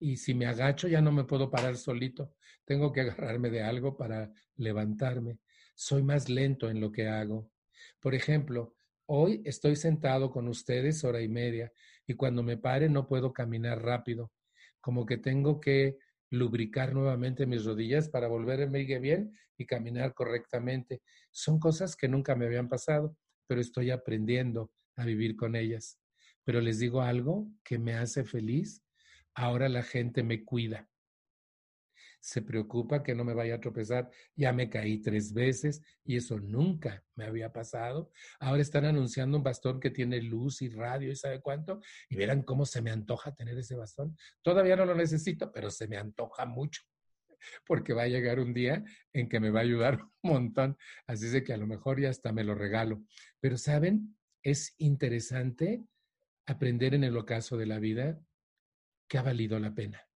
Y 0.00 0.16
si 0.16 0.34
me 0.34 0.46
agacho 0.46 0.88
ya 0.88 1.00
no 1.00 1.12
me 1.12 1.24
puedo 1.24 1.50
parar 1.50 1.76
solito. 1.76 2.34
Tengo 2.64 2.92
que 2.92 3.00
agarrarme 3.02 3.50
de 3.50 3.62
algo 3.62 3.96
para 3.96 4.32
levantarme. 4.56 5.38
Soy 5.74 6.02
más 6.02 6.28
lento 6.28 6.70
en 6.70 6.80
lo 6.80 6.92
que 6.92 7.08
hago. 7.08 7.50
Por 8.00 8.14
ejemplo, 8.14 8.74
hoy 9.06 9.42
estoy 9.44 9.76
sentado 9.76 10.30
con 10.30 10.48
ustedes 10.48 11.04
hora 11.04 11.20
y 11.20 11.28
media 11.28 11.72
y 12.06 12.14
cuando 12.14 12.42
me 12.42 12.56
pare 12.56 12.88
no 12.88 13.06
puedo 13.06 13.32
caminar 13.32 13.82
rápido 13.82 14.32
como 14.80 15.06
que 15.06 15.18
tengo 15.18 15.60
que 15.60 15.98
lubricar 16.30 16.94
nuevamente 16.94 17.46
mis 17.46 17.64
rodillas 17.64 18.08
para 18.08 18.28
volverme 18.28 18.84
bien 18.84 19.32
y 19.56 19.66
caminar 19.66 20.14
correctamente. 20.14 21.02
Son 21.30 21.58
cosas 21.58 21.96
que 21.96 22.08
nunca 22.08 22.34
me 22.34 22.46
habían 22.46 22.68
pasado, 22.68 23.16
pero 23.46 23.60
estoy 23.60 23.90
aprendiendo 23.90 24.72
a 24.96 25.04
vivir 25.04 25.36
con 25.36 25.56
ellas. 25.56 25.98
Pero 26.44 26.60
les 26.60 26.78
digo 26.78 27.02
algo 27.02 27.50
que 27.64 27.78
me 27.78 27.94
hace 27.94 28.24
feliz. 28.24 28.82
Ahora 29.38 29.68
la 29.68 29.84
gente 29.84 30.24
me 30.24 30.44
cuida 30.44 30.88
se 32.20 32.42
preocupa 32.42 33.02
que 33.02 33.14
no 33.14 33.24
me 33.24 33.34
vaya 33.34 33.54
a 33.54 33.60
tropezar. 33.60 34.10
Ya 34.34 34.52
me 34.52 34.68
caí 34.68 35.00
tres 35.00 35.32
veces 35.32 35.82
y 36.04 36.16
eso 36.16 36.38
nunca 36.38 37.04
me 37.14 37.24
había 37.24 37.52
pasado. 37.52 38.10
Ahora 38.40 38.62
están 38.62 38.84
anunciando 38.84 39.38
un 39.38 39.44
bastón 39.44 39.80
que 39.80 39.90
tiene 39.90 40.20
luz 40.20 40.62
y 40.62 40.68
radio 40.68 41.10
y 41.10 41.16
sabe 41.16 41.40
cuánto. 41.40 41.80
Y 42.08 42.16
verán 42.16 42.42
cómo 42.42 42.66
se 42.66 42.82
me 42.82 42.90
antoja 42.90 43.34
tener 43.34 43.56
ese 43.58 43.76
bastón. 43.76 44.16
Todavía 44.42 44.76
no 44.76 44.84
lo 44.84 44.94
necesito, 44.94 45.52
pero 45.52 45.70
se 45.70 45.88
me 45.88 45.96
antoja 45.96 46.46
mucho 46.46 46.82
porque 47.64 47.92
va 47.92 48.02
a 48.02 48.08
llegar 48.08 48.40
un 48.40 48.52
día 48.52 48.82
en 49.12 49.28
que 49.28 49.38
me 49.38 49.50
va 49.50 49.60
a 49.60 49.62
ayudar 49.62 50.00
un 50.22 50.30
montón. 50.32 50.76
Así 51.06 51.26
es 51.26 51.42
que 51.44 51.52
a 51.52 51.56
lo 51.56 51.68
mejor 51.68 52.00
ya 52.00 52.10
hasta 52.10 52.32
me 52.32 52.42
lo 52.42 52.56
regalo. 52.56 53.04
Pero, 53.40 53.56
¿saben? 53.56 54.16
Es 54.42 54.74
interesante 54.78 55.84
aprender 56.46 56.94
en 56.94 57.04
el 57.04 57.16
ocaso 57.16 57.56
de 57.56 57.66
la 57.66 57.78
vida 57.78 58.20
que 59.08 59.18
ha 59.18 59.22
valido 59.22 59.58
la 59.58 59.74
pena 59.74 60.08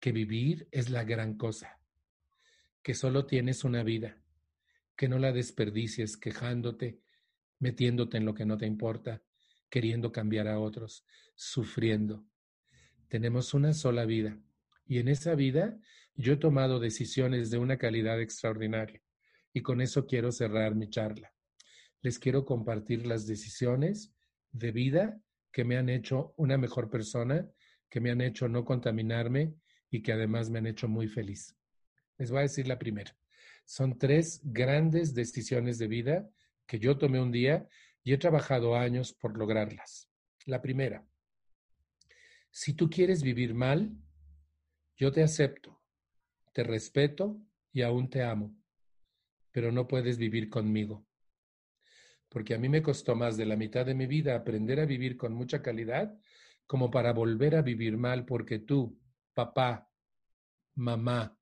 que 0.00 0.12
vivir 0.12 0.68
es 0.70 0.90
la 0.90 1.04
gran 1.04 1.36
cosa, 1.36 1.80
que 2.82 2.94
solo 2.94 3.26
tienes 3.26 3.64
una 3.64 3.82
vida, 3.82 4.22
que 4.96 5.08
no 5.08 5.18
la 5.18 5.32
desperdicies 5.32 6.16
quejándote, 6.16 7.00
metiéndote 7.58 8.18
en 8.18 8.24
lo 8.24 8.34
que 8.34 8.46
no 8.46 8.56
te 8.56 8.66
importa, 8.66 9.22
queriendo 9.68 10.12
cambiar 10.12 10.48
a 10.48 10.60
otros, 10.60 11.04
sufriendo. 11.34 12.24
Tenemos 13.08 13.54
una 13.54 13.72
sola 13.72 14.04
vida 14.04 14.38
y 14.86 14.98
en 14.98 15.08
esa 15.08 15.34
vida 15.34 15.78
yo 16.14 16.34
he 16.34 16.36
tomado 16.36 16.80
decisiones 16.80 17.50
de 17.50 17.58
una 17.58 17.76
calidad 17.76 18.20
extraordinaria 18.20 19.02
y 19.52 19.62
con 19.62 19.80
eso 19.80 20.06
quiero 20.06 20.30
cerrar 20.30 20.74
mi 20.74 20.88
charla. 20.88 21.32
Les 22.00 22.18
quiero 22.18 22.44
compartir 22.44 23.06
las 23.06 23.26
decisiones 23.26 24.14
de 24.52 24.70
vida 24.70 25.20
que 25.52 25.64
me 25.64 25.76
han 25.76 25.88
hecho 25.88 26.34
una 26.36 26.58
mejor 26.58 26.90
persona, 26.90 27.48
que 27.88 28.00
me 28.00 28.10
han 28.10 28.20
hecho 28.20 28.48
no 28.48 28.64
contaminarme 28.64 29.54
y 29.90 30.02
que 30.02 30.12
además 30.12 30.50
me 30.50 30.58
han 30.58 30.66
hecho 30.66 30.88
muy 30.88 31.08
feliz. 31.08 31.56
Les 32.18 32.30
voy 32.30 32.40
a 32.40 32.42
decir 32.42 32.66
la 32.68 32.78
primera. 32.78 33.16
Son 33.64 33.98
tres 33.98 34.40
grandes 34.44 35.14
decisiones 35.14 35.78
de 35.78 35.88
vida 35.88 36.30
que 36.66 36.78
yo 36.78 36.98
tomé 36.98 37.20
un 37.20 37.32
día 37.32 37.66
y 38.02 38.12
he 38.12 38.18
trabajado 38.18 38.76
años 38.76 39.12
por 39.12 39.36
lograrlas. 39.36 40.10
La 40.44 40.60
primera, 40.60 41.06
si 42.50 42.74
tú 42.74 42.90
quieres 42.90 43.22
vivir 43.22 43.54
mal, 43.54 43.92
yo 44.96 45.12
te 45.12 45.22
acepto, 45.22 45.80
te 46.52 46.64
respeto 46.64 47.40
y 47.72 47.82
aún 47.82 48.10
te 48.10 48.22
amo, 48.22 48.56
pero 49.52 49.70
no 49.70 49.86
puedes 49.86 50.18
vivir 50.18 50.48
conmigo. 50.48 51.07
Porque 52.28 52.54
a 52.54 52.58
mí 52.58 52.68
me 52.68 52.82
costó 52.82 53.14
más 53.14 53.36
de 53.36 53.46
la 53.46 53.56
mitad 53.56 53.86
de 53.86 53.94
mi 53.94 54.06
vida 54.06 54.36
aprender 54.36 54.80
a 54.80 54.86
vivir 54.86 55.16
con 55.16 55.32
mucha 55.32 55.62
calidad 55.62 56.18
como 56.66 56.90
para 56.90 57.12
volver 57.12 57.56
a 57.56 57.62
vivir 57.62 57.96
mal 57.96 58.26
porque 58.26 58.58
tú, 58.58 59.00
papá, 59.32 59.90
mamá, 60.74 61.38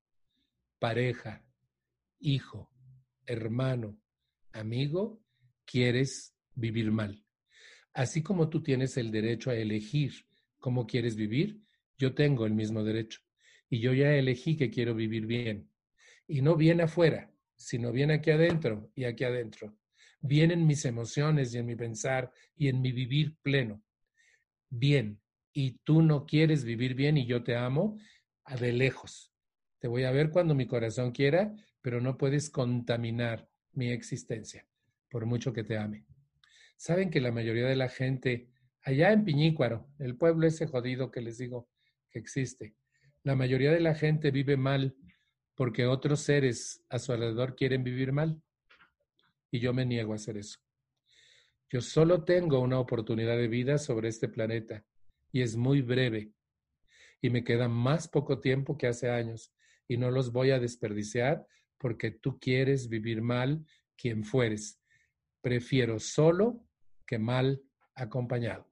pareja, 0.79 1.45
hijo, 2.21 2.71
hermano, 3.27 4.01
amigo, 4.53 5.21
quieres 5.65 6.35
vivir 6.55 6.93
mal. 6.93 7.25
Así 7.93 8.23
como 8.23 8.49
tú 8.49 8.63
tienes 8.63 8.97
el 8.97 9.11
derecho 9.11 9.51
a 9.51 9.57
elegir 9.57 10.13
cómo 10.59 10.87
quieres 10.87 11.17
vivir, 11.17 11.61
yo 11.99 12.15
tengo 12.15 12.47
el 12.47 12.53
mismo 12.53 12.85
derecho. 12.85 13.21
Y 13.69 13.81
yo 13.81 13.93
ya 13.93 14.15
elegí 14.15 14.57
que 14.57 14.71
quiero 14.71 14.95
vivir 14.95 15.27
bien. 15.27 15.71
Y 16.29 16.41
no 16.43 16.57
bien 16.57 16.81
afuera, 16.81 17.33
sino 17.57 17.91
bien 17.93 18.11
aquí 18.11 18.31
adentro 18.31 18.91
y 18.95 19.05
aquí 19.05 19.25
adentro. 19.25 19.77
Bien 20.27 20.51
en 20.51 20.67
mis 20.67 20.85
emociones 20.85 21.55
y 21.55 21.59
en 21.59 21.67
mi 21.67 21.77
pensar 21.77 22.33
y 22.57 22.69
en 22.69 22.81
mi 22.81 22.93
vivir 22.93 23.37
pleno. 23.43 23.83
Bien, 24.69 25.21
y 25.53 25.79
tú 25.85 26.03
no 26.03 26.27
quieres 26.27 26.65
vivir 26.65 26.95
bien 26.95 27.17
y 27.17 27.27
yo 27.27 27.43
te 27.43 27.57
amo, 27.57 27.99
a 28.45 28.57
de 28.57 28.73
lejos. 28.73 29.33
Te 29.79 29.89
voy 29.89 30.05
a 30.05 30.11
ver 30.11 30.31
cuando 30.31 30.55
mi 30.55 30.67
corazón 30.67 31.13
quiera, 31.13 31.55
pero 31.81 32.01
no 32.01 32.17
puedes 32.17 32.51
contaminar 32.51 33.49
mi 33.73 33.91
existencia, 33.91 34.67
por 35.09 35.27
mucho 35.27 35.53
que 35.53 35.65
te 35.65 35.79
ame. 35.79 36.05
Saben 36.77 37.11
que 37.11 37.21
la 37.21 37.33
mayoría 37.33 37.67
de 37.67 37.77
la 37.77 37.89
gente, 37.89 38.51
allá 38.83 39.13
en 39.13 39.25
Piñícuaro, 39.25 39.89
el 39.99 40.17
pueblo 40.17 40.47
ese 40.47 40.67
jodido 40.67 41.11
que 41.11 41.21
les 41.21 41.39
digo 41.39 41.69
que 42.11 42.19
existe, 42.19 42.75
la 43.23 43.35
mayoría 43.35 43.73
de 43.73 43.81
la 43.81 43.95
gente 43.95 44.31
vive 44.31 44.57
mal 44.57 44.97
porque 45.55 45.87
otros 45.87 46.21
seres 46.21 46.85
a 46.89 46.99
su 46.99 47.13
alrededor 47.13 47.57
quieren 47.57 47.83
vivir 47.83 48.13
mal. 48.13 48.43
Y 49.51 49.61
yo 49.61 49.73
me 49.73 49.87
niego 49.87 50.13
a 50.13 50.17
hacer 50.17 50.37
eso. 50.37 50.59
Yo 51.69 51.81
solo 51.81 52.25
tengo 52.25 52.61
una 52.61 52.79
oportunidad 52.79 53.37
de 53.37 53.49
vida 53.49 53.79
sobre 53.79 54.09
este 54.09 54.29
planeta 54.29 54.85
y 55.33 55.43
es 55.43 55.57
muy 55.57 55.83
breve. 55.83 56.33
Y 57.21 57.31
me 57.31 57.43
queda 57.43 57.69
más 57.69 58.09
poco 58.09 58.41
tiempo 58.41 58.77
que 58.77 58.87
hace 58.87 59.11
años 59.11 59.53
y 59.89 59.97
no 59.97 60.11
los 60.11 60.33
voy 60.33 60.51
a 60.51 60.61
desperdiciar 60.61 61.47
porque 61.79 62.11
tú 62.11 62.39
quieres 62.39 62.89
vivir 62.89 63.21
mal 63.21 63.65
quien 63.97 64.25
fueres. 64.25 64.81
Prefiero 65.41 65.99
solo 65.99 66.65
que 67.07 67.19
mal 67.19 67.63
acompañado. 67.95 68.69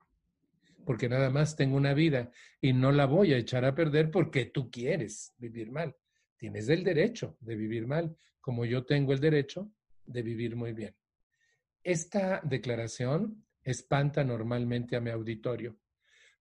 Porque 0.85 1.09
nada 1.09 1.29
más 1.29 1.55
tengo 1.55 1.77
una 1.77 1.93
vida 1.93 2.31
y 2.61 2.73
no 2.73 2.91
la 2.91 3.05
voy 3.05 3.33
a 3.33 3.37
echar 3.37 3.65
a 3.65 3.75
perder 3.75 4.11
porque 4.11 4.45
tú 4.45 4.69
quieres 4.69 5.33
vivir 5.37 5.71
mal. 5.71 5.95
Tienes 6.37 6.69
el 6.69 6.83
derecho 6.83 7.37
de 7.39 7.55
vivir 7.55 7.87
mal, 7.87 8.15
como 8.39 8.65
yo 8.65 8.85
tengo 8.85 9.13
el 9.13 9.19
derecho 9.19 9.71
de 10.05 10.21
vivir 10.21 10.55
muy 10.55 10.73
bien. 10.73 10.95
Esta 11.83 12.41
declaración 12.43 13.45
espanta 13.63 14.23
normalmente 14.23 14.95
a 14.95 15.01
mi 15.01 15.09
auditorio, 15.09 15.77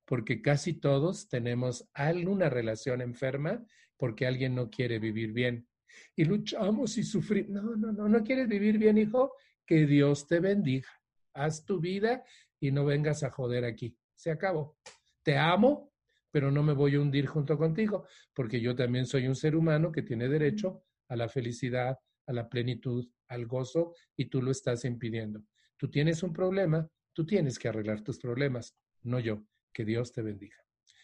porque 0.04 0.42
casi 0.42 0.74
todos 0.74 1.28
tenemos 1.28 1.88
alguna 1.92 2.48
relación 2.48 3.00
enferma 3.00 3.64
porque 3.96 4.26
alguien 4.26 4.54
no 4.54 4.70
quiere 4.70 4.98
vivir 4.98 5.32
bien. 5.32 5.68
Y 6.16 6.24
luchamos 6.24 6.98
y 6.98 7.04
sufrimos. 7.04 7.50
No, 7.50 7.76
no, 7.76 7.92
no, 7.92 8.08
no 8.08 8.22
quieres 8.22 8.48
vivir 8.48 8.78
bien, 8.78 8.98
hijo. 8.98 9.32
Que 9.64 9.86
Dios 9.86 10.26
te 10.26 10.40
bendiga. 10.40 10.88
Haz 11.32 11.64
tu 11.64 11.80
vida 11.80 12.24
y 12.60 12.70
no 12.70 12.84
vengas 12.84 13.22
a 13.22 13.30
joder 13.30 13.64
aquí. 13.64 13.96
Se 14.14 14.30
acabó. 14.30 14.76
Te 15.22 15.38
amo, 15.38 15.92
pero 16.30 16.50
no 16.50 16.62
me 16.62 16.72
voy 16.72 16.96
a 16.96 17.00
hundir 17.00 17.26
junto 17.26 17.56
contigo, 17.56 18.06
porque 18.34 18.60
yo 18.60 18.74
también 18.74 19.06
soy 19.06 19.26
un 19.26 19.36
ser 19.36 19.56
humano 19.56 19.92
que 19.92 20.02
tiene 20.02 20.28
derecho 20.28 20.84
a 21.08 21.16
la 21.16 21.28
felicidad, 21.28 21.98
a 22.26 22.32
la 22.32 22.48
plenitud, 22.48 23.08
al 23.34 23.46
gozo, 23.46 23.94
y 24.16 24.26
tú 24.26 24.40
lo 24.40 24.50
estás 24.50 24.84
impidiendo. 24.84 25.44
Tú 25.76 25.90
tienes 25.90 26.22
un 26.22 26.32
problema, 26.32 26.88
tú 27.12 27.26
tienes 27.26 27.58
que 27.58 27.68
arreglar 27.68 28.02
tus 28.02 28.18
problemas, 28.18 28.76
no 29.02 29.20
yo. 29.20 29.44
Que 29.72 29.84
Dios 29.84 30.12
te 30.12 30.22
bendiga. 30.22 30.56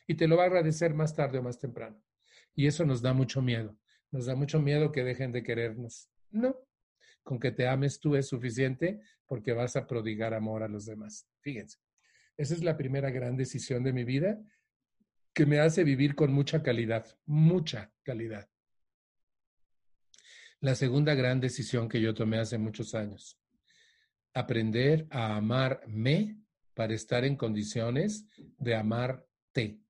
Y 0.07 0.15
te 0.15 0.29
lo 0.29 0.37
va 0.37 0.45
a 0.45 0.47
agradecer 0.47 0.95
más 0.95 1.15
tarde 1.15 1.39
o 1.39 1.43
más 1.43 1.59
temprano. 1.59 2.01
Y 2.55 2.67
eso 2.67 2.85
nos 2.85 3.03
da 3.03 3.13
mucho 3.13 3.43
miedo. 3.43 3.77
Nos 4.13 4.27
da 4.27 4.35
mucho 4.35 4.61
miedo 4.61 4.93
que 4.93 5.05
dejen 5.05 5.33
de 5.33 5.43
querernos. 5.43 6.09
No, 6.31 6.57
con 7.23 7.39
que 7.39 7.51
te 7.51 7.67
ames 7.67 8.01
tú 8.01 8.17
es 8.17 8.29
suficiente 8.29 9.01
porque 9.27 9.53
vas 9.53 9.77
a 9.77 9.87
prodigar 9.87 10.35
amor 10.35 10.63
a 10.63 10.69
los 10.69 10.87
demás. 10.87 11.29
Fíjense, 11.41 11.79
esa 12.37 12.55
es 12.55 12.63
la 12.63 12.77
primera 12.77 13.11
gran 13.11 13.37
decisión 13.37 13.83
de 13.85 13.93
mi 13.93 14.05
vida 14.05 14.41
que 15.33 15.47
me 15.47 15.61
hace 15.61 15.85
vivir 15.85 16.15
con 16.15 16.33
mucha 16.33 16.63
calidad, 16.63 17.07
mucha 17.27 17.93
calidad. 18.03 18.49
La 20.63 20.75
segunda 20.75 21.15
gran 21.15 21.41
decisión 21.41 21.89
que 21.89 22.03
yo 22.03 22.13
tomé 22.13 22.39
hace 22.39 22.59
muchos 22.59 22.95
años, 22.95 23.39
aprender 24.35 25.07
a 25.09 25.37
amarme 25.37 26.37
para 26.75 26.93
estar 26.93 27.25
en 27.25 27.35
condiciones 27.35 28.27
de 28.59 28.75
amarte. 28.75 29.81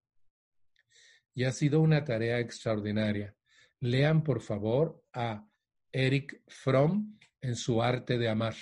Y 1.34 1.42
ha 1.42 1.50
sido 1.50 1.80
una 1.80 2.04
tarea 2.04 2.38
extraordinaria. 2.38 3.34
Lean, 3.80 4.22
por 4.22 4.40
favor, 4.42 5.02
a 5.12 5.44
Eric 5.90 6.40
Fromm 6.46 7.18
en 7.40 7.56
su 7.56 7.82
arte 7.82 8.16
de 8.16 8.28
amar. 8.28 8.54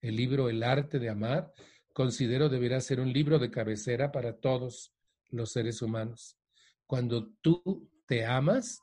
El 0.00 0.16
libro 0.16 0.48
El 0.48 0.64
arte 0.64 0.98
de 0.98 1.10
amar 1.10 1.52
considero 1.92 2.48
deberá 2.48 2.80
ser 2.80 2.98
un 2.98 3.12
libro 3.12 3.38
de 3.38 3.52
cabecera 3.52 4.10
para 4.10 4.40
todos 4.40 4.92
los 5.28 5.52
seres 5.52 5.80
humanos. 5.80 6.36
Cuando 6.86 7.28
tú 7.40 7.88
te 8.06 8.26
amas, 8.26 8.80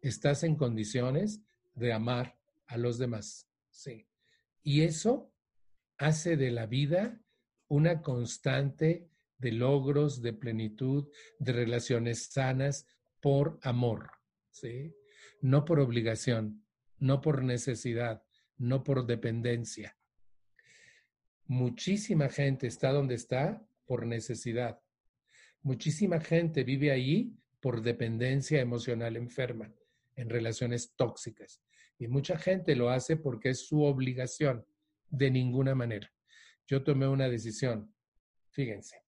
estás 0.00 0.44
en 0.44 0.56
condiciones 0.56 1.42
de 1.80 1.92
amar 1.92 2.38
a 2.66 2.76
los 2.76 2.98
demás. 2.98 3.48
Sí. 3.70 4.06
Y 4.62 4.82
eso 4.82 5.32
hace 5.98 6.36
de 6.36 6.50
la 6.50 6.66
vida 6.66 7.20
una 7.68 8.02
constante 8.02 9.08
de 9.38 9.52
logros, 9.52 10.22
de 10.22 10.32
plenitud, 10.32 11.08
de 11.38 11.52
relaciones 11.52 12.26
sanas 12.26 12.86
por 13.20 13.58
amor, 13.62 14.10
¿sí? 14.50 14.94
No 15.40 15.64
por 15.64 15.80
obligación, 15.80 16.64
no 16.98 17.20
por 17.20 17.42
necesidad, 17.42 18.22
no 18.58 18.84
por 18.84 19.06
dependencia. 19.06 19.96
Muchísima 21.46 22.28
gente 22.28 22.66
está 22.66 22.92
donde 22.92 23.14
está 23.14 23.66
por 23.86 24.06
necesidad. 24.06 24.80
Muchísima 25.62 26.20
gente 26.20 26.64
vive 26.64 26.90
ahí 26.90 27.34
por 27.60 27.82
dependencia 27.82 28.60
emocional 28.60 29.16
enferma, 29.16 29.72
en 30.16 30.28
relaciones 30.28 30.94
tóxicas. 30.96 31.62
Y 32.00 32.08
mucha 32.08 32.38
gente 32.38 32.74
lo 32.74 32.88
hace 32.88 33.18
porque 33.18 33.50
es 33.50 33.66
su 33.66 33.82
obligación, 33.82 34.64
de 35.10 35.30
ninguna 35.30 35.74
manera. 35.74 36.10
Yo 36.66 36.82
tomé 36.82 37.06
una 37.06 37.28
decisión. 37.28 37.94
Fíjense, 38.52 39.04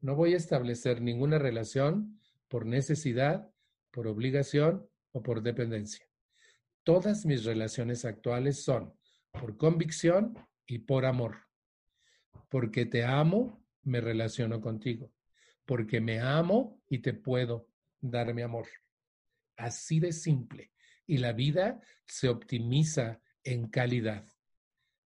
no 0.00 0.16
voy 0.16 0.32
a 0.32 0.38
establecer 0.38 1.02
ninguna 1.02 1.38
relación 1.38 2.18
por 2.48 2.64
necesidad, 2.64 3.50
por 3.90 4.06
obligación 4.06 4.88
o 5.12 5.22
por 5.22 5.42
dependencia. 5.42 6.08
Todas 6.82 7.26
mis 7.26 7.44
relaciones 7.44 8.06
actuales 8.06 8.64
son 8.64 8.94
por 9.30 9.58
convicción 9.58 10.34
y 10.66 10.78
por 10.78 11.04
amor. 11.04 11.36
Porque 12.48 12.86
te 12.86 13.04
amo, 13.04 13.62
me 13.82 14.00
relaciono 14.00 14.62
contigo. 14.62 15.12
Porque 15.66 16.00
me 16.00 16.20
amo 16.20 16.80
y 16.88 17.00
te 17.00 17.12
puedo 17.12 17.68
dar 18.00 18.32
mi 18.32 18.40
amor. 18.40 18.66
Así 19.58 20.00
de 20.00 20.12
simple. 20.12 20.72
Y 21.08 21.18
la 21.18 21.32
vida 21.32 21.80
se 22.06 22.28
optimiza 22.28 23.20
en 23.42 23.66
calidad. 23.66 24.24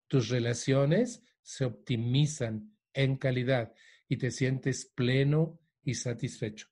Tus 0.07 0.29
relaciones 0.29 1.21
se 1.41 1.65
optimizan 1.65 2.73
en 2.93 3.17
calidad 3.17 3.73
y 4.07 4.15
te 4.15 4.31
sientes 4.31 4.85
pleno 4.85 5.59
y 5.83 5.95
satisfecho 5.95 6.69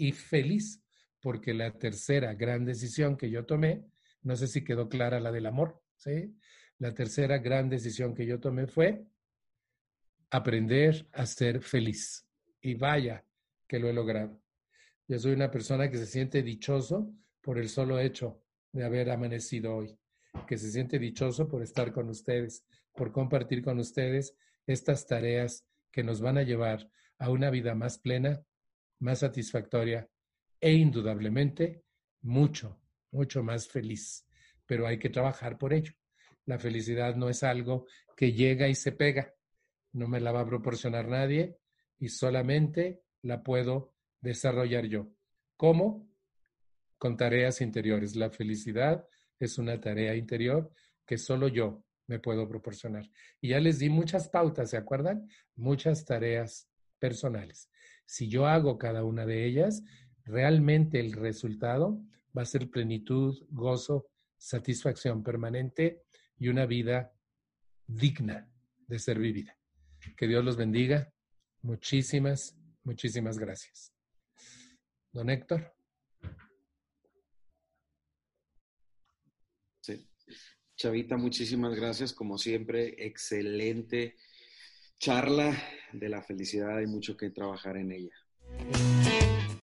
y 0.00 0.12
feliz 0.12 0.82
porque 1.20 1.52
la 1.52 1.76
tercera 1.76 2.32
gran 2.32 2.64
decisión 2.64 3.18
que 3.18 3.30
yo 3.30 3.44
tomé, 3.44 3.84
no 4.22 4.34
sé 4.34 4.46
si 4.46 4.64
quedó 4.64 4.88
clara 4.88 5.20
la 5.20 5.30
del 5.30 5.44
amor, 5.44 5.82
¿sí? 5.96 6.34
La 6.78 6.94
tercera 6.94 7.36
gran 7.36 7.68
decisión 7.68 8.14
que 8.14 8.24
yo 8.24 8.40
tomé 8.40 8.66
fue 8.66 9.04
aprender 10.30 11.06
a 11.12 11.26
ser 11.26 11.60
feliz. 11.60 12.26
Y 12.62 12.74
vaya 12.74 13.26
que 13.68 13.78
lo 13.78 13.90
he 13.90 13.92
logrado. 13.92 14.42
Yo 15.06 15.18
soy 15.18 15.32
una 15.32 15.50
persona 15.50 15.90
que 15.90 15.98
se 15.98 16.06
siente 16.06 16.42
dichoso 16.42 17.14
por 17.42 17.58
el 17.58 17.68
solo 17.68 18.00
hecho 18.00 18.42
de 18.72 18.84
haber 18.84 19.10
amanecido 19.10 19.74
hoy, 19.74 19.98
que 20.46 20.58
se 20.58 20.70
siente 20.70 20.98
dichoso 20.98 21.48
por 21.48 21.62
estar 21.62 21.92
con 21.92 22.08
ustedes, 22.08 22.64
por 22.94 23.12
compartir 23.12 23.62
con 23.62 23.78
ustedes 23.78 24.36
estas 24.66 25.06
tareas 25.06 25.66
que 25.90 26.04
nos 26.04 26.20
van 26.20 26.38
a 26.38 26.42
llevar 26.42 26.90
a 27.18 27.30
una 27.30 27.50
vida 27.50 27.74
más 27.74 27.98
plena, 27.98 28.42
más 29.00 29.20
satisfactoria 29.20 30.08
e 30.60 30.72
indudablemente 30.72 31.84
mucho, 32.22 32.80
mucho 33.10 33.42
más 33.42 33.68
feliz. 33.68 34.26
Pero 34.66 34.86
hay 34.86 34.98
que 34.98 35.10
trabajar 35.10 35.58
por 35.58 35.72
ello. 35.72 35.92
La 36.46 36.58
felicidad 36.58 37.16
no 37.16 37.28
es 37.28 37.42
algo 37.42 37.86
que 38.16 38.32
llega 38.32 38.68
y 38.68 38.74
se 38.74 38.92
pega. 38.92 39.34
No 39.92 40.06
me 40.06 40.20
la 40.20 40.32
va 40.32 40.40
a 40.40 40.46
proporcionar 40.46 41.08
nadie 41.08 41.58
y 41.98 42.08
solamente 42.08 43.02
la 43.22 43.42
puedo 43.42 43.94
desarrollar 44.20 44.86
yo. 44.86 45.08
¿Cómo? 45.56 46.09
Con 47.00 47.16
tareas 47.16 47.62
interiores. 47.62 48.14
La 48.14 48.28
felicidad 48.28 49.08
es 49.38 49.56
una 49.56 49.80
tarea 49.80 50.14
interior 50.14 50.70
que 51.06 51.16
solo 51.16 51.48
yo 51.48 51.82
me 52.06 52.18
puedo 52.18 52.46
proporcionar. 52.46 53.10
Y 53.40 53.48
ya 53.48 53.58
les 53.58 53.78
di 53.78 53.88
muchas 53.88 54.28
pautas, 54.28 54.68
¿se 54.68 54.76
acuerdan? 54.76 55.26
Muchas 55.56 56.04
tareas 56.04 56.68
personales. 56.98 57.70
Si 58.04 58.28
yo 58.28 58.46
hago 58.46 58.76
cada 58.76 59.02
una 59.02 59.24
de 59.24 59.46
ellas, 59.46 59.82
realmente 60.24 61.00
el 61.00 61.12
resultado 61.12 62.04
va 62.36 62.42
a 62.42 62.44
ser 62.44 62.68
plenitud, 62.68 63.34
gozo, 63.48 64.10
satisfacción 64.36 65.22
permanente 65.22 66.02
y 66.36 66.48
una 66.48 66.66
vida 66.66 67.14
digna 67.86 68.46
de 68.86 68.98
ser 68.98 69.18
vivida. 69.18 69.56
Que 70.18 70.26
Dios 70.26 70.44
los 70.44 70.58
bendiga. 70.58 71.10
Muchísimas, 71.62 72.58
muchísimas 72.84 73.38
gracias. 73.38 73.94
Don 75.12 75.30
Héctor. 75.30 75.79
Chavita, 80.80 81.18
muchísimas 81.18 81.74
gracias. 81.76 82.14
Como 82.14 82.38
siempre, 82.38 82.94
excelente 83.04 84.16
charla 84.98 85.54
de 85.92 86.08
la 86.08 86.22
felicidad. 86.22 86.78
Hay 86.78 86.86
mucho 86.86 87.18
que 87.18 87.28
trabajar 87.28 87.76
en 87.76 87.92
ella. 87.92 88.99